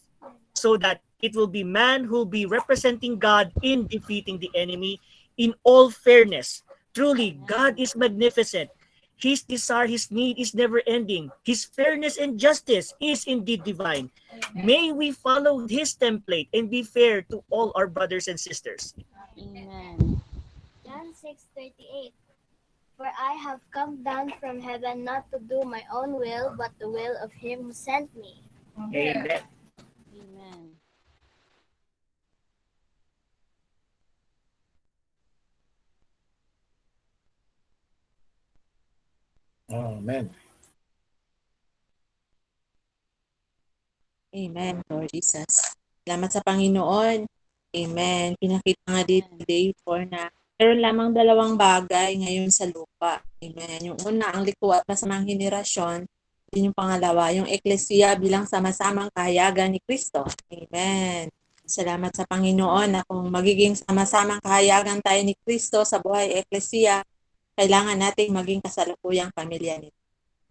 so 0.56 0.80
that 0.80 1.04
it 1.20 1.36
will 1.36 1.52
be 1.52 1.68
man 1.68 2.08
who 2.08 2.24
will 2.24 2.32
be 2.32 2.48
representing 2.48 3.20
God 3.20 3.52
in 3.68 3.88
defeating 3.92 4.40
the 4.40 4.48
enemy 4.56 5.04
in 5.36 5.52
all 5.68 5.92
fairness. 5.92 6.64
Truly, 6.96 7.36
God 7.44 7.76
is 7.76 8.00
magnificent. 8.00 8.72
His 9.20 9.44
desire, 9.44 9.88
his 9.88 10.08
need 10.08 10.40
is 10.40 10.56
never 10.56 10.80
ending. 10.88 11.36
His 11.44 11.68
fairness 11.68 12.16
and 12.16 12.40
justice 12.40 12.96
is 13.04 13.28
indeed 13.28 13.68
divine. 13.68 14.08
May 14.56 14.94
we 14.96 15.12
follow 15.12 15.68
his 15.68 16.00
template 16.00 16.48
and 16.56 16.72
be 16.72 16.84
fair 16.84 17.24
to 17.28 17.44
all 17.52 17.76
our 17.76 17.88
brothers 17.88 18.32
and 18.32 18.40
sisters. 18.40 18.96
Amen. 19.36 20.05
John 21.26 21.34
6:38 21.58 22.14
For 22.98 23.10
I 23.10 23.34
have 23.34 23.60
come 23.74 24.04
down 24.06 24.30
from 24.40 24.62
heaven 24.62 25.04
not 25.04 25.26
to 25.34 25.42
do 25.42 25.66
my 25.66 25.82
own 25.90 26.14
will 26.22 26.54
but 26.54 26.70
the 26.78 26.86
will 26.86 27.18
of 27.18 27.34
him 27.34 27.66
who 27.66 27.74
sent 27.74 28.14
me. 28.14 28.46
Amen. 28.78 29.42
Amen. 30.14 30.70
Amen. 39.74 40.26
Amen, 44.36 44.74
Lord 44.92 45.10
Jesus. 45.10 45.74
Salamat 46.06 46.30
sa 46.30 46.46
Panginoon. 46.46 47.26
Amen. 47.74 48.38
Pinakita 48.38 48.84
nga 48.86 49.02
dito 49.02 49.32
day 49.42 49.74
4 49.82 50.06
na 50.06 50.30
meron 50.56 50.80
lamang 50.80 51.10
dalawang 51.12 51.60
bagay 51.60 52.16
ngayon 52.16 52.48
sa 52.48 52.64
lupa. 52.68 53.20
Amen. 53.44 53.92
Yung 53.92 54.00
una, 54.08 54.32
ang 54.32 54.48
liko 54.48 54.72
at 54.72 54.88
masamang 54.88 55.28
henerasyon. 55.28 56.08
Din 56.48 56.72
yung 56.72 56.78
pangalawa, 56.78 57.36
yung 57.36 57.50
eklesiya 57.50 58.16
bilang 58.16 58.48
sama-samang 58.48 59.12
kahayagan 59.12 59.76
ni 59.76 59.84
Kristo. 59.84 60.24
Amen. 60.48 61.28
Salamat 61.66 62.14
sa 62.16 62.24
Panginoon 62.24 62.88
na 62.94 63.02
kung 63.04 63.28
magiging 63.28 63.76
sama-samang 63.76 64.40
kahayagan 64.40 65.02
tayo 65.04 65.22
ni 65.26 65.36
Kristo 65.44 65.84
sa 65.84 66.00
buhay 66.00 66.40
eklesiya, 66.46 67.04
kailangan 67.58 68.00
nating 68.00 68.32
maging 68.32 68.62
kasalukuyang 68.64 69.34
pamilya 69.36 69.82
nito. 69.82 69.98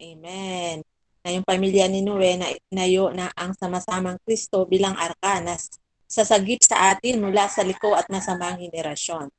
Amen. 0.02 0.84
Na 1.24 1.32
yung 1.32 1.46
pamilya 1.46 1.88
ni 1.88 2.04
Noe 2.04 2.36
na 2.36 2.52
itinayo 2.52 3.08
na 3.14 3.32
ang 3.32 3.56
sama-samang 3.56 4.20
Kristo 4.26 4.68
bilang 4.68 4.98
arka 5.00 5.40
na 5.40 5.56
sasagip 6.04 6.60
sa 6.60 6.92
atin 6.92 7.24
mula 7.24 7.48
sa 7.48 7.64
liko 7.64 7.96
at 7.96 8.04
masamang 8.12 8.60
henerasyon. 8.60 9.32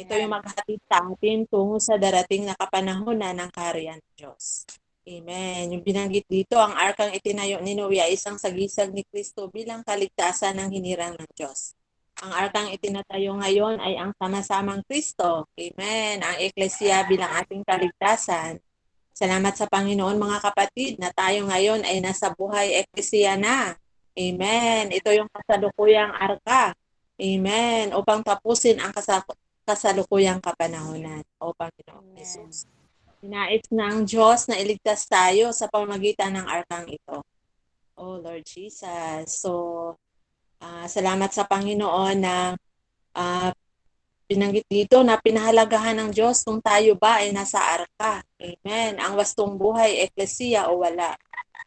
Ito 0.00 0.12
yung 0.16 0.32
maghatid 0.32 0.80
sa 0.88 1.04
atin 1.04 1.44
tungo 1.44 1.76
sa 1.76 2.00
darating 2.00 2.48
na 2.48 2.56
kapanahon 2.56 3.20
na 3.20 3.36
ng 3.36 3.50
kaharian 3.52 4.00
ng 4.00 4.12
Diyos. 4.16 4.64
Amen. 5.04 5.74
Yung 5.74 5.84
binanggit 5.84 6.28
dito, 6.28 6.60
ang 6.60 6.76
arkang 6.76 7.10
itinayo 7.12 7.58
ni 7.64 7.74
Noe 7.74 7.98
ay 7.98 8.14
isang 8.14 8.36
sagisag 8.36 8.92
ni 8.92 9.02
Kristo 9.08 9.48
bilang 9.48 9.82
kaligtasan 9.82 10.56
ng 10.60 10.68
hinirang 10.70 11.16
ng 11.16 11.30
Diyos. 11.34 11.74
Ang 12.20 12.36
arkang 12.36 12.68
itinatayo 12.68 13.32
ngayon 13.40 13.80
ay 13.80 13.96
ang 13.96 14.12
sama-samang 14.20 14.84
Kristo. 14.84 15.48
Amen. 15.56 16.20
Ang 16.20 16.36
eklesiya 16.44 17.08
bilang 17.08 17.32
ating 17.32 17.64
kaligtasan. 17.64 18.60
Salamat 19.16 19.56
sa 19.56 19.68
Panginoon 19.68 20.20
mga 20.20 20.38
kapatid 20.44 21.00
na 21.00 21.12
tayo 21.12 21.48
ngayon 21.48 21.84
ay 21.84 22.00
nasa 22.04 22.32
buhay 22.32 22.84
eklesiya 22.84 23.40
na. 23.40 23.76
Amen. 24.16 24.92
Ito 24.92 25.16
yung 25.16 25.32
kasalukuyang 25.32 26.12
arka. 26.12 26.76
Amen. 27.20 27.96
Upang 27.96 28.20
tapusin 28.20 28.80
ang 28.80 28.92
kasalukuyang 29.64 30.40
kapanahonan. 30.42 31.24
O 31.40 31.52
Panginoon 31.52 32.16
Jesus. 32.16 32.68
Tinais 33.20 33.64
ng 33.68 34.08
Diyos 34.08 34.48
na 34.48 34.56
iligtas 34.56 35.04
tayo 35.04 35.52
sa 35.52 35.68
pamagitan 35.68 36.32
ng 36.36 36.46
arkang 36.48 36.88
ito. 36.88 37.20
Oh 38.00 38.16
Lord 38.16 38.48
Jesus. 38.48 39.28
So, 39.28 39.52
ah, 40.64 40.88
salamat 40.88 41.28
sa 41.32 41.44
Panginoon 41.44 42.16
na 42.16 42.56
ah, 43.12 43.52
binanggit 44.30 44.64
dito 44.70 45.02
na 45.02 45.18
pinahalagahan 45.18 45.98
ng 45.98 46.10
Diyos 46.14 46.46
kung 46.46 46.62
tayo 46.62 46.94
ba 46.94 47.18
ay 47.18 47.34
nasa 47.34 47.58
arka. 47.58 48.22
Amen. 48.38 49.02
Ang 49.02 49.18
wastong 49.18 49.58
buhay, 49.58 50.06
eklesiya 50.06 50.70
o 50.70 50.78
wala. 50.80 51.18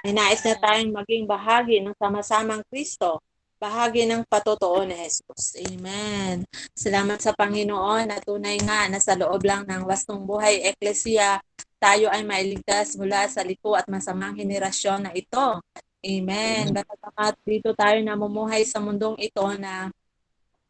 Ninais 0.07 0.39
na 0.47 0.55
tayong 0.55 0.95
maging 0.95 1.27
bahagi 1.27 1.83
ng 1.83 1.95
sama-samang 1.99 2.63
Kristo, 2.71 3.19
bahagi 3.63 4.03
ng 4.03 4.27
patotoo 4.27 4.83
ni 4.83 4.91
Jesus. 4.99 5.55
Amen. 5.63 6.43
Salamat 6.75 7.23
sa 7.23 7.31
Panginoon 7.31 8.11
na 8.11 8.19
tunay 8.19 8.59
nga 8.59 8.91
na 8.91 8.99
sa 8.99 9.15
loob 9.15 9.39
lang 9.47 9.63
ng 9.63 9.87
wastong 9.87 10.27
buhay, 10.27 10.67
eklesiya, 10.67 11.39
tayo 11.79 12.11
ay 12.11 12.27
mailigtas 12.27 12.99
mula 12.99 13.23
sa 13.31 13.39
liko 13.39 13.79
at 13.79 13.87
masamang 13.87 14.35
henerasyon 14.35 15.07
na 15.07 15.11
ito. 15.15 15.63
Amen. 16.03 16.75
Bagamat 16.75 17.39
dito 17.47 17.71
tayo 17.71 18.03
namumuhay 18.03 18.67
sa 18.67 18.83
mundong 18.83 19.15
ito 19.23 19.47
na 19.55 19.87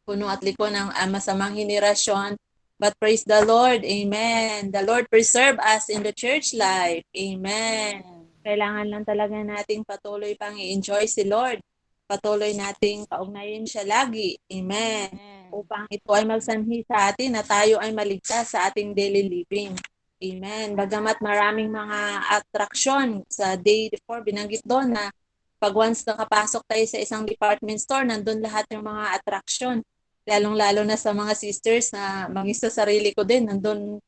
puno 0.06 0.30
at 0.30 0.38
liko 0.46 0.70
ng 0.70 0.94
ah, 0.94 1.10
masamang 1.10 1.58
henerasyon, 1.58 2.38
But 2.74 2.98
praise 2.98 3.22
the 3.22 3.46
Lord. 3.46 3.86
Amen. 3.86 4.74
The 4.74 4.82
Lord 4.82 5.06
preserve 5.06 5.62
us 5.62 5.86
in 5.86 6.02
the 6.02 6.10
church 6.10 6.50
life. 6.58 7.06
Amen. 7.14 8.02
Kailangan 8.42 8.86
lang 8.90 9.04
talaga 9.06 9.38
nating 9.40 9.86
patuloy 9.86 10.34
pang 10.34 10.58
i-enjoy 10.58 11.06
si 11.06 11.22
Lord. 11.22 11.62
Patuloy 12.04 12.52
nating 12.52 13.08
kaugnayin 13.08 13.64
siya 13.64 13.84
lagi. 13.88 14.36
Amen. 14.52 15.08
Upang 15.48 15.88
ito 15.88 16.10
ay 16.12 16.28
magsanhi 16.28 16.84
sa 16.84 17.08
atin 17.12 17.36
na 17.36 17.42
tayo 17.42 17.80
ay 17.80 17.90
maligtas 17.96 18.52
sa 18.52 18.68
ating 18.68 18.92
daily 18.92 19.26
living. 19.26 19.72
Amen. 20.20 20.76
Bagamat 20.76 21.20
maraming 21.20 21.72
mga 21.72 22.00
attraction 22.40 23.24
sa 23.28 23.56
day 23.56 23.88
before, 23.88 24.20
binanggit 24.20 24.62
doon 24.64 24.92
na 24.92 25.08
pag 25.56 25.72
once 25.72 26.04
nakapasok 26.04 26.62
tayo 26.68 26.84
sa 26.84 26.98
isang 27.00 27.22
department 27.24 27.80
store, 27.80 28.04
nandun 28.04 28.44
lahat 28.44 28.68
yung 28.68 28.84
mga 28.84 29.16
attraction 29.16 29.80
lalong-lalo 30.24 30.88
na 30.88 30.96
sa 30.96 31.12
mga 31.12 31.36
sisters 31.36 31.92
na 31.92 32.28
maging 32.32 32.56
sa 32.56 32.70
sarili 32.72 33.12
ko 33.12 33.28
din, 33.28 33.44
nandun 33.44 34.00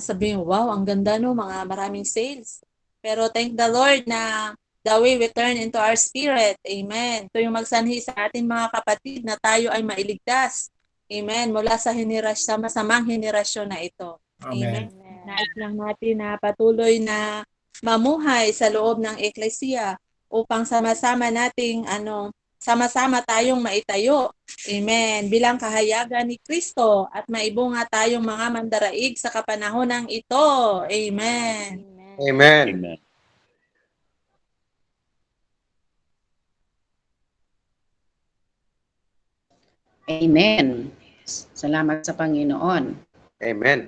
sabi 0.00 0.32
wow, 0.36 0.72
ang 0.72 0.88
ganda 0.88 1.20
no, 1.20 1.36
mga 1.36 1.68
maraming 1.68 2.04
sales. 2.04 2.64
Pero 3.00 3.28
thank 3.28 3.56
the 3.56 3.68
Lord 3.68 4.08
na 4.08 4.52
the 4.86 4.94
way 5.02 5.18
we 5.18 5.26
turn 5.34 5.58
into 5.58 5.82
our 5.82 5.98
spirit. 5.98 6.54
Amen. 6.62 7.26
Ito 7.26 7.42
yung 7.42 7.58
magsanhi 7.58 7.98
sa 7.98 8.14
atin 8.30 8.46
mga 8.46 8.70
kapatid 8.70 9.26
na 9.26 9.34
tayo 9.34 9.74
ay 9.74 9.82
mailigtas. 9.82 10.70
Amen. 11.10 11.50
Mula 11.50 11.74
sa 11.74 11.90
henerasyon, 11.90 12.38
sa 12.46 12.54
masamang 12.54 13.02
henerasyon 13.02 13.66
na 13.66 13.82
ito. 13.82 14.22
Amen. 14.46 14.94
Nais 15.26 15.52
lang 15.58 15.74
natin 15.74 16.22
na 16.22 16.38
patuloy 16.38 17.02
na 17.02 17.42
mamuhay 17.82 18.54
sa 18.54 18.70
loob 18.70 19.02
ng 19.02 19.18
eklesiya 19.18 19.98
upang 20.30 20.62
sama-sama 20.62 21.34
nating 21.34 21.82
ano 21.90 22.30
sama-sama 22.62 23.22
tayong 23.22 23.62
maitayo. 23.62 24.34
Amen. 24.66 25.30
Bilang 25.30 25.54
kahayagan 25.54 26.26
ni 26.26 26.38
Kristo 26.42 27.06
at 27.14 27.26
maibunga 27.30 27.86
tayong 27.86 28.26
mga 28.26 28.46
mandaraig 28.50 29.14
sa 29.18 29.30
kapanahonang 29.30 30.10
ito. 30.10 30.82
Amen. 30.86 31.84
Amen. 32.18 32.66
Amen. 32.74 33.05
Amen. 40.06 40.94
Salamat 41.26 42.06
sa 42.06 42.14
Panginoon. 42.14 42.94
Amen. 43.42 43.78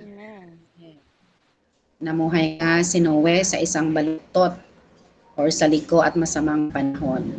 Namuhay 2.03 2.59
nga 2.59 2.83
si 2.83 2.99
Noe 2.99 3.39
sa 3.47 3.63
isang 3.63 3.95
baluktot 3.95 4.59
or 5.39 5.47
sa 5.55 5.71
liko 5.71 6.03
at 6.03 6.19
masamang 6.19 6.75
panahon. 6.75 7.31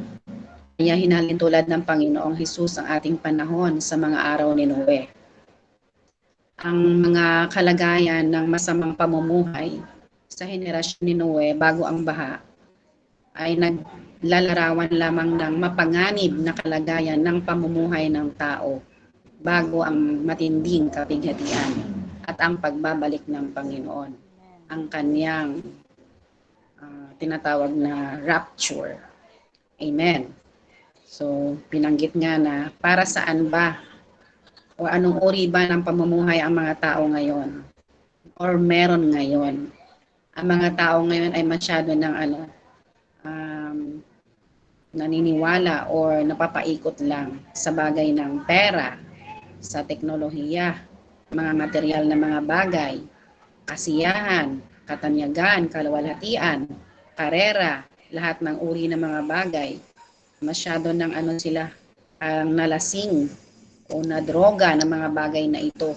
Kaya 0.80 0.96
hinalin 0.96 1.36
tulad 1.36 1.68
ng 1.68 1.84
Panginoong 1.84 2.40
Hesus 2.40 2.80
ang 2.80 2.88
ating 2.88 3.20
panahon 3.20 3.84
sa 3.84 4.00
mga 4.00 4.16
araw 4.16 4.56
ni 4.56 4.64
Noe. 4.64 5.12
Ang 6.64 6.80
mga 7.04 7.52
kalagayan 7.52 8.32
ng 8.32 8.48
masamang 8.48 8.96
pamumuhay 8.96 9.76
sa 10.32 10.48
henerasyon 10.48 11.04
ni 11.04 11.16
Noe 11.20 11.52
bago 11.52 11.84
ang 11.84 12.08
baha 12.08 12.40
ay 13.36 13.60
naglalarawan 14.20 14.92
lamang 14.92 15.32
ng 15.40 15.56
mapanganib 15.64 16.36
na 16.44 16.52
kalagayan 16.52 17.24
ng 17.24 17.40
pamumuhay 17.40 18.12
ng 18.12 18.36
tao 18.36 18.84
bago 19.40 19.80
ang 19.80 20.28
matinding 20.28 20.92
kapighatian 20.92 21.72
at 22.28 22.36
ang 22.44 22.60
pagbabalik 22.60 23.24
ng 23.32 23.56
Panginoon. 23.56 24.12
Ang 24.68 24.82
kanyang 24.92 25.64
ah, 26.84 27.16
tinatawag 27.16 27.72
na 27.72 28.20
rapture. 28.20 29.00
Amen. 29.80 30.36
So, 31.08 31.56
pinanggit 31.72 32.12
nga 32.20 32.36
na 32.36 32.76
para 32.76 33.08
saan 33.08 33.48
ba 33.48 33.80
o 34.76 34.84
anong 34.84 35.24
uri 35.24 35.48
ba 35.48 35.64
ng 35.64 35.80
pamumuhay 35.80 36.44
ang 36.44 36.60
mga 36.60 36.76
tao 36.76 37.08
ngayon 37.08 37.64
or 38.36 38.60
meron 38.60 39.16
ngayon. 39.16 39.72
Ang 40.36 40.46
mga 40.46 40.76
tao 40.76 41.08
ngayon 41.08 41.32
ay 41.40 41.44
masyado 41.48 41.96
ng 41.96 42.16
ano, 42.16 42.40
um, 43.24 44.04
naniniwala 45.00 45.88
or 45.88 46.20
napapaikot 46.28 47.00
lang 47.08 47.40
sa 47.56 47.72
bagay 47.72 48.12
ng 48.12 48.44
pera, 48.44 49.00
sa 49.64 49.88
teknolohiya, 49.88 50.76
mga 51.32 51.52
material 51.56 52.04
na 52.04 52.18
mga 52.20 52.40
bagay, 52.44 52.96
kasiyahan, 53.64 54.60
katanyagan, 54.84 55.72
kalawalhatian, 55.72 56.68
karera, 57.16 57.88
lahat 58.12 58.42
ng 58.42 58.58
uri 58.60 58.90
ng 58.90 59.00
mga 59.00 59.22
bagay. 59.30 59.72
Masyado 60.44 60.92
ng 60.92 61.16
ano 61.16 61.38
sila, 61.40 61.70
ang 62.20 62.52
nalasing 62.58 63.30
o 63.94 64.02
nadroga 64.04 64.76
ng 64.76 64.90
mga 64.90 65.10
bagay 65.14 65.46
na 65.48 65.62
ito. 65.64 65.96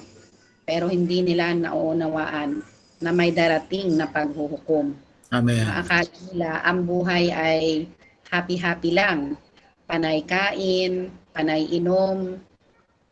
Pero 0.62 0.86
hindi 0.86 1.24
nila 1.24 1.56
nauunawaan 1.56 2.62
na 3.02 3.10
may 3.10 3.34
darating 3.34 3.98
na 3.98 4.06
paghuhukom. 4.06 4.94
Amen. 5.32 5.64
Akala 5.64 6.12
nila 6.30 6.50
ang 6.62 6.84
buhay 6.84 7.32
ay 7.32 7.88
happy-happy 8.32 8.96
lang. 8.96 9.36
Panay 9.84 10.24
kain, 10.24 11.12
panay 11.36 11.68
inom, 11.68 12.40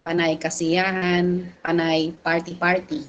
panay 0.00 0.40
kasiyahan, 0.40 1.44
panay 1.60 2.16
party-party. 2.24 3.04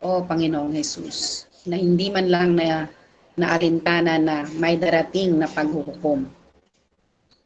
O 0.00 0.24
Panginoong 0.24 0.72
Jesus, 0.72 1.44
na 1.68 1.76
hindi 1.76 2.08
man 2.08 2.32
lang 2.32 2.56
na 2.56 2.88
naalintana 3.36 4.16
na 4.16 4.48
may 4.56 4.80
darating 4.80 5.36
na 5.36 5.44
paghuhukom. 5.44 6.24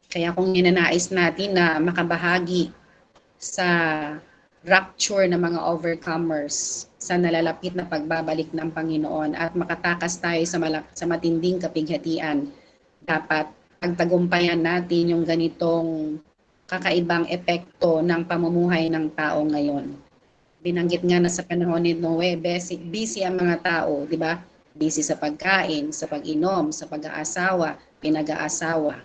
Kaya 0.07 0.31
kung 0.31 0.55
ninanais 0.55 1.11
natin 1.11 1.59
na 1.59 1.83
makabahagi 1.83 2.71
sa 3.35 3.67
rapture 4.63 5.27
ng 5.27 5.37
mga 5.37 5.61
overcomers 5.61 6.87
sa 6.97 7.19
nalalapit 7.19 7.75
na 7.75 7.85
pagbabalik 7.85 8.55
ng 8.55 8.71
Panginoon 8.71 9.35
at 9.35 9.53
makatakas 9.59 10.23
tayo 10.23 10.41
sa, 10.47 10.57
malak- 10.63 10.95
sa 10.95 11.05
matinding 11.05 11.59
kapighatian, 11.59 12.49
dapat 13.05 13.51
pagtagumpayan 13.85 14.65
natin 14.65 15.13
yung 15.13 15.29
ganitong 15.29 16.17
kakaibang 16.65 17.29
epekto 17.29 18.01
ng 18.01 18.25
pamumuhay 18.25 18.89
ng 18.89 19.13
tao 19.13 19.45
ngayon. 19.45 19.93
Binanggit 20.65 21.05
nga 21.05 21.21
na 21.21 21.29
sa 21.29 21.45
panahon 21.45 21.85
ni 21.85 21.93
Noe, 21.93 22.41
busy, 22.41 22.81
busy 22.81 23.21
ang 23.29 23.37
mga 23.37 23.61
tao, 23.61 24.09
di 24.09 24.17
ba? 24.17 24.41
Busy 24.73 25.05
sa 25.05 25.21
pagkain, 25.21 25.93
sa 25.93 26.09
pag-inom, 26.09 26.73
sa 26.73 26.89
pag-aasawa, 26.89 27.77
pinag-aasawa. 28.01 29.05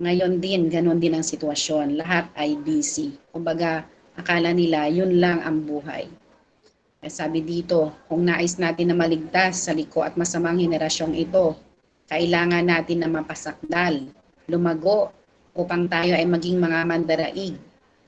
Ngayon 0.00 0.40
din, 0.40 0.72
ganun 0.72 0.96
din 0.96 1.12
ang 1.12 1.20
sitwasyon. 1.20 2.00
Lahat 2.00 2.32
ay 2.32 2.56
busy. 2.56 3.20
Kumbaga, 3.36 3.84
akala 4.16 4.56
nila 4.56 4.88
yun 4.88 5.20
lang 5.20 5.44
ang 5.44 5.60
buhay. 5.68 6.08
Sabi 7.04 7.44
dito, 7.44 7.92
kung 8.08 8.24
nais 8.24 8.56
natin 8.56 8.88
na 8.88 8.96
maligtas 8.96 9.68
sa 9.68 9.76
liko 9.76 10.00
at 10.00 10.16
masamang 10.16 10.56
henerasyong 10.56 11.12
ito, 11.12 11.52
kailangan 12.12 12.68
natin 12.68 13.00
na 13.00 13.08
mapasakdal, 13.08 14.12
lumago, 14.44 15.08
upang 15.56 15.88
tayo 15.88 16.12
ay 16.12 16.28
maging 16.28 16.60
mga 16.60 16.84
mandaraig 16.84 17.56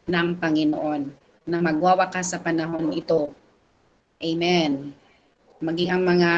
ng 0.04 0.28
Panginoon 0.36 1.08
na 1.48 1.58
magwawakas 1.64 2.36
sa 2.36 2.38
panahon 2.40 2.92
ito. 2.92 3.32
Amen. 4.20 4.92
Maging 5.64 5.90
ang 5.92 6.04
mga 6.04 6.30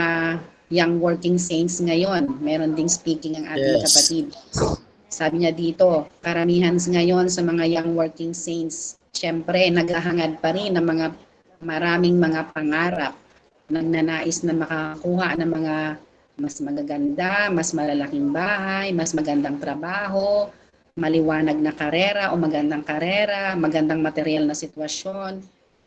young 0.70 0.98
working 1.02 1.38
saints 1.38 1.82
ngayon, 1.82 2.38
meron 2.38 2.74
ding 2.74 2.90
speaking 2.90 3.38
ang 3.38 3.46
ating 3.50 3.82
Yes. 3.82 3.86
kapatid. 3.90 4.26
Sabi 5.06 5.42
niya 5.42 5.54
dito, 5.54 6.10
karamihan 6.22 6.78
ngayon 6.78 7.30
sa 7.30 7.42
mga 7.42 7.66
young 7.66 7.94
working 7.94 8.34
saints, 8.34 8.98
syempre 9.14 9.70
naghahangad 9.70 10.38
pa 10.42 10.54
rin 10.54 10.74
ng 10.74 10.82
mga 10.82 11.06
maraming 11.62 12.18
mga 12.18 12.50
pangarap 12.50 13.14
nagnanais 13.70 14.42
na 14.46 14.54
makakuha 14.54 15.34
ng 15.38 15.50
mga 15.50 15.74
mas 16.36 16.60
magaganda, 16.60 17.48
mas 17.48 17.72
malalaking 17.72 18.28
bahay, 18.28 18.92
mas 18.92 19.16
magandang 19.16 19.56
trabaho, 19.56 20.52
maliwanag 21.00 21.56
na 21.56 21.72
karera 21.72 22.32
o 22.32 22.40
magandang 22.40 22.84
karera, 22.84 23.56
magandang 23.56 24.04
material 24.04 24.44
na 24.44 24.56
sitwasyon. 24.56 25.40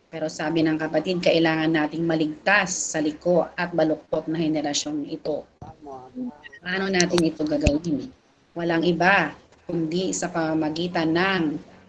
Pero 0.10 0.26
sabi 0.26 0.66
ng 0.66 0.82
kapatid, 0.82 1.22
kailangan 1.22 1.70
nating 1.70 2.02
maligtas 2.02 2.74
sa 2.74 2.98
liko 2.98 3.46
at 3.54 3.70
baluktot 3.78 4.26
na 4.26 4.42
henerasyong 4.42 5.06
ito. 5.06 5.46
Paano 6.66 6.86
natin 6.90 7.22
ito 7.22 7.46
gagawin? 7.46 8.10
Walang 8.58 8.82
iba 8.90 9.38
kundi 9.70 10.10
sa 10.18 10.34
pamamagitan 10.34 11.14
ng 11.14 11.44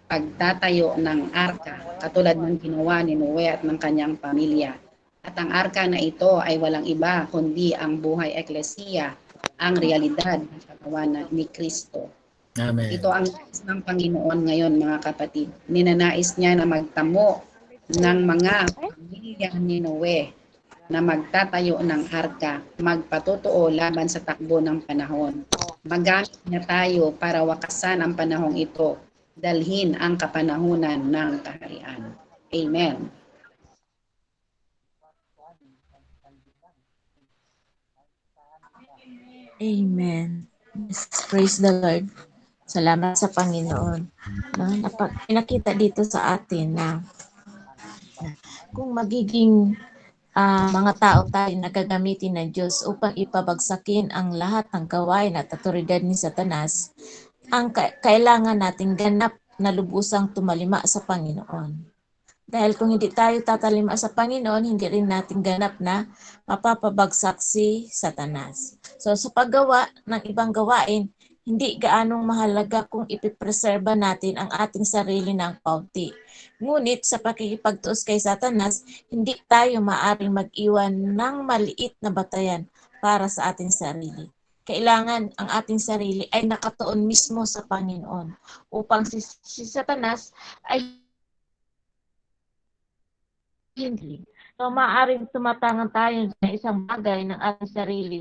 pagtatayo 0.05 1.01
ng 1.01 1.33
arka 1.33 1.81
katulad 1.97 2.37
ng 2.37 2.61
ginawa 2.61 3.01
ni 3.01 3.17
Noe 3.17 3.49
at 3.49 3.65
ng 3.65 3.81
kanyang 3.81 4.21
pamilya. 4.21 4.77
At 5.21 5.37
ang 5.37 5.53
arka 5.53 5.85
na 5.85 6.01
ito 6.01 6.41
ay 6.41 6.57
walang 6.57 6.89
iba 6.89 7.29
kundi 7.29 7.77
ang 7.77 8.01
buhay 8.01 8.33
eklesiya, 8.41 9.13
ang 9.61 9.77
realidad 9.77 10.41
ng 10.41 10.63
katawan 10.65 11.09
na- 11.13 11.29
ni 11.29 11.45
Kristo. 11.45 12.09
Amen. 12.57 12.89
Ito 12.91 13.09
ang 13.13 13.29
nais 13.29 13.61
ng 13.63 13.81
Panginoon 13.85 14.41
ngayon 14.49 14.81
mga 14.81 14.99
kapatid. 15.13 15.53
Ninanais 15.71 16.35
niya 16.41 16.59
na 16.59 16.67
magtamo 16.67 17.45
ng 17.95 18.19
mga 18.27 18.55
pamilya 18.75 19.51
ni 19.61 19.79
Noe 19.79 20.35
na 20.91 20.99
magtatayo 20.99 21.79
ng 21.79 22.03
arka, 22.11 22.59
magpatutuo 22.83 23.71
laban 23.71 24.11
sa 24.11 24.19
takbo 24.19 24.59
ng 24.59 24.83
panahon. 24.83 25.47
Magamit 25.87 26.35
niya 26.51 26.67
tayo 26.67 27.15
para 27.15 27.47
wakasan 27.47 28.03
ang 28.03 28.19
panahong 28.19 28.59
ito, 28.59 28.99
dalhin 29.39 29.95
ang 29.95 30.19
kapanahunan 30.19 30.99
ng 31.07 31.31
kaharian. 31.47 32.19
Amen. 32.51 33.20
Amen. 39.61 40.49
Praise 41.29 41.61
the 41.61 41.73
Lord. 41.75 42.09
Salamat 42.71 43.19
sa 43.19 43.27
Panginoon. 43.27 44.01
No, 44.55 44.65
napag, 44.79 45.11
pinakita 45.27 45.75
dito 45.75 46.07
sa 46.07 46.39
atin 46.39 46.71
na, 46.71 47.03
kung 48.71 48.95
magiging 48.95 49.75
ah, 50.39 50.71
mga 50.71 50.93
tao 50.97 51.21
tayo 51.27 51.51
na 51.59 51.67
gagamitin 51.67 52.39
ng 52.39 52.49
Diyos 52.55 52.87
upang 52.87 53.19
ipabagsakin 53.19 54.15
ang 54.15 54.39
lahat 54.39 54.71
ng 54.71 54.87
gawain 54.87 55.35
at 55.35 55.51
autoridad 55.51 55.99
ni 55.99 56.15
Satanas, 56.15 56.95
ang 57.51 57.75
ka- 57.75 57.99
kailangan 57.99 58.55
nating 58.55 58.95
ganap 58.95 59.35
na 59.59 59.75
lubusang 59.75 60.31
tumalima 60.31 60.79
sa 60.87 61.03
Panginoon. 61.03 61.90
Dahil 62.51 62.75
kung 62.75 62.91
hindi 62.91 63.07
tayo 63.15 63.39
tatalima 63.47 63.95
sa 63.95 64.11
Panginoon, 64.11 64.75
hindi 64.75 64.83
rin 64.91 65.07
natin 65.07 65.39
ganap 65.39 65.79
na 65.79 66.11
mapapabagsak 66.51 67.39
si 67.39 67.87
Satanas. 67.87 68.75
So 68.99 69.15
sa 69.15 69.31
paggawa 69.31 69.87
ng 70.03 70.27
ibang 70.27 70.51
gawain, 70.51 71.15
hindi 71.47 71.79
gaanong 71.79 72.27
mahalaga 72.27 72.91
kung 72.91 73.07
ipipreserba 73.07 73.95
natin 73.95 74.35
ang 74.35 74.51
ating 74.51 74.83
sarili 74.83 75.31
ng 75.31 75.63
kaunti. 75.63 76.11
Ngunit 76.59 77.07
sa 77.07 77.23
pakikipagtuos 77.23 78.03
kay 78.03 78.19
Satanas, 78.19 78.83
hindi 79.15 79.39
tayo 79.47 79.79
maaring 79.79 80.35
mag-iwan 80.35 80.91
ng 80.91 81.37
maliit 81.47 81.95
na 82.03 82.11
batayan 82.11 82.67
para 82.99 83.31
sa 83.31 83.55
ating 83.55 83.71
sarili. 83.71 84.27
Kailangan 84.67 85.33
ang 85.39 85.49
ating 85.55 85.81
sarili 85.81 86.27
ay 86.35 86.45
nakatuon 86.51 87.03
mismo 87.07 87.47
sa 87.49 87.65
Panginoon 87.65 88.35
upang 88.75 89.07
si, 89.09 89.23
si 89.23 89.65
Satanas 89.65 90.35
ay 90.69 91.00
hindi. 93.81 94.21
So, 94.61 94.69
maaaring 94.69 95.33
tumatangan 95.33 95.89
tayo 95.89 96.29
sa 96.37 96.47
isang 96.53 96.85
bagay 96.85 97.25
ng 97.25 97.41
ating 97.41 97.71
sarili, 97.73 98.21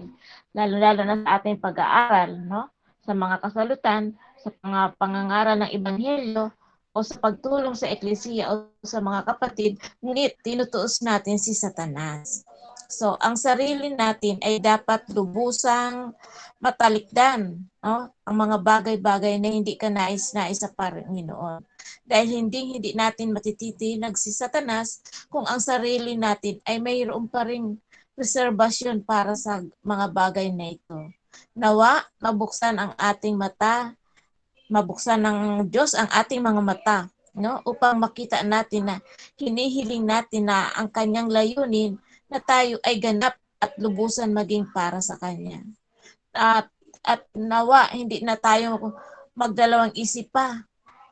lalo-lalo 0.56 1.02
na 1.04 1.16
sa 1.20 1.30
ating 1.36 1.60
pag-aaral, 1.60 2.32
no? 2.48 2.72
sa 3.04 3.12
mga 3.12 3.36
kasalutan, 3.44 4.16
sa 4.40 4.50
mga 4.64 4.82
pangangaral 4.96 5.58
ng 5.60 5.72
Ebanghelyo, 5.76 6.54
o 6.90 7.06
sa 7.06 7.16
pagtulong 7.22 7.78
sa 7.78 7.88
eklesiya 7.88 8.50
o 8.50 8.74
sa 8.82 9.00
mga 9.00 9.24
kapatid, 9.30 9.78
ngunit 10.02 10.42
tinutuos 10.42 11.00
natin 11.06 11.38
si 11.38 11.54
Satanas. 11.54 12.44
So, 12.90 13.14
ang 13.22 13.38
sarili 13.38 13.94
natin 13.94 14.42
ay 14.42 14.58
dapat 14.58 15.06
lubusang 15.14 16.18
matalikdan 16.58 17.62
no? 17.86 18.10
ang 18.26 18.36
mga 18.36 18.58
bagay-bagay 18.66 19.38
na 19.38 19.54
hindi 19.54 19.78
ka 19.78 19.94
nais-nais 19.94 20.58
sa 20.58 20.74
Panginoon. 20.74 21.62
Dahil 22.04 22.46
hindi 22.46 22.76
hindi 22.78 22.92
natin 22.98 23.34
matititinag 23.36 24.18
si 24.18 24.34
Satanas 24.34 25.02
kung 25.30 25.46
ang 25.46 25.62
sarili 25.62 26.18
natin 26.18 26.60
ay 26.66 26.82
mayroon 26.82 27.30
pa 27.30 27.46
ring 27.46 27.78
reservasyon 28.20 29.08
para 29.08 29.34
sa 29.40 29.64
mga 29.80 30.06
bagay 30.12 30.52
na 30.52 30.76
ito. 30.76 31.08
Nawa, 31.56 32.04
mabuksan 32.20 32.76
ang 32.76 32.92
ating 33.00 33.40
mata, 33.40 33.96
mabuksan 34.68 35.24
ng 35.24 35.40
Diyos 35.72 35.96
ang 35.96 36.12
ating 36.12 36.44
mga 36.44 36.62
mata, 36.62 36.98
no? 37.32 37.64
Upang 37.64 37.96
makita 37.96 38.44
natin 38.44 38.92
na 38.92 38.96
hinihiling 39.40 40.04
natin 40.04 40.52
na 40.52 40.68
ang 40.76 40.92
kanyang 40.92 41.32
layunin 41.32 41.96
na 42.28 42.44
tayo 42.44 42.78
ay 42.84 43.00
ganap 43.00 43.40
at 43.60 43.76
lubusan 43.80 44.36
maging 44.36 44.68
para 44.72 45.00
sa 45.00 45.16
kanya. 45.16 45.64
at 46.30 46.70
at 47.02 47.26
nawa 47.34 47.90
hindi 47.90 48.22
na 48.22 48.38
tayo 48.38 48.94
magdalawang 49.34 49.96
isip 49.98 50.30
pa 50.30 50.69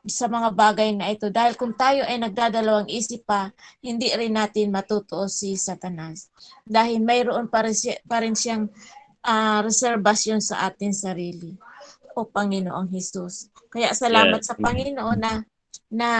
sa 0.08 0.26
mga 0.26 0.50
bagay 0.56 0.90
na 0.96 1.12
ito. 1.12 1.28
Dahil 1.28 1.54
kung 1.54 1.76
tayo 1.76 2.02
ay 2.04 2.18
nagdadalawang 2.18 2.88
isip 2.90 3.28
pa 3.28 3.52
hindi 3.84 4.10
rin 4.12 4.34
natin 4.34 4.72
matutuo 4.72 5.28
si 5.28 5.54
Satanas. 5.54 6.32
Dahil 6.64 7.00
mayroon 7.04 7.46
pa 7.46 7.64
rin, 7.64 7.76
siya, 7.76 8.00
pa 8.08 8.24
rin 8.24 8.34
siyang 8.34 8.66
ah, 9.24 9.60
reservasyon 9.62 10.40
sa 10.42 10.66
ating 10.68 10.92
sarili 10.96 11.54
o 12.16 12.26
Panginoong 12.26 12.90
Hesus. 12.90 13.52
Kaya 13.70 13.94
salamat 13.94 14.42
Yes. 14.42 14.48
sa 14.48 14.54
Panginoon 14.58 15.18
na 15.20 15.32
na 15.88 16.10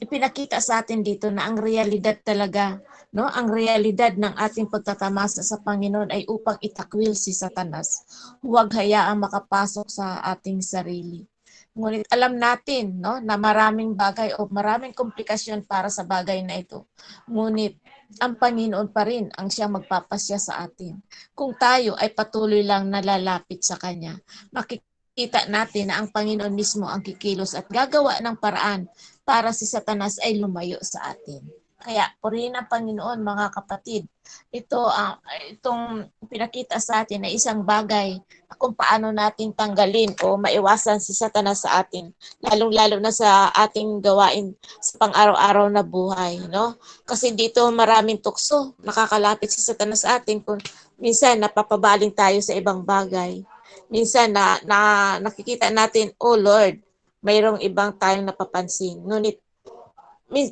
ipinakita 0.00 0.58
sa 0.60 0.80
atin 0.80 1.04
dito 1.04 1.28
na 1.28 1.44
ang 1.48 1.60
realidad 1.60 2.16
talaga 2.24 2.80
no? 3.14 3.26
Ang 3.26 3.50
realidad 3.50 4.14
ng 4.14 4.38
ating 4.38 4.70
pagtatamasa 4.70 5.42
sa 5.42 5.58
Panginoon 5.58 6.14
ay 6.14 6.26
upang 6.30 6.58
itakwil 6.62 7.14
si 7.18 7.34
Satanas. 7.34 8.06
Huwag 8.42 8.70
hayaang 8.74 9.18
makapasok 9.18 9.86
sa 9.90 10.22
ating 10.22 10.62
sarili 10.62 11.26
ngunit 11.70 12.06
alam 12.10 12.34
natin 12.34 12.98
no 12.98 13.22
na 13.22 13.38
maraming 13.38 13.94
bagay 13.94 14.34
o 14.36 14.50
maraming 14.50 14.90
komplikasyon 14.90 15.62
para 15.62 15.86
sa 15.86 16.02
bagay 16.02 16.42
na 16.42 16.58
ito 16.58 16.90
ngunit 17.30 17.78
ang 18.18 18.34
Panginoon 18.34 18.90
pa 18.90 19.06
rin 19.06 19.30
ang 19.38 19.46
siyang 19.46 19.78
magpapasya 19.78 20.38
sa 20.42 20.66
atin 20.66 20.98
kung 21.30 21.54
tayo 21.54 21.94
ay 21.94 22.10
patuloy 22.10 22.66
lang 22.66 22.90
nalalapit 22.90 23.62
sa 23.62 23.78
Kanya 23.78 24.18
makikita 24.50 25.46
natin 25.46 25.94
na 25.94 26.02
ang 26.02 26.10
Panginoon 26.10 26.50
mismo 26.50 26.90
ang 26.90 27.06
kikilos 27.06 27.54
at 27.54 27.70
gagawa 27.70 28.18
ng 28.18 28.34
paraan 28.34 28.90
para 29.22 29.54
si 29.54 29.62
Satanas 29.62 30.18
ay 30.26 30.42
lumayo 30.42 30.82
sa 30.82 31.14
atin. 31.14 31.59
Kaya 31.80 32.12
purihin 32.20 32.52
ang 32.52 32.68
Panginoon 32.68 33.24
mga 33.24 33.46
kapatid. 33.56 34.04
Ito 34.52 34.84
ang 34.84 35.16
itong 35.56 36.12
pinakita 36.28 36.76
sa 36.76 37.02
atin 37.02 37.24
na 37.24 37.32
isang 37.32 37.64
bagay 37.64 38.20
kung 38.60 38.76
paano 38.76 39.08
natin 39.08 39.56
tanggalin 39.56 40.12
o 40.20 40.36
maiwasan 40.36 41.00
si 41.00 41.16
Satanas 41.16 41.64
sa 41.64 41.80
atin, 41.80 42.12
lalong-lalo 42.44 43.00
na 43.00 43.08
sa 43.08 43.48
ating 43.56 44.04
gawain 44.04 44.52
sa 44.84 45.00
pang-araw-araw 45.00 45.72
na 45.72 45.80
buhay, 45.80 46.44
no? 46.52 46.76
Kasi 47.08 47.32
dito 47.32 47.64
maraming 47.72 48.20
tukso, 48.20 48.76
nakakalapit 48.84 49.48
si 49.48 49.64
Satanas 49.64 50.04
sa 50.04 50.20
atin 50.20 50.44
kung 50.44 50.60
minsan 51.00 51.40
napapabaling 51.40 52.12
tayo 52.12 52.36
sa 52.44 52.52
ibang 52.52 52.84
bagay. 52.84 53.40
Minsan 53.88 54.36
na, 54.36 54.60
na 54.68 54.78
nakikita 55.24 55.72
natin, 55.72 56.12
oh 56.20 56.36
Lord, 56.36 56.84
mayroong 57.24 57.64
ibang 57.64 57.96
tayong 57.96 58.28
napapansin. 58.28 59.00
Ngunit 59.00 59.40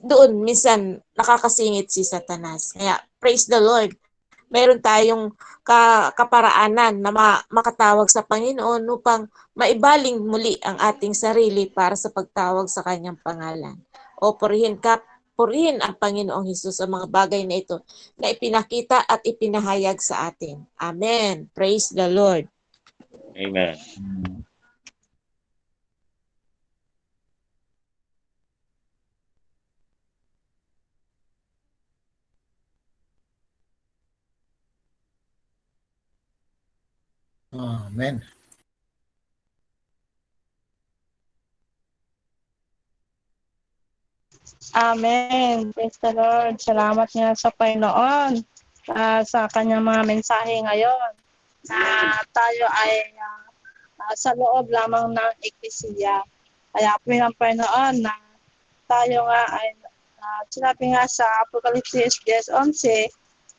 doon 0.02 0.42
minsan 0.42 0.98
nakakasingit 1.14 1.86
si 1.88 2.02
Satanas. 2.02 2.74
Kaya 2.74 2.98
praise 3.22 3.46
the 3.46 3.62
Lord. 3.62 3.94
Meron 4.48 4.80
tayong 4.80 5.36
ka, 5.60 6.10
kaparaanan 6.16 7.04
na 7.04 7.12
ma- 7.12 7.44
makatawag 7.52 8.08
sa 8.08 8.24
Panginoon 8.24 8.80
upang 8.88 9.28
maibaling 9.52 10.24
muli 10.24 10.56
ang 10.64 10.80
ating 10.80 11.12
sarili 11.12 11.68
para 11.68 11.92
sa 11.94 12.08
pagtawag 12.08 12.66
sa 12.66 12.80
kanyang 12.80 13.20
pangalan. 13.20 13.76
O 14.18 14.34
purihin 14.40 14.80
ka, 14.80 15.04
purihin 15.36 15.84
ang 15.84 16.00
Panginoong 16.00 16.48
Hesus 16.48 16.80
sa 16.80 16.88
mga 16.88 17.06
bagay 17.12 17.44
na 17.44 17.60
ito 17.60 17.84
na 18.16 18.32
ipinakita 18.32 19.04
at 19.04 19.20
ipinahayag 19.22 20.00
sa 20.00 20.32
atin. 20.32 20.64
Amen. 20.80 21.52
Praise 21.52 21.92
the 21.92 22.08
Lord. 22.08 22.48
Amen. 23.36 23.76
Amen. 37.52 38.20
Amen. 44.76 45.72
Praise 45.72 45.96
the 46.04 46.12
Lord. 46.12 46.60
Salamat 46.60 47.08
nga 47.08 47.32
sa 47.32 47.48
Panginoon 47.48 48.44
ah, 48.92 49.24
sa 49.24 49.48
kanyang 49.48 49.80
mga 49.80 50.02
mensahe 50.04 50.60
ngayon 50.60 51.12
na 51.72 51.80
tayo 52.36 52.68
ay 52.68 53.16
ah, 53.16 53.48
ah, 54.04 54.12
sa 54.12 54.36
loob 54.36 54.68
lamang 54.68 55.16
ng 55.16 55.32
eklesiya. 55.40 56.20
Kaya 56.76 57.00
po 57.00 57.16
ng 57.16 57.32
Panginoon 57.40 58.04
na 58.04 58.12
tayo 58.84 59.24
nga 59.24 59.42
ay 59.56 59.72
ah, 60.20 60.44
sinabi 60.52 60.92
nga 60.92 61.08
sa 61.08 61.24
Apocalypse 61.48 61.96
10.11 62.28 63.08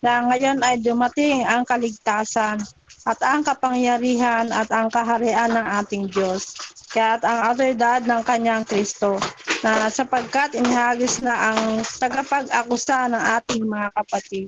na 0.06 0.30
ngayon 0.30 0.62
ay 0.62 0.78
dumating 0.78 1.42
ang 1.42 1.66
kaligtasan 1.66 2.62
at 3.08 3.20
ang 3.24 3.48
kapangyarihan 3.48 4.52
at 4.52 4.68
ang 4.76 4.92
kaharian 4.92 5.56
ng 5.56 5.68
ating 5.84 6.12
Diyos. 6.12 6.52
Kaya 6.92 7.16
at 7.16 7.24
ang 7.24 7.40
autoridad 7.54 8.02
ng 8.04 8.22
kanyang 8.26 8.66
Kristo 8.68 9.22
na 9.64 9.88
sapagkat 9.88 10.58
inihagis 10.58 11.24
na 11.24 11.54
ang 11.54 11.86
tagapag-akusa 11.86 13.08
ng 13.14 13.24
ating 13.40 13.64
mga 13.64 13.90
kapatid. 13.94 14.48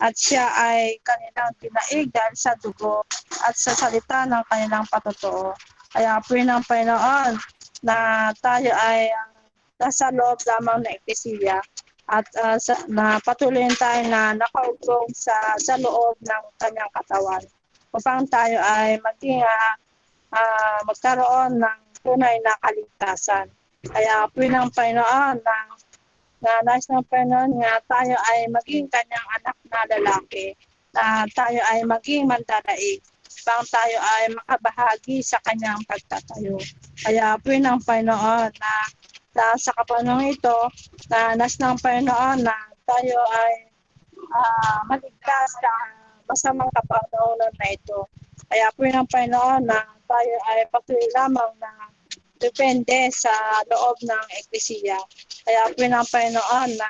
At 0.00 0.16
siya 0.16 0.46
ay 0.56 0.98
kanilang 1.04 1.52
tinaig 1.60 2.08
dahil 2.10 2.34
sa 2.34 2.56
dugo 2.58 3.04
at 3.44 3.54
sa 3.58 3.76
salita 3.76 4.24
ng 4.24 4.42
kanilang 4.48 4.86
patotoo. 4.88 5.52
Kaya 5.92 6.22
po 6.24 6.38
ng 6.38 6.62
Panginoon 6.64 7.32
na 7.84 8.30
tayo 8.40 8.72
ay 8.72 9.12
nasa 9.76 10.08
loob 10.14 10.38
lamang 10.46 10.86
ng 10.86 10.92
eklesiya 11.02 11.58
at 12.10 12.26
ah, 12.38 12.58
sa, 12.58 12.78
na 12.90 13.18
patuloy 13.22 13.66
tayo 13.78 14.02
na 14.10 14.34
nakaugrong 14.34 15.10
sa, 15.14 15.54
sa 15.58 15.74
loob 15.78 16.18
ng 16.22 16.42
kanyang 16.58 16.90
katawan 16.94 17.42
upang 17.92 18.24
tayo 18.28 18.58
ay 18.60 18.96
maging 19.00 19.44
ah, 19.44 20.80
magkaroon 20.88 21.60
ng 21.60 21.80
tunay 22.02 22.40
na 22.42 22.56
kaligtasan. 22.64 23.46
Kaya 23.82 24.26
po 24.32 24.42
ng 24.42 24.68
Panginoon 24.72 25.36
na 25.42 25.56
na 26.42 26.58
nais 26.66 26.90
ng 26.90 27.06
Panginoon 27.06 27.62
nga 27.62 27.78
tayo 27.86 28.18
ay 28.34 28.50
maging 28.50 28.90
kanyang 28.90 29.28
anak 29.38 29.56
na 29.70 29.80
lalaki, 29.86 30.58
na 30.90 31.22
tayo 31.30 31.60
ay 31.70 31.86
maging 31.86 32.26
mandadaig, 32.26 32.98
upang 33.42 33.64
tayo 33.70 33.98
ay 34.02 34.22
makabahagi 34.34 35.22
sa 35.22 35.38
kanyang 35.46 35.78
pagtatayo. 35.86 36.58
Kaya 37.06 37.38
po 37.38 37.54
ng 37.54 37.78
Panginoon 37.86 38.50
na, 38.58 38.74
na 39.38 39.44
sa 39.54 39.70
kapanong 39.78 40.34
ito, 40.34 40.58
na 41.06 41.38
nais 41.38 41.54
ng 41.62 41.78
Panginoon 41.78 42.42
na 42.42 42.54
tayo 42.90 43.18
ay 43.22 43.54
ah, 44.34 44.82
maligtas 44.90 45.50
sa 45.62 46.01
masamang 46.28 46.70
kapanahonan 46.74 47.52
na 47.58 47.66
ito. 47.72 48.08
Kaya 48.48 48.68
po 48.74 48.84
ng 48.84 49.08
Panginoon 49.08 49.62
na 49.64 49.80
tayo 50.04 50.34
ay 50.52 50.68
patuloy 50.68 51.08
lamang 51.16 51.52
na 51.56 51.70
depende 52.42 53.08
sa 53.14 53.32
loob 53.70 53.96
ng 54.02 54.26
eklesiya. 54.42 54.98
Kaya 55.46 55.70
po 55.72 55.82
ng 55.86 56.06
Panginoon 56.10 56.70
na 56.76 56.88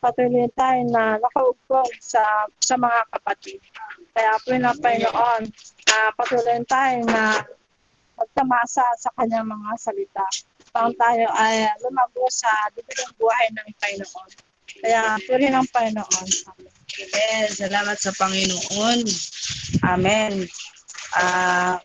patuloy 0.00 0.48
tayo 0.56 0.80
na 0.88 1.20
nakaugrong 1.20 1.92
sa, 2.00 2.48
sa 2.58 2.74
mga 2.80 3.00
kapatid. 3.12 3.60
Kaya 4.16 4.32
po 4.42 4.52
ng 4.56 4.78
Panginoon 4.80 5.42
na 5.86 5.96
patuloy 6.16 6.58
tayo 6.66 6.96
na 7.06 7.44
magtamasa 8.16 8.84
sa 9.00 9.10
kanyang 9.16 9.48
mga 9.48 9.70
salita. 9.80 10.26
Upang 10.70 10.94
tayo 10.96 11.26
ay 11.34 11.66
lumago 11.82 12.24
sa 12.30 12.50
dibilang 12.72 13.12
buhay 13.20 13.46
ng 13.52 13.68
Panginoon. 13.78 14.49
Kaya 14.80 15.20
puri 15.28 15.46
ng 15.52 15.68
Panginoon. 15.70 16.28
Amen. 16.90 17.46
Salamat 17.52 17.96
sa 18.00 18.12
Panginoon. 18.16 19.00
Amen. 19.84 20.48
Ah 21.14 21.80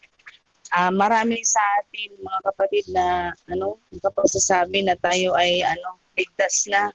ah, 0.76 0.92
marami 0.92 1.40
sa 1.48 1.64
atin 1.82 2.20
mga 2.20 2.40
kapatid 2.52 2.86
na 2.92 3.32
ano, 3.48 3.80
kapagsasabi 4.04 4.84
na 4.84 5.00
tayo 5.00 5.32
ay 5.40 5.64
ano, 5.64 6.04
ligtas 6.20 6.68
na 6.68 6.92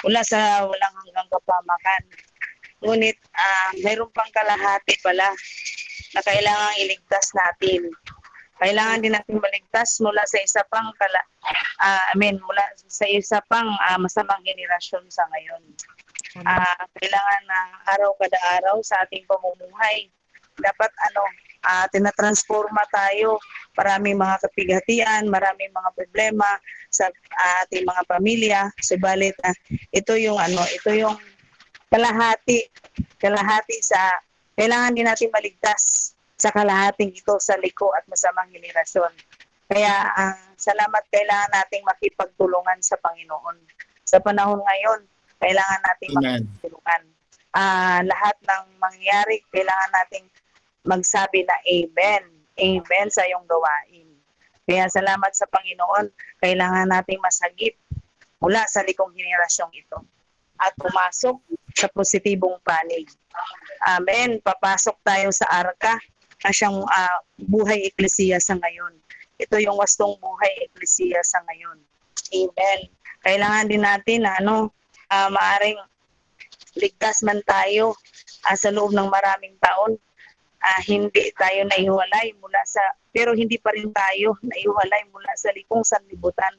mula 0.00 0.24
sa 0.24 0.64
walang 0.64 0.96
hanggang 1.04 1.28
kapamakan. 1.28 2.02
Ngunit 2.82 3.18
ah, 3.36 3.70
mayroon 3.84 4.10
pang 4.16 4.32
kalahati 4.32 4.96
pala 5.04 5.28
na 6.12 6.20
kailangang 6.24 6.80
iligtas 6.82 7.30
natin. 7.36 7.88
Kailangan 8.62 9.02
din 9.02 9.10
natin 9.10 9.42
maligtas 9.42 9.98
mula 9.98 10.22
sa 10.22 10.38
isa 10.38 10.62
pang 10.70 10.94
kala, 10.94 11.22
ah, 11.82 12.06
I 12.10 12.14
mean, 12.14 12.38
mula 12.38 12.62
sa 12.78 13.10
isa 13.10 13.42
pang 13.50 13.66
ah, 13.90 13.98
masamang 13.98 14.38
henerasyon 14.46 15.10
sa 15.10 15.26
ngayon. 15.34 15.62
Ah, 16.46 16.86
kailangan 16.94 17.42
na 17.50 17.58
araw 17.90 18.14
kada 18.22 18.38
araw 18.62 18.78
sa 18.86 19.02
ating 19.02 19.26
pamumuhay. 19.26 20.08
Dapat 20.62 20.90
ano 21.10 21.22
ah 21.66 21.86
tinatransforma 21.90 22.86
tayo. 22.94 23.42
Maraming 23.74 24.16
mga 24.16 24.36
kapighatian 24.46 25.26
maraming 25.26 25.74
mga 25.74 25.90
problema 25.98 26.46
sa 26.88 27.10
ah, 27.36 27.66
ating 27.66 27.82
mga 27.82 28.02
pamilya. 28.06 28.60
Subalit 28.78 29.36
ah, 29.42 29.52
ito 29.90 30.14
yung 30.16 30.38
ano 30.38 30.62
ito 30.70 30.88
yung 30.94 31.18
kalahati 31.92 32.64
kalahati 33.20 33.76
sa 33.84 34.00
kailangan 34.56 34.96
din 34.96 35.04
natin 35.04 35.28
maligtas 35.28 36.11
sa 36.42 36.50
kalahating 36.50 37.14
ito 37.14 37.38
sa 37.38 37.54
liko 37.62 37.94
at 37.94 38.02
masamang 38.10 38.50
henerasyon 38.50 39.14
kaya 39.70 39.94
ah, 40.18 40.34
salamat 40.58 41.06
kailangan 41.14 41.54
nating 41.54 41.86
makipagtulungan 41.86 42.82
sa 42.82 42.98
Panginoon 42.98 43.62
sa 44.02 44.18
panahon 44.18 44.58
ngayon 44.58 45.06
kailangan 45.38 45.80
nating 45.86 46.10
Amen. 46.18 46.42
makipagtulungan 46.42 47.02
ah 47.54 48.02
lahat 48.02 48.34
ng 48.42 48.64
mangyayari 48.82 49.38
kailangan 49.54 49.90
nating 50.02 50.26
magsabi 50.82 51.46
na 51.46 51.56
Amen. 51.66 52.22
Amen 52.58 53.08
sa 53.08 53.24
iyong 53.24 53.46
gawain. 53.48 54.08
Kaya 54.62 54.86
salamat 54.86 55.32
sa 55.34 55.48
Panginoon, 55.50 56.10
kailangan 56.38 56.90
nating 56.90 57.18
masagip 57.18 57.74
mula 58.38 58.62
sa 58.70 58.82
likong 58.86 59.10
henerasyong 59.14 59.72
ito 59.74 59.98
at 60.58 60.74
pumasok 60.78 61.38
sa 61.74 61.90
positibong 61.90 62.58
panig. 62.62 63.10
Amen. 63.82 64.38
Papasok 64.38 64.94
tayo 65.02 65.34
sa 65.34 65.48
arka 65.50 65.98
na 66.42 66.50
siyang 66.50 66.82
ah, 66.90 67.18
buhay 67.38 67.86
eklesiya 67.86 68.42
sa 68.42 68.58
ngayon. 68.58 68.94
Ito 69.38 69.58
yung 69.62 69.78
wastong 69.78 70.18
buhay 70.18 70.70
eklesiya 70.70 71.22
sa 71.22 71.42
ngayon. 71.46 71.78
Amen. 72.32 72.80
Kailangan 73.22 73.66
din 73.70 73.82
natin 73.82 74.26
na 74.26 74.38
ano, 74.38 74.74
ah, 75.10 75.30
maaring 75.30 75.78
ligtas 76.78 77.20
man 77.22 77.40
tayo 77.44 77.94
ah, 78.48 78.56
sa 78.56 78.72
loob 78.72 78.94
ng 78.94 79.08
maraming 79.08 79.54
taon. 79.60 79.98
Ah, 80.62 80.82
hindi 80.86 81.34
tayo 81.34 81.66
naiwalay 81.66 82.34
mula 82.38 82.62
sa 82.66 82.82
pero 83.12 83.34
hindi 83.34 83.58
pa 83.58 83.74
rin 83.74 83.90
tayo 83.92 84.38
naiwalay 84.40 85.02
mula 85.10 85.32
sa 85.36 85.50
likong 85.52 85.84
sanlibutan. 85.84 86.54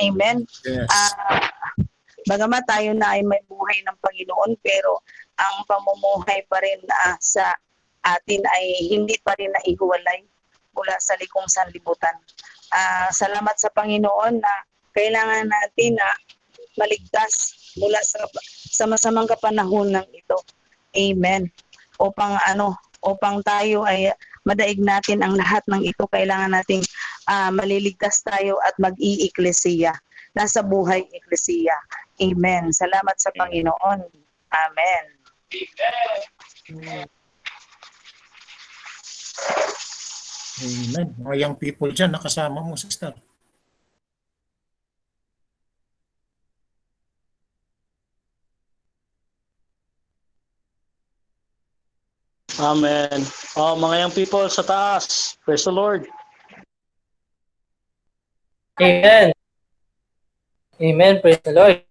Amen. 0.00 0.44
Yes. 0.64 0.88
Ah, 0.88 1.48
bagamat 2.28 2.64
tayo 2.68 2.92
na 2.96 3.16
ay 3.16 3.24
may 3.24 3.40
buhay 3.48 3.84
ng 3.84 3.96
Panginoon 4.00 4.56
pero 4.64 5.02
ang 5.34 5.66
pamumuhay 5.66 6.46
pa 6.46 6.62
rin 6.62 6.80
ah, 7.04 7.16
sa 7.18 7.52
atin 8.04 8.42
ay 8.44 8.64
hindi 8.92 9.16
pa 9.24 9.32
rin 9.40 9.50
naihiwalay 9.52 10.20
mula 10.74 10.94
sa 11.00 11.16
likong 11.16 11.48
sanlibutan. 11.48 12.14
Ah, 12.74 13.08
salamat 13.14 13.54
sa 13.56 13.70
Panginoon 13.70 14.42
na 14.42 14.52
kailangan 14.94 15.46
natin 15.48 15.96
na 15.96 16.08
maligtas 16.74 17.54
mula 17.78 17.98
sa 18.02 18.26
sa 18.74 18.84
masamang 18.90 19.30
kapanahunan 19.30 20.06
ito. 20.10 20.38
Amen. 20.94 21.50
Upang 22.02 22.38
ano, 22.46 22.74
upang 23.02 23.42
tayo 23.46 23.86
ay 23.86 24.10
madaig 24.42 24.82
natin 24.82 25.22
ang 25.22 25.38
lahat 25.38 25.62
ng 25.70 25.82
ito, 25.86 26.04
kailangan 26.10 26.52
nating 26.52 26.82
ah, 27.30 27.54
maliligtas 27.54 28.20
tayo 28.26 28.58
at 28.66 28.74
mag-iiklesiya. 28.82 29.94
Nasa 30.34 30.66
buhay 30.66 31.06
eklesiya. 31.14 31.74
Amen. 32.18 32.74
Salamat 32.74 33.14
sa 33.22 33.30
Panginoon. 33.38 34.02
Amen. 34.50 35.04
Amen. 36.74 37.06
Mga 41.18 41.34
young 41.40 41.56
people 41.58 41.90
dyan, 41.90 42.14
nakasama 42.14 42.62
mo, 42.62 42.78
sister. 42.78 43.12
Amen. 52.54 53.26
Oh, 53.58 53.74
mga 53.74 54.06
young 54.06 54.14
people 54.14 54.46
sa 54.46 54.62
taas. 54.62 55.34
Praise 55.42 55.66
the 55.66 55.74
Lord. 55.74 56.06
Amen. 58.78 59.34
Amen. 60.78 61.18
Praise 61.18 61.42
the 61.42 61.50
Lord. 61.50 61.82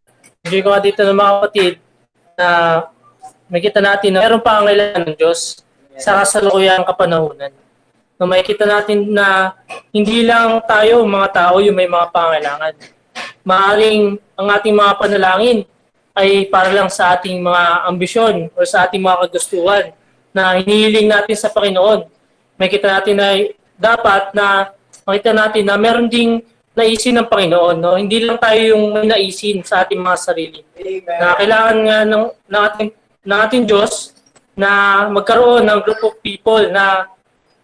Enjoy 0.43 0.63
ko 0.63 0.71
nga 0.71 0.83
dito 0.83 1.03
ng 1.03 1.15
mga 1.15 1.31
kapatid 1.35 1.73
na 2.39 2.47
makita 3.47 3.79
natin 3.79 4.11
na 4.15 4.23
meron 4.23 4.43
pa 4.43 4.59
ang 4.59 4.67
kailangan 4.67 5.03
ng 5.07 5.17
Diyos 5.19 5.62
sa 5.97 6.21
kasalukuyang 6.21 6.85
kapanahunan. 6.85 7.51
Na 8.17 8.23
makikita 8.29 8.65
natin 8.65 9.09
na 9.09 9.57
hindi 9.89 10.23
lang 10.23 10.61
tayo, 10.65 11.03
mga 11.05 11.29
tao, 11.33 11.59
yung 11.59 11.75
may 11.75 11.89
mga 11.89 12.13
pangailangan. 12.13 12.73
Maaring 13.43 14.17
ang 14.39 14.47
ating 14.49 14.75
mga 14.75 14.93
panalangin 14.97 15.59
ay 16.13 16.45
para 16.47 16.69
lang 16.69 16.87
sa 16.93 17.17
ating 17.17 17.41
mga 17.41 17.89
ambisyon 17.89 18.35
o 18.53 18.61
sa 18.63 18.85
ating 18.85 19.01
mga 19.01 19.27
kagustuhan 19.27 19.85
na 20.29 20.57
hinihiling 20.61 21.09
natin 21.09 21.35
sa 21.37 21.49
Panginoon. 21.49 22.05
Makikita 22.57 23.01
natin 23.01 23.15
na 23.17 23.27
dapat 23.77 24.33
na 24.37 24.71
makita 25.05 25.33
natin 25.33 25.65
na 25.65 25.75
meron 25.75 26.05
ding 26.05 26.41
naisin 26.77 27.17
ng 27.17 27.29
Panginoon. 27.29 27.77
No? 27.81 27.97
Hindi 27.97 28.21
lang 28.21 28.37
tayo 28.37 28.61
yung 28.61 28.93
may 28.93 29.09
naisin 29.09 29.65
sa 29.65 29.85
ating 29.85 30.01
mga 30.01 30.17
sarili. 30.17 30.61
Na 31.05 31.37
kailangan 31.37 31.77
nga 31.85 31.97
ng, 32.05 32.25
ng, 32.29 32.61
ating, 32.61 32.89
ng 33.25 33.39
ating 33.45 33.63
Diyos 33.65 34.12
na 34.53 35.05
magkaroon 35.09 35.65
ng 35.65 35.79
group 35.81 36.01
of 36.05 36.13
people 36.21 36.61
na 36.69 37.09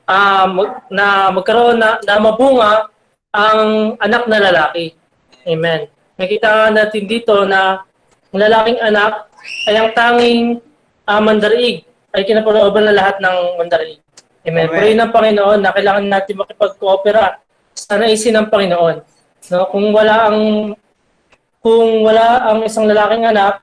ah, 0.10 0.49
mag- 0.49 0.86
na 0.90 1.30
magkaroon 1.30 1.78
na, 1.78 2.02
na 2.02 2.16
mabunga 2.18 2.90
ang 3.30 3.94
anak 4.02 4.26
na 4.26 4.38
lalaki. 4.41 4.98
Amen. 5.45 5.86
Nakita 6.18 6.74
natin 6.74 7.03
dito 7.06 7.45
na 7.45 7.86
ang 8.34 8.40
lalaking 8.41 8.82
anak 8.82 9.30
ay 9.70 9.76
ang 9.78 9.90
tanging 9.94 10.41
ah, 11.06 11.22
mandaraig 11.22 11.86
ay 12.14 12.26
kinapalooban 12.26 12.90
ng 12.90 12.98
lahat 12.98 13.22
ng 13.22 13.38
mandaraig. 13.61 14.02
Amen. 14.49 14.66
Amen. 14.66 14.74
Pray 14.74 14.94
ng 14.98 15.14
Panginoon 15.14 15.60
na 15.61 15.74
kailangan 15.76 16.06
natin 16.10 16.41
makipag-coopera 16.41 17.38
sa 17.78 18.02
naisin 18.02 18.34
ng 18.34 18.49
Panginoon. 18.49 18.98
No, 19.49 19.66
kung 19.70 19.94
wala 19.94 20.30
ang 20.30 20.40
kung 21.60 22.07
wala 22.07 22.49
ang 22.49 22.60
isang 22.64 22.88
lalaking 22.88 23.28
anak 23.28 23.61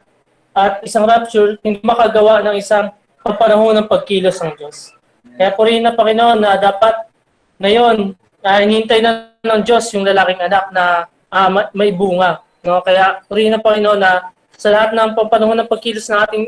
at 0.57 0.81
isang 0.85 1.05
rapture, 1.05 1.57
hindi 1.61 1.81
makagawa 1.85 2.45
ng 2.45 2.57
isang 2.57 2.93
panahon 3.35 3.75
ng 3.75 3.91
pagkilos 3.91 4.39
ng 4.39 4.55
Diyos. 4.55 4.95
Kaya 5.35 5.51
purihin 5.59 5.83
ng 5.83 5.99
Panginoon 5.99 6.39
na 6.39 6.55
dapat 6.55 7.11
ngayon, 7.59 8.15
uh, 8.47 8.59
hinihintay 8.63 9.03
na 9.03 9.35
ng 9.43 9.63
Diyos 9.67 9.91
yung 9.97 10.07
lalaking 10.07 10.39
anak 10.39 10.71
na 10.71 11.11
ah, 11.33 11.49
ma- 11.51 11.71
may 11.75 11.91
bunga. 11.91 12.45
No? 12.63 12.79
Kaya 12.87 13.25
purihin 13.27 13.57
ng 13.59 13.65
Panginoon 13.65 14.01
na 14.01 14.31
sa 14.57 14.73
lahat 14.73 14.97
ng 14.97 15.13
panahon 15.29 15.59
ng 15.61 15.69
pagkilos 15.69 16.09
ng 16.09 16.21
ating, 16.23 16.45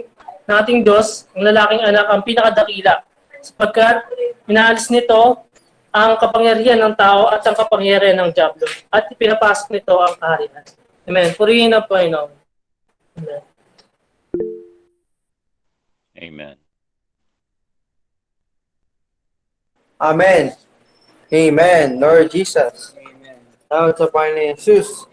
ng 0.48 0.56
ating 0.56 0.78
Diyos, 0.86 1.28
ang 1.36 1.44
lalaking 1.44 1.82
anak 1.84 2.06
ang 2.08 2.22
pinakadakila. 2.24 2.94
Sapagkat 3.42 4.08
inaalis 4.48 4.88
nito 4.88 5.44
ang 5.92 6.16
kapangyarihan 6.20 6.80
ng 6.80 6.94
tao 6.96 7.28
at 7.32 7.44
ang 7.44 7.56
kapangyarihan 7.56 8.16
ng 8.20 8.30
Diablo. 8.32 8.64
At 8.88 9.08
pinapasok 9.12 9.76
nito 9.76 9.96
ang 9.96 10.16
kaharian. 10.16 10.64
Amen. 11.08 11.32
Purihin 11.36 11.72
ng 11.72 11.84
Panginoon. 11.84 12.32
Amen. 13.18 13.42
Amen. 16.18 16.57
Amen. 19.98 20.54
Amen. 21.34 21.98
Lord 21.98 22.30
Jesus. 22.30 22.94
Salamat 23.66 23.98
sa 23.98 24.06
Panginoon 24.06 24.54
Jesus. 24.54 25.10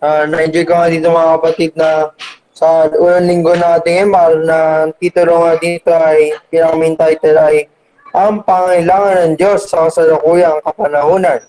Ah, 0.00 0.24
na-enjoy 0.24 0.64
ko 0.64 0.72
nga 0.72 0.88
dito 0.88 1.12
mga 1.12 1.36
kapatid 1.36 1.70
na 1.76 2.16
sa 2.56 2.88
unang 2.88 3.28
linggo 3.28 3.52
nating 3.52 4.08
MR 4.08 4.32
na 4.40 4.58
titulo 4.96 5.44
nga 5.44 5.54
dito 5.60 5.92
ay 5.92 6.32
pinaka-main 6.48 6.96
title 6.96 7.36
ay 7.44 7.68
Ang 8.16 8.40
Pangailangan 8.40 9.16
ng 9.20 9.34
Diyos 9.36 9.68
sa 9.68 9.84
kasalukuyang 9.88 10.64
kapanahunan. 10.64 11.44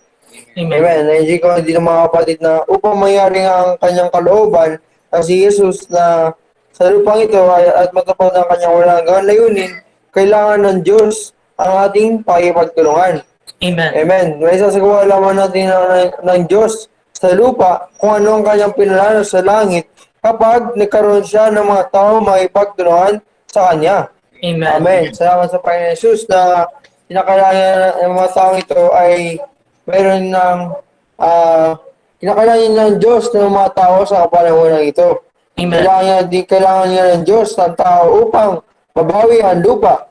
Amen. 0.60 1.02
Na-enjoy 1.08 1.40
ko 1.40 1.56
nga 1.56 1.64
dito 1.64 1.80
mga 1.80 2.04
kapatid 2.12 2.38
na 2.44 2.68
upang 2.68 3.00
mangyari 3.00 3.48
nga 3.48 3.56
ang 3.64 3.72
kanyang 3.80 4.12
kalooban 4.12 4.72
na 5.08 5.24
si 5.24 5.40
Jesus 5.40 5.88
na 5.88 6.36
sa 6.76 6.92
lupang 6.92 7.24
ito 7.24 7.40
ay, 7.48 7.64
at 7.80 7.96
matupad 7.96 8.36
ang 8.36 8.48
kanyang 8.52 8.76
walang 8.76 8.98
hanggang 9.00 9.24
layunin, 9.24 9.72
kailangan 10.12 10.60
ng 10.68 10.80
Diyos 10.84 11.32
ang 11.58 11.74
ating 11.90 12.22
pakipagtulungan. 12.26 13.22
Amen. 13.64 13.92
Amen. 13.96 14.28
May 14.40 14.60
sasagawa 14.60 15.08
lamang 15.08 15.40
natin 15.40 15.72
ng, 15.72 15.86
ng, 15.88 16.10
ng 16.24 16.40
Diyos 16.48 16.88
sa 17.16 17.32
lupa 17.32 17.88
kung 17.96 18.20
ano 18.20 18.40
ang 18.40 18.44
kanyang 18.44 18.76
pinalano 18.76 19.24
sa 19.24 19.40
langit 19.40 19.88
kapag 20.24 20.76
nagkaroon 20.76 21.24
siya 21.24 21.52
ng 21.52 21.64
mga 21.64 21.84
tao 21.92 22.20
makipagtulungan 22.24 23.20
sa 23.48 23.72
Kanya. 23.72 24.08
Amen. 24.44 24.68
Amen. 24.80 25.04
Salamat 25.16 25.48
sa 25.52 25.60
Panginoon 25.60 25.96
Jesus 25.96 26.28
na 26.28 26.68
kinakailangan 27.08 28.04
ng 28.04 28.12
mga 28.12 28.30
tao 28.36 28.52
ito 28.60 28.82
ay 28.92 29.40
mayroon 29.88 30.32
ng 30.32 30.58
ah 31.20 31.76
kinakailangan 32.24 32.72
ng 32.72 32.94
Diyos 33.04 33.28
ng 33.36 33.52
mga 33.52 33.70
tao 33.76 33.98
sa 34.08 34.28
kapanahonan 34.28 34.84
ito. 34.88 35.28
Amen. 35.60 35.76
Kailangan 35.76 36.22
di, 36.32 36.40
kailangan 36.48 36.88
niya 36.88 37.04
ng 37.14 37.24
Diyos 37.28 37.50
ng 37.60 37.76
tao 37.76 38.04
upang 38.26 38.52
mabawi 38.96 39.44
ang 39.44 39.60
lupa. 39.60 40.08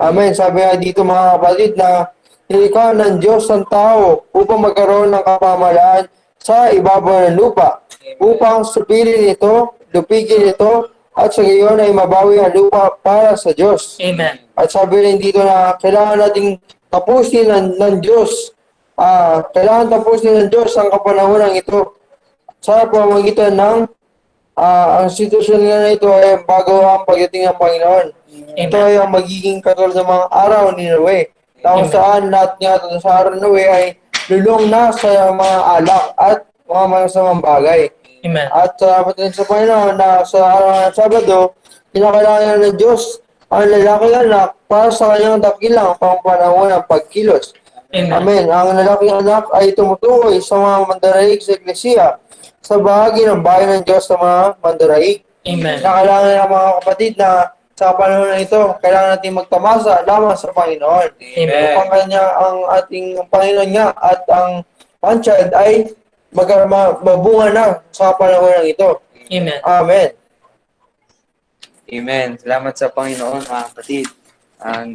Amen. 0.00 0.32
Sabi 0.32 0.62
nga 0.62 0.74
dito 0.76 1.00
mga 1.04 1.26
kapatid 1.38 1.72
na 1.78 2.10
nilikha 2.50 2.92
ng 2.92 3.22
Diyos 3.22 3.48
ng 3.48 3.64
tao 3.68 4.28
upang 4.34 4.60
magkaroon 4.60 5.12
ng 5.12 5.24
kapamalaan 5.24 6.04
sa 6.42 6.68
ibabaw 6.74 7.30
ng 7.30 7.38
lupa 7.38 7.82
upang 8.18 8.66
supilin 8.66 9.30
ito, 9.30 9.78
lupigin 9.94 10.50
ito, 10.50 10.90
at 11.12 11.28
sa 11.28 11.44
gayon 11.44 11.76
ay 11.76 11.92
mabawi 11.92 12.40
ang 12.40 12.52
lupa 12.56 12.96
para 13.04 13.36
sa 13.36 13.52
Diyos. 13.52 14.00
Amen. 14.00 14.40
At 14.56 14.72
sabi 14.72 15.04
rin 15.04 15.20
dito 15.20 15.44
na 15.44 15.76
kailangan 15.76 16.18
nating 16.28 16.56
tapusin 16.88 17.52
ng, 17.52 17.66
ng 17.76 17.94
Diyos. 18.00 18.56
Ah, 18.96 19.44
kailangan 19.52 19.92
tapusin 19.92 20.44
ng 20.44 20.48
Diyos 20.48 20.72
ang 20.76 20.88
kapanahonan 20.88 21.52
ito 21.52 22.00
sa 22.64 22.88
pamamagitan 22.88 23.52
ng 23.56 23.78
ah, 24.56 25.04
ang 25.04 25.08
sitwasyon 25.12 25.60
nga 25.68 25.78
na 25.84 25.90
ito 25.92 26.08
ay 26.08 26.40
bago 26.48 26.80
ang 26.80 27.04
pagdating 27.04 27.44
ng 27.48 27.60
Panginoon. 27.60 28.06
Ito 28.52 28.76
ay 28.76 29.00
ang 29.00 29.12
magiging 29.12 29.64
katulad 29.64 29.96
ng 29.96 30.08
mga 30.08 30.26
araw 30.28 30.64
ni 30.76 30.84
Noe. 30.92 31.20
Na 31.62 31.78
kung 31.78 31.88
Amen. 31.88 31.94
saan 31.94 32.22
lahat 32.28 32.52
nga 32.58 32.72
sa 33.00 33.10
araw 33.22 33.30
ni 33.32 33.40
Noe 33.40 33.64
ay 33.64 33.84
lulong 34.28 34.68
na 34.68 34.92
sa 34.92 35.32
mga 35.32 35.58
alak 35.80 36.06
at 36.20 36.38
mga 36.68 36.84
masamang 36.88 37.42
bagay. 37.42 37.80
Amen. 38.22 38.48
At 38.54 38.78
salamat 38.78 39.14
din 39.18 39.34
sa 39.34 39.44
Panginoon 39.48 39.94
na 39.98 40.22
sa 40.22 40.38
araw 40.46 40.70
ng 40.70 40.94
Sabado, 40.94 41.40
kinakailangan 41.90 42.60
ng 42.62 42.76
Diyos 42.78 43.18
ang 43.52 43.68
lalaking 43.68 44.16
anak 44.16 44.48
para 44.64 44.88
sa 44.88 45.12
kanyang 45.12 45.42
dakilang 45.44 45.92
pangpanahon 46.00 46.72
ng 46.72 46.84
pagkilos. 46.88 47.52
Amen. 47.92 48.48
Ang 48.48 48.72
lalaking 48.72 49.12
anak 49.12 49.44
ay 49.52 49.76
tumutukoy 49.76 50.40
sa 50.40 50.56
mga 50.56 50.76
mandaraig 50.88 51.40
sa 51.44 51.52
Eklesia 51.52 52.06
sa 52.62 52.78
bahagi 52.78 53.26
ng 53.26 53.42
bayan 53.42 53.76
ng 53.76 53.84
Diyos 53.84 54.08
sa 54.08 54.16
mga 54.16 54.56
mandaraig. 54.62 55.26
Amen. 55.44 55.82
Na 55.82 56.00
kailangan 56.00 56.30
ng 56.32 56.50
mga 56.54 56.70
kapatid 56.80 57.12
na 57.18 57.30
sa 57.82 57.98
panahon 57.98 58.30
na 58.30 58.38
ito, 58.38 58.78
kailangan 58.78 59.10
natin 59.18 59.34
magtamasa 59.34 60.06
lamang 60.06 60.38
sa 60.38 60.54
Panginoon. 60.54 61.08
Amen. 61.18 61.50
Upang 61.50 61.90
kanya 61.90 62.22
ang 62.38 62.58
ating 62.78 63.18
ang 63.18 63.26
Panginoon 63.26 63.70
niya 63.74 63.90
at 63.90 64.22
ang 64.30 64.62
child 65.18 65.50
ay 65.50 65.90
mag 66.30 66.46
mabunga 67.02 67.50
na 67.50 67.64
sa 67.90 68.14
panahon 68.14 68.62
ng 68.62 68.70
ito. 68.70 69.02
Amen. 69.34 69.58
Amen. 69.66 70.08
Amen. 71.90 72.28
Salamat 72.38 72.74
sa 72.78 72.86
Panginoon, 72.86 73.50
mga 73.50 73.64
kapatid. 73.74 74.06
Ang 74.62 74.94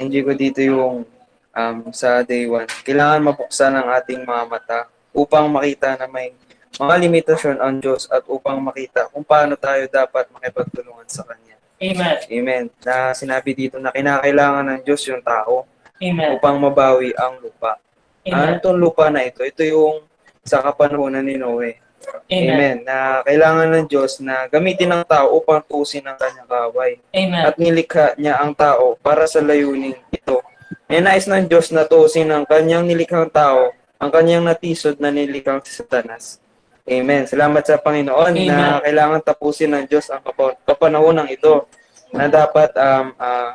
enjoy 0.00 0.24
ko 0.24 0.32
dito 0.32 0.64
yung 0.64 1.04
um, 1.52 1.76
sa 1.92 2.24
day 2.24 2.48
one. 2.48 2.64
Kailangan 2.80 3.28
mabuksan 3.28 3.76
ang 3.76 3.92
ating 3.92 4.24
mga 4.24 4.42
mata 4.48 4.80
upang 5.12 5.52
makita 5.52 6.00
na 6.00 6.08
may 6.08 6.32
mga 6.80 6.94
limitasyon 6.96 7.60
ang 7.60 7.76
Diyos 7.76 8.08
at 8.08 8.24
upang 8.24 8.56
makita 8.56 9.12
kung 9.12 9.20
paano 9.20 9.52
tayo 9.60 9.84
dapat 9.92 10.32
makipagtulungan 10.32 11.04
sa 11.04 11.28
Kanya. 11.28 11.60
Amen. 11.82 12.16
Amen. 12.30 12.64
Na 12.86 13.10
sinabi 13.10 13.50
dito 13.58 13.82
na 13.82 13.90
kinakailangan 13.90 14.64
ng 14.70 14.80
Diyos 14.86 15.02
yung 15.10 15.20
tao 15.20 15.66
Amen. 15.98 16.38
upang 16.38 16.54
mabawi 16.62 17.10
ang 17.18 17.42
lupa. 17.42 17.82
Amen. 18.22 18.38
Ano 18.38 18.50
itong 18.62 18.78
lupa 18.78 19.10
na 19.10 19.26
ito? 19.26 19.42
Ito 19.42 19.66
yung 19.66 20.06
sa 20.46 20.62
kapanahonan 20.62 21.26
ni 21.26 21.34
Noe. 21.34 21.82
Amen. 22.30 22.50
Amen. 22.54 22.76
Na 22.86 23.22
kailangan 23.26 23.68
ng 23.70 23.86
Diyos 23.90 24.18
na 24.22 24.46
gamitin 24.50 24.90
ng 24.90 25.04
tao 25.06 25.34
upang 25.38 25.62
tuusin 25.62 26.06
ang 26.06 26.18
kanyang 26.18 26.46
kaway. 26.50 26.92
Amen. 27.14 27.42
At 27.42 27.54
nilikha 27.58 28.18
niya 28.18 28.42
ang 28.42 28.54
tao 28.54 28.98
para 28.98 29.26
sa 29.26 29.42
layunin 29.42 29.98
ito. 30.10 30.42
E 30.90 30.98
nais 30.98 31.30
ng 31.30 31.46
Diyos 31.46 31.70
na 31.70 31.86
tuusin 31.86 32.30
ang 32.30 32.42
kanyang 32.46 32.86
nilikhang 32.86 33.30
tao, 33.30 33.70
ang 34.02 34.10
kanyang 34.10 34.42
natisod 34.42 34.98
na 34.98 35.14
nilikhang 35.14 35.62
si 35.62 35.78
Satanas. 35.78 36.41
Amen. 36.82 37.30
Salamat 37.30 37.62
sa 37.62 37.78
Panginoon 37.78 38.34
Amen. 38.34 38.50
na 38.50 38.82
kailangan 38.82 39.22
tapusin 39.22 39.70
ng 39.70 39.84
Diyos 39.86 40.10
ang 40.10 40.18
kapa- 40.18 40.58
kapanahonang 40.66 41.30
ito 41.30 41.70
na 42.10 42.26
dapat 42.26 42.74
um, 42.74 43.06
ah, 43.22 43.54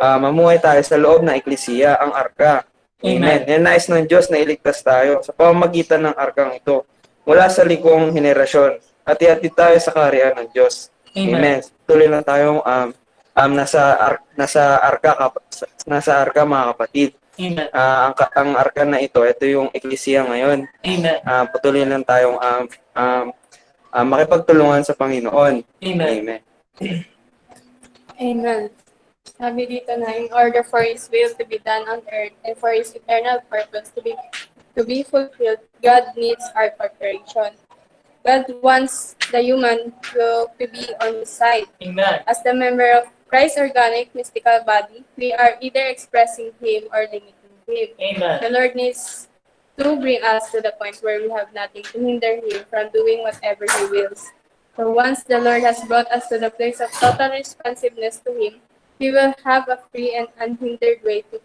ah, 0.00 0.18
mamuhay 0.18 0.56
tayo 0.56 0.80
sa 0.80 0.96
loob 0.96 1.22
ng 1.22 1.36
eklesiya, 1.36 2.00
ang 2.00 2.16
arka. 2.16 2.64
Amen. 3.04 3.44
Yan 3.44 3.68
nais 3.68 3.84
ng 3.84 4.08
Diyos 4.08 4.32
na 4.32 4.40
iligtas 4.40 4.80
tayo 4.80 5.20
sa 5.20 5.36
pamamagitan 5.36 6.08
ng 6.08 6.16
arkang 6.16 6.56
ito 6.56 6.88
mula 7.28 7.52
sa 7.52 7.60
likong 7.60 8.16
henerasyon 8.16 8.80
at 9.04 9.20
ihatid 9.20 9.52
tayo 9.52 9.76
sa 9.76 9.92
kaharian 9.92 10.32
ng 10.40 10.48
Diyos. 10.56 10.88
Amen. 11.12 11.36
Amen. 11.36 11.58
Tuloy 11.84 12.08
lang 12.08 12.24
tayong 12.24 12.64
um, 12.64 12.88
um, 13.36 13.50
nasa, 13.52 13.92
ar- 14.00 14.24
nasa 14.40 14.80
arka, 14.80 15.12
kap- 15.20 15.44
nasa 15.84 16.16
arka 16.16 16.48
mga 16.48 16.64
kapatid. 16.72 17.10
Amen. 17.34 17.66
Ah, 17.74 18.10
ang, 18.10 18.14
ang 18.14 18.50
arka 18.54 18.82
na 18.86 19.02
ito, 19.02 19.18
ito 19.26 19.44
yung 19.46 19.68
eklesiya 19.74 20.22
ngayon. 20.22 20.70
Amen. 20.86 21.18
Ah, 21.26 21.44
patuloy 21.50 21.82
lang 21.82 22.06
tayong 22.06 22.38
um, 22.38 22.64
um, 22.94 23.26
um, 23.90 24.06
makipagtulungan 24.06 24.86
sa 24.86 24.94
Panginoon. 24.94 25.66
Amen. 25.82 26.10
Amen. 26.22 26.40
Amen. 28.18 28.62
Sabi 29.34 29.66
dito 29.66 29.90
na 29.98 30.14
in 30.14 30.30
order 30.30 30.62
for 30.62 30.86
His 30.86 31.10
will 31.10 31.34
to 31.34 31.42
be 31.42 31.58
done 31.58 31.82
on 31.90 32.06
earth 32.06 32.36
and 32.46 32.54
for 32.54 32.70
His 32.70 32.94
eternal 32.94 33.42
purpose 33.50 33.90
to 33.98 34.00
be 34.02 34.14
to 34.78 34.86
be 34.86 35.02
fulfilled, 35.02 35.62
God 35.82 36.14
needs 36.14 36.42
our 36.54 36.70
cooperation. 36.78 37.58
God 38.22 38.46
wants 38.62 39.18
the 39.34 39.42
human 39.42 39.90
will 40.14 40.54
to 40.54 40.64
be 40.70 40.86
on 41.02 41.26
His 41.26 41.34
side. 41.34 41.66
Amen. 41.82 42.22
As 42.30 42.42
the 42.46 42.54
member 42.54 42.86
of 42.94 43.10
Christ's 43.28 43.58
organic 43.58 44.14
mystical 44.14 44.60
body, 44.66 45.04
we 45.16 45.32
are 45.32 45.56
either 45.60 45.84
expressing 45.86 46.52
Him 46.60 46.84
or 46.92 47.06
limiting 47.10 47.56
Him. 47.66 47.88
Amen. 48.00 48.38
The 48.42 48.50
Lord 48.50 48.74
needs 48.74 49.28
to 49.78 49.96
bring 49.98 50.22
us 50.22 50.50
to 50.52 50.60
the 50.60 50.72
point 50.78 50.98
where 51.02 51.20
we 51.20 51.30
have 51.30 51.52
nothing 51.54 51.82
to 51.82 51.98
hinder 51.98 52.38
Him 52.38 52.64
from 52.70 52.90
doing 52.92 53.22
whatever 53.22 53.66
He 53.66 53.84
wills. 53.90 54.30
So 54.76 54.90
once 54.90 55.22
the 55.22 55.38
Lord 55.38 55.62
has 55.62 55.82
brought 55.86 56.10
us 56.10 56.28
to 56.28 56.38
the 56.38 56.50
place 56.50 56.80
of 56.80 56.90
total 56.92 57.30
responsiveness 57.30 58.18
to 58.26 58.32
Him, 58.34 58.60
we 58.98 59.10
will 59.10 59.34
have 59.44 59.68
a 59.68 59.78
free 59.90 60.14
and 60.14 60.28
unhindered 60.38 61.02
way 61.02 61.22
to 61.32 61.40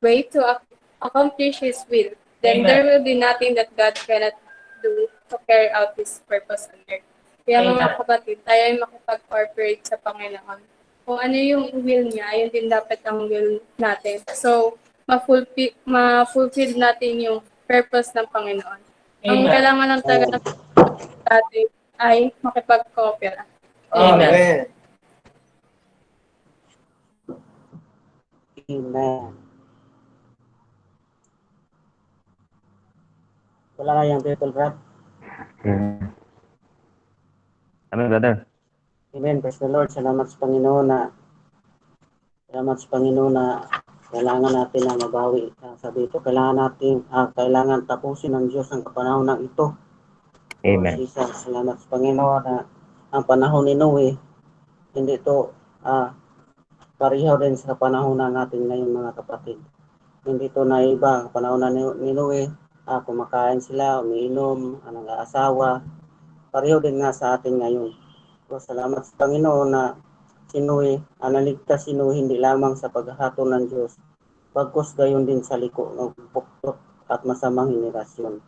way 0.00 0.22
to 0.22 0.38
ac- 0.56 0.78
accomplish 1.02 1.60
His 1.60 1.84
will. 1.90 2.12
Then 2.40 2.62
Amen. 2.62 2.66
there 2.66 2.84
will 2.84 3.04
be 3.04 3.14
nothing 3.18 3.54
that 3.56 3.74
God 3.76 3.94
cannot 3.96 4.32
do 4.82 5.08
to 5.28 5.36
carry 5.48 5.70
out 5.70 5.96
His 5.96 6.22
purpose 6.28 6.68
on 6.72 6.80
earth. 6.88 7.04
Kaya 7.44 7.64
mga 7.64 7.80
Amen. 7.80 7.96
kapatid, 7.98 8.36
tayo 8.44 8.60
ay 8.68 8.74
makipag-cooperate 8.76 9.82
sa 9.84 9.96
Panginoon. 9.96 10.60
Kung 11.08 11.24
ano 11.24 11.40
yung 11.40 11.72
will 11.72 12.04
niya, 12.12 12.36
yun 12.36 12.52
din 12.52 12.68
dapat 12.68 13.00
ang 13.08 13.32
will 13.32 13.64
natin. 13.80 14.20
So, 14.36 14.76
ma-fulfill, 15.08 15.72
ma-fulfill 15.88 16.76
natin 16.76 17.24
yung 17.24 17.40
purpose 17.64 18.12
ng 18.12 18.28
Panginoon. 18.28 18.80
Ang 19.24 19.48
Amen. 19.48 19.48
kailangan 19.48 19.88
lang 19.88 20.02
talaga 20.04 20.36
natin 21.24 21.66
ay 21.96 22.28
makipag-coopera. 22.44 23.48
Amen. 23.88 24.68
Amen. 28.68 29.32
Wala 33.80 33.92
kayang 34.04 34.20
title 34.20 34.52
rap. 34.52 34.76
Amen, 37.96 38.12
brother. 38.12 38.44
Amen. 39.16 39.40
Praise 39.40 39.56
the 39.56 39.72
Lord. 39.72 39.88
Salamat 39.88 40.28
sa 40.28 40.36
Panginoon 40.36 40.84
na 40.84 41.08
salamat 42.52 42.76
sa 42.76 42.92
Panginoon 42.92 43.32
na 43.32 43.64
kailangan 44.12 44.52
natin 44.52 44.82
na 44.84 45.00
mabawi. 45.00 45.48
Sabi 45.80 46.04
ito, 46.04 46.20
kailangan 46.20 46.60
natin, 46.60 47.08
ah, 47.08 47.32
kailangan 47.32 47.88
tapusin 47.88 48.36
ng 48.36 48.52
Diyos 48.52 48.68
ang 48.68 48.84
kapanahon 48.84 49.32
ng 49.32 49.40
ito. 49.48 49.72
Amen. 50.60 50.92
Lord 50.92 51.08
Jesus, 51.08 51.40
salamat 51.40 51.80
sa 51.80 51.88
Panginoon 51.88 52.40
na 52.44 52.68
ang 53.08 53.24
panahon 53.24 53.64
ni 53.64 53.80
Noe, 53.80 54.12
hindi 54.92 55.12
ito 55.16 55.56
ah, 55.88 56.12
pareho 57.00 57.40
din 57.40 57.56
sa 57.56 57.80
panahon 57.80 58.20
na 58.20 58.28
natin 58.28 58.68
ngayon 58.68 58.92
mga 58.92 59.16
kapatid. 59.24 59.56
Hindi 60.28 60.52
ito 60.52 60.68
na 60.68 60.84
iba. 60.84 61.24
Ang 61.24 61.32
panahon 61.32 61.64
na 61.64 61.72
ni 61.72 62.12
Noe, 62.12 62.44
ah, 62.84 63.00
kumakain 63.00 63.64
sila, 63.64 64.04
umiinom, 64.04 64.84
ah, 64.84 64.92
nag-aasawa. 64.92 65.80
Pareho 66.52 66.76
din 66.76 67.00
nga 67.00 67.08
sa 67.16 67.40
atin 67.40 67.56
ngayon. 67.56 68.07
So, 68.48 68.56
salamat 68.56 69.04
sa 69.04 69.12
Panginoon 69.20 69.68
na 69.68 69.92
si 70.48 70.64
Noe, 70.64 71.04
ah, 71.20 71.28
naligtas 71.28 71.84
si 71.84 71.92
Noe 71.92 72.16
hindi 72.16 72.40
lamang 72.40 72.80
sa 72.80 72.88
paghahatol 72.88 73.44
ng 73.44 73.64
Diyos, 73.68 74.00
pagkus 74.56 74.96
gayon 74.96 75.28
din 75.28 75.44
sa 75.44 75.60
liko 75.60 75.92
ng 75.92 76.32
puktot 76.32 76.80
at 77.12 77.28
masamang 77.28 77.68
henerasyon. 77.76 78.40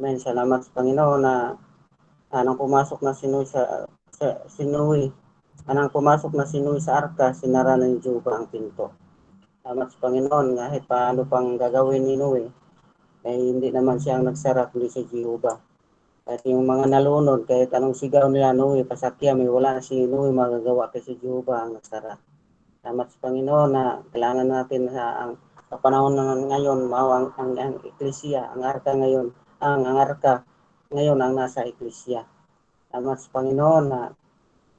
Amen. 0.00 0.16
Salamat 0.16 0.64
sa 0.64 0.72
Panginoon 0.80 1.20
na 1.20 1.52
ah, 2.32 2.42
nang 2.48 2.56
pumasok 2.56 3.04
na 3.04 3.12
si 3.12 3.28
Noe 3.28 3.44
sa, 3.44 3.84
sa 4.08 4.40
si 4.48 4.64
Noe, 4.64 5.12
ah, 5.68 5.74
nang 5.76 5.92
pumasok 5.92 6.32
na 6.32 6.48
si 6.48 6.64
Noe 6.64 6.80
sa 6.80 7.04
arka, 7.04 7.36
sinara 7.36 7.76
ng 7.76 8.00
Juba 8.00 8.40
ang 8.40 8.48
pinto. 8.48 8.96
Salamat 9.60 9.92
sa 9.92 10.00
Panginoon 10.00 10.56
kahit 10.56 10.88
paano 10.88 11.28
pang 11.28 11.60
gagawin 11.60 12.08
ni 12.08 12.16
Noe, 12.16 12.48
eh 13.20 13.36
hindi 13.36 13.68
naman 13.68 14.00
siya 14.00 14.16
ang 14.16 14.32
nagsara 14.32 14.72
kundi 14.72 14.88
si 14.88 15.04
Jehovah. 15.04 15.65
At 16.26 16.42
yung 16.42 16.66
mga 16.66 16.90
nalunod, 16.90 17.46
kahit 17.46 17.70
anong 17.70 17.94
sigaw 17.94 18.26
nila 18.26 18.50
Noe, 18.50 18.82
pasakya, 18.82 19.38
may 19.38 19.46
wala 19.46 19.78
na 19.78 19.82
si 19.82 20.10
Noe 20.10 20.34
magagawa 20.34 20.90
kasi 20.90 21.14
Jehovah 21.22 21.62
ang 21.62 21.78
nagsara. 21.78 22.18
Salamat 22.82 23.06
sa 23.14 23.18
Panginoon 23.22 23.70
na 23.70 24.02
kailangan 24.10 24.46
natin 24.50 24.90
sa 24.90 25.04
ang 25.22 25.32
sa 25.66 25.78
panahon 25.82 26.14
na 26.14 26.34
ngayon, 26.34 26.86
mao 26.86 27.10
ang, 27.10 27.34
ang, 27.34 27.58
ang 27.58 27.74
eklesiya, 27.82 28.54
ang 28.54 28.62
arka 28.62 28.94
ngayon, 28.94 29.34
ang, 29.58 29.82
ang 29.82 29.98
arka 29.98 30.46
ngayon 30.94 31.18
ang 31.18 31.34
nasa 31.34 31.66
eklesiya. 31.66 32.22
Salamat 32.90 33.18
sa 33.18 33.30
Panginoon 33.34 33.84
na 33.90 34.10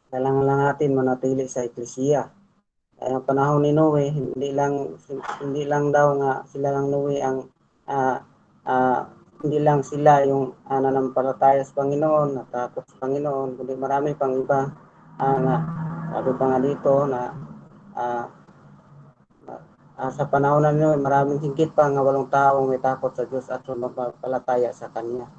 kailangan 0.07 0.43
lang 0.47 0.59
natin 0.63 0.95
manatili 0.95 1.47
sa 1.51 1.67
eklesiya. 1.67 2.31
Ay 3.03 3.11
ang 3.11 3.27
panahon 3.27 3.63
ni 3.63 3.75
Noe, 3.75 4.07
hindi 4.07 4.49
lang 4.55 4.95
hindi 5.43 5.63
lang 5.67 5.91
daw 5.91 6.15
nga 6.19 6.31
sila 6.47 6.71
lang 6.71 6.87
Noe 6.87 7.19
ang 7.19 7.51
ah, 7.91 8.23
ah, 8.67 9.03
hindi 9.37 9.61
lang 9.61 9.85
sila 9.85 10.25
yung 10.25 10.65
uh, 10.65 10.79
nanampalataya 10.81 11.61
sa 11.61 11.77
Panginoon, 11.77 12.41
natakot 12.41 12.81
sa 12.89 12.95
Panginoon, 13.05 13.53
kundi 13.53 13.77
marami 13.77 14.17
pang 14.17 14.33
iba 14.33 14.65
ah, 15.21 15.37
na 15.37 15.53
sabi 16.09 16.31
pa 16.33 16.45
nga 16.49 16.59
dito 16.61 16.93
na 17.05 17.21
ah, 17.93 18.25
ah, 20.01 20.11
sa 20.13 20.25
panahon 20.25 20.65
na 20.65 20.73
nyo, 20.73 20.97
maraming 20.97 21.37
higit 21.37 21.69
pa 21.69 21.85
nga 21.85 22.01
walong 22.01 22.33
tao 22.33 22.65
may 22.65 22.81
takot 22.81 23.13
sa 23.13 23.29
Diyos 23.29 23.45
at 23.53 23.61
sumampalataya 23.61 24.73
sa 24.73 24.89
Kanya. 24.89 25.29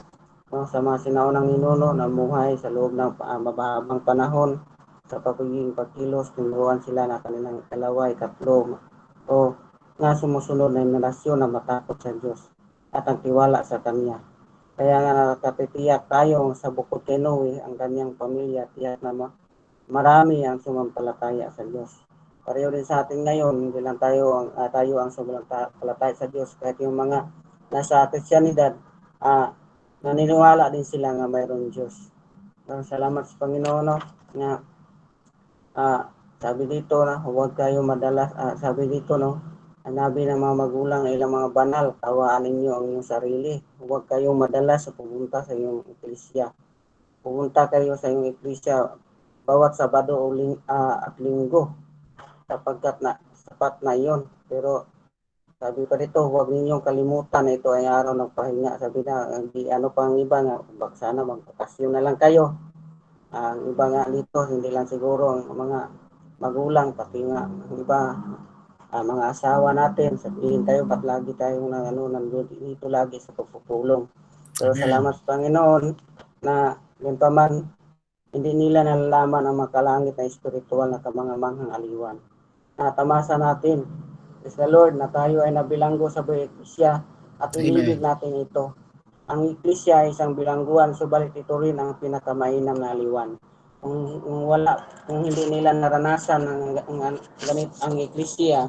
No, 0.48 0.64
sa 0.64 0.80
mga 0.80 1.10
sinaunang 1.10 1.44
ninuno 1.44 1.92
na 1.92 2.08
muhay 2.08 2.56
sa 2.56 2.72
loob 2.72 2.96
ng 2.96 3.20
uh, 3.20 3.40
mabahabang 3.42 4.00
panahon 4.00 4.56
sa 5.04 5.20
pagiging 5.20 5.76
pagkilos, 5.76 6.32
tinuruan 6.32 6.80
sila 6.80 7.04
na 7.04 7.20
kanilang 7.20 7.60
kalaway, 7.68 8.16
katlo, 8.16 8.80
o 9.28 9.52
nga 10.00 10.16
sumusunod 10.16 10.72
na 10.72 10.88
relasyon 10.88 11.44
na 11.44 11.52
matakot 11.52 12.00
sa 12.00 12.16
Diyos 12.16 12.57
at 12.98 13.06
ang 13.06 13.22
tiwala 13.22 13.62
sa 13.62 13.78
Kanya. 13.78 14.18
Kaya 14.74 14.94
nga 14.98 15.12
nakatitiyak 15.14 16.10
tayo 16.10 16.50
sa 16.58 16.74
bukod 16.74 17.06
kay 17.06 17.18
Noe, 17.18 17.62
ang 17.62 17.78
kanyang 17.78 18.18
pamilya, 18.18 18.66
tiyak 18.74 18.98
na 19.02 19.14
ma- 19.14 19.34
marami 19.86 20.42
ang 20.42 20.58
sumampalataya 20.58 21.50
sa 21.54 21.62
Diyos. 21.62 22.02
pareho 22.48 22.72
din 22.72 22.86
sa 22.86 23.04
atin 23.04 23.28
ngayon, 23.28 23.68
hindi 23.68 23.76
lang 23.84 24.00
tayo 24.00 24.32
ang 24.32 24.48
ah, 24.56 24.72
tayo 24.72 24.96
ang 24.96 25.12
sumalatay 25.12 26.16
sa 26.16 26.32
Diyos 26.32 26.56
kahit 26.56 26.80
yung 26.80 26.96
mga 26.96 27.28
nasa 27.68 28.08
Christianidad, 28.08 28.72
ah 29.20 29.52
naniniwala 30.00 30.70
din 30.72 30.86
sila 30.86 31.12
nga 31.12 31.28
mayroong 31.28 31.68
Diyos. 31.68 32.08
Ah, 32.70 32.80
salamat 32.80 33.28
sa 33.28 33.36
Panginoon 33.36 33.84
no, 33.84 33.96
na 34.32 34.64
ah, 35.76 36.08
sabi 36.38 36.70
dito 36.70 37.02
na 37.02 37.18
huwag 37.20 37.52
kayo 37.58 37.82
madalas, 37.84 38.30
ah, 38.38 38.54
sabi 38.56 38.86
dito 38.88 39.18
no, 39.20 39.42
Hanabi 39.88 40.28
ng 40.28 40.36
mga 40.36 40.56
magulang 40.68 41.00
ang 41.08 41.16
ilang 41.16 41.32
mga 41.32 41.48
banal, 41.48 41.86
tawaan 41.96 42.44
ninyo 42.44 42.76
ang 42.76 42.84
inyong 42.92 43.08
sarili. 43.08 43.56
Huwag 43.80 44.04
kayong 44.04 44.36
madalas 44.36 44.84
sa 44.84 44.92
pumunta 44.92 45.40
sa 45.40 45.56
iyong 45.56 45.80
iglesia. 45.88 46.52
Pumunta 47.24 47.64
kayo 47.72 47.96
sa 47.96 48.12
iyong 48.12 48.36
iglesia 48.36 48.84
bawat 49.48 49.80
Sabado 49.80 50.12
o 50.12 50.28
ling, 50.28 50.60
ah, 50.68 51.08
at 51.08 51.16
Linggo 51.16 51.72
sapagkat 52.44 53.00
na 53.00 53.16
sapat 53.32 53.80
na 53.80 53.96
iyon. 53.96 54.28
Pero 54.44 54.84
sabi 55.56 55.88
pa 55.88 55.96
dito, 55.96 56.20
huwag 56.20 56.52
ninyong 56.52 56.84
kalimutan 56.84 57.48
ito 57.48 57.72
ay 57.72 57.88
araw 57.88 58.12
ng 58.12 58.36
pahinga. 58.36 58.76
Sabi 58.76 59.00
na, 59.08 59.40
hindi 59.40 59.72
ano 59.72 59.88
pang 59.88 60.20
iba 60.20 60.44
nga, 60.44 60.60
bak 60.68 61.00
sana 61.00 61.24
magpakasyon 61.24 61.96
na 61.96 62.04
lang 62.04 62.20
kayo. 62.20 62.60
Ang 63.32 63.72
iba 63.72 63.88
nga 63.88 64.04
dito, 64.12 64.44
hindi 64.52 64.68
lang 64.68 64.84
siguro 64.84 65.32
ang 65.32 65.48
mga 65.48 65.80
magulang, 66.44 66.92
pati 66.92 67.24
nga 67.24 67.48
ang 67.48 67.72
iba, 67.72 68.00
ah, 68.92 69.04
mga 69.04 69.24
asawa 69.36 69.76
natin, 69.76 70.16
sabihin 70.16 70.64
tayo, 70.64 70.88
ba't 70.88 71.04
lagi 71.04 71.32
tayong 71.36 71.68
na, 71.68 71.88
ano, 71.88 72.08
nandito 72.08 72.56
dito 72.56 72.88
lagi 72.88 73.20
sa 73.20 73.36
pagpupulong. 73.36 74.08
Pero 74.56 74.72
Amen. 74.72 74.80
salamat 74.80 75.12
sa 75.16 75.24
Panginoon 75.28 75.84
na 76.42 76.76
yun 76.98 77.16
pa 77.20 77.28
man, 77.30 77.68
hindi 78.32 78.52
nila 78.52 78.84
nalalaman 78.84 79.44
ang 79.48 79.56
makalangit 79.56 80.16
na 80.16 80.28
espiritual 80.28 80.92
na 80.92 81.00
kamangamanghang 81.00 81.72
aliwan. 81.72 82.16
Natamasa 82.76 83.40
natin, 83.40 83.88
is 84.44 84.56
the 84.56 84.68
Lord, 84.68 84.96
na 84.96 85.08
tayo 85.08 85.44
ay 85.44 85.52
nabilanggo 85.52 86.08
sa 86.08 86.24
buhay 86.24 86.48
at 87.38 87.50
inibig 87.54 88.02
natin 88.02 88.40
ito. 88.42 88.74
Ang 89.28 89.56
Eklisya 89.56 90.08
ay 90.08 90.16
isang 90.16 90.32
bilangguan, 90.32 90.96
subalit 90.96 91.36
ito 91.36 91.54
rin 91.60 91.76
ang 91.76 92.00
pinakamainam 92.00 92.80
na 92.80 92.96
aliwan. 92.96 93.36
Kung, 93.78 94.18
kung 94.22 94.40
wala, 94.50 94.74
kung 95.06 95.22
hindi 95.22 95.46
nila 95.46 95.70
naranasan 95.70 96.42
ang, 96.42 96.62
ang, 96.82 96.98
ang, 96.98 97.16
ganit, 97.46 97.70
ang 97.78 97.94
Eklisya, 97.94 98.66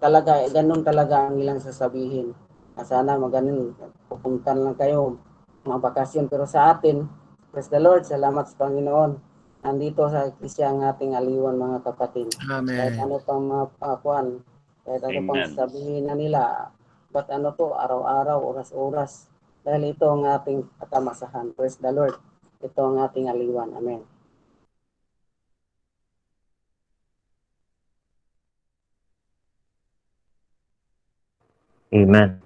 talaga, 0.00 0.40
eh, 0.40 0.52
ganun 0.52 0.84
talaga 0.84 1.28
ang 1.28 1.40
ilang 1.40 1.60
sasabihin. 1.60 2.32
Na 2.76 2.84
sana 2.84 3.16
maganon, 3.16 3.72
pupuntan 4.08 4.60
lang 4.60 4.76
kayo, 4.76 5.16
mga 5.64 5.80
bakasyon. 5.80 6.28
Pero 6.28 6.44
sa 6.44 6.72
atin, 6.76 7.04
praise 7.52 7.72
the 7.72 7.80
Lord, 7.80 8.04
salamat 8.04 8.48
sa 8.48 8.68
Panginoon. 8.68 9.12
Nandito 9.60 10.08
sa 10.08 10.28
Eklisya 10.28 10.72
ang 10.72 10.80
ating 10.88 11.12
aliwan 11.12 11.60
mga 11.60 11.84
kapatid. 11.84 12.32
Amen. 12.48 12.72
Kahit 12.72 12.96
ano 12.96 13.16
pang 13.20 13.44
mga 13.44 13.64
uh, 13.80 13.96
kuan, 14.00 14.40
kahit 14.88 15.02
ano 15.04 15.20
pang 15.28 15.40
Amen. 15.44 15.52
sabihin 15.52 16.04
na 16.08 16.16
nila, 16.16 16.72
ba't 17.12 17.28
ano 17.28 17.52
to, 17.52 17.76
araw-araw, 17.76 18.40
oras-oras. 18.40 19.28
Dahil 19.60 19.92
ito 19.92 20.08
ang 20.08 20.24
ating 20.24 20.64
katamasahan. 20.80 21.52
Praise 21.52 21.76
the 21.76 21.92
Lord. 21.92 22.16
Ito 22.64 22.80
ang 22.80 23.04
ating 23.04 23.28
aliwan. 23.28 23.76
Amen. 23.76 24.00
Amen. 31.90 32.38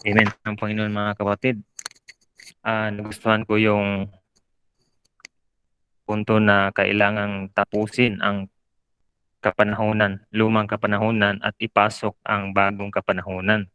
Amen. 0.00 0.28
Ang 0.48 0.56
Panginoon 0.56 0.88
mga 0.88 1.12
kapatid. 1.12 1.60
Ah, 2.64 2.88
nagustuhan 2.88 3.44
ko 3.44 3.60
yung 3.60 4.08
punto 6.08 6.40
na 6.40 6.72
kailangang 6.72 7.52
tapusin 7.52 8.24
ang 8.24 8.48
kapanahunan, 9.44 10.24
lumang 10.32 10.64
kapanahunan 10.64 11.44
at 11.44 11.52
ipasok 11.60 12.16
ang 12.24 12.56
bagong 12.56 12.88
kapanahunan. 12.88 13.68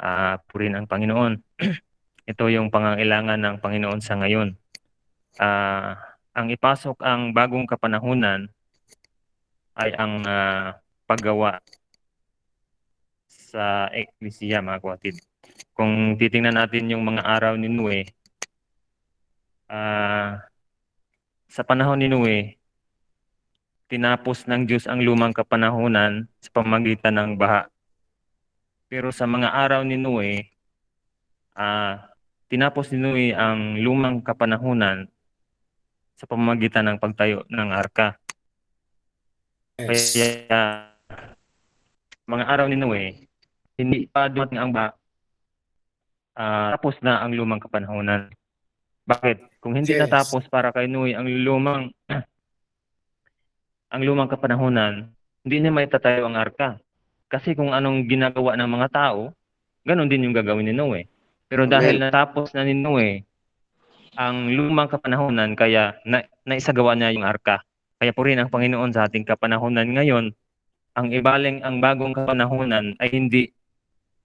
Ah, 0.00 0.40
purin 0.48 0.72
ang 0.72 0.88
Panginoon. 0.88 1.36
Ito 2.32 2.48
yung 2.48 2.72
pangangailangan 2.72 3.36
ng 3.36 3.56
Panginoon 3.60 4.00
sa 4.00 4.16
ngayon. 4.16 4.56
Ah, 5.36 6.00
ang 6.32 6.48
ipasok 6.48 6.96
ang 7.04 7.36
bagong 7.36 7.68
kapanahunan 7.68 8.48
ay 9.76 9.92
ang 10.00 10.24
ah, 10.24 10.81
paggawa 11.12 11.60
sa 13.28 13.92
eklesiya 13.92 14.64
mga 14.64 14.80
kapatid. 14.80 15.20
Kung 15.76 16.16
titingnan 16.16 16.56
natin 16.56 16.88
yung 16.88 17.04
mga 17.04 17.20
araw 17.20 17.60
ni 17.60 17.68
Noe, 17.68 18.08
ah 19.68 20.40
sa 21.52 21.60
panahon 21.60 22.00
ni 22.00 22.08
Noe, 22.08 22.56
tinapos 23.92 24.48
ng 24.48 24.64
Diyos 24.64 24.88
ang 24.88 25.04
lumang 25.04 25.36
kapanahunan 25.36 26.32
sa 26.40 26.48
pamagitan 26.48 27.12
ng 27.20 27.30
baha. 27.36 27.68
Pero 28.88 29.12
sa 29.12 29.28
mga 29.28 29.52
araw 29.52 29.84
ni 29.84 30.00
Noe, 30.00 30.48
ah 31.52 32.08
tinapos 32.48 32.88
ni 32.88 33.04
Noe 33.04 33.26
ang 33.36 33.76
lumang 33.76 34.24
kapanahunan 34.24 35.12
sa 36.16 36.24
pamamagitan 36.24 36.88
ng 36.88 36.96
pagtayo 36.96 37.44
ng 37.52 37.68
arka. 37.68 38.16
Kaya 39.76 40.91
mga 42.26 42.44
araw 42.46 42.66
ni 42.70 42.76
Noe, 42.78 43.04
hindi 43.78 44.06
pa 44.06 44.30
dumating 44.30 44.60
ang 44.60 44.70
ba 44.70 44.94
ah, 46.38 46.72
tapos 46.76 46.96
na 47.02 47.20
ang 47.20 47.34
lumang 47.34 47.60
kapanahunan. 47.60 48.30
Bakit? 49.02 49.58
Kung 49.58 49.74
hindi 49.74 49.92
Yes. 49.92 50.06
natapos 50.06 50.46
para 50.46 50.70
kay 50.70 50.86
Noe 50.86 51.12
ang 51.12 51.26
lumang 51.26 51.90
ang 53.92 54.02
lumang 54.02 54.30
kapanahunan, 54.30 55.12
hindi 55.44 55.56
niya 55.60 55.72
may 55.74 55.84
tatayo 55.84 56.24
ang 56.24 56.38
arka. 56.38 56.80
Kasi 57.28 57.52
kung 57.52 57.76
anong 57.76 58.08
ginagawa 58.08 58.56
ng 58.56 58.70
mga 58.70 58.88
tao, 58.88 59.36
ganun 59.84 60.08
din 60.08 60.24
yung 60.24 60.36
gagawin 60.36 60.68
ni 60.68 60.74
Noe. 60.76 61.04
Pero 61.52 61.68
dahil 61.68 62.00
Amen. 62.00 62.08
natapos 62.08 62.56
na 62.56 62.64
ni 62.64 62.72
Noe 62.72 63.28
ang 64.16 64.52
lumang 64.52 64.88
kapanahunan, 64.88 65.56
kaya 65.56 65.96
na, 66.04 66.24
naisagawa 66.44 66.96
niya 66.96 67.12
yung 67.16 67.24
arka. 67.24 67.64
Kaya 68.00 68.12
po 68.12 68.24
rin 68.24 68.40
ang 68.40 68.52
Panginoon 68.52 68.92
sa 68.92 69.08
ating 69.08 69.24
kapanahunan 69.24 69.88
ngayon, 69.88 70.32
ang 70.92 71.08
ibaling 71.08 71.64
ang 71.64 71.80
bagong 71.80 72.12
kapanahunan 72.12 72.96
ay 73.00 73.08
hindi 73.08 73.52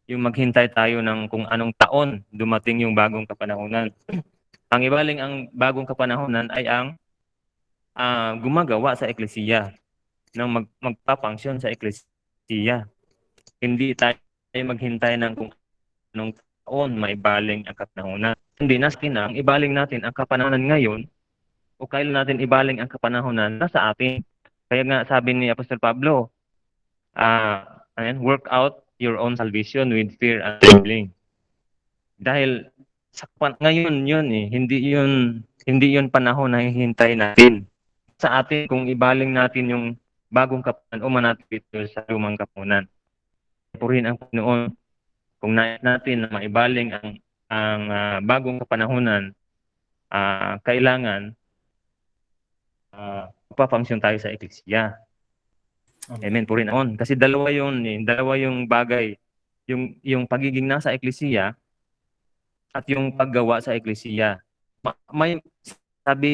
yung 0.07 0.23
maghintay 0.23 0.71
tayo 0.71 1.03
ng 1.03 1.27
kung 1.27 1.43
anong 1.47 1.75
taon 1.75 2.23
dumating 2.31 2.83
yung 2.83 2.95
bagong 2.95 3.27
kapanahunan. 3.27 3.91
ang 4.73 4.81
ibaling 4.83 5.19
ang 5.19 5.33
bagong 5.55 5.87
kapanahunan 5.87 6.47
ay 6.51 6.67
ang 6.67 6.95
ah, 7.95 8.35
gumagawa 8.39 8.95
sa 8.95 9.07
eklesiya 9.07 9.75
ng 10.35 10.47
mag, 10.47 10.65
magpapangsyon 10.83 11.59
sa 11.59 11.71
eklesiya. 11.71 12.87
Hindi 13.63 13.95
tayo 13.95 14.19
maghintay 14.53 15.15
ng 15.19 15.33
kung 15.35 15.51
anong 16.15 16.33
taon 16.67 16.91
maibaling 16.99 17.63
ang 17.67 17.75
kapanahunan. 17.75 18.35
Hindi 18.57 18.75
na 18.81 18.89
ang 18.91 19.35
ibaling 19.37 19.71
natin 19.71 20.03
ang 20.03 20.15
kapanahunan 20.15 20.63
ngayon 20.67 21.07
o 21.77 21.85
kailan 21.85 22.15
natin 22.15 22.41
ibaling 22.41 22.81
ang 22.81 22.89
kapanahunan 22.89 23.55
nasa 23.55 23.87
atin. 23.91 24.25
Kaya 24.67 24.83
nga 24.83 25.07
sabi 25.07 25.31
ni 25.31 25.47
Apostol 25.47 25.79
Pablo, 25.79 26.33
ah 27.17 27.83
ayan, 27.97 28.21
work 28.21 28.45
out 28.53 28.85
your 29.01 29.17
own 29.17 29.33
salvation 29.33 29.89
with 29.89 30.13
fear 30.21 30.41
and 30.41 30.61
trembling. 30.61 31.07
Dahil 32.21 32.69
sa 33.13 33.25
pan- 33.41 33.57
ngayon 33.57 34.05
yun 34.05 34.27
eh, 34.29 34.45
hindi 34.49 34.77
yun 34.93 35.41
hindi 35.65 35.97
yun 35.97 36.07
panahon 36.13 36.53
na 36.53 36.61
hihintay 36.61 37.17
natin. 37.17 37.65
Sa 38.17 38.41
atin 38.41 38.69
kung 38.69 38.85
ibaling 38.85 39.33
natin 39.33 39.65
yung 39.69 39.85
bagong 40.29 40.61
kapanan 40.61 41.03
o 41.03 41.09
manatili 41.09 41.61
sa 41.89 42.05
lumang 42.09 42.37
kapunan. 42.37 42.85
Purihin 43.77 44.09
ang 44.09 44.17
Panginoon 44.17 44.73
kung 45.37 45.53
nais 45.53 45.81
natin 45.85 46.25
na 46.25 46.29
maibaling 46.33 46.93
ang 46.93 47.09
ang 47.47 47.81
ah, 47.89 48.19
bagong 48.19 48.59
kapanahunan, 48.61 49.31
ah, 50.09 50.57
kailangan 50.65 51.37
uh, 52.97 53.29
papangsyon 53.53 54.01
tayo 54.01 54.17
sa 54.17 54.33
eklesiya. 54.33 54.97
Amen. 56.07 56.47
Purin 56.47 56.71
on. 56.71 56.95
Kasi 56.95 57.17
dalawa 57.19 57.51
yun, 57.51 57.83
eh. 57.83 57.99
dalawa 58.05 58.39
yung 58.39 58.69
bagay. 58.69 59.17
Yung, 59.67 59.99
yung 59.99 60.23
pagiging 60.23 60.63
nasa 60.63 60.95
eklesiya 60.95 61.57
at 62.71 62.85
yung 62.87 63.11
paggawa 63.11 63.59
sa 63.59 63.75
eklesiya. 63.75 64.39
Ma- 64.79 64.95
May, 65.11 65.43
sabi 66.07 66.31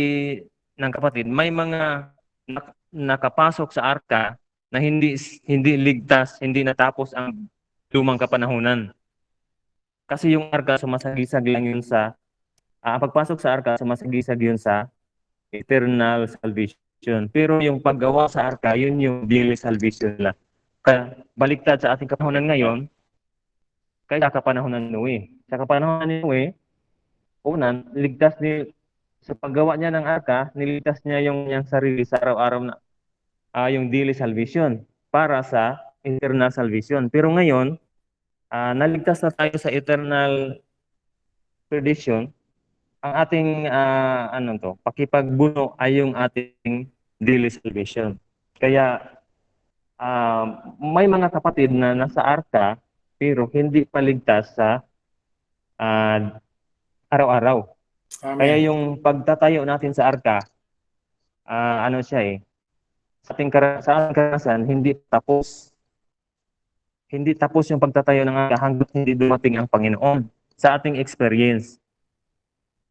ng 0.77 0.91
kapatid, 0.93 1.25
may 1.25 1.49
mga 1.49 2.13
nak- 2.45 2.77
nakapasok 2.93 3.73
sa 3.73 3.89
arka 3.97 4.37
na 4.73 4.81
hindi 4.81 5.17
hindi 5.45 5.77
ligtas, 5.77 6.41
hindi 6.41 6.65
natapos 6.65 7.13
ang 7.13 7.49
lumang 7.93 8.17
kapanahunan. 8.17 8.89
Kasi 10.09 10.33
yung 10.33 10.49
arka 10.49 10.81
sumasagisag 10.81 11.45
lang 11.45 11.69
yun 11.69 11.81
sa 11.81 12.17
ah, 12.81 12.97
pagpasok 12.97 13.37
sa 13.37 13.53
arka 13.53 13.77
sumasagisag 13.77 14.37
yun 14.41 14.57
sa 14.57 14.89
eternal 15.53 16.25
salvation. 16.25 16.77
Pero 17.31 17.59
yung 17.59 17.83
paggawa 17.83 18.31
sa 18.31 18.47
arka, 18.47 18.73
yun 18.79 18.99
yung 18.99 19.17
daily 19.27 19.59
salvation 19.59 20.15
lang. 20.19 20.37
Kaya 20.83 21.15
baliktad 21.35 21.79
sa 21.79 21.95
ating 21.95 22.07
kapanahonan 22.07 22.47
ngayon, 22.47 22.79
kaya 24.07 24.27
kapanahonan 24.27 24.87
ni 24.87 24.91
Noe. 24.91 25.17
Sa 25.47 25.55
kapanahonan 25.55 26.07
ni 26.11 26.17
Noe, 26.19 26.43
unan, 27.47 27.87
ligtas 27.95 28.35
ni 28.43 28.67
sa 29.23 29.31
paggawa 29.31 29.79
niya 29.79 29.95
ng 29.95 30.03
arka, 30.03 30.51
niligtas 30.51 30.99
niya 31.07 31.31
yung 31.31 31.47
niyang 31.47 31.63
sarili 31.63 32.03
sa 32.03 32.19
araw-araw 32.19 32.67
na 32.67 32.75
ah, 33.55 33.71
yung 33.71 33.87
daily 33.87 34.11
salvation 34.11 34.83
para 35.07 35.39
sa 35.47 35.79
eternal 36.03 36.51
salvation. 36.51 37.07
Pero 37.07 37.31
ngayon, 37.31 37.79
ah, 38.51 38.75
naligtas 38.75 39.23
na 39.23 39.31
tayo 39.31 39.55
sa 39.55 39.71
eternal 39.71 40.59
perdition. 41.71 42.27
Ang 42.99 43.13
ating 43.15 43.49
ah, 43.71 44.27
ano 44.35 44.59
to, 44.59 44.71
pakipagbuno 44.83 45.79
ay 45.79 46.03
yung 46.03 46.11
ating 46.19 46.91
daily 47.23 47.49
salvation. 47.49 48.19
Kaya 48.59 48.99
ah, 49.97 50.45
may 50.77 51.07
mga 51.07 51.31
kapatid 51.31 51.71
na 51.71 51.95
nasa 51.95 52.21
arka 52.21 52.77
pero 53.15 53.47
hindi 53.49 53.87
paligtas 53.87 54.51
sa 54.53 54.83
ah, 55.79 56.37
araw-araw. 57.07 57.65
Amen. 58.21 58.39
Kaya 58.39 58.55
yung 58.69 59.01
pagtatayo 59.01 59.65
natin 59.65 59.95
sa 59.95 60.11
arka, 60.11 60.43
ah, 61.47 61.87
ano 61.87 62.03
siya 62.03 62.21
eh, 62.23 62.37
sa 63.23 63.31
ating, 63.31 63.51
kara- 63.51 63.79
sa 63.79 63.89
ating 64.03 64.15
karanasan, 64.15 64.59
hindi 64.67 64.99
tapos. 65.07 65.71
Hindi 67.07 67.37
tapos 67.37 67.69
yung 67.69 67.79
pagtatayo 67.79 68.25
ng 68.25 68.35
arka 68.35 68.57
hanggat 68.57 68.89
hindi 68.91 69.13
dumating 69.13 69.55
ang 69.61 69.69
Panginoon 69.69 70.25
sa 70.57 70.75
ating 70.75 70.97
experience. 70.97 71.77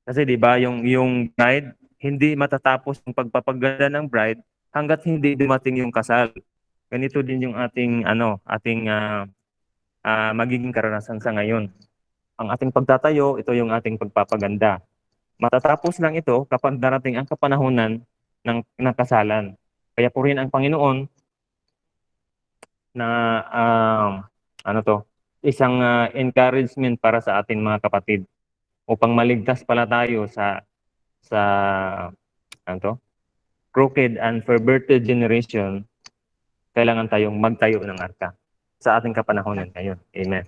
Kasi 0.07 0.23
'di 0.23 0.39
ba 0.39 0.59
yung 0.63 0.87
yung 0.87 1.31
bride, 1.35 1.75
hindi 2.03 2.35
matatapos 2.35 2.99
yung 3.07 3.15
pagpapaganda 3.15 3.87
ng 3.87 4.11
bride 4.11 4.43
hanggat 4.75 5.07
hindi 5.07 5.39
dumating 5.39 5.87
yung 5.87 5.95
kasal. 5.95 6.35
Ganito 6.91 7.23
din 7.23 7.47
yung 7.47 7.55
ating 7.55 8.03
ano, 8.03 8.43
ating 8.43 8.91
ah, 8.91 9.23
ah, 10.03 10.35
magiging 10.35 10.75
karanasan 10.75 11.23
sa 11.23 11.31
ngayon. 11.31 11.71
Ang 12.43 12.49
ating 12.51 12.75
pagtatayo, 12.75 13.39
ito 13.39 13.55
yung 13.55 13.71
ating 13.71 14.03
pagpapaganda. 14.03 14.83
Matatapos 15.39 16.03
lang 16.03 16.19
ito 16.19 16.43
kapag 16.51 16.75
darating 16.83 17.23
ang 17.23 17.27
kapanahunan 17.31 18.03
ng, 18.43 18.59
ng 18.67 18.95
kasalan. 18.99 19.55
Kaya 19.95 20.11
po 20.11 20.27
rin 20.27 20.43
ang 20.43 20.51
Panginoon 20.51 21.07
na 22.99 23.09
um, 23.47 24.13
ano 24.67 24.79
to, 24.83 24.97
isang 25.47 25.79
ah, 25.79 26.11
encouragement 26.19 26.99
para 26.99 27.23
sa 27.23 27.39
atin 27.39 27.63
mga 27.63 27.79
kapatid 27.79 28.27
upang 28.91 29.15
maligtas 29.15 29.63
pala 29.63 29.87
tayo 29.87 30.27
sa 30.27 30.67
sa 31.33 31.43
ano 32.69 32.77
to, 32.77 32.93
crooked 33.73 34.21
and 34.21 34.45
perverted 34.45 35.09
generation, 35.09 35.89
kailangan 36.77 37.09
tayong 37.09 37.41
magtayo 37.41 37.81
ng 37.81 37.97
arka 37.97 38.37
sa 38.77 39.01
ating 39.01 39.17
kapanahonan 39.17 39.73
ngayon. 39.73 39.97
Amen. 40.13 40.45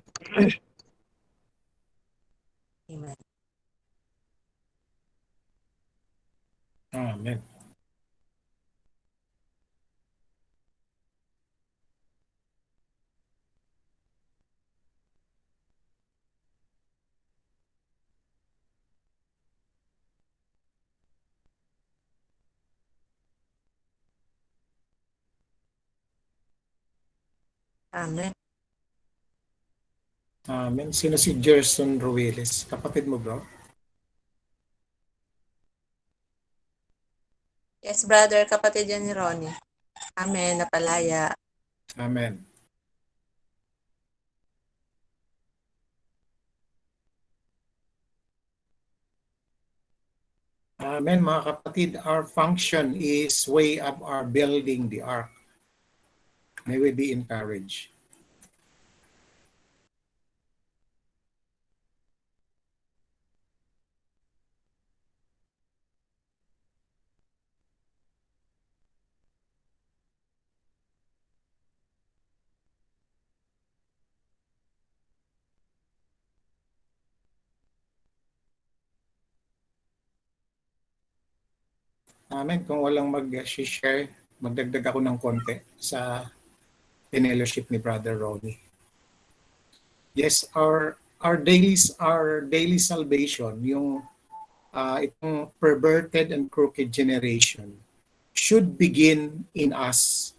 Amen. 2.93 3.17
Amen. 6.93 7.54
Amen. 27.95 28.35
Amen. 30.51 30.91
Sino 30.91 31.15
si 31.15 31.39
Gerson 31.39 32.03
Rueles? 32.03 32.67
Kapatid 32.67 33.07
mo, 33.07 33.23
bro? 33.23 33.39
Yes, 37.85 38.03
brother, 38.03 38.43
kapatid 38.51 38.91
yan 38.91 39.07
ni 39.07 39.15
Ronnie. 39.15 39.55
Amen, 40.19 40.65
napalaya. 40.65 41.31
Amen. 41.95 42.43
Amen, 50.83 51.23
mga 51.23 51.43
kapatid. 51.47 51.91
Our 52.03 52.27
function 52.27 52.99
is 52.99 53.47
way 53.47 53.79
up 53.79 54.03
our 54.03 54.27
building 54.27 54.91
the 54.91 55.01
ark. 55.01 55.31
May 56.65 56.81
we 56.81 56.97
be 56.97 57.13
encouraged. 57.13 57.93
Amen. 82.35 82.67
Kung 82.67 82.83
walang 82.83 83.15
mag-share, 83.15 84.11
magdagdag 84.43 84.83
ako 84.91 84.99
ng 84.99 85.17
konti 85.23 85.61
sa 85.79 86.27
fellowship 87.23 87.71
ni 87.71 87.79
Brother 87.79 88.19
Ronnie. 88.19 88.59
Yes, 90.15 90.47
our 90.55 90.99
our 91.23 91.39
daily 91.39 91.79
our 92.03 92.43
daily 92.43 92.79
salvation, 92.79 93.63
yung 93.63 94.03
uh, 94.75 94.99
itong 95.03 95.51
perverted 95.59 96.31
and 96.35 96.51
crooked 96.51 96.91
generation 96.91 97.79
should 98.35 98.75
begin 98.75 99.47
in 99.55 99.71
us 99.71 100.35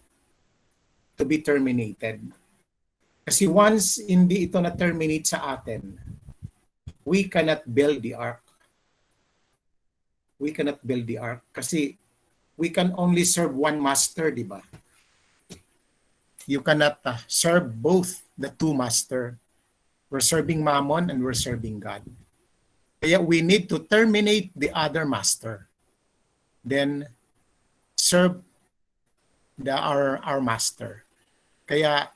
to 1.16 1.24
be 1.24 1.40
terminated. 1.40 2.20
Kasi 3.24 3.48
once 3.48 3.98
hindi 4.04 4.46
ito 4.46 4.60
na-terminate 4.60 5.26
sa 5.26 5.58
atin, 5.58 5.96
we 7.02 7.26
cannot 7.26 7.64
build 7.66 8.04
the 8.04 8.14
ark 8.14 8.46
we 10.38 10.52
cannot 10.52 10.80
build 10.84 11.08
the 11.08 11.18
ark 11.18 11.40
kasi 11.52 11.96
we 12.56 12.68
can 12.68 12.92
only 12.96 13.24
serve 13.24 13.52
one 13.52 13.80
master, 13.80 14.32
di 14.32 14.44
ba? 14.44 14.60
You 16.46 16.62
cannot 16.62 17.02
uh, 17.02 17.18
serve 17.26 17.74
both 17.82 18.22
the 18.38 18.54
two 18.54 18.70
master. 18.70 19.38
We're 20.10 20.22
serving 20.22 20.62
Mammon 20.62 21.10
and 21.10 21.18
we're 21.22 21.34
serving 21.34 21.82
God. 21.82 22.06
Kaya 23.02 23.18
we 23.18 23.42
need 23.42 23.68
to 23.74 23.82
terminate 23.82 24.54
the 24.54 24.70
other 24.70 25.02
master. 25.02 25.66
Then 26.62 27.10
serve 27.98 28.46
the 29.58 29.74
our 29.74 30.22
our 30.22 30.38
master. 30.38 31.02
Kaya 31.66 32.14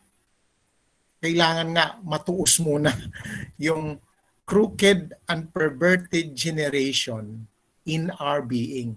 kailangan 1.18 1.68
nga 1.74 1.86
matuos 2.06 2.62
muna 2.62 2.94
yung 3.58 3.98
crooked 4.46 5.14
and 5.26 5.50
perverted 5.50 6.38
generation 6.38 7.50
in 7.86 8.14
our 8.22 8.42
being. 8.42 8.94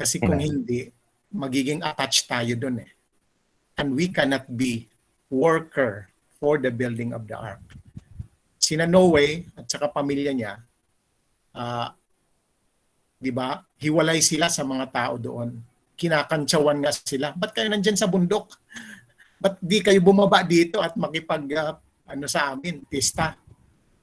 Kasi 0.00 0.18
kung 0.18 0.40
hindi, 0.40 0.90
magiging 1.30 1.84
attached 1.84 2.26
tayo 2.26 2.56
dun 2.56 2.82
eh. 2.82 2.93
And 3.74 3.98
we 3.98 4.06
cannot 4.10 4.46
be 4.54 4.86
worker 5.30 6.10
for 6.38 6.60
the 6.62 6.70
building 6.70 7.10
of 7.10 7.26
the 7.26 7.34
ark. 7.34 7.62
Sina 8.58 8.86
Noe 8.86 9.50
at 9.58 9.66
saka 9.66 9.90
pamilya 9.90 10.32
niya, 10.32 10.62
uh, 11.58 11.90
di 13.18 13.34
ba, 13.34 13.60
hiwalay 13.76 14.22
sila 14.22 14.46
sa 14.48 14.62
mga 14.62 14.88
tao 14.94 15.18
doon. 15.18 15.58
Kinakantsawan 15.98 16.78
nga 16.80 16.92
sila. 16.94 17.34
Ba't 17.34 17.52
kayo 17.52 17.68
nandyan 17.68 17.98
sa 17.98 18.06
bundok? 18.06 18.56
Ba't 19.42 19.58
di 19.60 19.82
kayo 19.82 19.98
bumaba 20.00 20.46
dito 20.46 20.78
at 20.80 20.94
makipag 20.94 21.44
uh, 21.52 21.74
ano 22.08 22.26
sa 22.30 22.54
amin, 22.54 22.86
pista? 22.86 23.34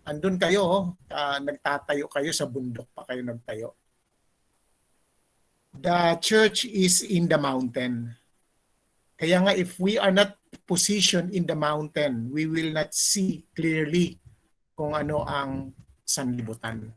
andun 0.06 0.38
kayo, 0.38 0.98
uh, 0.98 1.38
nagtatayo 1.40 2.10
kayo 2.10 2.32
sa 2.34 2.50
bundok 2.50 2.90
pa 2.94 3.06
kayo 3.06 3.22
nagtayo. 3.22 3.70
The 5.72 6.20
church 6.20 6.68
is 6.68 7.00
in 7.00 7.32
the 7.32 7.40
mountain. 7.40 8.12
Kaya 9.22 9.38
nga 9.38 9.54
if 9.54 9.78
we 9.78 10.02
are 10.02 10.10
not 10.10 10.34
positioned 10.66 11.30
in 11.30 11.46
the 11.46 11.54
mountain, 11.54 12.34
we 12.34 12.50
will 12.50 12.74
not 12.74 12.90
see 12.90 13.46
clearly 13.54 14.18
kung 14.74 14.98
ano 14.98 15.22
ang 15.22 15.78
sanlibutan. 16.02 16.90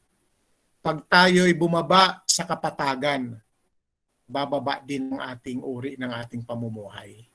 Pag 0.80 1.04
tayo 1.04 1.44
ay 1.44 1.52
bumaba 1.52 2.24
sa 2.24 2.48
kapatagan, 2.48 3.36
bababa 4.24 4.80
din 4.80 5.12
ang 5.12 5.36
ating 5.36 5.60
uri 5.60 6.00
ng 6.00 6.08
ating 6.16 6.48
pamumuhay. 6.48 7.28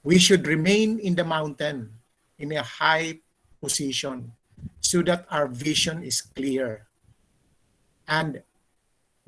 We 0.00 0.16
should 0.16 0.48
remain 0.48 0.96
in 0.96 1.12
the 1.12 1.26
mountain 1.28 1.92
in 2.40 2.56
a 2.56 2.64
high 2.64 3.20
position 3.60 4.32
so 4.80 5.04
that 5.04 5.28
our 5.28 5.44
vision 5.44 6.00
is 6.00 6.24
clear. 6.24 6.88
And 8.08 8.40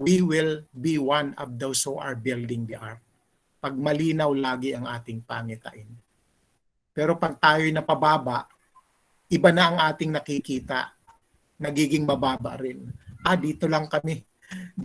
we 0.01 0.25
will 0.25 0.65
be 0.73 0.97
one 0.97 1.37
of 1.37 1.61
those 1.61 1.85
who 1.85 2.01
are 2.01 2.17
building 2.17 2.65
the 2.65 2.81
ark. 2.81 3.05
Pag 3.59 3.75
malinaw 3.75 4.31
lagi 4.39 4.71
ang 4.71 4.87
ating 4.87 5.27
pangitain. 5.27 5.91
Pero 6.95 7.19
pag 7.19 7.39
tayo'y 7.39 7.75
napababa, 7.75 8.47
iba 9.31 9.51
na 9.51 9.65
ang 9.71 9.79
ating 9.83 10.15
nakikita. 10.15 10.95
Nagiging 11.59 12.07
mababa 12.07 12.55
rin. 12.55 12.87
Ah, 13.27 13.35
dito 13.35 13.67
lang 13.67 13.91
kami. 13.91 14.23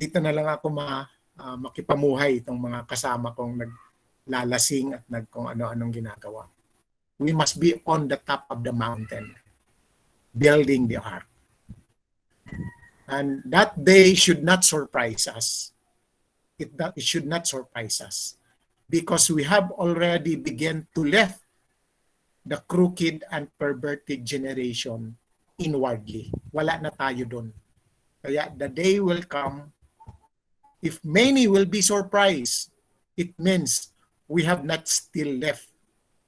dito 0.01 0.17
na 0.19 0.33
lang 0.33 0.49
ako 0.49 0.67
ma, 0.73 1.05
ah, 1.37 1.57
makipamuhay 1.57 2.41
itong 2.41 2.57
mga 2.57 2.89
kasama 2.89 3.33
kong 3.37 3.61
naglalasing 3.61 4.97
at 4.97 5.03
nag 5.05 5.25
kung 5.29 5.45
ano-anong 5.49 5.93
ginagawa. 5.93 6.49
We 7.21 7.29
must 7.29 7.61
be 7.61 7.77
on 7.85 8.09
the 8.09 8.17
top 8.17 8.49
of 8.49 8.65
the 8.65 8.73
mountain 8.73 9.37
building 10.33 10.89
the 10.89 10.97
ark. 10.97 11.29
And 13.05 13.45
that 13.45 13.77
day 13.77 14.17
should 14.17 14.41
not 14.41 14.65
surprise 14.65 15.29
us. 15.29 15.69
It, 16.57 16.73
it 16.73 17.05
should 17.05 17.29
not 17.29 17.45
surprise 17.45 18.01
us 18.01 18.41
because 18.93 19.33
we 19.33 19.41
have 19.41 19.73
already 19.81 20.37
begun 20.37 20.85
to 20.93 21.01
left 21.01 21.41
the 22.45 22.61
crooked 22.69 23.25
and 23.33 23.49
perverted 23.57 24.21
generation 24.21 25.17
inwardly. 25.57 26.29
Wala 26.53 26.77
na 26.77 26.93
tayo 26.93 27.25
doon. 27.25 27.49
Kaya 28.21 28.53
the 28.53 28.69
day 28.69 29.01
will 29.01 29.25
come, 29.25 29.73
if 30.85 31.01
many 31.01 31.49
will 31.49 31.65
be 31.65 31.81
surprised, 31.81 32.69
it 33.17 33.33
means 33.41 33.89
we 34.29 34.45
have 34.45 34.61
not 34.61 34.85
still 34.85 35.41
left 35.41 35.73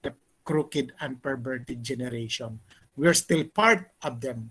the 0.02 0.18
crooked 0.42 0.90
and 0.98 1.22
perverted 1.22 1.86
generation. 1.86 2.58
We're 2.98 3.14
still 3.14 3.46
part 3.46 3.94
of 4.02 4.18
them. 4.26 4.50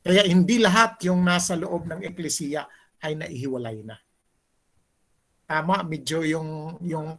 Kaya 0.00 0.24
hindi 0.24 0.56
lahat 0.64 1.04
yung 1.04 1.20
nasa 1.20 1.60
loob 1.60 1.92
ng 1.92 2.08
eklesiya 2.08 2.64
ay 3.04 3.20
naihiwalay 3.20 3.84
na. 3.84 4.00
Tama, 5.52 5.84
medyo 5.84 6.24
yung 6.24 6.80
yung 6.80 7.12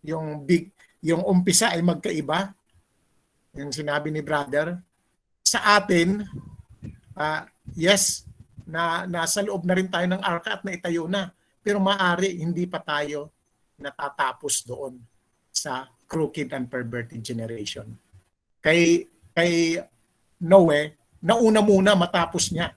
yung 0.00 0.40
big 0.48 0.72
yung 1.04 1.20
umpisa 1.20 1.68
ay 1.76 1.84
magkaiba. 1.84 2.56
Yung 3.60 3.68
sinabi 3.68 4.08
ni 4.08 4.24
brother, 4.24 4.80
sa 5.44 5.76
atin, 5.76 6.24
ah, 7.12 7.44
yes, 7.76 8.24
na 8.64 9.04
nasa 9.04 9.44
loob 9.44 9.68
na 9.68 9.76
rin 9.76 9.92
tayo 9.92 10.08
ng 10.08 10.24
arka 10.24 10.56
at 10.56 10.64
naitayo 10.64 11.04
na. 11.04 11.28
Pero 11.60 11.76
maari 11.76 12.40
hindi 12.40 12.64
pa 12.64 12.80
tayo 12.80 13.28
natatapos 13.76 14.64
doon 14.64 14.96
sa 15.52 15.84
crooked 16.08 16.56
and 16.56 16.72
perverted 16.72 17.20
generation. 17.20 17.92
Kay 18.64 19.12
kay 19.36 19.76
Noe, 20.40 20.80
nauna 21.20 21.60
muna 21.60 21.92
matapos 22.00 22.48
niya 22.48 22.72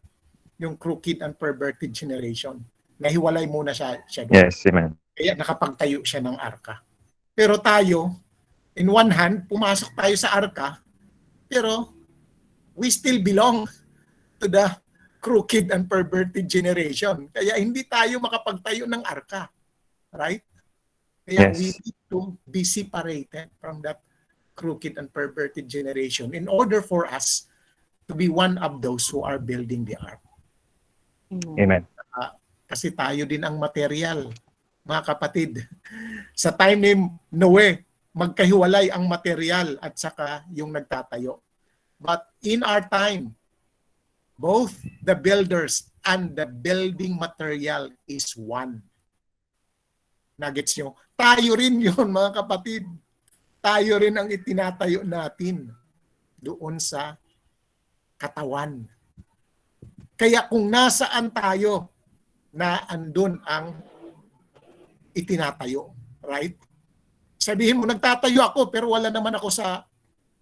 yung 0.60 0.76
crooked 0.76 1.24
and 1.24 1.40
perverted 1.40 1.96
generation. 1.96 2.60
Nahiwalay 2.96 3.46
muna 3.48 3.76
siya, 3.76 4.04
siya 4.08 4.24
doon. 4.28 4.36
Yes, 4.36 4.64
amen. 4.68 4.96
Kaya 5.16 5.36
nakapagtayo 5.36 6.04
siya 6.04 6.24
ng 6.24 6.36
arka. 6.36 6.84
Pero 7.36 7.60
tayo, 7.60 8.20
in 8.76 8.88
one 8.92 9.12
hand, 9.12 9.48
pumasok 9.48 9.96
tayo 9.96 10.16
sa 10.16 10.36
arka, 10.36 10.80
pero 11.48 11.92
we 12.76 12.92
still 12.92 13.20
belong 13.24 13.64
to 14.40 14.48
the 14.52 14.68
crooked 15.24 15.72
and 15.72 15.88
perverted 15.88 16.46
generation. 16.46 17.32
Kaya 17.32 17.56
hindi 17.58 17.88
tayo 17.88 18.20
makapagtayo 18.20 18.86
ng 18.86 19.04
arka. 19.04 19.48
Right? 20.12 20.44
Kaya 21.26 21.50
Yes. 21.50 21.58
we 21.58 21.68
need 21.74 21.98
to 22.12 22.20
be 22.46 22.62
separated 22.62 23.50
from 23.58 23.82
that 23.82 24.04
crooked 24.56 24.96
and 25.00 25.12
perverted 25.12 25.68
generation 25.68 26.32
in 26.36 26.48
order 26.48 26.80
for 26.80 27.08
us 27.08 27.48
to 28.08 28.14
be 28.14 28.30
one 28.30 28.60
of 28.60 28.80
those 28.84 29.08
who 29.10 29.24
are 29.24 29.40
building 29.40 29.84
the 29.84 29.98
ark. 30.00 30.22
Amen. 31.60 31.88
Ah, 31.95 31.95
kasi 32.66 32.94
tayo 32.94 33.26
din 33.30 33.46
ang 33.46 33.58
material, 33.62 34.30
mga 34.86 35.02
kapatid. 35.06 35.66
Sa 36.34 36.54
time 36.54 36.80
ni 36.82 36.94
Noe, 37.34 37.86
magkahiwalay 38.16 38.90
ang 38.90 39.06
material 39.06 39.78
at 39.82 39.98
saka 39.98 40.46
yung 40.54 40.74
nagtatayo. 40.74 41.42
But 42.02 42.26
in 42.42 42.66
our 42.66 42.84
time, 42.86 43.34
both 44.36 44.76
the 45.02 45.16
builders 45.16 45.90
and 46.04 46.36
the 46.36 46.46
building 46.46 47.16
material 47.16 47.90
is 48.06 48.36
one. 48.36 48.84
Nuggets 50.36 50.76
nyo. 50.76 50.94
Tayo 51.16 51.56
rin 51.56 51.80
yun, 51.80 52.12
mga 52.12 52.44
kapatid. 52.44 52.84
Tayo 53.64 53.98
rin 53.98 54.16
ang 54.20 54.28
itinatayo 54.28 55.02
natin 55.02 55.72
doon 56.38 56.78
sa 56.78 57.16
katawan. 58.20 58.86
Kaya 60.16 60.48
kung 60.48 60.68
nasaan 60.72 61.32
tayo, 61.32 61.95
na 62.56 62.88
andun 62.88 63.44
ang 63.44 63.76
itinatayo. 65.12 65.92
Right? 66.24 66.56
Sabihin 67.36 67.78
mo, 67.78 67.86
nagtatayo 67.86 68.42
ako 68.48 68.72
pero 68.72 68.96
wala 68.96 69.12
naman 69.12 69.36
ako 69.36 69.52
sa 69.52 69.84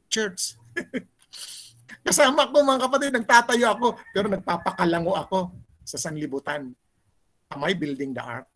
church. 0.08 0.56
Kasama 2.06 2.54
ko 2.54 2.62
mga 2.62 2.84
kapatid, 2.86 3.12
nagtatayo 3.18 3.66
ako 3.74 3.88
pero 4.14 4.30
nagpapakalango 4.30 5.18
ako 5.18 5.40
sa 5.82 5.98
sanlibutan. 5.98 6.70
Am 7.50 7.62
I 7.66 7.74
building 7.74 8.14
the 8.14 8.22
ark? 8.22 8.48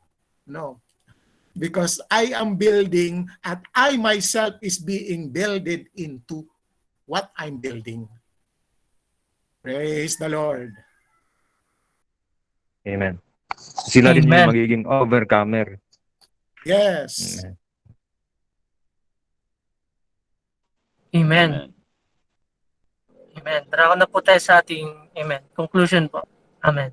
No. 0.46 0.80
Because 1.58 1.98
I 2.14 2.38
am 2.38 2.54
building 2.54 3.26
at 3.42 3.66
I 3.74 3.98
myself 3.98 4.62
is 4.62 4.78
being 4.78 5.34
builded 5.34 5.90
into 5.98 6.46
what 7.10 7.34
I'm 7.34 7.58
building. 7.58 8.06
Praise 9.66 10.22
the 10.22 10.30
Lord. 10.30 10.78
Amen. 12.86 13.20
Sila 13.88 14.12
rin 14.12 14.28
Amen. 14.28 14.36
yung 14.36 14.52
magiging 14.52 14.84
overcomer. 14.84 15.80
Yes. 16.68 17.46
Amen. 21.16 21.72
Amen. 23.38 23.62
Tara 23.72 23.96
na 23.96 24.10
po 24.10 24.20
tayo 24.20 24.42
sa 24.44 24.60
ating 24.60 24.92
amen. 25.16 25.40
Conclusion 25.56 26.12
po. 26.12 26.26
Amen. 26.60 26.92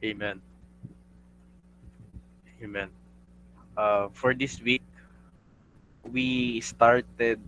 Amen. 0.00 0.40
Amen. 2.62 2.88
Uh, 3.76 4.08
for 4.12 4.32
this 4.32 4.60
week, 4.60 4.84
we 6.08 6.60
started 6.60 7.40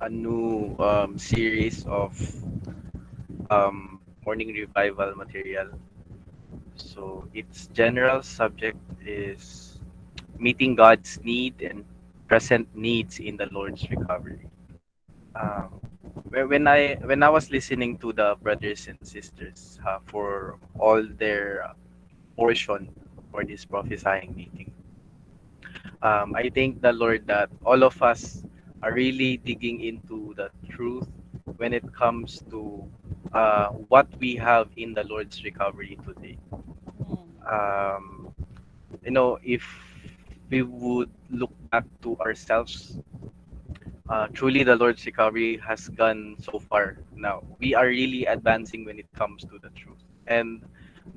a 0.00 0.08
new 0.08 0.76
um, 0.78 1.18
series 1.18 1.84
of 1.86 2.16
um, 3.50 4.00
morning 4.24 4.48
revival 4.54 5.14
material. 5.14 5.68
So 6.76 7.28
its 7.34 7.68
general 7.72 8.22
subject 8.22 8.78
is 9.04 9.78
meeting 10.38 10.74
God's 10.74 11.20
need 11.22 11.60
and 11.62 11.84
present 12.28 12.68
needs 12.74 13.18
in 13.20 13.36
the 13.36 13.46
Lord's 13.52 13.88
recovery. 13.90 14.48
Um, 15.34 15.80
when 16.30 16.66
I 16.66 16.96
when 17.04 17.22
I 17.22 17.28
was 17.28 17.50
listening 17.50 17.98
to 17.98 18.12
the 18.12 18.36
brothers 18.42 18.88
and 18.88 18.98
sisters 19.02 19.78
uh, 19.86 19.98
for 20.06 20.58
all 20.78 21.02
their 21.18 21.74
portion 22.36 22.88
for 23.30 23.44
this 23.44 23.64
prophesying 23.64 24.34
meeting, 24.34 24.72
um, 26.02 26.34
I 26.34 26.50
thank 26.50 26.80
the 26.80 26.92
Lord 26.92 27.26
that 27.26 27.50
all 27.64 27.82
of 27.84 28.00
us 28.02 28.42
are 28.82 28.92
really 28.92 29.36
digging 29.38 29.80
into 29.80 30.34
the 30.36 30.50
truth 30.68 31.08
when 31.56 31.72
it 31.72 31.84
comes 31.94 32.42
to 32.50 32.84
uh, 33.32 33.68
what 33.88 34.08
we 34.20 34.36
have 34.36 34.68
in 34.76 34.94
the 34.94 35.04
Lord's 35.04 35.44
recovery 35.44 35.98
today. 36.06 36.38
Um, 37.50 38.34
you 39.04 39.10
know, 39.12 39.38
if 39.42 39.62
we 40.50 40.62
would 40.62 41.10
look 41.30 41.52
back 41.70 41.84
to 42.02 42.16
ourselves, 42.18 42.98
uh, 44.08 44.28
truly 44.32 44.62
the 44.64 44.76
Lord's 44.76 45.04
recovery 45.06 45.60
has 45.66 45.88
gone 45.88 46.36
so 46.40 46.58
far 46.58 46.98
now. 47.14 47.42
We 47.60 47.74
are 47.74 47.86
really 47.86 48.26
advancing 48.26 48.84
when 48.86 48.98
it 48.98 49.06
comes 49.14 49.42
to 49.44 49.58
the 49.62 49.70
truth. 49.70 50.02
And 50.26 50.62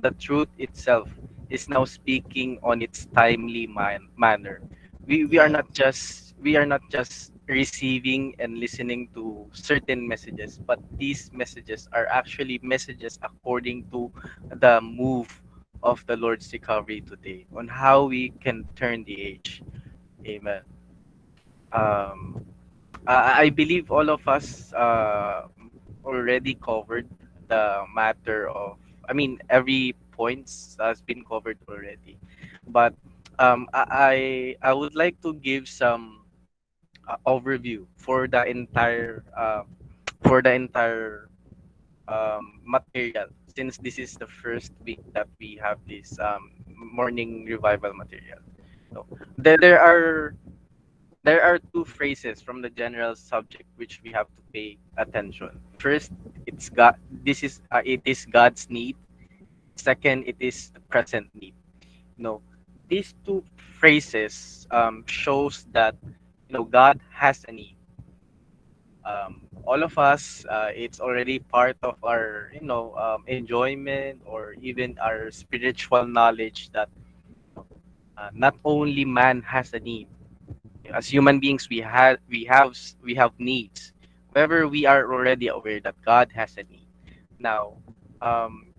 the 0.00 0.12
truth 0.12 0.48
itself 0.58 1.10
is 1.50 1.68
now 1.68 1.84
speaking 1.84 2.58
on 2.62 2.82
its 2.82 3.06
timely 3.06 3.66
man- 3.66 4.08
manner. 4.16 4.62
We, 5.06 5.24
we 5.26 5.38
are 5.38 5.48
not 5.50 5.72
just 5.72 6.34
we 6.42 6.56
are 6.56 6.66
not 6.66 6.82
just 6.90 7.33
receiving 7.48 8.34
and 8.38 8.58
listening 8.58 9.08
to 9.14 9.46
certain 9.52 10.06
messages, 10.08 10.58
but 10.58 10.78
these 10.98 11.30
messages 11.32 11.88
are 11.92 12.06
actually 12.08 12.58
messages 12.62 13.18
according 13.22 13.84
to 13.90 14.10
the 14.50 14.80
move 14.80 15.42
of 15.82 16.04
the 16.06 16.16
Lord's 16.16 16.52
recovery 16.52 17.00
today 17.00 17.46
on 17.56 17.68
how 17.68 18.04
we 18.04 18.30
can 18.40 18.64
turn 18.76 19.04
the 19.04 19.20
age. 19.20 19.62
Amen. 20.26 20.62
Um, 21.72 22.44
I, 23.06 23.44
I 23.44 23.50
believe 23.50 23.90
all 23.90 24.10
of 24.10 24.26
us 24.28 24.72
uh, 24.74 25.48
already 26.04 26.54
covered 26.54 27.08
the 27.48 27.84
matter 27.94 28.48
of, 28.48 28.78
I 29.08 29.12
mean, 29.12 29.38
every 29.50 29.94
points 30.12 30.76
has 30.80 31.02
been 31.02 31.24
covered 31.24 31.58
already. 31.68 32.18
But 32.66 32.94
um, 33.38 33.68
I, 33.72 34.56
I 34.62 34.70
I 34.70 34.72
would 34.72 34.94
like 34.94 35.20
to 35.22 35.34
give 35.34 35.68
some 35.68 36.23
uh, 37.08 37.16
overview 37.26 37.86
for 37.96 38.26
the 38.26 38.44
entire 38.46 39.24
uh, 39.36 39.62
for 40.22 40.42
the 40.42 40.52
entire 40.52 41.28
um, 42.08 42.60
material 42.64 43.26
since 43.54 43.78
this 43.78 43.98
is 43.98 44.14
the 44.14 44.26
first 44.26 44.72
week 44.84 45.00
that 45.14 45.28
we 45.38 45.58
have 45.62 45.78
this 45.86 46.18
um, 46.18 46.50
morning 46.74 47.46
revival 47.46 47.94
material. 47.94 48.38
So 48.92 49.06
there, 49.38 49.56
there 49.56 49.80
are 49.80 50.34
there 51.22 51.42
are 51.42 51.58
two 51.72 51.84
phrases 51.84 52.42
from 52.42 52.60
the 52.60 52.68
general 52.68 53.14
subject 53.16 53.64
which 53.76 54.00
we 54.04 54.12
have 54.12 54.26
to 54.26 54.42
pay 54.52 54.78
attention. 54.98 55.58
First, 55.78 56.12
it's 56.46 56.68
God. 56.68 56.96
This 57.24 57.42
is 57.42 57.60
uh, 57.72 57.80
it 57.84 58.02
is 58.04 58.26
God's 58.26 58.68
need. 58.68 58.96
Second, 59.76 60.24
it 60.26 60.36
is 60.38 60.70
the 60.70 60.80
present 60.92 61.28
need. 61.34 61.54
Know, 62.18 62.42
these 62.88 63.14
two 63.24 63.42
phrases 63.56 64.66
um, 64.70 65.02
shows 65.06 65.66
that 65.72 65.96
you 66.48 66.54
know 66.54 66.64
God 66.64 67.00
has 67.12 67.44
a 67.48 67.52
need. 67.52 67.76
Um, 69.04 69.42
all 69.64 69.82
of 69.82 69.98
us, 69.98 70.44
uh, 70.48 70.70
it's 70.74 71.00
already 71.00 71.38
part 71.40 71.76
of 71.82 71.96
our 72.04 72.50
you 72.54 72.62
know 72.66 72.94
um, 72.96 73.24
enjoyment 73.26 74.20
or 74.26 74.54
even 74.60 74.98
our 74.98 75.30
spiritual 75.30 76.06
knowledge 76.06 76.70
that 76.72 76.88
uh, 78.18 78.30
not 78.34 78.56
only 78.64 79.04
man 79.04 79.42
has 79.42 79.72
a 79.74 79.80
need. 79.80 80.08
As 80.92 81.08
human 81.08 81.40
beings, 81.40 81.68
we 81.68 81.78
have 81.80 82.18
we 82.28 82.44
have 82.44 82.76
we 83.02 83.14
have 83.14 83.32
needs. 83.38 83.92
However, 84.34 84.68
we 84.68 84.86
are 84.86 85.04
already 85.12 85.48
aware 85.48 85.80
that 85.80 85.94
God 86.04 86.30
has 86.34 86.56
a 86.58 86.64
need. 86.64 86.88
Now, 87.38 87.76
um, 88.20 88.72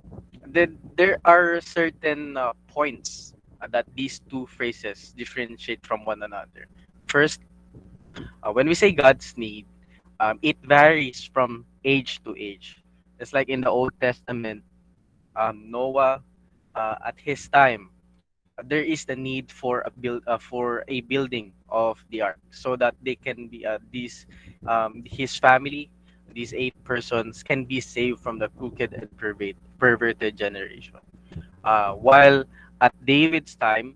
then 0.45 0.77
there 0.97 1.17
are 1.25 1.61
certain 1.61 2.37
uh, 2.37 2.53
points 2.67 3.33
that 3.71 3.85
these 3.95 4.21
two 4.29 4.45
phrases 4.47 5.13
differentiate 5.17 5.85
from 5.85 6.05
one 6.05 6.21
another. 6.23 6.67
First, 7.07 7.41
uh, 8.43 8.51
when 8.51 8.67
we 8.67 8.73
say 8.75 8.91
God's 8.91 9.35
need, 9.37 9.65
um, 10.19 10.39
it 10.41 10.57
varies 10.63 11.23
from 11.33 11.65
age 11.83 12.21
to 12.23 12.35
age. 12.37 12.81
It's 13.19 13.33
like 13.33 13.49
in 13.49 13.61
the 13.61 13.69
Old 13.69 13.91
Testament, 13.99 14.63
um, 15.35 15.69
Noah, 15.71 16.21
uh, 16.75 16.95
at 17.05 17.15
his 17.19 17.47
time, 17.49 17.89
there 18.63 18.83
is 18.83 19.05
the 19.05 19.15
need 19.15 19.51
for 19.51 19.81
a 19.85 19.91
build 19.91 20.23
uh, 20.27 20.37
for 20.37 20.83
a 20.87 21.01
building 21.01 21.53
of 21.69 22.03
the 22.09 22.21
ark 22.21 22.39
so 22.51 22.75
that 22.75 22.95
they 23.03 23.15
can 23.15 23.47
be 23.47 23.65
uh, 23.65 23.79
these 23.91 24.25
um, 24.67 25.03
his 25.05 25.35
family 25.37 25.89
these 26.33 26.53
eight 26.53 26.75
persons 26.83 27.43
can 27.43 27.65
be 27.65 27.79
saved 27.79 28.19
from 28.19 28.39
the 28.39 28.47
crooked 28.57 28.93
and 28.93 29.09
pervert, 29.17 29.55
perverted 29.79 30.37
generation 30.37 30.95
uh, 31.63 31.93
while 31.93 32.43
at 32.81 32.93
david's 33.05 33.55
time 33.55 33.95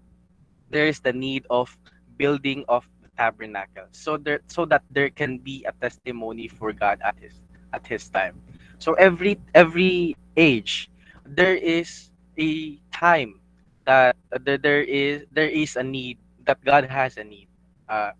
there 0.69 0.87
is 0.87 0.99
the 0.99 1.13
need 1.13 1.45
of 1.49 1.77
building 2.17 2.63
of 2.67 2.87
tabernacle 3.19 3.85
so 3.91 4.15
there 4.15 4.39
so 4.47 4.63
that 4.65 4.83
there 4.91 5.11
can 5.11 5.37
be 5.37 5.67
a 5.67 5.73
testimony 5.83 6.47
for 6.47 6.71
god 6.71 6.99
at 7.03 7.19
his 7.19 7.43
at 7.75 7.83
his 7.85 8.07
time 8.09 8.39
so 8.79 8.95
every 8.95 9.35
every 9.53 10.15
age 10.37 10.89
there 11.27 11.55
is 11.55 12.11
a 12.39 12.79
time 12.95 13.39
that 13.85 14.15
there, 14.45 14.57
there 14.57 14.83
is 14.83 15.25
there 15.31 15.49
is 15.49 15.75
a 15.75 15.83
need 15.83 16.17
that 16.45 16.61
God 16.65 16.85
has 16.85 17.17
a 17.17 17.23
need, 17.23 17.49
uh, 17.89 18.13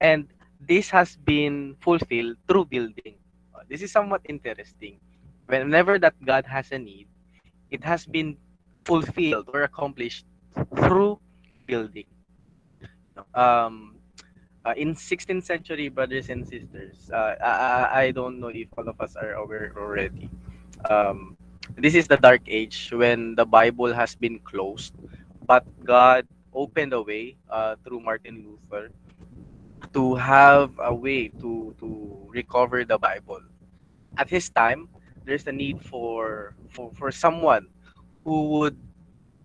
and 0.00 0.28
this 0.60 0.90
has 0.90 1.16
been 1.16 1.74
fulfilled 1.80 2.36
through 2.46 2.66
building. 2.66 3.18
Uh, 3.54 3.62
this 3.68 3.82
is 3.82 3.90
somewhat 3.90 4.22
interesting. 4.28 5.00
Whenever 5.46 5.98
that 5.98 6.14
God 6.24 6.46
has 6.46 6.70
a 6.72 6.78
need, 6.78 7.08
it 7.70 7.82
has 7.84 8.06
been 8.06 8.36
fulfilled 8.84 9.50
or 9.54 9.62
accomplished 9.64 10.26
through 10.76 11.18
building. 11.66 12.06
Um, 13.34 13.91
uh, 14.64 14.74
in 14.76 14.94
16th 14.94 15.44
century, 15.44 15.88
brothers 15.88 16.28
and 16.30 16.46
sisters, 16.46 17.10
uh, 17.12 17.34
I, 17.42 18.06
I 18.06 18.10
don't 18.10 18.40
know 18.40 18.48
if 18.48 18.68
all 18.76 18.88
of 18.88 19.00
us 19.00 19.16
are 19.16 19.34
aware 19.34 19.72
already. 19.76 20.28
Um, 20.88 21.36
this 21.76 21.94
is 21.94 22.06
the 22.08 22.16
dark 22.16 22.42
age 22.46 22.90
when 22.92 23.34
the 23.34 23.44
Bible 23.44 23.92
has 23.92 24.14
been 24.14 24.38
closed, 24.40 24.94
but 25.46 25.64
God 25.84 26.26
opened 26.54 26.92
a 26.92 27.02
way 27.02 27.36
uh, 27.50 27.76
through 27.84 28.00
Martin 28.00 28.44
Luther 28.46 28.90
to 29.92 30.14
have 30.14 30.70
a 30.78 30.94
way 30.94 31.28
to 31.40 31.74
to 31.78 31.88
recover 32.30 32.84
the 32.84 32.98
Bible. 32.98 33.40
At 34.16 34.28
his 34.30 34.48
time, 34.50 34.88
there's 35.24 35.46
a 35.46 35.52
need 35.52 35.80
for 35.82 36.54
for, 36.70 36.90
for 36.94 37.10
someone 37.10 37.68
who 38.24 38.48
would 38.60 38.76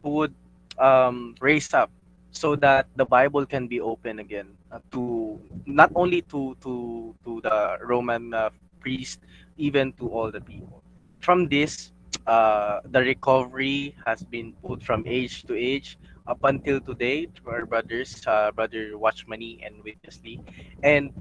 who 0.03 0.09
would 0.23 0.35
um, 0.77 1.35
raise 1.41 1.73
up 1.73 1.91
so 2.37 2.55
that 2.55 2.87
the 2.95 3.05
Bible 3.05 3.45
can 3.45 3.67
be 3.67 3.81
open 3.81 4.19
again 4.19 4.55
uh, 4.71 4.79
to 4.91 5.39
not 5.65 5.91
only 5.95 6.21
to 6.33 6.55
to 6.61 7.15
to 7.25 7.41
the 7.41 7.77
Roman 7.83 8.33
uh, 8.33 8.49
priest, 8.79 9.19
even 9.57 9.93
to 9.99 10.09
all 10.09 10.31
the 10.31 10.41
people. 10.41 10.83
From 11.19 11.47
this, 11.49 11.91
uh, 12.27 12.81
the 12.85 13.01
recovery 13.01 13.95
has 14.05 14.23
been 14.23 14.53
put 14.63 14.83
from 14.83 15.03
age 15.07 15.43
to 15.49 15.55
age 15.57 15.97
up 16.27 16.39
until 16.43 16.79
today 16.81 17.25
to 17.25 17.41
our 17.49 17.65
brothers, 17.65 18.21
uh, 18.27 18.51
brother 18.51 18.93
Watchmani 18.95 19.65
and 19.65 19.83
Witnessly, 19.83 20.39
and 20.83 21.11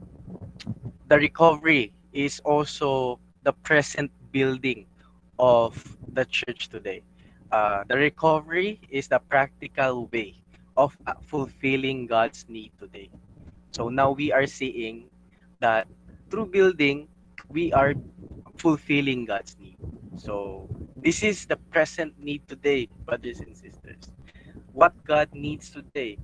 the 1.08 1.18
recovery 1.18 1.92
is 2.12 2.40
also 2.44 3.18
the 3.42 3.52
present 3.52 4.10
building 4.32 4.86
of 5.38 5.96
the 6.12 6.24
church 6.24 6.68
today. 6.68 7.02
Uh, 7.52 7.84
the 7.88 7.96
recovery 7.96 8.80
is 8.90 9.08
the 9.08 9.18
practical 9.28 10.06
way 10.12 10.34
of 10.76 10.96
fulfilling 11.26 12.06
God's 12.06 12.44
need 12.48 12.72
today. 12.78 13.10
So 13.72 13.88
now 13.88 14.12
we 14.12 14.32
are 14.32 14.46
seeing 14.46 15.10
that 15.60 15.86
through 16.30 16.46
building, 16.46 17.08
we 17.50 17.72
are 17.72 17.94
fulfilling 18.56 19.24
God's 19.24 19.56
need. 19.58 19.78
So 20.16 20.68
this 20.96 21.22
is 21.22 21.46
the 21.46 21.56
present 21.70 22.14
need 22.18 22.46
today, 22.48 22.88
brothers 23.04 23.40
and 23.40 23.56
sisters. 23.56 24.10
What 24.72 24.92
God 25.04 25.28
needs 25.32 25.70
today 25.70 26.18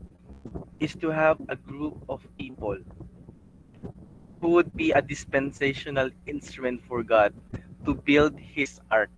is 0.80 0.94
to 0.96 1.10
have 1.10 1.38
a 1.48 1.56
group 1.56 1.96
of 2.08 2.26
people 2.38 2.78
who 4.40 4.48
would 4.50 4.74
be 4.76 4.90
a 4.92 5.00
dispensational 5.00 6.10
instrument 6.26 6.82
for 6.82 7.02
God 7.02 7.32
to 7.84 7.94
build 7.94 8.38
his 8.38 8.80
ark 8.90 9.10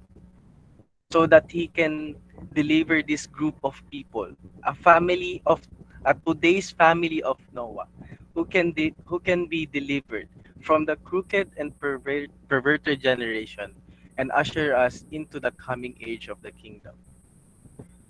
so 1.11 1.27
that 1.27 1.51
he 1.51 1.69
can 1.69 2.17
deliver 2.53 3.03
this 3.03 3.27
group 3.27 3.55
of 3.65 3.81
people, 3.91 4.29
a 4.65 4.75
family 4.75 5.43
of 5.47 5.61
a 6.05 6.15
today's 6.15 6.71
family 6.71 7.23
of 7.23 7.39
Noah, 7.53 7.87
who 8.35 8.45
can 8.45 8.73
de- 8.73 8.95
who 9.07 9.19
can 9.21 9.47
be 9.47 9.67
delivered 9.67 10.29
from 10.61 10.85
the 10.85 10.97
crooked 10.97 11.51
and 11.57 11.73
pervert, 11.81 12.31
perverted 12.49 13.01
generation 13.01 13.75
and 14.17 14.31
usher 14.33 14.75
us 14.75 15.05
into 15.11 15.41
the 15.41 15.51
coming 15.53 15.95
age 16.01 16.29
of 16.29 16.41
the 16.43 16.51
kingdom. 16.53 16.95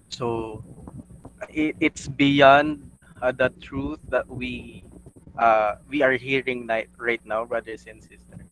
So 0.08 0.62
it, 1.50 1.76
it's 1.80 2.08
beyond 2.08 2.90
uh, 3.22 3.32
the 3.32 3.50
truth 3.60 4.00
that 4.10 4.28
we 4.28 4.84
uh, 5.38 5.74
we 5.88 6.02
are 6.02 6.12
hearing 6.12 6.66
ni- 6.66 6.86
right 6.98 7.20
now, 7.24 7.44
brothers 7.44 7.86
and 7.88 8.02
sisters. 8.02 8.46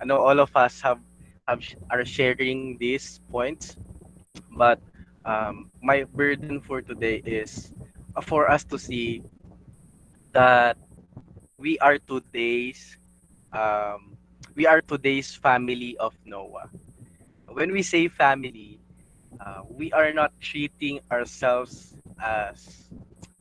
I 0.00 0.04
know 0.04 0.18
all 0.18 0.38
of 0.40 0.54
us 0.56 0.80
have, 0.82 1.00
have 1.48 1.62
are 1.90 2.04
sharing 2.04 2.76
these 2.78 3.20
points, 3.30 3.76
but 4.56 4.80
um, 5.24 5.70
my 5.82 6.04
burden 6.04 6.60
for 6.60 6.80
today 6.80 7.22
is 7.24 7.72
uh, 8.16 8.20
for 8.20 8.48
us 8.50 8.64
to 8.64 8.78
see 8.78 9.22
that 10.32 10.76
we 11.58 11.78
are 11.78 11.98
today's 11.98 12.96
um, 13.52 14.16
we 14.54 14.66
are 14.66 14.80
today's 14.80 15.34
family 15.34 15.96
of 15.98 16.14
Noah. 16.24 16.70
When 17.48 17.72
we 17.72 17.82
say 17.82 18.08
family, 18.08 18.80
uh, 19.40 19.62
we 19.68 19.92
are 19.92 20.12
not 20.12 20.32
treating 20.40 21.00
ourselves 21.10 21.96
as 22.20 22.90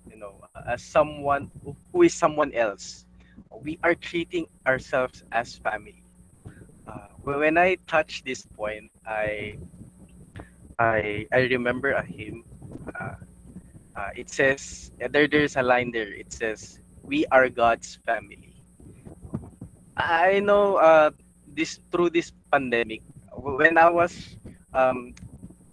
you 0.10 0.18
know 0.18 0.42
as 0.56 0.72
someone 0.74 1.50
who 1.92 2.02
is 2.04 2.14
someone 2.14 2.54
else. 2.54 3.06
We 3.62 3.78
are 3.84 3.96
treating 3.96 4.48
ourselves 4.66 5.24
as 5.32 5.56
family. 5.58 6.04
Uh, 6.88 7.10
when 7.24 7.58
I 7.58 7.78
touch 7.88 8.24
this 8.24 8.46
point, 8.46 8.92
I 9.06 9.58
I 10.80 11.28
I 11.34 11.50
remember 11.52 11.92
a 11.92 12.04
hymn. 12.04 12.44
Uh, 12.94 13.16
uh, 13.96 14.10
it 14.16 14.30
says 14.30 14.92
there 15.12 15.28
there's 15.28 15.56
a 15.58 15.64
line 15.64 15.92
there. 15.92 16.12
It 16.14 16.32
says, 16.34 16.80
"We 17.06 17.26
are 17.32 17.50
God's 17.50 17.98
family." 18.06 18.54
I 19.98 20.40
know 20.40 20.78
uh, 20.78 21.12
this 21.48 21.80
through 21.92 22.12
this 22.12 22.32
pandemic. 22.52 23.02
When 23.36 23.78
I 23.78 23.90
was 23.90 24.38
um, 24.74 25.14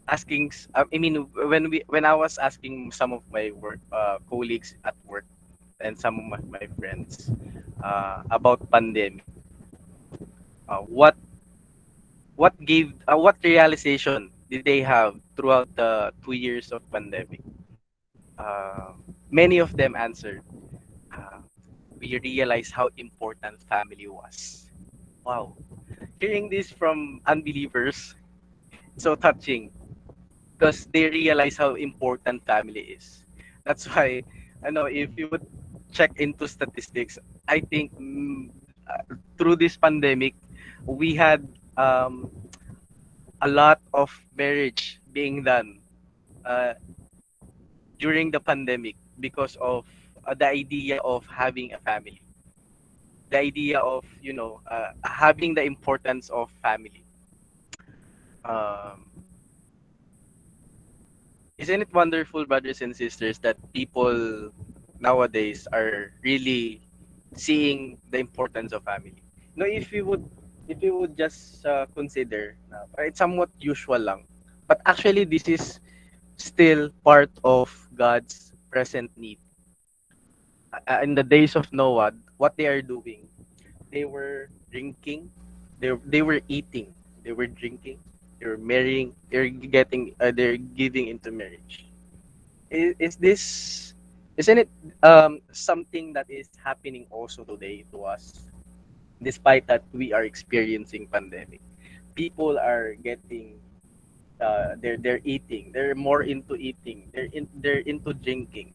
asking, 0.09 0.53
I 0.75 0.85
mean, 0.99 1.29
when 1.35 1.71
we 1.71 1.83
when 1.89 2.05
I 2.05 2.15
was 2.15 2.39
asking 2.39 2.93
some 2.93 3.13
of 3.13 3.23
my 3.33 3.51
work 3.53 3.81
uh, 3.93 4.19
colleagues 4.29 4.77
at 4.85 4.95
work 5.07 5.25
and 5.81 5.99
some 5.99 6.19
of 6.19 6.25
my, 6.27 6.41
my 6.61 6.67
friends 6.79 7.31
uh, 7.83 8.23
about 8.31 8.61
pandemic, 8.71 9.25
uh, 10.69 10.79
what 10.89 11.17
what 12.37 12.55
gave 12.65 12.93
uh, 13.09 13.17
what 13.17 13.37
realization 13.43 14.31
did 14.51 14.65
they 14.65 14.81
have 14.83 15.17
throughout 15.37 15.69
the 15.77 16.13
two 16.25 16.33
years 16.33 16.73
of 16.73 16.83
pandemic? 16.91 17.41
Uh, 18.39 18.93
many 19.31 19.59
of 19.59 19.77
them 19.77 19.95
answered, 19.97 20.43
uh, 21.13 21.41
we 21.99 22.19
realized 22.23 22.73
how 22.73 22.89
important 22.97 23.61
family 23.63 24.07
was. 24.09 24.71
Wow. 25.25 25.57
Hearing 26.21 26.49
this 26.49 26.71
from 26.71 27.21
unbelievers, 27.27 28.15
so 28.97 29.15
touching 29.15 29.71
because 30.53 30.87
they 30.93 31.09
realize 31.11 31.57
how 31.57 31.75
important 31.75 32.45
family 32.47 32.81
is. 32.97 33.25
That's 33.65 33.87
why, 33.89 34.23
I 34.65 34.71
know, 34.71 34.87
if 34.87 35.11
you 35.17 35.29
would 35.29 35.47
check 35.93 36.13
into 36.19 36.47
statistics, 36.49 37.19
I 37.49 37.61
think 37.61 37.93
mm, 37.99 38.51
uh, 38.89 39.15
through 39.39 39.57
this 39.57 39.77
pandemic, 39.77 40.35
we 40.87 41.15
had 41.15 41.47
um, 41.77 42.31
a 43.41 43.49
lot 43.49 43.81
of 43.93 44.11
marriage 44.37 45.01
being 45.13 45.43
done 45.43 45.81
uh, 46.45 46.75
during 47.99 48.31
the 48.31 48.41
pandemic 48.41 48.97
because 49.21 49.57
of 49.57 49.87
uh, 50.27 50.35
the 50.35 50.47
idea 50.47 50.99
of 51.05 51.27
having 51.27 51.73
a 51.73 51.79
family, 51.79 52.21
the 53.31 53.39
idea 53.39 53.79
of 53.79 54.05
you 54.21 54.33
know 54.33 54.61
uh, 54.71 54.93
having 55.05 55.55
the 55.55 55.63
importance 55.63 56.29
of 56.31 56.51
family. 56.63 57.05
Um, 58.45 59.07
isn't 61.59 61.83
it 61.83 61.93
wonderful, 61.93 62.45
brothers 62.47 62.81
and 62.83 62.95
sisters, 62.95 63.39
that 63.39 63.57
people 63.73 64.51
nowadays 65.01 65.67
are 65.73 66.13
really 66.23 66.81
seeing 67.35 67.99
the 68.11 68.19
importance 68.19 68.73
of 68.73 68.83
family? 68.85 69.23
No, 69.57 69.67
if 69.67 69.93
you 69.93 70.05
would, 70.07 70.25
if 70.69 70.83
you 70.83 70.97
would 70.99 71.17
just 71.17 71.65
uh, 71.67 71.87
consider, 71.95 72.57
uh, 72.73 72.87
it's 73.03 73.19
somewhat 73.19 73.51
usual 73.59 73.99
lang, 73.99 74.25
but 74.67 74.81
actually 74.87 75.25
this 75.25 75.49
is 75.49 75.81
still 76.37 76.91
part 77.05 77.31
of 77.45 77.71
God's 77.95 78.53
present 78.71 79.11
need. 79.17 79.39
Uh, 80.87 81.01
in 81.03 81.15
the 81.15 81.23
days 81.23 81.55
of 81.57 81.71
Noah, 81.73 82.13
what 82.37 82.57
they 82.57 82.67
are 82.67 82.83
doing, 82.83 83.29
they 83.93 84.05
were 84.05 84.49
drinking, 84.71 85.31
they 85.79 85.93
they 86.05 86.23
were 86.23 86.41
eating, 86.49 86.93
they 87.23 87.33
were 87.33 87.47
drinking, 87.47 87.99
they 88.41 88.47
were 88.47 88.59
marrying, 88.59 89.15
they're 89.31 89.49
getting, 89.49 90.15
uh, 90.21 90.33
they're 90.35 90.57
giving 90.59 91.09
into 91.09 91.31
marriage. 91.31 91.87
Is, 92.71 92.95
is 92.99 93.15
this, 93.17 93.43
isn't 94.37 94.59
it 94.59 94.69
um, 95.03 95.41
something 95.53 96.13
that 96.15 96.27
is 96.29 96.49
happening 96.63 97.07
also 97.11 97.45
today 97.45 97.85
to 97.93 98.05
us, 98.05 98.51
despite 99.23 99.67
that 99.67 99.83
we 99.93 100.13
are 100.13 100.25
experiencing 100.25 101.07
pandemic? 101.09 101.61
People 102.15 102.59
are 102.59 102.95
getting, 102.95 103.59
uh, 104.41 104.77
they're 104.81 104.97
they're 104.97 105.23
eating, 105.25 105.71
they're 105.73 105.95
more 105.95 106.23
into 106.23 106.55
eating, 106.57 107.11
they're 107.13 107.31
in, 107.33 107.49
they're 107.59 107.85
into 107.85 108.15
drinking, 108.15 108.73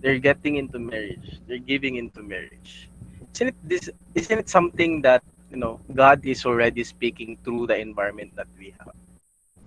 they're 0.00 0.18
getting 0.18 0.56
into 0.56 0.78
marriage, 0.78 1.40
they're 1.46 1.62
giving 1.62 1.96
into 1.96 2.22
marriage. 2.22 2.88
Isn't 3.34 3.48
it 3.48 3.58
this? 3.64 3.90
Isn't 4.14 4.38
it 4.38 4.48
something 4.48 5.02
that 5.02 5.22
you 5.50 5.58
know 5.58 5.80
God 5.94 6.24
is 6.24 6.46
already 6.46 6.84
speaking 6.84 7.38
through 7.44 7.66
the 7.68 7.76
environment 7.78 8.34
that 8.36 8.48
we 8.58 8.74
have? 8.78 8.94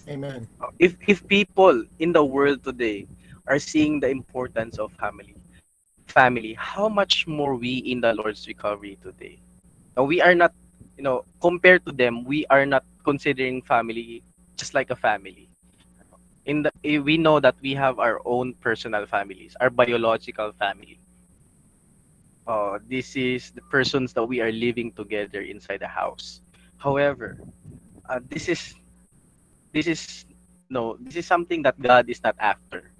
Amen. 0.09 0.47
if 0.79 0.97
if 1.07 1.25
people 1.27 1.83
in 1.99 2.11
the 2.11 2.23
world 2.23 2.63
today 2.63 3.05
are 3.45 3.59
seeing 3.59 3.99
the 3.99 4.09
importance 4.09 4.79
of 4.79 4.91
family 4.93 5.35
family 6.07 6.53
how 6.57 6.89
much 6.89 7.27
more 7.27 7.53
we 7.55 7.77
in 7.85 8.01
the 8.01 8.13
lord's 8.13 8.47
recovery 8.47 8.97
today 9.03 9.37
we 9.97 10.21
are 10.21 10.33
not 10.33 10.51
you 10.97 11.03
know 11.03 11.23
compared 11.41 11.85
to 11.85 11.91
them 11.91 12.23
we 12.23 12.45
are 12.49 12.65
not 12.65 12.83
considering 13.03 13.61
family 13.61 14.23
just 14.57 14.73
like 14.73 14.89
a 14.89 14.95
family. 14.95 15.49
In 16.45 16.61
the 16.63 16.71
eh, 16.83 16.97
we 16.99 17.17
know 17.17 17.39
that 17.39 17.55
we 17.61 17.73
have 17.73 17.99
our 17.99 18.19
own 18.25 18.53
personal 18.61 19.05
families 19.05 19.55
our 19.59 19.69
biological 19.69 20.51
family. 20.53 20.99
Uh, 22.47 22.79
this 22.87 23.15
is 23.15 23.51
the 23.51 23.61
persons 23.69 24.13
that 24.13 24.23
we 24.23 24.41
are 24.41 24.51
living 24.51 24.91
together 24.91 25.41
inside 25.41 25.79
the 25.79 25.87
house. 25.87 26.41
However 26.77 27.37
uh, 28.09 28.19
this 28.29 28.49
is 28.49 28.75
this 29.73 29.87
is 29.87 30.25
no 30.69 30.95
this 30.99 31.15
is 31.17 31.25
something 31.25 31.61
that 31.63 31.79
god 31.81 32.09
is 32.09 32.21
not 32.23 32.35
after 32.39 32.91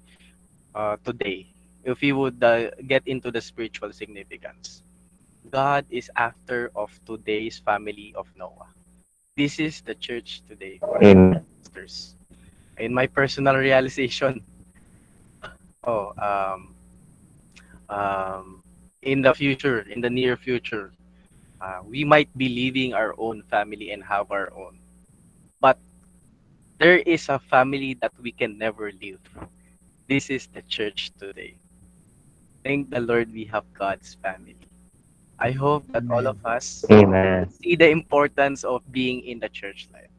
uh, 0.74 0.96
today. 1.04 1.46
If 1.84 2.00
we 2.00 2.12
would 2.12 2.42
uh, 2.42 2.70
get 2.86 3.06
into 3.06 3.30
the 3.30 3.40
spiritual 3.40 3.92
significance 3.92 4.82
god 5.48 5.84
is 5.90 6.10
after 6.16 6.70
of 6.74 6.90
today's 7.06 7.58
family 7.58 8.12
of 8.16 8.26
noah 8.36 8.68
this 9.36 9.58
is 9.58 9.80
the 9.82 9.94
church 9.94 10.42
today 10.48 10.80
Amen. 11.02 11.44
in 12.78 12.92
my 12.94 13.06
personal 13.06 13.56
realization 13.56 14.42
oh 15.84 16.12
um 16.18 16.74
um 17.88 18.62
in 19.02 19.22
the 19.22 19.32
future 19.34 19.80
in 19.90 20.00
the 20.00 20.10
near 20.10 20.36
future 20.36 20.92
uh, 21.60 21.80
we 21.84 22.04
might 22.04 22.28
be 22.36 22.48
leaving 22.48 22.94
our 22.94 23.14
own 23.18 23.42
family 23.50 23.90
and 23.90 24.04
have 24.04 24.30
our 24.30 24.52
own 24.54 24.78
but 25.60 25.78
there 26.78 26.98
is 26.98 27.28
a 27.28 27.38
family 27.38 27.94
that 27.94 28.12
we 28.20 28.32
can 28.32 28.58
never 28.58 28.90
leave. 28.92 29.20
This 30.08 30.30
is 30.30 30.46
the 30.48 30.62
church 30.62 31.10
today. 31.18 31.56
Thank 32.64 32.90
the 32.90 33.00
Lord 33.00 33.32
we 33.32 33.44
have 33.46 33.64
God's 33.74 34.14
family. 34.14 34.69
I 35.40 35.52
hope 35.52 35.86
that 35.92 36.04
all 36.10 36.26
of 36.26 36.44
us 36.44 36.84
Amen. 36.90 37.50
see 37.50 37.76
the 37.76 37.88
importance 37.88 38.64
of 38.64 38.82
being 38.92 39.24
in 39.24 39.40
the 39.40 39.48
church 39.48 39.88
life. 39.92 40.10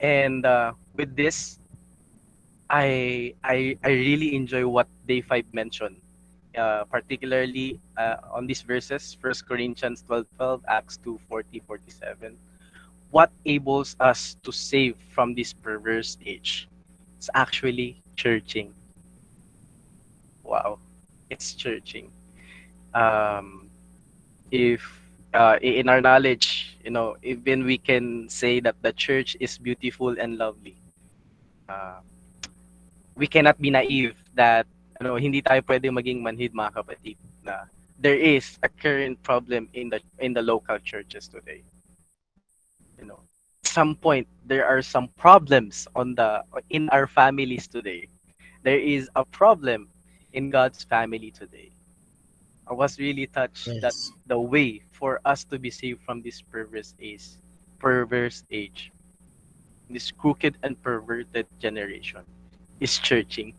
And 0.00 0.44
uh, 0.46 0.72
with 0.96 1.16
this, 1.16 1.58
I, 2.70 3.34
I 3.44 3.76
I 3.84 3.90
really 3.90 4.34
enjoy 4.34 4.66
what 4.66 4.88
day 5.06 5.20
five 5.20 5.46
mentioned, 5.52 5.96
uh, 6.56 6.84
particularly 6.84 7.80
uh, 7.96 8.16
on 8.32 8.46
these 8.46 8.62
verses, 8.62 9.16
First 9.20 9.46
Corinthians 9.46 10.02
12, 10.02 10.26
12, 10.36 10.64
Acts 10.68 10.96
2, 10.98 11.20
40, 11.28 11.60
47 11.66 12.36
what 13.10 13.30
enables 13.44 13.96
us 14.00 14.36
to 14.42 14.52
save 14.52 14.96
from 15.10 15.34
this 15.34 15.52
perverse 15.52 16.18
age? 16.24 16.68
It's 17.18 17.30
actually 17.34 18.02
churching. 18.16 18.74
Wow, 20.42 20.78
it's 21.30 21.54
churching. 21.54 22.10
Um, 22.94 23.65
if 24.50 24.80
uh, 25.34 25.58
in 25.60 25.88
our 25.88 26.00
knowledge, 26.00 26.76
you 26.84 26.90
know, 26.90 27.16
even 27.22 27.64
we 27.64 27.78
can 27.78 28.28
say 28.28 28.60
that 28.60 28.76
the 28.82 28.92
church 28.92 29.36
is 29.40 29.58
beautiful 29.58 30.16
and 30.18 30.38
lovely. 30.38 30.76
Uh, 31.68 32.00
we 33.14 33.26
cannot 33.26 33.60
be 33.60 33.70
naive 33.70 34.14
that 34.34 34.66
ano, 35.00 35.16
hindi 35.16 35.42
tayo 35.42 35.60
pwede 35.66 35.90
maging 35.92 36.22
manhid 36.22 36.54
mga 36.54 36.72
kapatid 36.72 37.16
na 37.44 37.68
there 38.00 38.16
is 38.16 38.58
a 38.62 38.68
current 38.68 39.20
problem 39.22 39.68
in 39.72 39.88
the 39.88 40.00
in 40.20 40.32
the 40.32 40.42
local 40.42 40.78
churches 40.80 41.28
today. 41.28 41.64
You 42.96 43.08
know 43.08 43.20
some 43.64 43.96
point 43.96 44.24
there 44.46 44.64
are 44.64 44.80
some 44.80 45.08
problems 45.20 45.84
on 45.92 46.14
the 46.14 46.40
in 46.70 46.88
our 46.96 47.04
families 47.04 47.68
today. 47.68 48.08
There 48.64 48.80
is 48.80 49.10
a 49.16 49.24
problem 49.24 49.88
in 50.32 50.50
god's 50.50 50.84
family 50.84 51.30
today 51.32 51.75
i 52.68 52.72
was 52.72 52.98
really 52.98 53.26
touched 53.26 53.72
Yes. 53.72 53.80
that 53.80 53.94
the 54.26 54.38
way 54.38 54.82
for 54.92 55.20
us 55.24 55.44
to 55.44 55.58
be 55.58 55.70
saved 55.70 56.00
from 56.02 56.22
this 56.22 56.42
perverse 56.42 56.94
age 57.00 57.38
perverse 57.78 58.44
age 58.50 58.92
this 59.90 60.10
crooked 60.12 60.56
and 60.62 60.80
perverted 60.82 61.46
generation 61.58 62.22
is 62.80 62.98
churching 62.98 63.54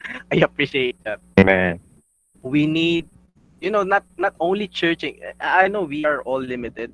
i 0.32 0.36
appreciate 0.36 0.96
that 1.04 1.20
Amen. 1.38 1.80
we 2.42 2.66
need 2.66 3.06
you 3.60 3.70
know 3.70 3.82
not 3.82 4.04
not 4.18 4.34
only 4.40 4.66
churching 4.68 5.18
i 5.40 5.68
know 5.68 5.82
we 5.82 6.04
are 6.04 6.22
all 6.22 6.40
limited 6.40 6.92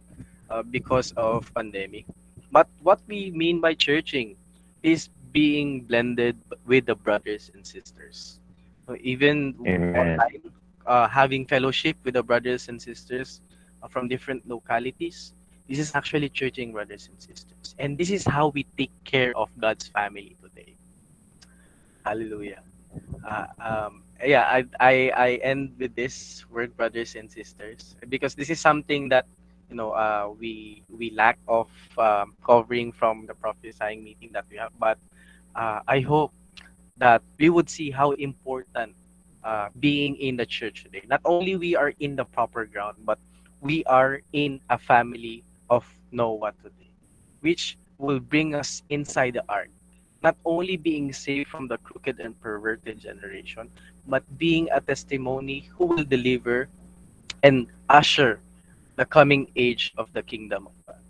uh, 0.51 0.63
because 0.63 1.13
of 1.17 1.53
pandemic 1.55 2.07
but 2.51 2.69
what 2.83 3.01
we 3.09 3.31
mean 3.31 3.61
by 3.61 3.75
churching 3.75 4.37
is 4.83 5.09
being 5.33 5.83
blended 5.83 6.37
with 6.67 6.87
the 6.87 6.95
brothers 6.95 7.51
and 7.55 7.67
sisters 7.67 8.41
so 8.87 8.97
even 9.01 9.55
Amen. 9.67 9.95
online 9.95 10.43
uh, 10.91 11.09
having 11.09 11.47
fellowship 11.47 11.97
with 12.05 12.15
the 12.15 12.23
brothers 12.25 12.69
and 12.69 12.83
sisters 12.83 13.41
uh, 13.83 13.89
from 13.89 14.09
different 14.09 14.47
localities. 14.49 15.35
This 15.69 15.79
is 15.79 15.95
actually 15.95 16.29
churching 16.31 16.73
brothers 16.73 17.09
and 17.09 17.21
sisters. 17.23 17.77
And 17.79 17.97
this 17.99 18.11
is 18.11 18.27
how 18.27 18.49
we 18.49 18.67
take 18.77 18.93
care 19.05 19.33
of 19.39 19.51
god's 19.61 19.87
family 19.89 20.37
today. 20.43 20.77
Hallelujah. 22.05 22.63
Uh, 23.25 23.47
um, 23.61 24.03
yeah, 24.25 24.45
I, 24.49 24.65
I 24.81 24.95
I 25.17 25.29
end 25.43 25.75
with 25.79 25.95
this 25.95 26.45
word, 26.51 26.77
brothers 26.77 27.15
and 27.17 27.31
sisters, 27.31 27.97
because 28.09 28.35
this 28.35 28.51
is 28.51 28.61
something 28.61 29.09
that 29.11 29.27
you 29.71 29.77
know 29.77 29.93
uh, 29.93 30.31
we 30.39 30.83
we 30.91 31.11
lack 31.13 31.39
of 31.49 31.71
um, 31.99 32.35
covering 32.45 32.93
from 32.93 33.27
the 33.27 33.35
prophesying 33.35 34.03
meeting 34.05 34.31
that 34.33 34.47
we 34.51 34.57
have. 34.59 34.73
But 34.79 34.99
uh, 35.55 35.81
I 35.89 36.01
hope 36.01 36.33
that 36.99 37.23
we 37.39 37.51
would 37.51 37.71
see 37.71 37.91
how 37.91 38.13
important 38.13 38.95
uh, 39.45 39.69
being 39.81 40.17
in 40.17 40.37
the 40.37 40.47
church 40.47 40.85
today. 40.85 41.03
Not 41.09 41.21
only 41.25 41.57
we 41.57 41.77
are 41.77 41.93
in 42.01 42.17
the 42.17 42.25
proper 42.25 42.67
ground, 42.67 42.97
but 43.05 43.19
we 43.61 43.85
are 43.85 44.23
in 44.33 44.61
a 44.71 44.79
family 44.79 45.45
of 45.69 45.87
Noah 46.13 46.53
today, 46.63 46.91
which 47.41 47.79
will 47.99 48.21
bring 48.21 48.55
us 48.55 48.83
inside 48.91 49.35
the 49.35 49.45
ark 49.49 49.69
not 50.23 50.37
only 50.45 50.77
being 50.77 51.13
saved 51.13 51.49
from 51.49 51.69
the 51.69 51.79
crooked 51.79 52.21
and 52.21 52.39
perverted 52.41 52.99
generation, 53.01 53.69
but 54.07 54.23
being 54.39 54.69
a 54.73 54.81
testimony 54.81 55.69
who 55.77 55.87
will 55.87 56.05
deliver 56.05 56.69
and 57.43 57.67
usher 57.89 58.41
the 58.97 59.05
coming 59.07 59.49
age 59.57 59.93
of 59.97 60.13
the 60.13 60.23
kingdom 60.23 60.67
of 60.67 60.73
God. 60.87 61.01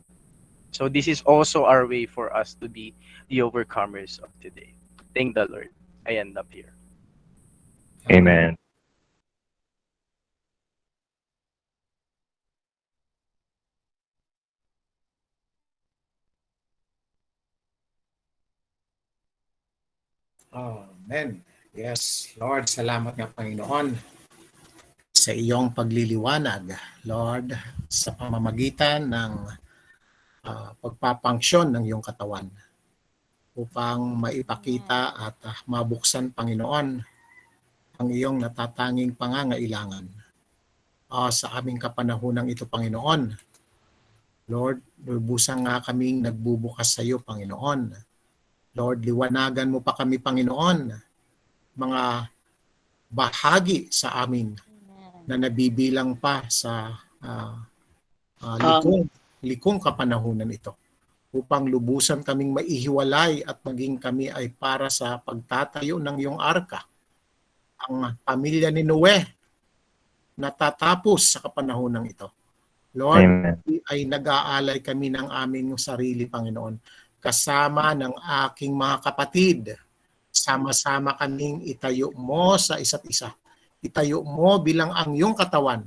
So 0.71 0.89
this 0.89 1.09
is 1.09 1.23
also 1.23 1.65
our 1.65 1.87
way 1.87 2.07
for 2.07 2.35
us 2.35 2.55
to 2.63 2.69
be 2.69 2.95
the 3.29 3.39
overcomers 3.39 4.23
of 4.23 4.31
today. 4.41 4.75
Thank 5.15 5.35
the 5.35 5.47
Lord. 5.47 5.71
I 6.07 6.13
end 6.23 6.39
up 6.39 6.47
here. 6.51 6.73
Amen 8.09 8.61
Amen. 20.51 21.47
Yes, 21.71 22.35
Lord, 22.35 22.67
salamat 22.67 23.15
nga 23.15 23.31
Panginoon 23.31 23.95
sa 25.15 25.31
iyong 25.31 25.71
pagliliwanag, 25.71 26.75
Lord, 27.07 27.55
sa 27.87 28.19
pamamagitan 28.19 29.07
ng 29.07 29.33
uh, 30.43 30.71
pagpapangsyon 30.83 31.71
ng 31.71 31.83
iyong 31.87 32.03
katawan 32.03 32.51
upang 33.55 34.19
maipakita 34.19 35.15
at 35.15 35.37
uh, 35.47 35.55
mabuksan, 35.71 36.35
Panginoon, 36.35 36.99
ang 38.01 38.09
iyong 38.09 38.41
natatanging 38.41 39.13
pangangailangan 39.13 40.09
uh, 41.13 41.29
sa 41.29 41.53
aming 41.61 41.77
kapanahunang 41.77 42.49
ito, 42.49 42.65
Panginoon. 42.65 43.37
Lord, 44.49 44.81
lubusang 45.05 45.69
nga 45.69 45.85
kaming 45.85 46.25
nagbubukas 46.25 46.97
sa 46.97 47.05
iyo, 47.05 47.21
Panginoon. 47.21 47.93
Lord, 48.73 49.05
liwanagan 49.05 49.69
mo 49.69 49.85
pa 49.85 49.93
kami, 49.93 50.17
Panginoon, 50.17 50.97
mga 51.77 52.03
bahagi 53.13 53.93
sa 53.93 54.17
amin 54.25 54.57
na 55.29 55.37
nabibilang 55.37 56.17
pa 56.17 56.49
sa 56.49 56.97
uh, 57.21 57.55
uh, 58.41 58.57
likong, 58.57 59.05
likong 59.45 59.79
kapanahunan 59.79 60.49
ito 60.49 60.73
upang 61.31 61.71
lubusan 61.71 62.27
kaming 62.27 62.51
maihiwalay 62.51 63.47
at 63.47 63.63
maging 63.63 64.03
kami 64.03 64.33
ay 64.35 64.51
para 64.51 64.91
sa 64.91 65.15
pagtatayo 65.23 66.03
ng 66.03 66.17
iyong 66.19 66.41
arka. 66.43 66.90
Ang 67.89 68.17
pamilya 68.21 68.69
ni 68.69 68.85
Noe 68.85 69.17
natatapos 70.37 71.37
sa 71.37 71.39
kapanahunan 71.45 72.05
ito. 72.09 72.29
Lord, 72.97 73.23
Amen. 73.23 73.57
ay 73.87 74.03
nag-aalay 74.03 74.83
kami 74.83 75.15
ng 75.15 75.31
aming 75.31 75.79
sarili, 75.79 76.27
Panginoon, 76.27 76.75
kasama 77.23 77.95
ng 77.95 78.17
aking 78.49 78.75
mga 78.75 78.97
kapatid 78.99 79.61
sama-sama 80.31 81.15
kaming 81.19 81.63
itayo 81.67 82.11
mo 82.15 82.55
sa 82.59 82.79
isa't 82.79 83.03
isa. 83.07 83.31
Itayo 83.83 84.23
mo 84.23 84.59
bilang 84.63 84.91
ang 84.95 85.15
iyong 85.15 85.35
katawan. 85.35 85.83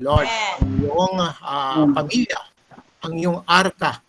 Lord, 0.00 0.28
ang 0.60 0.70
iyong 0.80 1.16
uh, 1.20 1.84
pamilya, 1.92 2.40
ang 3.04 3.14
iyong 3.14 3.40
arka, 3.44 4.00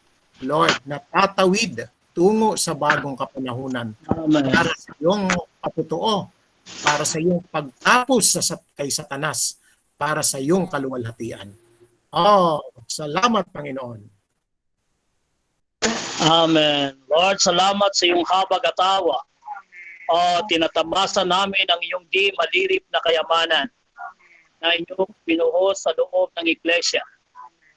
Lord, 0.43 0.77
na 0.87 0.97
tatawid 0.97 1.89
tungo 2.11 2.59
sa 2.59 2.75
bagong 2.75 3.15
kapanahunan 3.15 3.95
para 4.03 4.71
sa 4.75 4.91
iyong 4.99 5.31
patotoo, 5.63 6.27
para 6.81 7.03
sa 7.05 7.17
iyong 7.17 7.41
pagtapos 7.49 8.37
sa 8.37 8.55
kay 8.77 8.89
Satanas, 8.89 9.57
para 9.97 10.21
sa 10.21 10.37
iyong 10.37 10.65
kaluwalhatian. 10.69 11.51
Oh, 12.11 12.59
salamat 12.89 13.47
Panginoon. 13.49 14.01
Amen. 16.21 16.93
Lord, 17.09 17.41
salamat 17.41 17.91
sa 17.97 18.03
iyong 18.05 18.25
habag 18.29 18.61
at 18.61 18.77
awa 18.77 19.17
uh, 20.11 20.39
tinatamasa 20.45 21.23
namin 21.23 21.65
ang 21.71 21.81
iyong 21.81 22.05
di 22.11 22.29
malirip 22.35 22.83
na 22.91 22.99
kayamanan 23.01 23.67
na 24.61 24.77
inyong 24.77 25.09
binuhos 25.25 25.81
sa 25.81 25.95
loob 25.97 26.29
ng 26.37 26.47
iglesia 26.51 27.01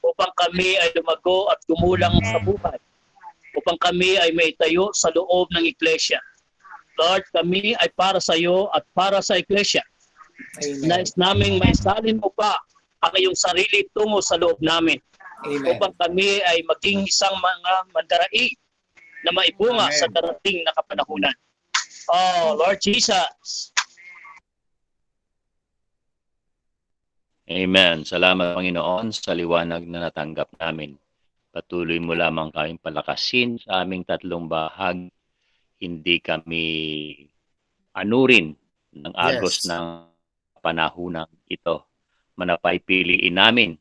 upang 0.04 0.28
kami 0.36 0.76
ay 0.76 0.92
lumago 0.92 1.48
at 1.48 1.56
gumulang 1.64 2.12
sa 2.28 2.36
buhay 2.44 2.76
upang 3.56 3.78
kami 3.80 4.18
ay 4.20 4.34
may 4.34 4.52
tayo 4.58 4.90
sa 4.92 5.08
loob 5.14 5.48
ng 5.54 5.64
iglesia. 5.64 6.18
Lord, 6.94 7.24
kami 7.34 7.74
ay 7.78 7.90
para 7.94 8.22
sa 8.22 8.38
iyo 8.38 8.70
at 8.70 8.86
para 8.94 9.18
sa 9.18 9.34
iglesia. 9.34 9.82
Amen. 10.62 10.86
Nais 10.86 11.14
naming 11.18 11.58
may 11.58 11.74
salin 11.74 12.18
mo 12.18 12.30
pa 12.30 12.58
ang 13.02 13.14
iyong 13.14 13.36
sarili 13.36 13.86
tungo 13.94 14.22
sa 14.22 14.38
loob 14.38 14.58
namin 14.62 14.98
Amen. 15.44 15.76
upang 15.76 15.94
kami 15.98 16.40
ay 16.46 16.62
maging 16.64 17.04
isang 17.04 17.34
mga 17.36 17.72
mandarai 17.92 18.46
na 19.26 19.30
maibunga 19.34 19.90
Amen. 19.90 19.98
sa 19.98 20.06
darating 20.10 20.62
na 20.62 20.72
kapanahunan. 20.78 21.36
Oh, 22.08 22.56
Lord 22.60 22.78
Jesus. 22.80 23.72
Amen. 27.44 28.08
Salamat 28.08 28.56
Panginoon 28.56 29.12
sa 29.12 29.36
liwanag 29.36 29.84
na 29.84 30.08
natanggap 30.08 30.48
namin. 30.56 30.96
Patuloy 31.52 32.00
mo 32.00 32.16
lamang 32.16 32.48
kaming 32.50 32.80
palakasin 32.80 33.60
sa 33.60 33.84
aming 33.84 34.02
tatlong 34.02 34.48
bahag. 34.48 35.12
Hindi 35.84 36.16
kami 36.24 36.64
anurin 37.92 38.56
ng 38.96 39.12
agos 39.12 39.64
yes. 39.64 39.68
ng 39.68 39.86
panahunang 40.64 41.28
ito. 41.44 41.84
Manapay 42.40 42.80
piliin 42.80 43.36
namin 43.36 43.76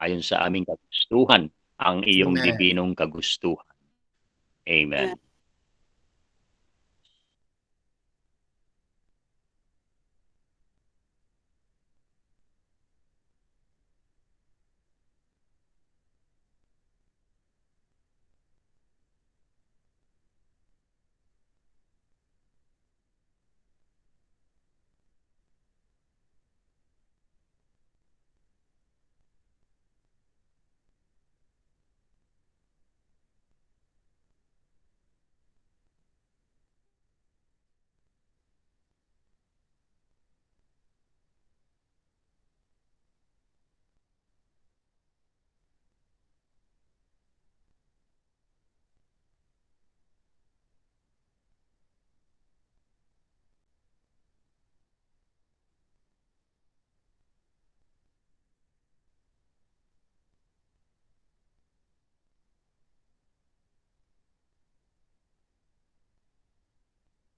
ayon 0.00 0.24
sa 0.24 0.42
aming 0.48 0.64
kagustuhan 0.64 1.52
ang 1.76 2.00
iyong 2.02 2.40
Amen. 2.40 2.46
dibinong 2.48 2.92
kagustuhan. 2.96 3.68
Amen. 4.64 5.14
Amen. 5.14 5.33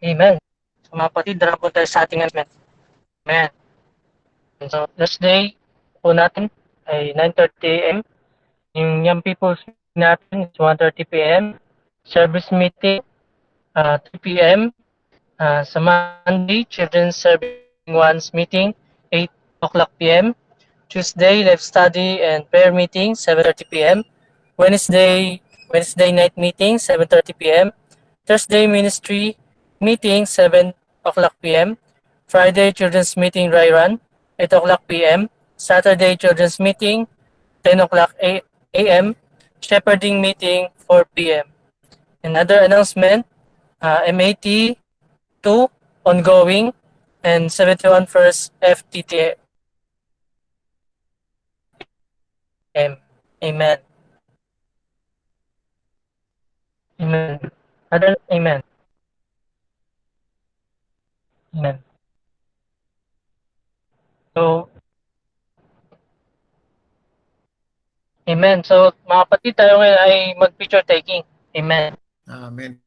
So 0.00 0.92
mga 0.92 1.10
kapatid, 1.10 1.36
dara 1.40 1.56
po 1.56 1.72
tayo 1.72 1.88
sa 1.88 2.04
ating 2.04 2.20
announcement. 2.20 2.50
Amen. 3.26 3.48
So, 4.68 4.88
last 4.96 5.20
day 5.20 5.56
po 6.00 6.12
natin 6.16 6.48
ay 6.88 7.12
9.30 7.12 7.80
a.m. 7.80 7.98
Yung 8.76 9.04
Young 9.04 9.20
People's 9.24 9.60
natin 9.96 10.46
is 10.46 10.56
1.30 10.60 11.10
p.m. 11.10 11.44
Service 12.04 12.52
meeting, 12.52 13.02
uh, 13.74 13.98
3 14.14 14.24
p.m. 14.24 14.60
Uh, 15.40 15.64
sa 15.64 15.80
Monday, 15.80 16.64
Children's 16.68 17.16
Serving 17.16 17.60
Ones 17.90 18.32
meeting, 18.32 18.72
8 19.12 19.28
o'clock 19.64 19.90
p.m. 19.98 20.36
Tuesday, 20.88 21.42
live 21.42 21.60
study 21.60 22.22
and 22.22 22.46
prayer 22.48 22.70
meeting, 22.70 23.12
7.30 23.12 23.68
p.m. 23.68 23.98
Wednesday, 24.56 25.42
Wednesday 25.72 26.12
night 26.12 26.36
meeting, 26.38 26.78
7.30 26.78 27.36
p.m. 27.36 27.66
Thursday 28.24 28.64
ministry, 28.70 29.36
meeting 29.80 30.26
7 30.26 30.72
o'clock 31.04 31.34
p.m. 31.42 31.78
Friday 32.26 32.72
children's 32.72 33.16
meeting 33.16 33.50
run 33.50 34.00
8 34.38 34.52
o'clock 34.52 34.82
p.m. 34.88 35.30
Saturday 35.56 36.16
children's 36.16 36.58
meeting 36.60 37.06
10 37.64 37.80
o'clock 37.80 38.14
a.m. 38.20 39.16
Shepherding 39.60 40.20
meeting 40.20 40.68
4 40.86 41.04
p.m. 41.14 41.46
Another 42.22 42.60
announcement 42.60 43.26
uh, 43.80 44.04
MAT 44.12 44.44
2 44.44 44.76
ongoing 46.04 46.72
and 47.22 47.50
71 47.50 48.06
first 48.06 48.52
FTT 48.60 49.34
Amen. 53.42 53.78
Amen. 57.00 57.40
Amen. 58.30 58.62
Amen. 61.56 61.76
So, 64.36 64.68
Amen. 68.26 68.58
So, 68.66 68.90
mga 69.06 69.22
kapatid, 69.30 69.54
tayo 69.54 69.78
ngayon 69.78 70.00
ay 70.02 70.14
mag-picture 70.34 70.82
taking. 70.82 71.22
Amen. 71.54 71.94
Amen. 72.26 72.82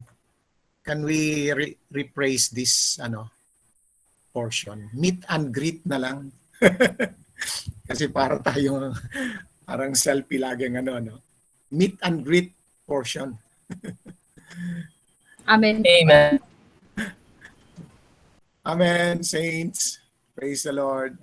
Can 0.83 1.07
we 1.07 1.48
re- 1.56 1.80
rephrase 1.88 2.51
this 2.51 2.99
ano 2.99 3.31
portion? 4.35 4.91
Meet 4.91 5.23
and 5.31 5.48
greet 5.56 5.80
na 5.88 5.95
lang. 5.95 6.35
Kasi 7.88 8.11
para 8.11 8.35
tayo 8.43 8.91
parang 9.64 9.95
selfie 9.95 10.43
lagi 10.43 10.67
ng 10.67 10.83
ano, 10.83 10.91
ano. 10.99 11.14
Meet 11.72 12.03
and 12.03 12.19
greet 12.19 12.51
portion. 12.83 13.39
Amen. 15.48 15.81
Amen. 15.88 16.48
Amen, 18.69 19.25
saints. 19.25 19.98
Praise 20.38 20.61
the 20.61 20.69
Lord. 20.69 21.17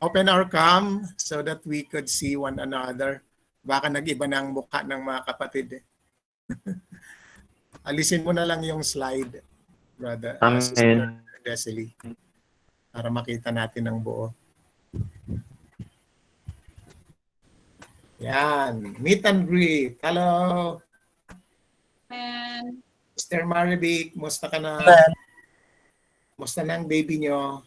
Open 0.00 0.24
our 0.32 0.48
cam 0.48 1.04
so 1.20 1.44
that 1.44 1.60
we 1.68 1.84
could 1.84 2.08
see 2.08 2.32
one 2.32 2.56
another. 2.56 3.20
Baka 3.60 3.92
nag-iba 3.92 4.24
na 4.24 4.40
ang 4.40 4.56
mukha 4.56 4.80
ng 4.80 5.04
mga 5.04 5.20
kapatid. 5.28 5.66
Eh. 5.76 5.84
Alisin 7.92 8.24
mo 8.24 8.32
na 8.32 8.48
lang 8.48 8.64
yung 8.64 8.80
slide, 8.80 9.44
brother. 10.00 10.40
uh, 10.40 10.48
Amen. 10.48 10.64
Sister 10.64 11.12
Desiree, 11.44 11.92
para 12.88 13.12
makita 13.12 13.52
natin 13.52 13.92
ang 13.92 14.00
buo. 14.00 14.32
Yan. 18.16 18.96
Meet 18.96 19.28
and 19.28 19.44
greet. 19.44 20.00
Hello. 20.00 20.80
Amen. 22.08 22.80
Mr. 23.12 23.44
Marivic, 23.44 24.16
musta 24.16 24.48
ka 24.48 24.56
na? 24.56 24.80
Musta 26.36 26.60
na 26.60 26.76
ang 26.76 26.84
baby 26.84 27.16
nyo? 27.16 27.64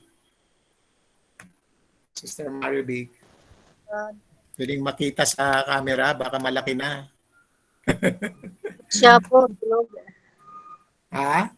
Sister 2.13 2.53
Marivic. 2.53 3.09
Pwedeng 4.53 4.85
makita 4.85 5.25
sa 5.25 5.65
camera, 5.65 6.13
baka 6.13 6.37
malaki 6.37 6.77
na. 6.77 7.09
Siya 8.93 9.17
po, 9.25 9.49
tulog. 9.57 9.89
Ha? 11.09 11.49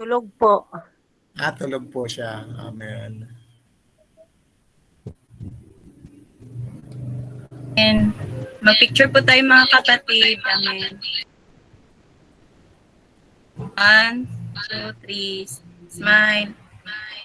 Tulog 0.00 0.24
po. 0.40 0.64
Ah, 1.36 1.52
tulog 1.52 1.92
po 1.92 2.08
siya. 2.08 2.48
Amen. 2.64 3.28
And 7.76 8.16
mag-picture 8.64 9.12
po 9.12 9.20
tayo 9.20 9.44
mga 9.44 9.68
kapatid. 9.68 10.40
Amen. 10.48 10.96
One, 13.76 14.16
two, 14.64 14.96
three. 15.04 15.44
It's 15.90 15.98
mine. 15.98 16.54